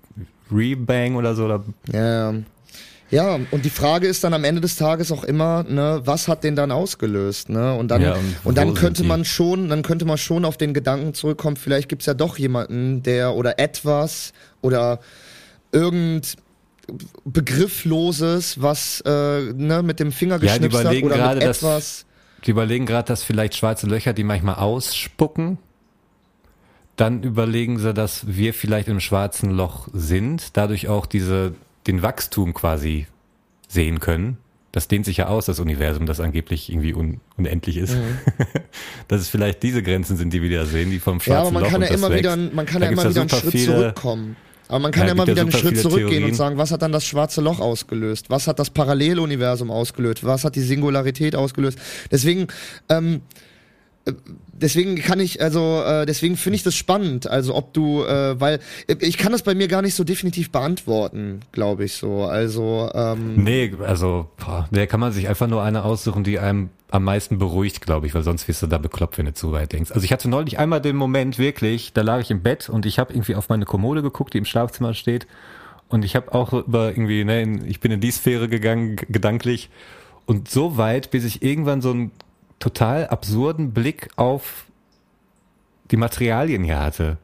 Rebang 0.52 1.16
oder 1.16 1.34
so. 1.34 1.44
Oder 1.46 1.64
Ja, 1.92 2.32
ja. 2.32 2.38
Ja, 3.10 3.38
und 3.50 3.64
die 3.64 3.70
Frage 3.70 4.08
ist 4.08 4.24
dann 4.24 4.34
am 4.34 4.42
Ende 4.44 4.60
des 4.60 4.74
Tages 4.76 5.12
auch 5.12 5.22
immer, 5.24 5.62
ne, 5.62 6.00
was 6.04 6.26
hat 6.26 6.42
den 6.42 6.56
dann 6.56 6.72
ausgelöst, 6.72 7.48
ne? 7.48 7.74
Und 7.74 7.88
dann, 7.88 8.02
Ja, 8.02 8.14
und, 8.14 8.34
und 8.44 8.58
dann 8.58 8.74
könnte 8.74 9.04
man 9.04 9.24
schon, 9.24 9.68
dann 9.68 9.82
könnte 9.82 10.04
man 10.04 10.18
schon 10.18 10.44
auf 10.44 10.56
den 10.56 10.74
Gedanken 10.74 11.14
zurückkommen, 11.14 11.56
vielleicht 11.56 11.88
gibt's 11.88 12.06
ja 12.06 12.14
doch 12.14 12.38
jemanden, 12.38 13.02
der 13.04 13.34
oder 13.34 13.58
etwas 13.60 14.32
oder 14.62 14.98
irgend 15.70 16.34
Begriffloses, 17.24 18.60
was 18.62 19.00
äh, 19.06 19.52
ne, 19.52 19.82
mit 19.82 20.00
dem 20.00 20.12
Finger 20.12 20.34
Ja, 20.36 20.40
geschnipst 20.40 20.78
hat 20.78 20.84
überlegen 20.84 21.06
oder 21.06 21.34
mit 21.34 21.42
dass- 21.42 21.58
etwas. 21.58 22.06
Die 22.46 22.50
überlegen 22.50 22.84
gerade, 22.84 23.06
dass 23.08 23.22
vielleicht 23.22 23.54
schwarze 23.56 23.86
Löcher, 23.86 24.12
die 24.12 24.22
manchmal 24.24 24.56
ausspucken, 24.56 25.56
dann 26.96 27.22
überlegen 27.22 27.78
sie, 27.78 27.92
dass 27.94 28.26
wir 28.26 28.54
vielleicht 28.54 28.88
im 28.88 29.00
schwarzen 29.00 29.50
Loch 29.50 29.88
sind, 29.92 30.56
dadurch 30.56 30.88
auch 30.88 31.06
diese, 31.06 31.54
den 31.86 32.02
Wachstum 32.02 32.54
quasi 32.54 33.06
sehen 33.68 34.00
können. 34.00 34.38
Das 34.72 34.88
dehnt 34.88 35.04
sich 35.04 35.18
ja 35.18 35.26
aus, 35.28 35.46
das 35.46 35.60
Universum, 35.60 36.06
das 36.06 36.18
angeblich 36.20 36.68
irgendwie 36.70 36.94
un, 36.94 37.20
unendlich 37.36 37.76
ist. 37.76 37.96
dass 39.08 39.20
es 39.20 39.28
vielleicht 39.28 39.62
diese 39.62 39.82
Grenzen 39.82 40.16
sind, 40.16 40.32
die 40.32 40.42
wir 40.42 40.56
da 40.58 40.66
sehen, 40.66 40.90
die 40.90 40.98
vom 40.98 41.18
Ja, 41.18 41.24
schwarzen 41.24 41.40
aber 41.42 41.50
man 41.52 41.62
Loch 41.62 41.70
kann 41.70 41.82
und 41.82 41.88
ja 41.88 41.94
immer 41.94 42.10
wächst. 42.10 42.18
wieder, 42.18 42.36
man 42.36 42.66
kann 42.66 42.80
Da 42.80 42.86
ja 42.86 42.92
immer 42.92 43.08
wieder 43.08 43.20
einen 43.20 43.30
Schritt 43.30 43.50
viele- 43.52 43.64
zurückkommen. 43.64 44.36
Aber 44.66 44.78
man 44.78 44.92
kann 44.92 45.02
Ja, 45.02 45.06
ja, 45.08 45.12
immer 45.12 45.24
ja 45.24 45.32
wieder 45.32 45.42
einen 45.42 45.52
Schritt 45.52 45.78
zurückgehen 45.78 46.06
und 46.06 46.10
Theorien. 46.30 46.34
sagen, 46.34 46.56
was 46.58 46.70
hat 46.72 46.80
dann 46.82 46.90
das 46.90 47.04
schwarze 47.04 47.40
Loch 47.42 47.60
ausgelöst? 47.60 48.30
Was 48.30 48.46
hat 48.48 48.58
das 48.58 48.70
Paralleluniversum 48.70 49.70
ausgelöst? 49.70 50.24
Was 50.24 50.42
hat 50.44 50.56
die 50.56 50.62
Singularität 50.62 51.36
ausgelöst? 51.36 51.78
Deswegen, 52.10 52.46
ähm, 52.88 53.20
deswegen 54.52 54.96
kann 54.96 55.20
ich, 55.20 55.40
also 55.40 55.82
äh, 55.82 56.06
deswegen 56.06 56.36
finde 56.36 56.56
ich 56.56 56.62
das 56.62 56.74
spannend. 56.74 57.26
Also 57.26 57.54
ob 57.54 57.72
du, 57.72 58.04
äh, 58.04 58.38
weil 58.40 58.60
ich 58.86 59.18
kann 59.18 59.32
das 59.32 59.42
bei 59.42 59.54
mir 59.54 59.68
gar 59.68 59.82
nicht 59.82 59.94
so 59.94 60.04
definitiv 60.04 60.50
beantworten, 60.52 61.40
glaube 61.52 61.84
ich 61.84 61.94
so. 61.94 62.24
Also 62.24 62.90
ähm, 62.94 63.42
Nee, 63.42 63.72
also, 63.84 64.28
boah, 64.36 64.68
der 64.70 64.86
kann 64.86 65.00
man 65.00 65.12
sich 65.12 65.28
einfach 65.28 65.48
nur 65.48 65.62
eine 65.62 65.84
aussuchen, 65.84 66.24
die 66.24 66.38
einem 66.38 66.70
am 66.90 67.04
meisten 67.04 67.38
beruhigt, 67.38 67.80
glaube 67.80 68.06
ich, 68.06 68.14
weil 68.14 68.22
sonst 68.22 68.46
wirst 68.46 68.62
du 68.62 68.66
da 68.66 68.78
bekloppt, 68.78 69.18
wenn 69.18 69.26
du 69.26 69.34
zu 69.34 69.52
weit 69.52 69.72
denkst. 69.72 69.90
Also 69.90 70.04
ich 70.04 70.12
hatte 70.12 70.28
neulich 70.28 70.58
einmal 70.58 70.80
den 70.80 70.96
Moment 70.96 71.38
wirklich, 71.38 71.92
da 71.92 72.02
lag 72.02 72.20
ich 72.20 72.30
im 72.30 72.42
Bett 72.42 72.68
und 72.68 72.86
ich 72.86 72.98
habe 72.98 73.12
irgendwie 73.12 73.34
auf 73.34 73.48
meine 73.48 73.64
Kommode 73.64 74.02
geguckt, 74.02 74.34
die 74.34 74.38
im 74.38 74.44
Schlafzimmer 74.44 74.94
steht 74.94 75.26
und 75.88 76.04
ich 76.04 76.14
habe 76.14 76.32
auch 76.32 76.52
über 76.52 76.90
irgendwie, 76.90 77.24
ne, 77.24 77.60
ich 77.66 77.80
bin 77.80 77.90
in 77.90 78.00
die 78.00 78.12
Sphäre 78.12 78.48
gegangen, 78.48 78.96
gedanklich 79.08 79.70
und 80.26 80.48
so 80.48 80.76
weit, 80.76 81.10
bis 81.10 81.24
ich 81.24 81.42
irgendwann 81.42 81.82
so 81.82 81.90
einen 81.90 82.12
total 82.64 83.08
absurden 83.08 83.72
Blick 83.72 84.08
auf 84.16 84.64
die 85.90 85.98
Materialien 85.98 86.64
hier 86.64 86.80
hatte. 86.80 87.18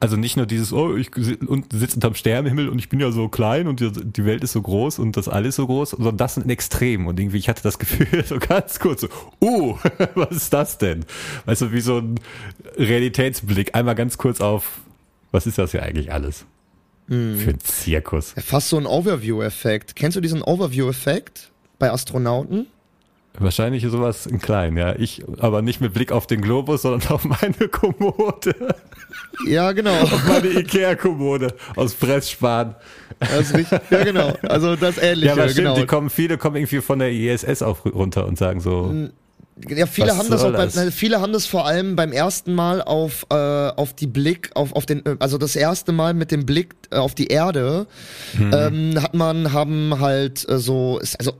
Also 0.00 0.18
nicht 0.18 0.36
nur 0.36 0.44
dieses, 0.44 0.74
oh, 0.74 0.94
ich 0.96 1.10
sitze 1.14 1.94
unterm 1.94 2.14
Sternenhimmel 2.14 2.68
und 2.68 2.78
ich 2.78 2.90
bin 2.90 3.00
ja 3.00 3.10
so 3.10 3.30
klein 3.30 3.66
und 3.66 3.80
die, 3.80 4.24
Welt 4.26 4.44
ist 4.44 4.52
so 4.52 4.60
groß 4.60 4.98
und 4.98 5.16
das 5.16 5.28
alles 5.28 5.56
so 5.56 5.66
groß, 5.66 5.92
sondern 5.92 6.18
das 6.18 6.36
in 6.36 6.50
Extrem. 6.50 7.06
Und 7.06 7.18
irgendwie, 7.18 7.38
ich 7.38 7.48
hatte 7.48 7.62
das 7.62 7.78
Gefühl, 7.78 8.22
so 8.26 8.38
ganz 8.38 8.78
kurz, 8.78 9.00
so, 9.00 9.08
uh, 9.40 9.78
was 10.14 10.32
ist 10.32 10.52
das 10.52 10.76
denn? 10.76 11.06
Weißt 11.46 11.62
du, 11.62 11.72
wie 11.72 11.80
so 11.80 11.96
ein 11.98 12.20
Realitätsblick, 12.76 13.74
einmal 13.74 13.94
ganz 13.94 14.18
kurz 14.18 14.42
auf, 14.42 14.80
was 15.32 15.46
ist 15.46 15.56
das 15.56 15.70
hier 15.70 15.82
eigentlich 15.82 16.12
alles? 16.12 16.44
Für 17.08 17.50
ein 17.50 17.60
Zirkus. 17.60 18.34
fast 18.36 18.68
so 18.68 18.76
ein 18.76 18.84
Overview-Effekt. 18.84 19.96
Kennst 19.96 20.16
du 20.16 20.20
diesen 20.20 20.42
Overview-Effekt 20.42 21.50
bei 21.78 21.90
Astronauten? 21.90 22.66
Wahrscheinlich 23.38 23.84
sowas 23.84 24.26
in 24.26 24.38
klein, 24.40 24.76
ja. 24.76 24.94
Ich, 24.96 25.24
aber 25.38 25.62
nicht 25.62 25.80
mit 25.80 25.92
Blick 25.92 26.12
auf 26.12 26.26
den 26.26 26.40
Globus, 26.40 26.82
sondern 26.82 27.08
auf 27.10 27.24
meine 27.24 27.68
Kommode. 27.70 28.54
Ja, 29.46 29.72
genau. 29.72 29.94
Meine 30.26 30.48
Ikea-Kommode 30.48 31.54
aus 31.76 31.94
Pressspan. 31.94 32.74
Ja, 33.90 34.04
genau. 34.04 34.34
Also 34.42 34.76
das 34.76 34.98
ähnliche, 34.98 35.26
Ja, 35.26 35.32
aber 35.32 35.48
stimmt, 35.48 35.68
genau. 35.68 35.76
die 35.76 35.86
kommen, 35.86 36.10
viele 36.10 36.38
kommen 36.38 36.56
irgendwie 36.56 36.80
von 36.80 36.98
der 36.98 37.12
ISS 37.12 37.62
auch 37.62 37.84
runter 37.84 38.26
und 38.26 38.38
sagen 38.38 38.60
so, 38.60 38.92
Ja, 39.68 39.86
viele 39.86 40.08
Was 40.08 40.18
haben 40.18 40.28
das 40.30 40.42
auch 40.42 40.52
beim, 40.52 40.70
das? 40.70 40.94
viele 40.94 41.20
haben 41.22 41.32
das 41.32 41.46
vor 41.46 41.64
allem 41.66 41.96
beim 41.96 42.12
ersten 42.12 42.52
Mal 42.54 42.82
auf, 42.82 43.26
äh, 43.30 43.34
auf 43.34 43.94
die 43.94 44.06
Blick, 44.06 44.50
auf, 44.54 44.74
auf 44.74 44.84
den, 44.84 45.04
äh, 45.06 45.16
also 45.18 45.38
das 45.38 45.56
erste 45.56 45.92
Mal 45.92 46.12
mit 46.12 46.30
dem 46.30 46.44
Blick 46.44 46.74
äh, 46.90 46.96
auf 46.96 47.14
die 47.14 47.28
Erde, 47.28 47.86
Mhm. 48.36 48.52
ähm, 48.52 49.02
hat 49.02 49.14
man, 49.14 49.52
haben 49.54 49.98
halt 49.98 50.46
äh, 50.48 50.58
so, 50.58 51.00
also 51.18 51.32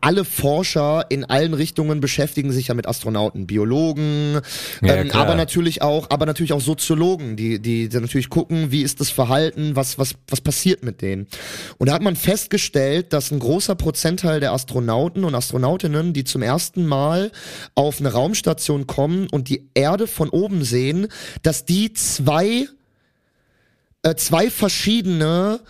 alle 0.00 0.24
Forscher 0.24 1.04
in 1.10 1.26
allen 1.26 1.52
Richtungen 1.52 2.00
beschäftigen 2.00 2.52
sich 2.52 2.68
ja 2.68 2.74
mit 2.74 2.88
Astronauten, 2.88 3.46
Biologen, 3.46 4.40
Ja, 4.80 4.94
ähm, 4.94 5.10
aber 5.10 5.34
natürlich 5.34 5.82
auch, 5.82 6.08
aber 6.08 6.24
natürlich 6.24 6.54
auch 6.54 6.62
Soziologen, 6.62 7.36
die, 7.36 7.58
die, 7.60 7.90
die 7.90 8.00
natürlich 8.00 8.30
gucken, 8.30 8.70
wie 8.72 8.80
ist 8.82 8.98
das 9.00 9.10
Verhalten, 9.10 9.76
was, 9.76 9.98
was, 9.98 10.14
was 10.28 10.40
passiert 10.40 10.82
mit 10.84 11.02
denen. 11.02 11.26
Und 11.76 11.88
da 11.90 11.92
hat 11.92 12.02
man 12.02 12.16
festgestellt, 12.16 13.12
dass 13.12 13.30
ein 13.30 13.40
großer 13.40 13.74
Prozentteil 13.74 14.40
der 14.40 14.52
Astronauten 14.52 15.24
und 15.24 15.34
Astronautinnen, 15.34 16.14
die 16.14 16.24
zum 16.24 16.40
ersten 16.40 16.86
Mal 16.86 17.30
auf 17.74 18.00
eine 18.00 18.12
Raumstation 18.12 18.86
kommen 18.86 19.28
und 19.30 19.48
die 19.48 19.68
Erde 19.74 20.06
von 20.06 20.28
oben 20.28 20.64
sehen, 20.64 21.08
dass 21.42 21.64
die 21.64 21.92
zwei, 21.92 22.68
äh, 24.02 24.14
zwei 24.16 24.50
verschiedene 24.50 25.60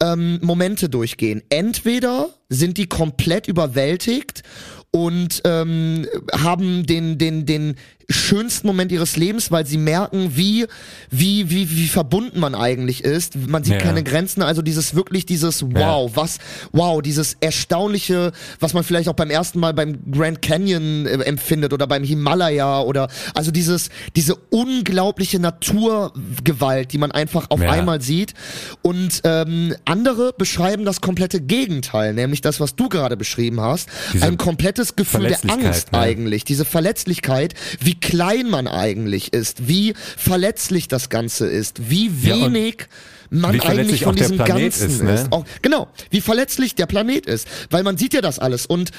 ähm, 0.00 0.38
Momente 0.42 0.88
durchgehen. 0.88 1.42
Entweder 1.48 2.30
sind 2.48 2.78
die 2.78 2.88
komplett 2.88 3.48
überwältigt 3.48 4.42
und 4.90 5.42
ähm, 5.44 6.06
haben 6.32 6.86
den, 6.86 7.18
den, 7.18 7.46
den 7.46 7.76
schönsten 8.10 8.66
Moment 8.66 8.90
ihres 8.90 9.16
Lebens, 9.16 9.50
weil 9.50 9.66
sie 9.66 9.76
merken, 9.76 10.32
wie, 10.34 10.66
wie, 11.10 11.50
wie, 11.50 11.70
wie 11.70 11.88
verbunden 11.88 12.40
man 12.40 12.54
eigentlich 12.54 13.04
ist. 13.04 13.36
Man 13.36 13.64
sieht 13.64 13.74
Ja. 13.74 13.80
keine 13.80 14.02
Grenzen, 14.02 14.42
also 14.42 14.62
dieses 14.62 14.94
wirklich 14.94 15.26
dieses 15.26 15.62
Wow, 15.62 16.12
was, 16.14 16.38
wow, 16.72 17.02
dieses 17.02 17.36
erstaunliche, 17.40 18.32
was 18.60 18.72
man 18.72 18.82
vielleicht 18.82 19.08
auch 19.10 19.14
beim 19.14 19.28
ersten 19.28 19.60
Mal 19.60 19.74
beim 19.74 19.98
Grand 20.10 20.40
Canyon 20.40 21.04
äh, 21.04 21.22
empfindet 21.24 21.74
oder 21.74 21.86
beim 21.86 22.02
Himalaya 22.02 22.80
oder 22.80 23.08
also 23.34 23.50
dieses, 23.50 23.90
diese 24.16 24.36
unglaubliche 24.36 25.38
Naturgewalt, 25.38 26.92
die 26.92 26.98
man 26.98 27.12
einfach 27.12 27.50
auf 27.50 27.60
Ja. 27.60 27.72
einmal 27.72 28.00
sieht. 28.00 28.32
Und 28.80 29.20
ähm, 29.24 29.74
andere 29.84 30.32
beschreiben 30.36 30.86
das 30.86 31.02
komplette 31.02 31.40
Gegenteil, 31.42 32.14
nämlich 32.14 32.40
das, 32.40 32.58
was 32.58 32.74
du 32.74 32.88
gerade 32.88 33.18
beschrieben 33.18 33.60
hast. 33.60 33.88
Diese 34.14 34.24
Ein 34.24 34.38
komplettes 34.38 34.96
Gefühl 34.96 35.28
der 35.28 35.38
Angst 35.50 35.92
ne? 35.92 35.98
eigentlich. 35.98 36.44
Diese 36.44 36.64
Verletzlichkeit, 36.64 37.54
wie 37.80 37.97
klein 38.00 38.48
man 38.48 38.66
eigentlich 38.68 39.32
ist, 39.32 39.68
wie 39.68 39.94
verletzlich 40.16 40.88
das 40.88 41.08
Ganze 41.08 41.46
ist, 41.46 41.90
wie 41.90 42.06
Ja, 42.08 42.34
wenig 42.34 42.86
man 43.30 43.52
wie 43.52 43.58
verletzlich 43.58 43.78
eigentlich 43.80 44.04
von 44.04 44.16
diesem 44.16 44.38
Ganzen 44.38 44.88
ist, 44.90 45.02
ne? 45.02 45.26
Auch, 45.30 45.44
genau, 45.62 45.88
wie 46.10 46.20
verletzlich 46.20 46.74
der 46.74 46.86
Planet 46.86 47.26
ist. 47.26 47.46
Weil 47.70 47.82
man 47.82 47.98
sieht 47.98 48.14
ja 48.14 48.20
das 48.20 48.38
alles 48.38 48.64
und 48.66 48.90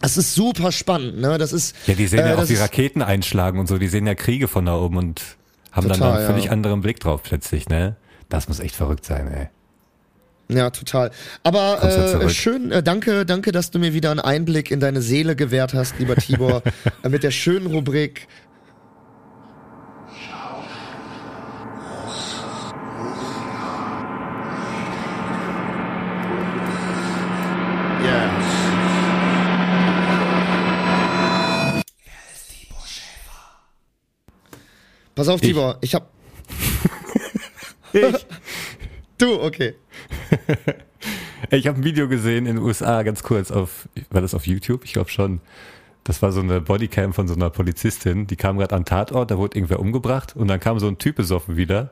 das 0.00 0.16
ist 0.16 0.34
super 0.34 0.72
spannend, 0.72 1.20
ne? 1.20 1.36
Das 1.36 1.52
ist. 1.52 1.74
ja, 1.86 1.94
die 1.94 2.06
sehen 2.06 2.20
äh, 2.20 2.30
ja 2.30 2.38
auch 2.38 2.46
die 2.46 2.54
ist- 2.54 2.60
Raketen 2.60 3.02
einschlagen 3.02 3.58
und 3.58 3.66
so, 3.66 3.78
die 3.78 3.88
sehen 3.88 4.06
ja 4.06 4.14
Kriege 4.14 4.48
von 4.48 4.66
da 4.66 4.76
oben 4.76 4.96
und 4.96 5.22
haben 5.72 5.88
dann 5.88 5.98
Total, 5.98 6.18
einen 6.18 6.26
völlig 6.26 6.44
ja. 6.46 6.50
anderen 6.52 6.80
Blick 6.80 7.00
drauf 7.00 7.22
plötzlich, 7.22 7.68
ne? 7.68 7.96
Das 8.28 8.48
muss 8.48 8.60
echt 8.60 8.74
verrückt 8.76 9.04
sein, 9.04 9.28
ey. 9.28 9.48
Ja, 10.50 10.70
total. 10.70 11.10
Aber 11.44 11.82
äh, 11.82 12.28
schön, 12.28 12.72
äh, 12.72 12.82
danke, 12.82 13.24
danke, 13.24 13.52
dass 13.52 13.70
du 13.70 13.78
mir 13.78 13.94
wieder 13.94 14.10
einen 14.10 14.20
Einblick 14.20 14.70
in 14.70 14.80
deine 14.80 15.00
Seele 15.00 15.36
gewährt 15.36 15.74
hast, 15.74 15.98
lieber 15.98 16.16
Tibor, 16.16 16.62
mit 17.08 17.22
der 17.22 17.30
schönen 17.30 17.66
Rubrik. 17.66 18.26
Pass 35.14 35.28
auf, 35.28 35.40
Tibor, 35.42 35.76
ich 35.82 35.94
hab. 35.94 36.10
Ich, 37.92 38.26
Du, 39.18 39.38
okay. 39.42 39.74
Ich 41.50 41.66
habe 41.66 41.80
ein 41.80 41.84
Video 41.84 42.08
gesehen 42.08 42.46
in 42.46 42.56
den 42.56 42.64
USA, 42.64 43.02
ganz 43.02 43.22
kurz, 43.22 43.50
auf, 43.50 43.88
war 44.10 44.20
das 44.20 44.34
auf 44.34 44.46
YouTube? 44.46 44.84
Ich 44.84 44.92
glaube 44.92 45.10
schon. 45.10 45.40
Das 46.02 46.22
war 46.22 46.32
so 46.32 46.40
eine 46.40 46.62
Bodycam 46.62 47.12
von 47.12 47.28
so 47.28 47.34
einer 47.34 47.50
Polizistin, 47.50 48.26
die 48.26 48.36
kam 48.36 48.56
gerade 48.56 48.74
an 48.74 48.82
den 48.82 48.86
Tatort, 48.86 49.30
da 49.30 49.36
wurde 49.36 49.58
irgendwer 49.58 49.80
umgebracht 49.80 50.34
und 50.34 50.48
dann 50.48 50.58
kam 50.58 50.78
so 50.78 50.88
ein 50.88 50.96
Typ 50.96 51.16
besoffen 51.16 51.56
wieder. 51.58 51.90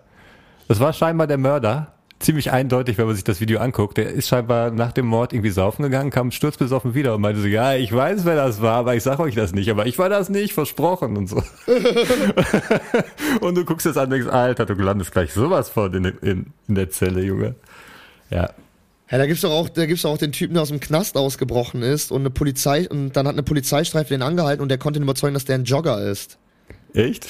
Das 0.67 0.81
war 0.81 0.93
scheinbar 0.93 1.27
der 1.27 1.39
Mörder. 1.39 1.95
Ziemlich 2.19 2.51
eindeutig, 2.51 2.99
wenn 2.99 3.07
man 3.07 3.15
sich 3.15 3.23
das 3.23 3.41
Video 3.41 3.61
anguckt. 3.61 3.97
Der 3.97 4.11
ist 4.11 4.27
scheinbar 4.27 4.73
nach 4.73 4.91
dem 4.91 5.07
Mord 5.07 5.33
irgendwie 5.33 5.51
saufen 5.51 5.85
gegangen, 5.85 6.11
kam 6.11 6.33
sturzbesoffen 6.33 6.95
wieder 6.95 7.15
und 7.15 7.21
meinte 7.21 7.41
so, 7.41 7.47
ja, 7.47 7.75
ich 7.75 7.95
weiß, 7.95 8.25
wer 8.25 8.35
das 8.35 8.61
war, 8.61 8.79
aber 8.79 8.97
ich 8.97 9.05
sag 9.05 9.21
euch 9.21 9.37
das 9.37 9.55
nicht. 9.55 9.71
Aber 9.71 9.87
ich 9.87 10.01
war 10.01 10.09
das 10.09 10.29
nicht, 10.29 10.53
versprochen 10.53 11.17
und 11.17 11.29
so. 11.29 11.37
und 13.41 13.57
du 13.57 13.65
guckst 13.65 13.87
das 13.87 13.97
an 13.97 14.07
und 14.07 14.11
denkst, 14.11 14.29
Alter, 14.29 14.67
du 14.67 14.75
landest 14.75 15.13
gleich 15.13 15.33
sowas 15.33 15.71
von 15.71 15.95
in, 15.95 16.05
in, 16.07 16.47
in 16.67 16.75
der 16.75 16.91
Zelle, 16.91 17.23
Junge. 17.23 17.55
Ja. 18.31 18.51
Ja, 19.11 19.17
da 19.17 19.27
gibt's 19.27 19.41
doch 19.41 19.51
auch, 19.51 19.71
da 19.71 19.87
gibt's 19.87 20.03
doch 20.03 20.11
auch 20.11 20.19
den 20.19 20.33
Typen, 20.33 20.55
der 20.55 20.63
aus 20.63 20.69
dem 20.69 20.81
Knast 20.81 21.17
ausgebrochen 21.17 21.83
ist 21.83 22.13
und 22.13 22.21
eine 22.21 22.31
Polizei 22.31 22.87
und 22.89 23.13
dann 23.13 23.27
hat 23.27 23.35
eine 23.35 23.43
Polizeistreife 23.43 24.11
den 24.11 24.21
angehalten 24.21 24.61
und 24.63 24.69
der 24.69 24.77
konnte 24.77 24.99
ihn 25.01 25.05
überzeugen, 25.05 25.33
dass 25.33 25.47
der 25.47 25.55
ein 25.55 25.65
Jogger 25.65 26.03
ist. 26.03 26.37
Echt? 26.95 27.27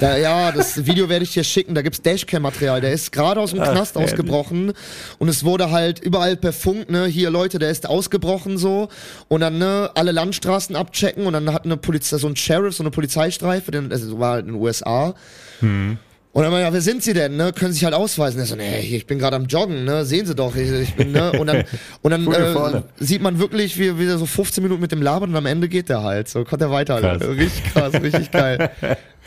Da, 0.00 0.16
ja, 0.16 0.50
das 0.54 0.86
Video 0.86 1.08
werde 1.08 1.24
ich 1.24 1.32
dir 1.32 1.44
schicken. 1.44 1.74
Da 1.74 1.82
gibt's 1.82 2.02
Dashcam-Material. 2.02 2.80
Der 2.80 2.92
ist 2.92 3.12
gerade 3.12 3.40
aus 3.40 3.50
dem 3.50 3.60
Ach, 3.60 3.70
Knast 3.70 3.94
ehrlich? 3.94 4.12
ausgebrochen 4.12 4.72
und 5.18 5.28
es 5.28 5.44
wurde 5.44 5.70
halt 5.70 6.00
überall 6.00 6.36
per 6.36 6.52
Funk, 6.52 6.90
ne, 6.90 7.06
hier 7.06 7.30
Leute, 7.30 7.60
der 7.60 7.70
ist 7.70 7.88
ausgebrochen 7.88 8.58
so 8.58 8.88
und 9.28 9.40
dann 9.42 9.58
ne, 9.58 9.90
alle 9.94 10.10
Landstraßen 10.10 10.74
abchecken 10.74 11.26
und 11.26 11.34
dann 11.34 11.52
hat 11.52 11.64
eine 11.64 11.76
Polizei, 11.76 12.18
so 12.18 12.26
ein 12.26 12.34
Sheriff, 12.34 12.74
so 12.74 12.82
eine 12.82 12.90
Polizeistreife, 12.90 13.70
denn 13.70 13.92
also 13.92 14.18
war 14.18 14.32
halt 14.32 14.46
in 14.46 14.54
den 14.54 14.60
USA. 14.60 15.14
Hm. 15.60 15.98
Und 16.32 16.44
dann 16.44 16.52
ja, 16.54 16.72
wer 16.72 16.80
sind 16.80 17.02
Sie 17.02 17.12
denn, 17.12 17.36
ne? 17.36 17.52
Können 17.52 17.72
Sie 17.72 17.78
sich 17.78 17.84
halt 17.84 17.94
ausweisen. 17.94 18.40
Er 18.40 18.46
so, 18.46 18.56
nee, 18.56 18.80
ich 18.80 19.06
bin 19.06 19.18
gerade 19.18 19.36
am 19.36 19.44
Joggen, 19.44 19.84
ne? 19.84 20.06
Sehen 20.06 20.24
Sie 20.24 20.34
doch, 20.34 20.56
ich, 20.56 20.70
ich 20.70 20.94
bin, 20.94 21.12
ne? 21.12 21.32
Und 21.32 21.46
dann, 21.46 21.64
und 22.00 22.10
dann 22.10 22.26
äh, 22.26 22.82
sieht 22.98 23.20
man 23.20 23.38
wirklich, 23.38 23.78
wie, 23.78 23.98
wie 23.98 24.06
er 24.06 24.16
so 24.16 24.24
15 24.24 24.62
Minuten 24.62 24.80
mit 24.80 24.92
dem 24.92 25.02
labert 25.02 25.28
und 25.28 25.36
am 25.36 25.44
Ende 25.44 25.68
geht 25.68 25.90
der 25.90 26.02
halt. 26.02 26.28
So 26.28 26.44
kommt 26.44 26.62
er 26.62 26.70
weiter. 26.70 27.00
Krass. 27.00 27.22
Richtig 27.22 27.64
krass, 27.64 27.92
richtig 27.94 28.30
geil. 28.30 28.70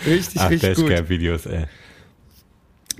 Richtig, 0.06 0.42
Ach, 0.42 0.50
richtig 0.50 0.76
gut. 0.76 0.90
Dashcam-Videos, 0.90 1.46
ey. 1.46 1.66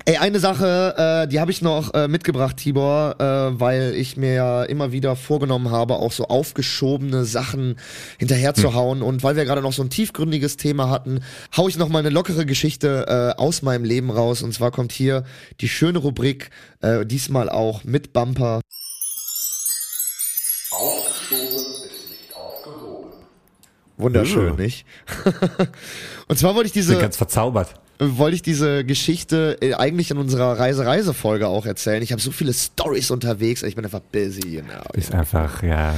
Ey, 0.08 0.18
eine 0.18 0.38
Sache, 0.38 1.24
äh, 1.24 1.26
die 1.26 1.40
habe 1.40 1.50
ich 1.50 1.62
noch 1.62 1.92
äh, 1.92 2.06
mitgebracht, 2.06 2.58
Tibor, 2.58 3.16
äh, 3.18 3.60
weil 3.60 3.92
ich 3.96 4.16
mir 4.16 4.34
ja 4.34 4.62
immer 4.62 4.92
wieder 4.92 5.16
vorgenommen 5.16 5.72
habe, 5.72 5.96
auch 5.96 6.12
so 6.12 6.26
aufgeschobene 6.26 7.24
Sachen 7.24 7.74
hinterherzuhauen. 8.16 9.02
Und 9.02 9.24
weil 9.24 9.34
wir 9.34 9.44
gerade 9.44 9.62
noch 9.62 9.72
so 9.72 9.82
ein 9.82 9.90
tiefgründiges 9.90 10.58
Thema 10.58 10.90
hatten, 10.90 11.24
hau 11.56 11.66
ich 11.66 11.76
noch 11.76 11.88
mal 11.88 11.98
eine 11.98 12.10
lockere 12.10 12.46
Geschichte 12.46 13.34
äh, 13.36 13.40
aus 13.40 13.62
meinem 13.62 13.82
Leben 13.82 14.12
raus. 14.12 14.42
Und 14.42 14.54
zwar 14.54 14.70
kommt 14.70 14.92
hier 14.92 15.24
die 15.60 15.68
schöne 15.68 15.98
Rubrik, 15.98 16.50
äh, 16.82 17.04
diesmal 17.04 17.50
auch 17.50 17.82
mit 17.82 18.12
Bumper. 18.12 18.60
Wunderschön, 23.96 24.52
Uh. 24.52 24.56
nicht? 24.56 24.86
Und 26.28 26.38
zwar 26.38 26.54
wollte 26.54 26.68
ich 26.68 26.74
Bin 26.74 26.82
diese, 26.82 26.96
ganz 26.96 27.16
verzaubert. 27.16 27.74
Wollte 27.98 28.36
ich 28.36 28.42
diese 28.42 28.84
Geschichte 28.84 29.58
äh, 29.60 29.74
eigentlich 29.74 30.10
in 30.10 30.18
unserer 30.18 30.58
Reise-Reise-Folge 30.58 31.48
auch 31.48 31.66
erzählen. 31.66 32.02
Ich 32.02 32.12
habe 32.12 32.20
so 32.20 32.30
viele 32.30 32.52
Stories 32.52 33.10
unterwegs, 33.10 33.62
ich 33.62 33.74
bin 33.76 33.84
einfach 33.84 34.00
busy. 34.00 34.40
Genau. 34.40 34.82
Ist 34.94 35.14
einfach, 35.14 35.62
ja. 35.62 35.94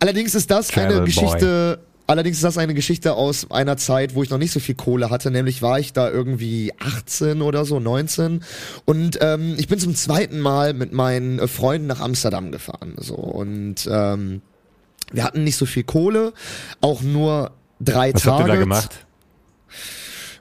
Allerdings 0.00 0.34
ist 0.34 0.50
das 0.50 0.68
Travel 0.68 0.86
eine 0.86 0.96
Boy. 0.96 1.06
Geschichte. 1.06 1.80
Allerdings 2.06 2.38
ist 2.38 2.44
das 2.44 2.56
eine 2.56 2.72
Geschichte 2.72 3.12
aus 3.12 3.50
einer 3.50 3.76
Zeit, 3.76 4.14
wo 4.14 4.22
ich 4.22 4.30
noch 4.30 4.38
nicht 4.38 4.52
so 4.52 4.60
viel 4.60 4.74
Kohle 4.74 5.10
hatte. 5.10 5.30
Nämlich 5.30 5.60
war 5.60 5.78
ich 5.78 5.92
da 5.92 6.10
irgendwie 6.10 6.72
18 6.78 7.42
oder 7.42 7.66
so, 7.66 7.80
19. 7.80 8.42
Und 8.86 9.18
ähm, 9.20 9.56
ich 9.58 9.68
bin 9.68 9.78
zum 9.78 9.94
zweiten 9.94 10.40
Mal 10.40 10.72
mit 10.72 10.92
meinen 10.94 11.38
äh, 11.38 11.46
Freunden 11.46 11.86
nach 11.86 12.00
Amsterdam 12.00 12.50
gefahren. 12.50 12.94
So 12.96 13.14
und 13.14 13.86
ähm, 13.92 14.40
wir 15.12 15.22
hatten 15.22 15.44
nicht 15.44 15.56
so 15.56 15.66
viel 15.66 15.84
Kohle, 15.84 16.32
auch 16.80 17.02
nur 17.02 17.50
drei 17.78 18.14
Was 18.14 18.22
Tage. 18.22 18.36
habt 18.36 18.48
ihr 18.48 18.54
da 18.54 18.60
gemacht? 18.60 19.06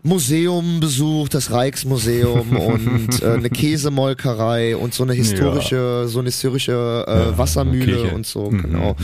Museum 0.03 0.79
besucht, 0.79 1.33
das 1.33 1.51
Rijksmuseum 1.51 2.55
und 2.57 3.21
äh, 3.21 3.33
eine 3.33 3.49
Käsemolkerei 3.49 4.75
und 4.77 4.93
so 4.93 5.03
eine 5.03 5.13
historische, 5.13 6.05
so 6.07 6.19
eine 6.19 6.29
historische 6.29 7.05
äh, 7.07 7.37
Wassermühle 7.37 7.85
Kirche. 7.97 8.15
und 8.15 8.25
so, 8.25 8.49
Mhm, 8.51 8.61
genau. 8.61 8.95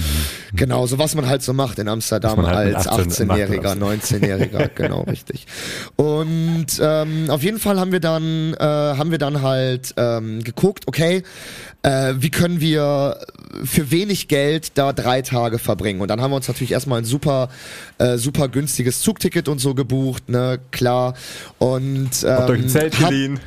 Genau, 0.56 0.86
so 0.86 0.98
was 1.00 1.16
man 1.16 1.28
halt 1.28 1.42
so 1.42 1.54
macht 1.54 1.80
in 1.80 1.88
Amsterdam 1.88 2.46
halt 2.46 2.76
als 2.76 2.88
18 2.88 3.28
macht 3.28 3.40
18-Jähriger, 3.40 3.60
oder 3.60 3.88
19-Jähriger, 3.88 4.70
genau, 4.76 5.02
richtig. 5.02 5.46
Und 5.96 6.68
ähm, 6.80 7.30
auf 7.30 7.44
jeden 7.44 7.60
Fall 7.60 7.80
haben 7.80 7.92
wir 7.92 8.00
dann, 8.00 8.54
äh, 8.54 8.64
haben 8.64 9.12
wir 9.12 9.18
dann 9.18 9.42
halt 9.42 9.94
ähm, 9.98 10.44
geguckt, 10.44 10.84
okay, 10.88 11.24
äh, 11.84 12.14
wie 12.18 12.30
können 12.32 12.60
wir 12.60 13.20
für 13.64 13.92
wenig 13.92 14.28
Geld 14.28 14.72
da 14.78 14.94
drei 14.94 15.22
Tage 15.22 15.60
verbringen. 15.60 16.02
Und 16.02 16.08
dann 16.08 16.22
haben 16.22 16.32
wir 16.32 16.38
uns 16.38 16.48
natürlich 16.48 16.72
erstmal 16.72 17.00
ein 17.00 17.06
super, 17.06 17.50
äh, 18.00 18.18
super 18.18 18.48
günstiges 18.48 19.02
Zugticket 19.02 19.48
und 19.48 19.60
so 19.60 19.76
gebucht, 19.76 20.28
ne, 20.30 20.60
klar. 20.72 21.14
Und 21.60 22.10
ähm, 22.24 22.30
Habt 22.30 22.50
euch 22.50 22.62
ein 22.62 22.70
Zelt 22.70 23.00
hab- 23.00 23.10
geliehen? 23.10 23.40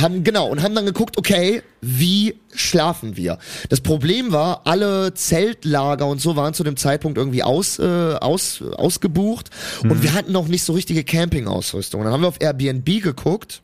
haben 0.00 0.22
genau 0.22 0.46
und 0.48 0.62
haben 0.62 0.74
dann 0.76 0.86
geguckt, 0.86 1.18
okay, 1.18 1.62
wie 1.80 2.36
schlafen 2.54 3.16
wir? 3.16 3.38
Das 3.70 3.80
Problem 3.80 4.30
war, 4.30 4.60
alle 4.64 5.14
Zeltlager 5.14 6.06
und 6.06 6.20
so 6.20 6.36
waren 6.36 6.54
zu 6.54 6.62
dem 6.62 6.76
Zeitpunkt 6.76 7.18
irgendwie 7.18 7.42
aus, 7.42 7.80
äh, 7.80 7.82
aus, 8.20 8.62
ausgebucht 8.76 9.50
und 9.82 10.04
wir 10.04 10.12
hatten 10.12 10.30
noch 10.30 10.46
nicht 10.46 10.62
so 10.62 10.74
richtige 10.74 11.02
Campingausrüstung. 11.02 12.00
Und 12.00 12.04
dann 12.04 12.12
haben 12.14 12.20
wir 12.22 12.28
auf 12.28 12.40
Airbnb 12.40 13.02
geguckt 13.02 13.62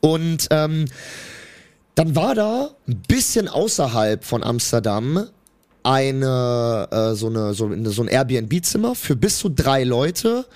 und 0.00 0.46
ähm, 0.50 0.84
dann 2.00 2.16
war 2.16 2.34
da 2.34 2.70
ein 2.88 3.02
bisschen 3.08 3.48
außerhalb 3.48 4.24
von 4.24 4.42
Amsterdam 4.42 5.26
eine 5.82 6.88
äh, 6.90 7.14
so 7.14 7.28
eine 7.28 7.54
so, 7.54 7.66
eine- 7.66 7.90
so 7.90 8.02
ein 8.02 8.08
Airbnb-Zimmer 8.08 8.94
für 8.94 9.16
bis 9.16 9.38
zu 9.38 9.48
drei 9.48 9.84
Leute 9.84 10.46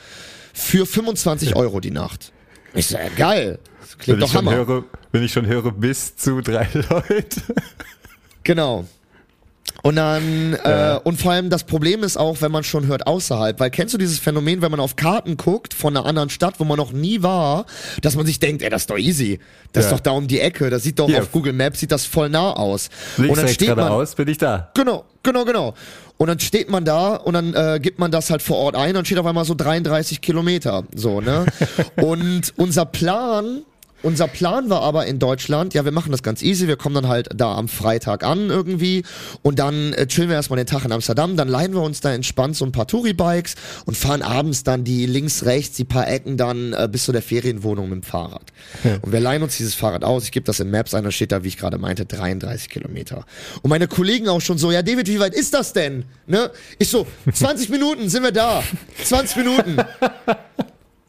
für 0.53 0.86
25 0.86 1.57
Euro 1.57 1.80
die 1.80 1.90
Nacht. 1.90 2.32
Ich 2.74 2.86
so, 2.88 2.97
ja, 2.97 3.09
geil. 3.16 3.59
Das 3.80 3.99
klingt 3.99 4.20
Wenn 4.20 4.26
doch 4.26 4.34
Hammer. 4.34 4.55
höre, 4.55 4.84
wenn 5.12 5.22
ich 5.22 5.32
schon 5.32 5.47
höre, 5.47 5.70
bis 5.72 6.16
zu 6.16 6.40
drei 6.40 6.68
Leute. 6.90 7.40
Genau. 8.42 8.84
Und 9.85 9.97
dann, 9.97 10.55
äh, 10.55 10.99
und 11.05 11.20
vor 11.20 11.32
allem 11.32 11.51
das 11.51 11.64
Problem 11.64 12.05
ist 12.05 12.16
auch, 12.16 12.41
wenn 12.41 12.51
man 12.51 12.64
schon 12.64 12.87
hört 12.87 13.07
außerhalb, 13.07 13.61
weil 13.61 13.68
kennst 13.68 13.93
du 13.93 13.99
dieses 13.99 14.18
Phänomen, 14.18 14.62
wenn 14.62 14.70
man 14.70 14.80
auf 14.80 14.97
Karten 14.97 15.37
guckt 15.37 15.74
von 15.74 15.95
einer 15.95 16.07
anderen 16.07 16.30
Stadt, 16.30 16.55
wo 16.59 16.64
man 16.64 16.78
noch 16.78 16.93
nie 16.93 17.22
war, 17.22 17.66
dass 18.01 18.16
man 18.16 18.24
sich 18.24 18.41
denkt, 18.41 18.62
ey, 18.62 18.70
das 18.70 18.85
ist 18.85 18.91
doch 18.91 18.97
easy. 18.97 19.41
Das 19.72 19.85
ist 19.85 19.93
doch 19.93 20.01
da 20.01 20.12
um 20.12 20.26
die 20.26 20.41
Ecke, 20.41 20.70
das 20.70 20.85
sieht 20.85 20.99
doch 20.99 21.07
Hier. 21.07 21.20
auf 21.20 21.30
Google 21.32 21.53
Maps, 21.53 21.80
sieht 21.80 21.93
das 21.93 22.07
voll 22.07 22.30
nah 22.30 22.55
aus. 22.55 22.89
Links, 23.18 23.37
und 23.37 23.45
dann 23.45 23.53
steht 23.53 23.68
man, 23.68 23.76
geradeaus, 23.76 24.14
bin 24.14 24.26
ich 24.28 24.39
da. 24.39 24.70
Genau, 24.72 25.05
genau, 25.22 25.45
genau. 25.45 25.74
Und 26.16 26.28
dann 26.28 26.41
steht 26.41 26.70
man 26.70 26.87
da 26.87 27.16
und 27.16 27.35
dann 27.35 27.53
äh, 27.53 27.78
gibt 27.78 27.99
man 27.99 28.11
das 28.11 28.30
halt 28.30 28.41
vor 28.41 28.57
Ort 28.57 28.76
ein 28.76 28.97
und 28.97 29.05
steht 29.05 29.18
auf 29.18 29.26
einmal 29.26 29.45
so 29.45 29.55
33 29.55 30.22
Kilometer. 30.22 30.85
So, 30.95 31.20
ne? 31.20 31.45
und 31.97 32.55
unser 32.57 32.87
Plan. 32.87 33.64
Unser 34.05 34.28
Plan 34.28 34.68
war 34.68 34.82
aber 34.82 35.07
in 35.07 35.18
Deutschland, 35.18 35.72
ja, 35.72 35.86
wir 35.86 35.90
machen 35.90 36.12
das 36.12 36.22
ganz 36.22 36.42
easy, 36.42 36.68
wir 36.68 36.76
kommen 36.76 36.94
dann 36.94 37.09
halt 37.09 37.30
da 37.34 37.55
am 37.55 37.68
Freitag 37.68 38.22
an 38.22 38.50
irgendwie 38.50 39.02
und 39.40 39.59
dann 39.59 39.94
äh, 39.94 40.07
chillen 40.07 40.28
wir 40.28 40.36
erstmal 40.36 40.59
den 40.59 40.66
Tag 40.66 40.84
in 40.84 40.92
Amsterdam, 40.92 41.38
dann 41.38 41.48
leihen 41.48 41.72
wir 41.72 41.80
uns 41.80 42.02
da 42.02 42.12
entspannt 42.12 42.55
so 42.55 42.66
ein 42.66 42.72
paar 42.72 42.86
Touri-Bikes 42.86 43.55
und 43.86 43.96
fahren 43.96 44.20
abends 44.20 44.62
dann 44.62 44.84
die 44.84 45.07
links, 45.07 45.46
rechts, 45.46 45.78
die 45.78 45.84
paar 45.84 46.07
Ecken 46.07 46.36
dann 46.36 46.74
äh, 46.74 46.86
bis 46.86 47.05
zu 47.05 47.12
der 47.12 47.22
Ferienwohnung 47.22 47.88
mit 47.88 48.02
dem 48.02 48.02
Fahrrad. 48.02 48.52
Und 49.00 49.11
wir 49.11 49.20
leihen 49.20 49.42
uns 49.42 49.57
dieses 49.57 49.74
Fahrrad 49.74 50.05
aus, 50.05 50.24
ich 50.24 50.32
gebe 50.32 50.44
das 50.44 50.61
in 50.61 50.70
Maps 50.70 50.92
ein, 50.92 51.02
da 51.02 51.11
steht 51.11 51.32
da, 51.32 51.42
wie 51.42 51.48
ich 51.48 51.57
gerade 51.57 51.78
meinte, 51.78 52.05
33 52.05 52.68
Kilometer. 52.68 53.24
Und 53.62 53.70
meine 53.70 53.88
Kollegen 53.88 54.28
auch 54.28 54.42
schon 54.42 54.59
so, 54.59 54.70
ja 54.70 54.82
David, 54.82 55.09
wie 55.09 55.18
weit 55.18 55.32
ist 55.32 55.55
das 55.55 55.72
denn? 55.72 56.05
Ne? 56.26 56.50
Ich 56.78 56.90
so, 56.90 57.07
20 57.32 57.70
Minuten 57.70 58.11
sind 58.11 58.22
wir 58.22 58.32
da. 58.32 58.62
20 59.02 59.36
Minuten. 59.38 59.76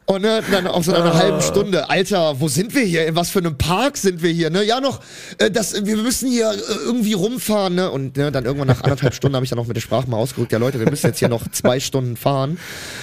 Und 0.08 0.22
ne, 0.22 0.40
dann 0.52 0.68
auch 0.68 0.84
so 0.84 0.92
nach 0.92 1.00
einer 1.00 1.14
halben 1.14 1.40
Stunde, 1.42 1.90
Alter, 1.90 2.40
wo 2.40 2.46
sind 2.46 2.74
wir 2.76 2.82
hier? 2.82 3.06
In 3.08 3.16
was 3.16 3.30
für 3.30 3.40
einem 3.40 3.58
Park 3.58 3.96
sind 3.96 4.22
wir 4.22 4.30
hier? 4.30 4.50
Ne? 4.50 4.62
Ja, 4.62 4.80
noch, 4.80 5.00
äh, 5.38 5.50
das, 5.50 5.84
wir 5.84 5.96
müssen 5.96 6.30
hier 6.30 6.52
äh, 6.52 6.56
irgendwie 6.84 7.12
rumfahren. 7.14 7.74
Ne? 7.74 7.90
Und 7.90 8.16
ne, 8.16 8.30
dann 8.30 8.44
irgendwann 8.44 8.68
nach 8.68 8.84
anderthalb 8.84 9.14
Stunden 9.16 9.34
habe 9.34 9.44
ich 9.44 9.50
dann 9.50 9.58
auch 9.58 9.66
mit 9.66 9.74
der 9.74 9.80
Sprache 9.80 10.08
mal 10.08 10.16
ausgerückt, 10.16 10.52
ja 10.52 10.58
Leute, 10.58 10.78
wir 10.78 10.88
müssen 10.88 11.06
jetzt 11.08 11.18
hier 11.18 11.28
noch 11.28 11.50
zwei 11.50 11.80
Stunden 11.80 12.16
fahren. 12.16 12.58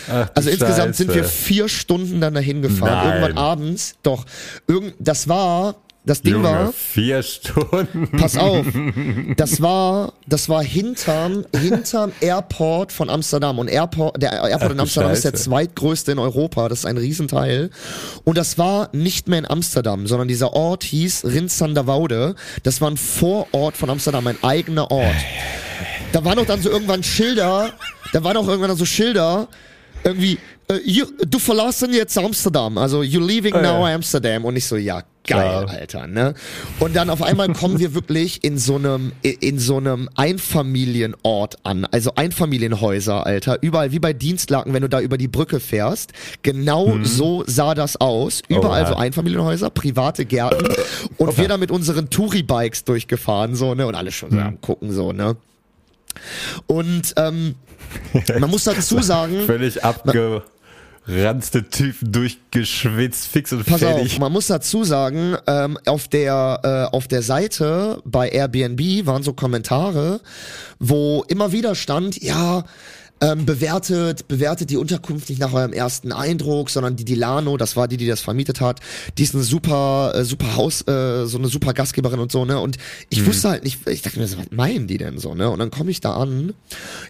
Ach, 0.10 0.30
Also 0.34 0.50
insgesamt 0.50 0.96
Scheiße. 0.96 1.04
sind 1.04 1.14
wir 1.14 1.26
vier 1.26 1.68
Stunden 1.68 2.22
dann 2.22 2.36
dahin 2.36 2.62
gefahren. 2.62 3.10
Nein. 3.10 3.22
Irgendwann 3.22 3.38
abends. 3.38 3.96
Doch, 4.04 4.26
irgend, 4.68 4.94
das 5.00 5.28
war, 5.28 5.76
das 6.06 6.22
Ding 6.22 6.34
Junge, 6.34 6.44
war, 6.44 6.74
vier 6.74 7.24
Stunden. 7.24 8.10
Pass 8.18 8.36
auf, 8.38 8.66
das 9.38 9.62
war, 9.62 10.14
das 10.28 10.50
war 10.50 10.62
hinterm, 10.62 11.46
hinterm 11.56 12.12
Airport 12.20 12.92
von 12.92 13.10
Amsterdam. 13.10 13.58
Und 13.58 13.70
Airport, 13.70 14.22
der 14.22 14.34
Airport 14.34 14.64
Ach 14.64 14.72
in 14.72 14.80
Amsterdam 14.82 15.12
ist 15.12 15.24
der 15.24 15.32
Scheiße. 15.32 15.44
zweitgrößte 15.46 16.12
in 16.12 16.20
Europa. 16.20 16.68
Das 16.68 16.80
ist 16.80 16.86
ein 16.86 16.98
Riesenteil. 16.98 17.70
Und 18.26 18.38
das 18.38 18.58
war 18.58 18.90
nicht 18.92 19.30
mehr 19.30 19.40
in 19.40 19.50
Amsterdam, 19.50 20.06
sondern 20.06 20.28
dieser 20.28 20.52
Ort 20.54 20.84
hieß 20.84 21.24
Rinsanderwoude. 21.24 22.36
Das 22.64 22.82
war 22.82 22.92
ein 22.92 22.98
Vorort 22.98 23.78
von 23.78 23.90
Amsterdam, 23.90 24.28
ein 24.28 24.38
eigener 24.44 24.92
Ort. 24.92 25.16
Da 26.12 26.26
waren 26.26 26.38
auch 26.38 26.46
dann 26.46 26.62
so 26.62 26.70
irgendwann 26.70 27.02
Schilder, 27.02 27.72
da 28.12 28.24
waren 28.24 28.36
auch 28.38 28.48
irgendwann 28.48 28.76
so 28.76 28.86
Schilder, 28.86 29.48
irgendwie, 30.04 30.38
äh, 30.68 30.76
you, 30.84 31.06
du 31.28 31.40
verlassen 31.40 31.94
jetzt 31.94 32.18
Amsterdam, 32.18 32.78
also 32.78 33.04
you 33.04 33.20
leaving 33.26 33.54
now 33.62 33.86
Amsterdam. 33.86 34.46
Und 34.46 34.56
ich 34.58 34.66
so, 34.66 34.76
ja, 34.76 35.02
geil, 35.26 35.66
Ja. 35.68 35.74
Alter, 35.74 36.08
ne? 36.08 36.34
Und 36.80 36.96
dann 36.96 37.10
auf 37.10 37.22
einmal 37.22 37.52
kommen 37.54 37.80
wir 37.80 37.94
wirklich 37.96 38.44
in 38.44 38.58
so 38.58 38.76
einem, 38.76 39.12
in 39.22 39.60
so 39.60 39.78
einem 39.78 40.10
Einfamilienort 40.16 41.58
an, 41.64 41.86
also 41.92 42.14
Einfamilienhäuser, 42.16 43.26
Alter, 43.26 43.58
überall 43.62 43.92
wie 43.92 44.00
bei 44.00 44.14
Dienstlaken, 44.14 44.74
wenn 44.74 44.82
du 44.82 44.90
da 44.90 45.00
über 45.00 45.18
die 45.18 45.28
Brücke 45.28 45.60
fährst. 45.60 46.14
Genau 46.42 46.98
so 47.04 47.44
sah 47.48 47.74
das 47.76 48.00
aus. 48.00 48.42
Überall 48.48 48.84
Oha. 48.84 48.90
so 48.90 48.96
Einfamilienhäuser, 48.96 49.70
private 49.70 50.26
Gärten 50.26 50.68
und 51.18 51.38
wir 51.38 51.48
da 51.48 51.58
mit 51.58 51.72
unseren 51.72 52.10
Touri-Bikes 52.10 52.84
durchgefahren, 52.84 53.56
so, 53.56 53.76
ne? 53.76 53.88
Und 53.88 53.96
alle 53.96 54.12
schon 54.12 54.32
so 54.32 54.38
am 54.40 54.62
gucken, 54.62 54.92
so, 54.92 55.12
ne? 55.12 55.36
Und 56.68 57.14
ähm, 57.18 57.56
man 58.40 58.50
muss 58.50 58.64
dazu 58.64 59.02
sagen, 59.02 59.42
Völlig 59.46 59.84
abgeranzte 61.06 61.70
Typen, 61.70 62.12
durchgeschwitzt, 62.12 63.28
fix 63.28 63.52
und 63.54 63.66
Pass 63.66 63.80
fertig. 63.80 64.14
auf, 64.14 64.20
man 64.20 64.32
muss 64.32 64.48
dazu 64.48 64.84
sagen, 64.84 65.36
ähm, 65.48 65.78
auf 65.86 66.08
der 66.08 66.90
äh, 66.92 66.96
auf 66.96 67.08
der 67.08 67.22
Seite 67.22 68.02
bei 68.06 68.30
Airbnb 68.30 69.06
waren 69.06 69.24
so 69.24 69.34
Kommentare, 69.34 70.22
wo 70.80 71.24
immer 71.28 71.52
wieder 71.52 71.76
stand, 71.76 72.22
ja, 72.22 72.64
ähm, 73.22 73.46
bewertet, 73.46 74.28
bewertet 74.28 74.70
die 74.70 74.78
Unterkunft 74.78 75.30
nicht 75.30 75.40
nach 75.40 75.54
eurem 75.54 75.72
ersten 75.72 76.12
Eindruck, 76.12 76.70
sondern 76.70 76.96
die 76.96 77.06
Dilano, 77.06 77.56
das 77.58 77.78
war 77.78 77.88
die, 77.88 77.96
die 77.96 78.08
das 78.08 78.20
vermietet 78.22 78.60
hat, 78.60 78.82
die 79.18 79.24
ist 79.24 79.34
eine 79.34 79.44
super, 79.44 80.14
äh, 80.16 80.26
super 80.26 80.56
Haus, 80.58 80.82
äh, 80.88 81.26
so 81.26 81.38
eine 81.38 81.48
super 81.48 81.74
Gastgeberin 81.74 82.20
und 82.20 82.32
so, 82.32 82.44
ne? 82.44 82.60
Und 82.60 82.78
ich 83.10 83.26
wusste 83.26 83.50
halt 83.50 83.64
nicht, 83.64 83.88
ich 83.88 84.02
dachte 84.02 84.20
mir 84.20 84.28
so, 84.28 84.38
was 84.40 84.52
meinen 84.52 84.88
die 84.88 84.98
denn 84.98 85.20
so, 85.20 85.36
ne? 85.36 85.50
Und 85.50 85.60
dann 85.60 85.72
komme 85.72 85.92
ich 85.92 86.02
da 86.02 86.16
an, 86.16 86.54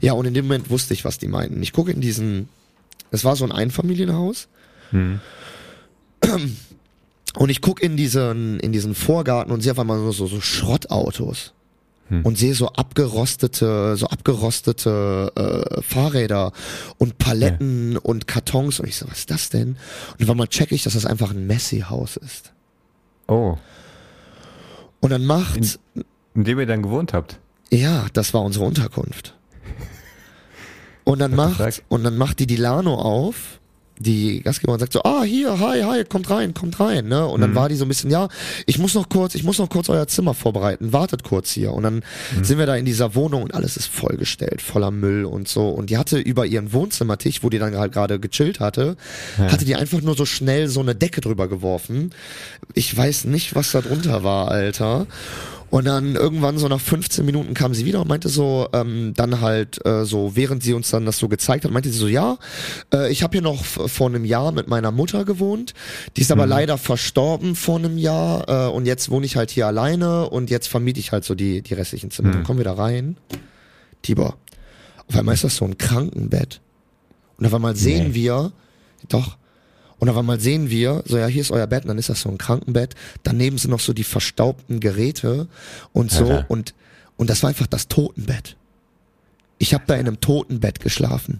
ja, 0.01 0.13
und 0.13 0.25
in 0.25 0.35
dem 0.35 0.45
Moment 0.45 0.69
wusste 0.69 0.93
ich, 0.93 1.03
was 1.03 1.17
die 1.17 1.27
meinten. 1.27 1.63
Ich 1.63 1.73
gucke 1.73 1.91
in 1.91 2.01
diesen, 2.01 2.47
es 3.11 3.23
war 3.23 3.35
so 3.35 3.43
ein 3.45 3.51
Einfamilienhaus. 3.51 4.47
Und 7.35 7.49
ich 7.49 7.61
guck 7.61 7.81
in 7.81 7.97
diesen, 7.97 8.59
in 8.59 8.71
diesen 8.71 8.93
Vorgarten 8.95 9.51
und 9.51 9.61
sehe 9.61 9.71
auf 9.71 9.79
einmal 9.79 9.99
so, 10.11 10.27
so 10.27 10.41
Schrottautos. 10.41 11.53
Und 12.09 12.37
sehe 12.37 12.53
so 12.53 12.67
abgerostete, 12.67 13.95
so 13.97 14.05
abgerostete 14.05 15.31
äh, 15.35 15.81
Fahrräder 15.81 16.51
und 16.99 17.17
Paletten 17.17 17.97
und 17.97 18.27
Kartons. 18.27 18.79
Und 18.79 18.87
ich 18.87 18.97
so, 18.97 19.07
was 19.09 19.19
ist 19.19 19.31
das 19.31 19.49
denn? 19.49 19.77
Und 20.19 20.23
auf 20.25 20.29
einmal 20.29 20.47
check 20.47 20.71
ich, 20.73 20.83
dass 20.83 20.93
das 20.93 21.07
einfach 21.07 21.31
ein 21.31 21.47
Messi-Haus 21.47 22.17
ist. 22.17 22.51
Oh, 23.27 23.57
Und 24.99 25.09
dann 25.09 25.25
macht, 25.25 25.79
in 26.35 26.43
dem 26.43 26.59
ihr 26.59 26.67
dann 26.67 26.83
gewohnt 26.83 27.13
habt. 27.13 27.39
ja, 27.71 28.05
das 28.13 28.31
war 28.35 28.41
unsere 28.43 28.65
Unterkunft. 28.65 29.33
Und 31.03 31.19
dann 31.19 31.35
macht, 31.35 31.57
fuck? 31.57 31.83
und 31.89 32.03
dann 32.03 32.17
macht 32.17 32.39
die 32.39 32.47
Dilano 32.47 32.95
auf 32.95 33.59
die 33.99 34.41
Gastgeberin 34.41 34.79
sagt 34.79 34.93
so, 34.93 35.03
ah, 35.03 35.23
hier, 35.23 35.59
hi, 35.59 35.81
hi, 35.83 36.03
kommt 36.03 36.29
rein, 36.29 36.53
kommt 36.53 36.79
rein, 36.79 37.07
ne? 37.07 37.25
Und 37.25 37.41
dann 37.41 37.55
war 37.55 37.69
die 37.69 37.75
so 37.75 37.85
ein 37.85 37.87
bisschen, 37.87 38.09
ja, 38.09 38.27
ich 38.65 38.79
muss 38.79 38.95
noch 38.95 39.07
kurz, 39.07 39.35
ich 39.35 39.43
muss 39.43 39.59
noch 39.59 39.69
kurz 39.69 39.89
euer 39.89 40.07
Zimmer 40.07 40.33
vorbereiten, 40.33 40.93
wartet 40.93 41.23
kurz 41.23 41.51
hier. 41.51 41.73
Und 41.73 41.83
dann 41.83 42.03
sind 42.41 42.57
wir 42.57 42.65
da 42.65 42.75
in 42.75 42.85
dieser 42.85 43.15
Wohnung 43.15 43.43
und 43.43 43.53
alles 43.53 43.77
ist 43.77 43.87
vollgestellt, 43.87 44.61
voller 44.61 44.91
Müll 44.91 45.25
und 45.25 45.47
so. 45.47 45.69
Und 45.69 45.89
die 45.89 45.97
hatte 45.97 46.17
über 46.17 46.45
ihren 46.45 46.73
Wohnzimmertisch, 46.73 47.43
wo 47.43 47.49
die 47.49 47.59
dann 47.59 47.75
halt 47.77 47.93
gerade 47.93 48.19
gechillt 48.19 48.59
hatte, 48.59 48.97
hatte 49.37 49.65
die 49.65 49.75
einfach 49.75 50.01
nur 50.01 50.15
so 50.15 50.25
schnell 50.25 50.67
so 50.67 50.79
eine 50.79 50.95
Decke 50.95 51.21
drüber 51.21 51.47
geworfen. 51.47 52.11
Ich 52.73 52.95
weiß 52.95 53.25
nicht, 53.25 53.55
was 53.55 53.71
da 53.71 53.81
drunter 53.81 54.23
war, 54.23 54.49
Alter. 54.49 55.07
Und 55.73 55.85
dann 55.85 56.13
irgendwann 56.15 56.59
so 56.59 56.67
nach 56.67 56.79
15 56.79 57.25
Minuten 57.25 57.55
kam 57.55 57.73
sie 57.73 57.83
wieder 57.83 58.01
und 58.01 58.07
meinte 58.07 58.29
so, 58.29 58.67
ähm, 58.73 59.13
dann 59.15 59.41
halt 59.41 59.83
äh, 59.87 60.05
so, 60.05 60.35
während 60.35 60.61
sie 60.61 60.73
uns 60.75 60.91
dann 60.91 61.03
das 61.07 61.17
so 61.17 61.27
gezeigt 61.27 61.65
hat, 61.65 61.71
meinte 61.71 61.89
sie 61.89 61.97
so, 61.97 62.07
ja, 62.07 62.37
äh, 62.93 63.11
ich 63.11 63.23
habe 63.23 63.31
hier 63.31 63.41
noch 63.41 63.65
vor 63.65 64.05
einem 64.05 64.23
Jahr 64.23 64.51
mit 64.51 64.67
meiner 64.67 64.91
Mutter 64.91 65.25
gewohnt, 65.25 65.73
die 66.15 66.21
ist 66.21 66.31
aber 66.31 66.45
leider 66.45 66.77
verstorben 66.77 67.55
vor 67.55 67.79
einem 67.79 67.97
Jahr 67.97 68.67
äh, 68.67 68.71
und 68.71 68.85
jetzt 68.85 69.09
wohne 69.09 69.25
ich 69.25 69.35
halt 69.35 69.49
hier 69.49 69.65
alleine 69.65 70.29
und 70.29 70.51
jetzt 70.51 70.67
vermiete 70.67 70.99
ich 70.99 71.11
halt 71.11 71.23
so 71.23 71.33
die, 71.33 71.63
die 71.63 71.73
restlichen 71.73 72.11
Zimmer. 72.11 72.33
Dann 72.33 72.43
kommen 72.43 72.59
wir 72.59 72.65
da 72.65 72.75
rein. 72.75 73.17
Tibor, 74.03 74.37
auf 75.07 75.17
einmal 75.17 75.33
ist 75.33 75.43
das 75.43 75.55
so 75.55 75.65
ein 75.65 75.79
Krankenbett. 75.79 76.61
Und 77.39 77.47
auf 77.47 77.53
einmal 77.55 77.75
sehen 77.75 78.09
Nee. 78.09 78.13
wir, 78.13 78.51
doch, 79.09 79.37
und 80.03 80.09
auf 80.09 80.17
einmal 80.17 80.41
sehen 80.41 80.69
wir, 80.69 81.01
so 81.05 81.17
ja, 81.17 81.27
hier 81.27 81.39
ist 81.39 81.49
euer 81.49 81.65
Bett, 81.65 81.85
und 81.85 81.87
dann 81.87 81.97
ist 81.97 82.09
das 82.09 82.19
so 82.19 82.29
ein 82.29 82.37
Krankenbett. 82.37 82.93
Daneben 83.23 83.57
sind 83.57 83.71
noch 83.71 83.79
so 83.79 83.93
die 83.93 84.03
verstaubten 84.03 84.81
Geräte 84.81 85.47
und 85.93 86.11
so. 86.11 86.25
Alter. 86.25 86.45
Und, 86.49 86.73
und 87.15 87.29
das 87.29 87.41
war 87.41 87.47
einfach 87.47 87.67
das 87.67 87.87
Totenbett. 87.87 88.57
Ich 89.59 89.73
habe 89.73 89.85
da 89.87 89.93
in 89.93 90.01
einem 90.01 90.19
Totenbett 90.19 90.81
geschlafen. 90.81 91.39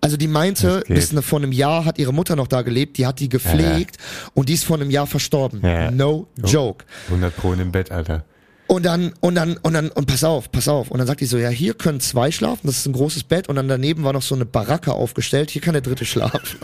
Also 0.00 0.16
die 0.16 0.28
meinte, 0.28 0.84
bis 0.86 1.12
ne, 1.12 1.22
vor 1.22 1.40
einem 1.40 1.50
Jahr 1.50 1.84
hat 1.84 1.98
ihre 1.98 2.14
Mutter 2.14 2.36
noch 2.36 2.46
da 2.46 2.62
gelebt, 2.62 2.98
die 2.98 3.06
hat 3.08 3.18
die 3.18 3.28
gepflegt 3.28 3.96
und 4.32 4.48
die 4.48 4.54
ist 4.54 4.62
vor 4.62 4.76
einem 4.76 4.90
Jahr 4.92 5.08
verstorben. 5.08 5.60
Ja. 5.64 5.90
No 5.90 6.28
joke. 6.36 6.84
100 7.06 7.36
Pro 7.36 7.52
in 7.52 7.58
dem 7.58 7.72
Bett, 7.72 7.90
Alter. 7.90 8.24
Und 8.68 8.84
dann, 8.84 9.14
und 9.20 9.34
dann, 9.34 9.56
und 9.56 9.72
dann, 9.72 9.88
und 9.90 10.06
pass 10.06 10.22
auf, 10.24 10.52
pass 10.52 10.68
auf. 10.68 10.90
Und 10.90 10.98
dann 10.98 11.06
sagt 11.06 11.22
die 11.22 11.26
so, 11.26 11.38
ja, 11.38 11.48
hier 11.48 11.72
können 11.72 12.00
zwei 12.00 12.30
schlafen, 12.30 12.66
das 12.66 12.76
ist 12.76 12.86
ein 12.86 12.92
großes 12.92 13.24
Bett. 13.24 13.48
Und 13.48 13.56
dann 13.56 13.66
daneben 13.66 14.04
war 14.04 14.12
noch 14.12 14.22
so 14.22 14.34
eine 14.34 14.44
Baracke 14.44 14.92
aufgestellt, 14.92 15.50
hier 15.50 15.62
kann 15.62 15.72
der 15.72 15.80
dritte 15.80 16.04
schlafen. 16.04 16.58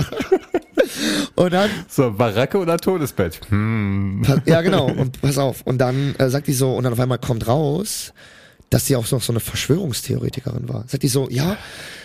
und 1.35 1.53
dann, 1.53 1.71
So, 1.89 2.13
Baracke 2.13 2.59
oder 2.59 2.77
Todesbett? 2.77 3.41
Hm. 3.49 4.23
ja 4.45 4.61
genau, 4.61 4.87
und 4.87 5.23
pass 5.23 5.39
auf. 5.39 5.63
Und 5.63 5.79
dann 5.79 6.15
äh, 6.19 6.29
sagt 6.29 6.47
die 6.47 6.53
so, 6.53 6.77
und 6.77 6.85
dann 6.85 6.93
auf 6.93 7.01
einmal 7.01 7.19
kommt 7.19 7.49
raus, 7.49 8.13
dass 8.75 8.87
sie 8.87 8.97
auch 8.97 9.09
noch 9.13 9.23
so 9.23 9.33
eine 9.33 9.39
Verschwörungstheoretikerin 9.39 10.69
war. 10.69 10.83
Sagt 10.89 11.05
die 11.05 11.09
so, 11.09 11.31
ja, 11.31 11.57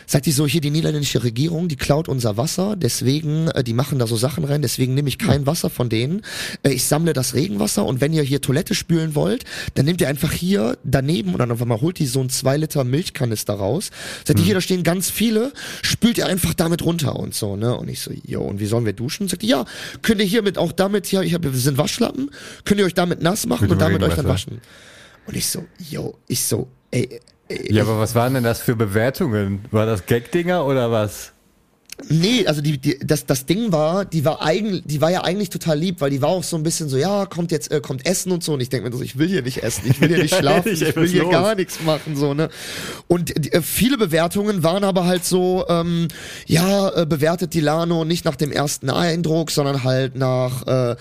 sagt 0.06 0.28
die 0.28 0.32
so, 0.32 0.46
hier 0.46 0.62
die 0.62 0.70
niederländische 0.70 1.24
Regierung, 1.24 1.68
die 1.68 1.78
klaut 1.78 2.08
unser 2.08 2.38
Wasser, 2.38 2.76
deswegen, 2.76 3.48
äh, 3.48 3.64
die 3.64 3.74
machen 3.74 3.98
da 3.98 4.06
so 4.06 4.16
Sachen 4.16 4.44
rein, 4.44 4.62
deswegen 4.62 4.94
nehme 4.94 5.10
ich 5.10 5.18
kein 5.18 5.48
Wasser 5.48 5.72
von 5.72 5.90
denen. 5.90 6.22
Äh, 6.62 6.70
ich 6.74 6.86
sammle 6.86 7.14
das 7.14 7.34
Regenwasser 7.34 7.88
und 7.88 8.02
wenn 8.02 8.14
ihr 8.14 8.22
hier 8.22 8.40
Toilette 8.40 8.76
spülen 8.76 9.16
wollt, 9.16 9.46
dann 9.74 9.86
nehmt 9.86 10.00
ihr 10.00 10.10
einfach 10.10 10.32
hier 10.32 10.78
daneben 10.84 11.32
und 11.32 11.40
dann 11.40 11.52
auf 11.52 11.60
einmal 11.60 11.82
holt 11.82 11.98
die 11.98 12.06
so 12.06 12.22
ein 12.22 12.30
zwei 12.30 12.56
Liter 12.56 12.84
Milchkanister 12.84 13.56
raus. 13.56 13.90
Sagt 14.24 14.38
die, 14.38 14.44
hier, 14.44 14.54
da 14.54 14.62
stehen 14.62 14.84
ganz 14.84 15.10
viele, 15.10 15.54
spült 15.82 16.20
ihr 16.20 16.28
einfach 16.28 16.54
damit 16.54 16.84
runter 16.84 17.16
und 17.16 17.34
so, 17.34 17.56
ne? 17.56 17.76
Und 17.76 17.90
ich 17.90 18.02
so, 18.02 18.12
jo, 18.28 18.42
und 18.42 18.60
wie 18.60 18.68
sollen 18.68 18.86
wir 18.86 18.94
duschen? 18.94 19.28
Sagt 19.28 19.42
die, 19.42 19.48
ja, 19.48 19.66
könnt 20.04 20.22
ihr 20.22 20.28
hiermit 20.28 20.60
auch 20.60 20.72
damit, 20.72 21.12
ja, 21.12 21.24
ich 21.24 21.34
hab, 21.34 21.42
wir 21.42 21.52
sind 21.52 21.80
Waschlappen, 21.80 22.30
könnt 22.64 22.80
ihr 22.80 22.86
euch 22.86 22.94
damit 22.94 23.24
nass 23.24 23.48
machen 23.48 23.72
und 23.72 23.82
damit 23.82 24.04
euch 24.04 24.14
dann 24.14 24.28
waschen. 24.28 24.62
Und 25.30 25.36
ich 25.36 25.48
so, 25.48 25.64
yo, 25.78 26.16
ich 26.28 26.44
so, 26.44 26.68
ey, 26.90 27.20
ey 27.48 27.72
Ja, 27.72 27.84
aber 27.84 28.00
was 28.00 28.16
waren 28.16 28.34
denn 28.34 28.44
das 28.44 28.62
für 28.62 28.76
Bewertungen? 28.76 29.64
War 29.70 29.86
das 29.86 30.08
Gag-Dinger 30.08 30.66
oder 30.66 30.92
was? 30.92 31.34
Nee, 32.08 32.46
also 32.48 32.62
die, 32.62 32.78
die, 32.78 32.98
das, 33.00 33.26
das 33.26 33.46
Ding 33.46 33.72
war, 33.72 34.06
die 34.06 34.24
war 34.26 34.42
eigentlich, 34.42 34.84
die 34.86 35.02
war 35.02 35.12
ja 35.12 35.22
eigentlich 35.24 35.50
total 35.50 35.78
lieb, 35.78 36.00
weil 36.02 36.10
die 36.10 36.22
war 36.22 36.30
auch 36.30 36.44
so 36.44 36.56
ein 36.56 36.64
bisschen 36.64 36.88
so, 36.90 36.98
ja, 36.98 37.26
kommt 37.26 37.52
jetzt, 37.52 37.72
äh, 37.72 37.82
kommt 37.82 38.06
Essen 38.06 38.32
und 38.32 38.44
so. 38.44 38.54
Und 38.54 38.62
ich 38.62 38.70
denke 38.70 38.90
mir 38.90 38.96
so, 38.96 39.04
ich 39.04 39.18
will 39.18 39.28
hier 39.28 39.42
nicht 39.42 39.64
essen, 39.64 39.84
ich 39.90 40.00
will 40.00 40.08
hier 40.10 40.20
nicht 40.24 40.36
schlafen, 40.40 40.72
ich 40.72 40.82
ey, 40.82 40.96
will 40.96 41.08
hier 41.08 41.24
los? 41.24 41.32
gar 41.32 41.56
nichts 41.56 41.82
machen, 41.84 42.16
so, 42.16 42.34
ne. 42.34 42.50
Und 43.08 43.46
die, 43.46 43.52
äh, 43.52 43.62
viele 43.62 43.98
Bewertungen 43.98 44.64
waren 44.64 44.84
aber 44.84 45.06
halt 45.06 45.26
so, 45.26 45.66
ähm, 45.68 46.08
ja, 46.46 46.90
äh, 47.02 47.06
bewertet 47.06 47.54
die 47.54 47.62
Lano 47.62 48.06
nicht 48.06 48.26
nach 48.26 48.36
dem 48.36 48.52
ersten 48.52 48.90
Eindruck, 48.90 49.52
sondern 49.52 49.84
halt 49.84 50.16
nach, 50.16 50.66
äh, 50.68 50.96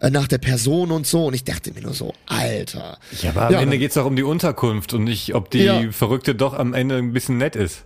äh, 0.00 0.10
nach 0.10 0.28
der 0.28 0.38
Person 0.38 0.90
und 0.92 1.06
so. 1.06 1.26
Und 1.26 1.34
ich 1.34 1.44
dachte 1.44 1.72
mir 1.72 1.80
nur 1.82 1.94
so, 1.94 2.12
Alter. 2.26 2.98
Ja, 3.22 3.30
aber 3.30 3.46
am 3.46 3.52
Ja. 3.52 3.60
Ende 3.60 3.78
geht's 3.78 3.94
doch 3.94 4.06
um 4.06 4.16
die 4.16 4.22
Unterkunft 4.22 4.92
und 4.92 5.04
nicht, 5.04 5.34
ob 5.34 5.50
die 5.50 5.64
Ja. 5.64 5.80
Verrückte 5.92 6.34
doch 6.34 6.54
am 6.54 6.74
Ende 6.74 6.96
ein 6.96 7.12
bisschen 7.12 7.38
nett 7.38 7.56
ist. 7.56 7.84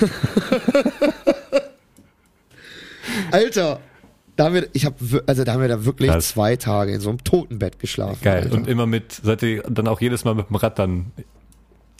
Alter. 3.30 3.80
Da 4.36 4.44
haben 4.44 4.54
wir, 4.54 4.68
ich 4.72 4.84
hab, 4.84 4.94
also 5.26 5.42
da 5.42 5.52
haben 5.52 5.60
wir 5.62 5.68
da 5.68 5.84
wirklich 5.84 6.10
Krass. 6.10 6.28
zwei 6.28 6.54
Tage 6.54 6.92
in 6.92 7.00
so 7.00 7.08
einem 7.08 7.24
Totenbett 7.24 7.80
geschlafen. 7.80 8.20
Geil. 8.22 8.44
Alter. 8.44 8.54
Und 8.54 8.68
immer 8.68 8.86
mit, 8.86 9.12
seid 9.12 9.42
ihr 9.42 9.62
dann 9.62 9.88
auch 9.88 10.00
jedes 10.00 10.24
Mal 10.24 10.36
mit 10.36 10.48
dem 10.48 10.54
Rad 10.56 10.78
dann 10.78 11.06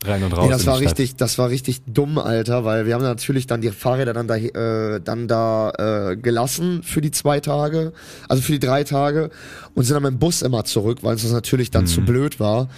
rein 0.05 0.23
und 0.23 0.33
raus? 0.33 0.45
Nee, 0.45 0.51
das 0.51 0.67
war 0.67 0.79
die 0.79 0.85
Stadt? 0.85 0.99
richtig, 0.99 1.17
das 1.17 1.39
war 1.39 1.51
richtig 1.51 1.83
dumm, 1.87 2.19
Alter, 2.19 2.65
weil 2.65 2.87
wir 2.87 2.95
haben 2.95 3.03
natürlich 3.03 3.47
dann 3.47 3.61
die 3.61 3.71
Fahrräder 3.71 4.13
dann 4.13 4.29
da, 4.29 4.37
äh, 4.37 5.01
dann 5.01 5.29
da 5.29 6.11
äh, 6.11 6.17
gelassen 6.17 6.83
für 6.83 7.01
die 7.01 7.11
zwei 7.11 7.41
Tage, 7.41 7.93
also 8.29 8.43
für 8.43 8.53
die 8.53 8.61
drei 8.61 8.85
Tage 8.85 9.31
und 9.75 9.85
sind 9.85 9.95
dann 9.95 10.03
mit 10.03 10.13
dem 10.13 10.19
Bus 10.19 10.43
immer 10.43 10.65
zurück, 10.65 10.99
weil 11.03 11.13
uns 11.13 11.23
das 11.23 11.33
natürlich 11.33 11.71
dann 11.71 11.87
zu 11.87 12.03
blöd 12.03 12.41
war 12.41 12.69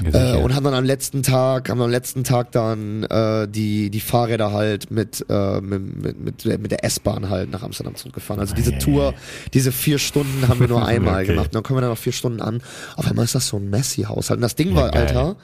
Mhm. 0.00 0.10
Ja, 0.12 0.34
äh, 0.34 0.42
und 0.42 0.54
haben 0.54 0.64
dann 0.64 0.74
am 0.74 0.84
letzten 0.84 1.22
Tag, 1.22 1.68
haben 1.68 1.80
am 1.80 1.90
letzten 1.90 2.24
Tag 2.24 2.52
dann 2.52 3.04
äh, 3.04 3.48
die 3.48 3.90
die 3.90 4.00
Fahrräder 4.00 4.52
halt 4.52 4.90
mit 4.90 5.24
äh, 5.28 5.60
mit, 5.60 6.44
mit, 6.44 6.44
mit, 6.44 6.70
der 6.70 6.84
S-Bahn 6.84 7.30
halt 7.30 7.50
nach 7.50 7.62
Amsterdam 7.62 7.94
zurückgefahren. 7.94 8.40
Also 8.40 8.54
diese 8.54 8.76
Tour, 8.78 9.14
diese 9.54 9.72
vier 9.72 9.98
Stunden 9.98 10.48
haben 10.48 10.60
wir 10.60 10.68
nur 10.68 10.84
einmal 10.86 11.16
Okay. 11.22 11.28
gemacht. 11.28 11.46
Und 11.46 11.54
dann 11.54 11.62
kommen 11.62 11.78
wir 11.78 11.80
dann 11.82 11.90
noch 11.90 11.98
vier 11.98 12.12
Stunden 12.12 12.40
an. 12.40 12.60
Auf 12.96 13.06
einmal 13.06 13.24
ist 13.24 13.34
das 13.34 13.48
so 13.48 13.56
ein 13.56 13.70
Messi-Haushalt. 13.70 14.38
Und 14.38 14.42
das 14.42 14.54
Ding 14.54 14.74
war, 14.74 14.90
geil. 14.90 15.06
Alter, 15.06 15.36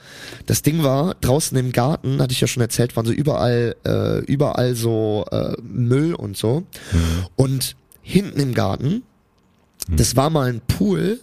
das 0.45 0.61
Ding 0.61 0.83
war, 0.83 1.15
draußen 1.23 1.57
im 1.57 1.71
Garten, 1.71 2.21
hatte 2.21 2.33
ich 2.33 2.41
ja 2.41 2.47
schon 2.47 2.61
erzählt, 2.61 2.95
waren 2.95 3.05
so 3.05 3.11
überall, 3.11 3.75
äh, 3.85 4.19
überall 4.25 4.75
so 4.75 5.25
äh, 5.31 5.55
Müll 5.61 6.13
und 6.13 6.37
so. 6.37 6.63
Und 7.35 7.75
hinten 8.01 8.39
im 8.39 8.53
Garten, 8.53 9.03
das 9.89 10.15
war 10.15 10.29
mal 10.29 10.49
ein 10.49 10.61
Pool 10.61 11.19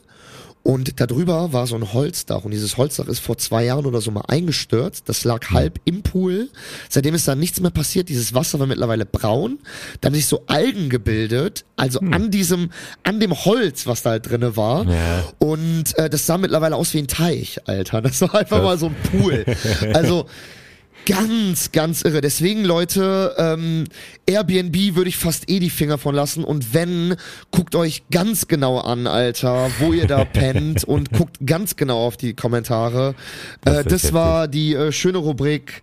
und 0.62 1.00
darüber 1.00 1.54
war 1.54 1.66
so 1.66 1.74
ein 1.74 1.92
Holzdach 1.94 2.44
und 2.44 2.50
dieses 2.50 2.76
Holzdach 2.76 3.06
ist 3.08 3.20
vor 3.20 3.38
zwei 3.38 3.64
Jahren 3.64 3.86
oder 3.86 4.02
so 4.02 4.10
mal 4.10 4.24
eingestürzt. 4.28 5.08
Das 5.08 5.24
lag 5.24 5.50
halb 5.50 5.80
im 5.86 6.02
Pool. 6.02 6.50
Seitdem 6.90 7.14
ist 7.14 7.26
da 7.26 7.34
nichts 7.34 7.60
mehr 7.60 7.70
passiert. 7.70 8.10
Dieses 8.10 8.34
Wasser 8.34 8.58
war 8.60 8.66
mittlerweile 8.66 9.06
braun. 9.06 9.58
Da 10.00 10.06
haben 10.06 10.14
sich 10.14 10.26
so 10.26 10.44
Algen 10.46 10.90
gebildet, 10.90 11.64
also 11.76 12.00
an 12.00 12.30
diesem, 12.30 12.70
an 13.04 13.20
dem 13.20 13.32
Holz, 13.44 13.86
was 13.86 14.02
da 14.02 14.10
halt 14.10 14.28
drinne 14.28 14.56
war. 14.56 14.84
Ja. 14.84 15.24
Und 15.38 15.96
äh, 15.96 16.10
das 16.10 16.26
sah 16.26 16.36
mittlerweile 16.36 16.76
aus 16.76 16.92
wie 16.92 16.98
ein 16.98 17.08
Teich, 17.08 17.66
Alter. 17.66 18.02
Das 18.02 18.20
war 18.20 18.34
einfach 18.34 18.62
mal 18.62 18.76
so 18.76 18.86
ein 18.86 18.96
Pool. 19.10 19.46
Also 19.94 20.26
ganz, 21.06 21.72
ganz 21.72 22.02
irre. 22.02 22.20
Deswegen, 22.20 22.64
Leute, 22.64 23.34
ähm, 23.38 23.84
Airbnb 24.26 24.96
würde 24.96 25.08
ich 25.08 25.16
fast 25.16 25.50
eh 25.50 25.58
die 25.58 25.70
Finger 25.70 25.98
von 25.98 26.14
lassen. 26.14 26.44
Und 26.44 26.74
wenn, 26.74 27.16
guckt 27.50 27.74
euch 27.74 28.02
ganz 28.10 28.48
genau 28.48 28.78
an, 28.78 29.06
Alter, 29.06 29.70
wo 29.78 29.92
ihr 29.92 30.06
da 30.06 30.24
pennt 30.32 30.84
und 30.84 31.12
guckt 31.12 31.38
ganz 31.44 31.76
genau 31.76 32.06
auf 32.06 32.16
die 32.16 32.34
Kommentare. 32.34 33.14
Das 33.62 33.78
äh, 33.78 33.84
das 33.84 34.12
war 34.12 34.48
die 34.48 34.74
äh, 34.74 34.92
schöne 34.92 35.18
Rubrik. 35.18 35.82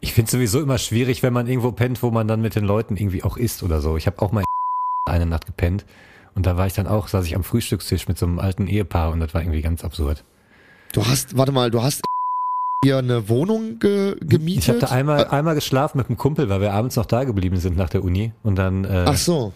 Ich 0.00 0.12
finde 0.12 0.30
sowieso 0.30 0.60
immer 0.60 0.78
schwierig, 0.78 1.22
wenn 1.22 1.32
man 1.32 1.46
irgendwo 1.48 1.72
pennt, 1.72 2.02
wo 2.02 2.10
man 2.10 2.28
dann 2.28 2.40
mit 2.40 2.54
den 2.54 2.64
Leuten 2.64 2.96
irgendwie 2.96 3.24
auch 3.24 3.36
isst 3.36 3.62
oder 3.62 3.80
so. 3.80 3.96
Ich 3.96 4.06
habe 4.06 4.22
auch 4.22 4.32
mal 4.32 4.44
eine 5.06 5.26
Nacht 5.26 5.46
gepennt 5.46 5.84
und 6.38 6.46
da 6.46 6.56
war 6.56 6.68
ich 6.68 6.72
dann 6.72 6.86
auch, 6.86 7.08
saß 7.08 7.26
ich 7.26 7.34
am 7.34 7.42
Frühstückstisch 7.42 8.06
mit 8.06 8.16
so 8.16 8.24
einem 8.24 8.38
alten 8.38 8.68
Ehepaar 8.68 9.10
und 9.10 9.18
das 9.18 9.34
war 9.34 9.40
irgendwie 9.42 9.60
ganz 9.60 9.84
absurd. 9.84 10.22
Du 10.92 11.04
hast, 11.04 11.36
warte 11.36 11.50
mal, 11.50 11.68
du 11.72 11.82
hast 11.82 12.02
hier 12.84 12.98
eine 12.98 13.28
Wohnung 13.28 13.80
ge 13.80 14.14
gemietet? 14.20 14.62
Ich 14.62 14.68
habe 14.68 14.78
da 14.78 14.86
einmal, 14.86 15.26
einmal 15.26 15.56
geschlafen 15.56 15.98
mit 15.98 16.06
einem 16.06 16.16
Kumpel, 16.16 16.48
weil 16.48 16.60
wir 16.60 16.72
abends 16.74 16.94
noch 16.94 17.06
da 17.06 17.24
geblieben 17.24 17.56
sind 17.56 17.76
nach 17.76 17.88
der 17.90 18.04
Uni 18.04 18.32
und 18.44 18.54
dann, 18.54 18.84
äh, 18.84 19.06
Ach 19.08 19.16
so. 19.16 19.52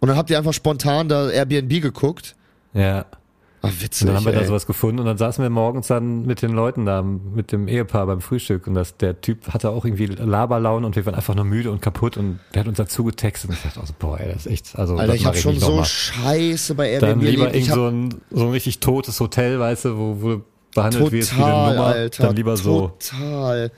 Und 0.00 0.08
dann 0.08 0.18
habt 0.18 0.28
ihr 0.28 0.36
einfach 0.36 0.52
spontan 0.52 1.08
da 1.08 1.30
Airbnb 1.30 1.80
geguckt? 1.80 2.36
ja, 2.74 3.06
Ach, 3.62 3.72
witzig. 3.80 4.02
und 4.02 4.08
dann 4.08 4.16
haben 4.16 4.24
wir 4.24 4.32
da 4.32 4.40
ey. 4.40 4.46
sowas 4.46 4.66
gefunden 4.66 5.00
und 5.00 5.06
dann 5.06 5.18
saßen 5.18 5.42
wir 5.42 5.50
morgens 5.50 5.88
dann 5.88 6.26
mit 6.26 6.42
den 6.42 6.52
Leuten 6.52 6.86
da, 6.86 7.02
mit 7.02 7.50
dem 7.52 7.66
Ehepaar 7.66 8.06
beim 8.06 8.20
Frühstück 8.20 8.66
und 8.66 8.74
das, 8.74 8.96
der 8.96 9.20
Typ 9.20 9.48
hatte 9.52 9.70
auch 9.70 9.84
irgendwie 9.84 10.06
Laberlaune 10.06 10.86
und 10.86 10.96
wir 10.96 11.04
waren 11.06 11.14
einfach 11.14 11.34
nur 11.34 11.44
müde 11.44 11.70
und 11.70 11.82
kaputt 11.82 12.16
und 12.16 12.38
der 12.54 12.60
hat 12.60 12.68
uns 12.68 12.78
dazu 12.78 13.04
getextet 13.04 13.50
und 13.50 13.56
ich 13.56 13.62
dachte, 13.62 13.80
also, 13.80 13.94
boah, 13.98 14.20
ey, 14.20 14.32
das 14.32 14.46
ist 14.46 14.52
echt, 14.52 14.78
also 14.78 14.96
Alter, 14.96 15.14
ich 15.14 15.22
mach 15.22 15.28
habe 15.30 15.38
schon 15.38 15.58
so. 15.58 15.82
Scheiße 15.82 16.74
bei 16.74 16.98
Dann 16.98 17.20
Airbnb 17.20 17.24
lieber 17.24 17.46
erlebt. 17.46 17.56
Ich 17.56 17.68
irgend 17.68 17.70
hab 17.70 17.76
so 17.76 17.86
ein, 17.88 18.20
so 18.30 18.44
ein 18.46 18.50
richtig 18.52 18.80
totes 18.80 19.18
Hotel, 19.20 19.58
weißt 19.58 19.86
du, 19.86 19.96
wo, 19.96 20.22
wo 20.22 20.40
behandelt 20.74 21.12
wirst 21.12 21.36
wie 21.36 21.42
eine 21.42 21.52
total, 21.52 21.74
Nummer. 21.74 21.86
Alter. 21.86 22.22
dann 22.22 22.36
lieber 22.36 22.56
so. 22.56 22.92
Total. 22.98 23.72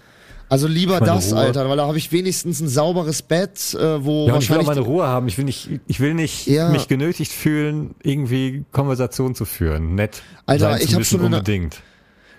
Also 0.51 0.66
lieber 0.66 1.01
das, 1.01 1.32
Ruhe. 1.32 1.39
Alter, 1.39 1.68
weil 1.68 1.77
da 1.77 1.86
habe 1.86 1.97
ich 1.97 2.10
wenigstens 2.12 2.60
ein 2.60 2.68
sauberes 2.68 3.22
Bett, 3.22 3.72
äh, 3.74 4.05
wo 4.05 4.27
Ja, 4.27 4.35
und 4.35 4.43
ich 4.43 4.51
will 4.51 4.56
auch 4.56 4.66
wahrscheinlich 4.66 4.66
meine 4.66 4.81
Ruhe 4.81 5.06
haben. 5.06 5.28
Ich 5.28 5.39
will 5.39 5.44
nicht, 5.44 5.68
ich 5.86 6.01
will 6.01 6.12
nicht 6.14 6.47
Ja. 6.48 6.68
mich 6.70 6.89
genötigt 6.89 7.32
fühlen, 7.32 7.94
irgendwie 8.02 8.64
Konversation 8.72 9.35
zu 9.35 9.44
führen. 9.44 9.94
Nett. 9.94 10.22
Alter, 10.47 10.81
ich 10.81 10.90
hab 10.93 10.98
müssen 10.98 11.18
schon 11.18 11.27
eine- 11.27 11.36
unbedingt. 11.36 11.81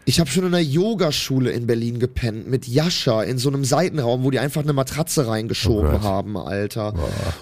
Ich 0.06 0.20
habe 0.20 0.30
schon 0.30 0.46
in 0.46 0.54
einer 0.54 0.64
Yogaschule 0.64 1.52
in 1.52 1.68
Berlin 1.68 2.00
gepennt 2.00 2.50
mit 2.50 2.68
Jascha 2.68 3.22
in 3.22 3.38
so 3.38 3.50
einem 3.50 3.64
Seitenraum, 3.64 4.24
wo 4.24 4.32
die 4.32 4.40
einfach 4.40 4.64
eine 4.64 4.74
Matratze 4.74 5.28
reingeschoben 5.28 5.92
Gott. 5.92 6.02
haben, 6.02 6.38
Alter. 6.38 6.94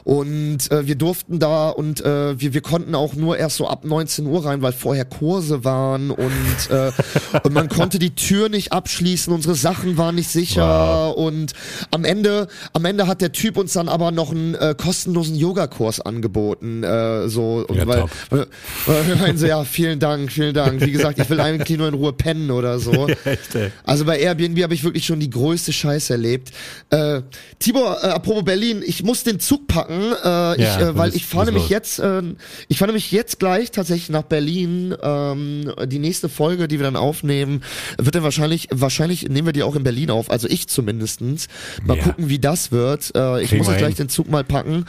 Und 0.04 0.70
äh, 0.72 0.86
wir 0.86 0.96
durften 0.96 1.40
da 1.40 1.70
und 1.70 2.02
äh, 2.02 2.40
wir, 2.40 2.54
wir 2.54 2.62
konnten 2.62 2.96
auch 2.96 3.14
nur 3.14 3.38
erst 3.38 3.58
so 3.58 3.68
ab 3.68 3.86
19 3.86 4.26
Uhr 4.26 4.46
rein, 4.46 4.62
weil 4.62 4.74
vorher 4.74 5.06
Kurse 5.06 5.64
waren 5.64 6.12
und, 6.12 6.70
äh, 6.70 6.92
und 7.44 7.54
man 7.54 7.70
konnte 7.70 7.98
die 7.98 8.14
Tür 8.14 8.50
nicht 8.50 8.74
abschließen, 8.74 9.32
unsere 9.32 9.56
Sachen 9.56 9.98
waren 9.98 10.16
nicht 10.16 10.30
sicher 10.30 11.18
und 11.18 11.54
am 11.92 12.04
Ende, 12.04 12.48
am 12.74 12.84
Ende 12.84 13.08
hat 13.08 13.22
der 13.22 13.32
Typ 13.32 13.58
uns 13.58 13.74
dann 13.74 13.88
aber 13.88 14.12
noch 14.12 14.32
einen 14.32 14.56
äh, 14.56 14.76
kostenlosen 14.78 15.36
Yogakurs 15.36 16.02
angeboten, 16.02 16.84
äh, 16.84 17.30
so, 17.30 17.66
Ja, 17.74 17.88
weil, 17.88 18.06
weil, 18.30 18.48
weil 18.86 19.08
wir 19.08 19.16
meinen 19.16 19.38
so, 19.38 19.46
ja, 19.46 19.64
vielen 19.64 20.00
Dank, 20.00 20.32
vielen 20.32 20.54
Dank. 20.54 20.82
Wie 20.82 20.92
gesagt, 20.92 21.20
ich 21.20 21.30
will 21.30 21.40
eigentlich 21.40 21.78
nur 21.78 21.88
in 21.88 21.94
Ruhe 21.94 22.14
pennen 22.14 22.49
oder 22.52 22.80
so. 22.80 23.08
Echt, 23.26 23.56
ey. 23.56 23.72
Also 23.84 24.06
bei 24.06 24.20
Airbnb 24.20 24.62
habe 24.64 24.74
ich 24.74 24.84
wirklich 24.84 25.06
schon 25.06 25.20
die 25.20 25.30
größte 25.30 25.74
Scheiße 25.74 26.14
erlebt. 26.14 26.52
Äh, 26.90 27.22
Tibor, 27.60 27.98
äh, 28.04 28.08
apropos 28.08 28.44
Berlin, 28.44 28.82
ich 28.86 29.04
muss 29.04 29.24
den 29.24 29.40
Zug 29.40 29.68
packen, 29.68 30.02
äh, 30.24 30.56
ich, 30.56 30.62
Ja, 30.62 30.80
äh, 30.90 30.98
weil 30.98 31.08
muss- 31.10 31.16
ich 31.16 31.26
fahre 31.26 31.46
nämlich 31.46 31.64
los. 31.64 31.70
jetzt, 31.70 32.00
äh, 32.00 32.22
ich 32.68 32.78
fahre 32.78 32.90
nämlich 32.90 33.12
jetzt 33.12 33.40
gleich 33.40 33.72
tatsächlich 33.72 34.10
nach 34.10 34.24
Berlin. 34.24 34.96
Ähm, 35.02 35.72
die 35.88 36.00
nächste 36.00 36.30
Folge, 36.30 36.68
die 36.68 36.80
wir 36.80 36.86
dann 36.86 36.96
aufnehmen, 36.96 37.64
wird 37.98 38.16
dann 38.16 38.24
wahrscheinlich, 38.24 38.68
wahrscheinlich 38.72 39.28
nehmen 39.30 39.48
wir 39.48 39.54
die 39.54 39.64
auch 39.64 39.76
in 39.76 39.84
Berlin 39.84 40.10
auf, 40.12 40.30
also 40.32 40.48
ich 40.48 40.68
zumindestens. 40.68 41.48
Mal 41.86 41.98
Ja. 41.98 42.04
gucken, 42.04 42.30
wie 42.30 42.40
das 42.40 42.72
wird. 42.72 43.12
Äh, 43.16 43.42
ich 43.44 43.50
Kriegen 43.50 43.60
muss 43.60 43.68
jetzt 43.68 43.78
gleich 43.80 43.96
hin. 43.96 44.08
den 44.08 44.10
Zug 44.10 44.30
mal 44.30 44.44
packen, 44.44 44.86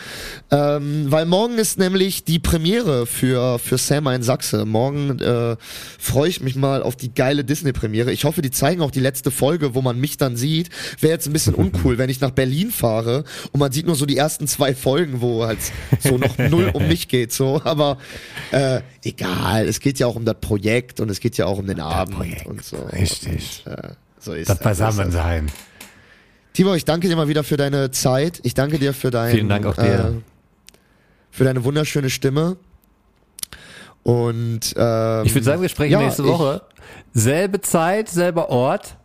ähm, 0.50 1.06
weil 1.08 1.26
morgen 1.26 1.58
ist 1.58 1.78
nämlich 1.78 2.24
die 2.24 2.38
Premiere 2.38 3.06
für 3.06 3.58
für 3.58 3.78
Sam 3.78 4.06
in 4.08 4.22
Sachse. 4.22 4.64
Morgen 4.64 5.18
äh, 5.20 5.56
freue 5.98 6.28
ich 6.28 6.40
mich 6.40 6.56
mal 6.56 6.82
auf 6.82 6.96
die 6.96 7.12
geile 7.14 7.44
Disney-Premiere. 7.50 8.12
Ich 8.12 8.24
hoffe, 8.24 8.40
die 8.40 8.50
zeigen 8.50 8.80
auch 8.80 8.90
die 8.90 9.00
letzte 9.00 9.30
Folge, 9.30 9.74
wo 9.74 9.82
man 9.82 9.98
mich 10.00 10.16
dann 10.16 10.36
sieht. 10.36 10.70
Wäre 11.00 11.12
jetzt 11.12 11.26
ein 11.26 11.32
bisschen 11.34 11.54
uncool, 11.56 11.98
wenn 11.98 12.08
ich 12.08 12.20
nach 12.20 12.30
Berlin 12.30 12.70
fahre 12.70 13.24
und 13.52 13.60
man 13.60 13.72
sieht 13.72 13.86
nur 13.86 13.96
so 13.96 14.06
die 14.06 14.16
ersten 14.16 14.46
zwei 14.46 14.74
Folgen, 14.74 15.20
wo 15.20 15.44
halt 15.44 15.58
so 15.98 16.16
noch 16.16 16.38
null 16.38 16.70
um 16.72 16.88
mich 16.88 17.08
geht. 17.08 17.32
So, 17.32 17.60
aber 17.64 17.98
äh, 18.52 18.80
egal. 19.04 19.66
Es 19.68 19.80
geht 19.80 19.98
ja 19.98 20.06
auch 20.06 20.16
um 20.16 20.24
das 20.24 20.36
Projekt 20.40 21.00
und 21.00 21.10
es 21.10 21.20
geht 21.20 21.36
ja 21.36 21.46
auch 21.46 21.58
um 21.58 21.66
den 21.66 21.80
Abend 21.80 22.16
Projekt, 22.16 22.46
und 22.46 22.64
so. 22.64 22.76
richtig. 22.92 23.64
Und, 23.66 23.72
äh, 23.72 23.88
so 24.18 24.32
ist 24.32 24.48
Das 24.48 24.58
das, 24.58 24.64
Beisammensein. 24.64 25.50
Tibor, 26.52 26.76
ich 26.76 26.84
danke 26.84 27.08
dir 27.08 27.16
mal 27.16 27.28
wieder 27.28 27.44
für 27.44 27.56
deine 27.56 27.90
Zeit. 27.90 28.40
Ich 28.44 28.54
danke 28.54 28.78
dir 28.78 28.92
für 28.94 29.10
dein, 29.10 29.32
Vielen 29.34 29.48
Dank 29.48 29.66
auch 29.66 29.74
dir. 29.76 29.82
Äh, 30.22 30.76
für 31.30 31.44
deine 31.44 31.62
wunderschöne 31.64 32.10
Stimme. 32.10 32.56
Und 34.02 34.74
ähm, 34.76 35.22
Ich 35.26 35.34
würde 35.34 35.44
sagen, 35.44 35.62
wir 35.62 35.68
sprechen 35.68 35.92
ja, 35.92 36.00
nächste 36.00 36.22
ich- 36.22 36.28
Woche. 36.28 36.62
Selbe 37.12 37.60
Zeit, 37.60 38.08
selber 38.08 38.50
Ort. 38.50 38.96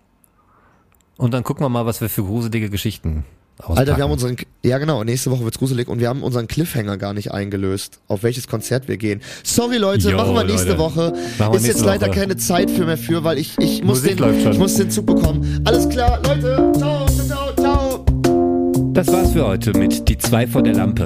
Und 1.17 1.33
dann 1.33 1.43
gucken 1.43 1.63
wir 1.65 1.69
mal, 1.69 1.85
was 1.85 2.01
wir 2.01 2.09
für 2.09 2.23
gruselige 2.23 2.69
Geschichten 2.69 3.23
auspacken. 3.57 3.77
Alter, 3.79 3.97
wir 3.97 4.03
haben 4.03 4.11
unseren, 4.11 4.35
ja 4.63 4.77
genau, 4.79 5.03
nächste 5.05 5.31
Woche 5.31 5.43
wird's 5.45 5.57
gruselig 5.57 5.87
und 5.87 5.99
wir 5.99 6.09
haben 6.09 6.23
unseren 6.23 6.47
Cliffhanger 6.47 6.97
gar 6.97 7.13
nicht 7.13 7.31
eingelöst, 7.31 7.99
auf 8.09 8.23
welches 8.23 8.47
Konzert 8.49 8.87
wir 8.89 8.97
gehen. 8.97 9.21
Sorry 9.43 9.77
Leute, 9.77 10.11
Jo, 10.11 10.17
machen 10.17 10.33
wir 10.33 10.43
nächste 10.43 10.69
Leute. 10.73 10.79
Woche. 10.79 11.13
Wir 11.37 11.47
Ist 11.47 11.53
jetzt 11.53 11.63
nächste 11.67 11.85
leider 11.85 12.07
Woche. 12.07 12.19
keine 12.19 12.35
Zeit 12.37 12.69
für 12.69 12.85
mehr 12.85 12.97
für, 12.97 13.23
weil 13.23 13.37
ich, 13.37 13.57
ich 13.59 13.81
muss 13.81 14.01
Musik 14.03 14.17
den, 14.17 14.51
ich 14.51 14.59
muss 14.59 14.75
den 14.75 14.91
Zug 14.91 15.05
bekommen. 15.05 15.61
Alles 15.63 15.87
klar, 15.87 16.19
Leute, 16.23 16.71
ciao, 16.77 17.05
ciao, 17.07 17.53
ciao. 17.55 18.05
Das 18.93 19.07
war's 19.07 19.31
für 19.31 19.45
heute 19.47 19.71
mit 19.77 20.07
Die 20.09 20.17
zwei 20.17 20.45
vor 20.47 20.61
der 20.63 20.73
Lampe. 20.73 21.05